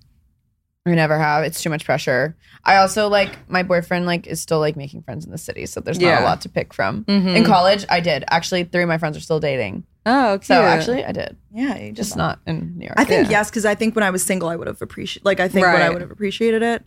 I 0.87 0.95
never 0.95 1.19
have. 1.19 1.43
It's 1.43 1.61
too 1.61 1.69
much 1.69 1.83
pressure. 1.85 2.35
I 2.63 2.77
also 2.77 3.09
like 3.09 3.37
my 3.49 3.61
boyfriend 3.61 4.05
like 4.05 4.25
is 4.25 4.39
still 4.41 4.59
like 4.59 4.75
making 4.77 5.01
friends 5.03 5.25
in 5.25 5.31
the 5.31 5.37
city, 5.37 5.65
so 5.65 5.81
there's 5.81 5.99
not 5.99 6.07
Yeah. 6.07 6.23
a 6.23 6.25
lot 6.25 6.41
to 6.41 6.49
pick 6.49 6.73
from. 6.73 7.03
Mhm. 7.03 7.35
In 7.35 7.43
college, 7.43 7.85
I 7.89 7.99
did. 7.99 8.23
Actually, 8.29 8.63
three 8.63 8.83
of 8.83 8.87
my 8.89 8.97
friends 8.97 9.17
are 9.17 9.21
still 9.21 9.41
dating. 9.41 9.83
Oh, 10.09 10.37
cute. 10.39 10.45
So 10.45 10.61
actually, 10.61 11.03
I 11.03 11.11
did. 11.11 11.35
Yeah, 11.53 11.77
you 11.77 11.91
Just 11.91 12.09
just 12.09 12.17
not 12.17 12.39
in 12.47 12.77
New 12.77 12.85
York. 12.85 12.95
I 12.97 13.03
think 13.03 13.25
Yeah. 13.25 13.39
yes, 13.39 13.49
because 13.49 13.65
I 13.65 13.75
think 13.75 13.93
when 13.95 14.03
I 14.03 14.09
was 14.09 14.23
single, 14.23 14.47
I 14.49 14.55
would 14.55 14.67
have 14.67 14.81
appreciated. 14.81 15.25
Like 15.25 15.39
I 15.39 15.47
think 15.49 15.65
when 15.65 15.75
I 15.75 15.79
Right. 15.85 15.91
would 15.93 16.01
have 16.01 16.11
appreciated 16.11 16.63
it. 16.63 16.83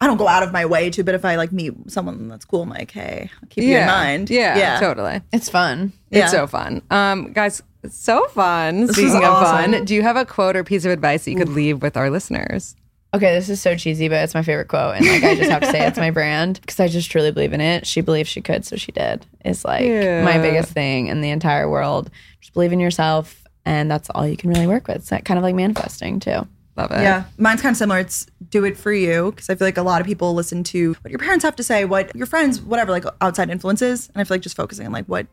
I 0.00 0.06
don't 0.06 0.16
go 0.16 0.26
out 0.26 0.42
of 0.42 0.52
my 0.52 0.64
way 0.66 0.90
to, 0.90 1.04
but 1.04 1.14
if 1.14 1.24
I 1.24 1.36
like 1.36 1.52
meet 1.52 1.74
someone 1.88 2.26
that's 2.28 2.44
cool, 2.44 2.62
I'm 2.62 2.70
like, 2.70 2.90
hey, 2.90 3.30
I'll 3.40 3.48
keep 3.48 3.64
you 3.64 3.76
in 3.78 3.86
mind. 3.86 4.30
Yeah, 4.30 4.56
yeah. 4.58 4.80
totally. 4.80 5.20
it's 5.32 5.48
fun. 5.48 5.92
Yeah. 6.10 6.22
It's 6.24 6.32
so 6.32 6.46
fun. 6.48 6.82
Um, 6.90 7.32
guys, 7.32 7.62
it's 7.84 7.96
so 7.98 8.26
fun. 8.28 8.86
This 8.86 8.96
Speaking 8.96 9.10
is 9.10 9.14
of 9.16 9.22
fun, 9.22 9.84
do 9.84 9.94
you 9.94 10.02
have 10.02 10.16
a 10.16 10.24
quote 10.24 10.56
or 10.56 10.64
piece 10.64 10.84
of 10.84 10.90
advice 10.90 11.24
that 11.24 11.30
you 11.32 11.36
could 11.36 11.48
leave 11.50 11.82
with 11.82 11.96
our 11.96 12.10
listeners? 12.10 12.74
Okay, 13.14 13.34
this 13.34 13.48
is 13.50 13.60
so 13.60 13.76
cheesy, 13.76 14.08
but 14.08 14.24
it's 14.24 14.32
my 14.34 14.42
favorite 14.42 14.68
quote, 14.68 14.96
and 14.96 15.06
like 15.06 15.22
I 15.22 15.34
just 15.36 15.50
have 15.50 15.60
to 15.60 15.70
say 15.70 15.86
it's 15.86 15.98
my 15.98 16.10
brand 16.18 16.60
because 16.62 16.80
I 16.80 16.88
just 16.88 17.10
truly 17.10 17.30
believe 17.30 17.52
in 17.52 17.60
it. 17.60 17.86
She 17.86 18.00
believed 18.00 18.28
she 18.28 18.40
could, 18.40 18.64
so 18.64 18.76
she 18.76 18.90
did. 18.90 19.26
Is 19.44 19.64
like 19.66 19.84
Yeah. 19.84 20.24
my 20.24 20.38
biggest 20.38 20.72
thing 20.72 21.08
in 21.08 21.20
the 21.20 21.28
entire 21.30 21.68
world. 21.68 22.10
Just 22.52 22.54
believe 22.54 22.72
in 22.72 22.80
yourself, 22.80 23.44
and 23.64 23.90
that's 23.90 24.10
all 24.10 24.26
you 24.26 24.36
can 24.36 24.50
really 24.50 24.66
work 24.66 24.86
with. 24.88 24.96
It's 24.98 25.08
that 25.10 25.24
kind 25.24 25.38
of 25.38 25.42
like 25.42 25.54
manifesting 25.54 26.20
too. 26.20 26.46
Love 26.76 26.90
it. 26.90 27.02
Yeah, 27.02 27.24
mine's 27.38 27.62
kind 27.62 27.72
of 27.72 27.78
similar. 27.78 28.00
It's 28.00 28.26
do 28.50 28.64
it 28.64 28.76
for 28.76 28.92
you 28.92 29.30
because 29.30 29.48
I 29.48 29.54
feel 29.54 29.66
like 29.66 29.78
a 29.78 29.82
lot 29.82 30.00
of 30.00 30.06
people 30.06 30.34
listen 30.34 30.62
to 30.64 30.94
what 31.02 31.10
your 31.10 31.18
parents 31.18 31.44
have 31.44 31.56
to 31.56 31.62
say, 31.62 31.84
what 31.84 32.14
your 32.14 32.26
friends, 32.26 32.60
whatever, 32.60 32.92
like 32.92 33.04
outside 33.20 33.50
influences, 33.50 34.10
and 34.12 34.20
I 34.20 34.24
feel 34.24 34.34
like 34.36 34.42
just 34.42 34.56
focusing 34.56 34.86
on 34.86 34.92
like 34.92 35.06
what, 35.06 35.26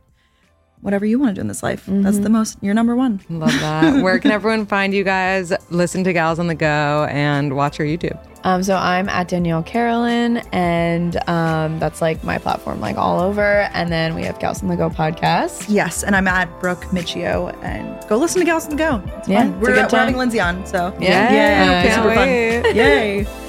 whatever 0.82 1.05
you 1.05 1.19
want 1.19 1.30
to 1.32 1.36
do 1.36 1.41
in 1.41 1.47
this 1.47 1.61
life. 1.63 1.84
That's 1.88 2.19
the 2.19 2.30
most. 2.30 2.57
You're 2.61 2.73
number 2.73 2.95
one. 2.95 3.21
Love 3.30 3.51
that. 3.59 4.01
Where 4.03 4.17
can 4.19 4.32
everyone 4.32 4.65
find 4.65 4.93
you 4.93 5.03
guys? 5.03 5.51
Listen 5.69 6.03
to 6.05 6.13
Gals 6.13 6.39
on 6.39 6.47
the 6.47 6.55
Go 6.55 7.07
and 7.09 7.55
watch 7.55 7.80
our 7.80 7.86
YouTube. 7.86 8.17
Um, 8.45 8.63
so 8.63 8.75
I'm 8.77 9.09
at 9.09 9.27
Danielle 9.27 9.63
Carolan, 9.63 10.38
and 10.53 11.17
um, 11.27 11.77
that's 11.80 12.01
like 12.01 12.23
my 12.23 12.38
platform, 12.38 12.80
like 12.80 12.95
all 12.97 13.19
over. 13.19 13.43
And 13.73 13.91
then 13.91 14.15
we 14.15 14.24
have 14.24 14.39
Gals 14.39 14.62
on 14.63 14.70
the 14.70 14.78
Go 14.78 14.89
podcast. 14.89 15.66
Yes, 15.67 16.04
and 16.04 16.16
I'm 16.16 16.28
at 16.28 16.59
Brooke 16.62 16.86
Miccio, 16.86 17.54
and 17.62 18.08
go 18.08 18.16
listen 18.17 18.39
to 18.39 18.45
Gals 18.45 18.63
on 18.63 18.70
the 18.71 18.75
Go. 18.78 19.04
It's 19.17 19.28
Yeah, 19.28 19.41
fun. 19.43 19.51
it's 19.54 19.62
We're, 19.62 19.74
good 19.75 19.91
we're 19.91 19.99
having 19.99 20.16
Lindsay 20.17 20.39
on, 20.39 20.66
so 20.66 20.95
Yeah. 21.01 21.33
yeah, 21.33 21.83
Can't 21.83 21.95
super 21.95 22.08
wait. 22.16 22.62
fun. 22.63 22.75
Yay. 22.75 23.28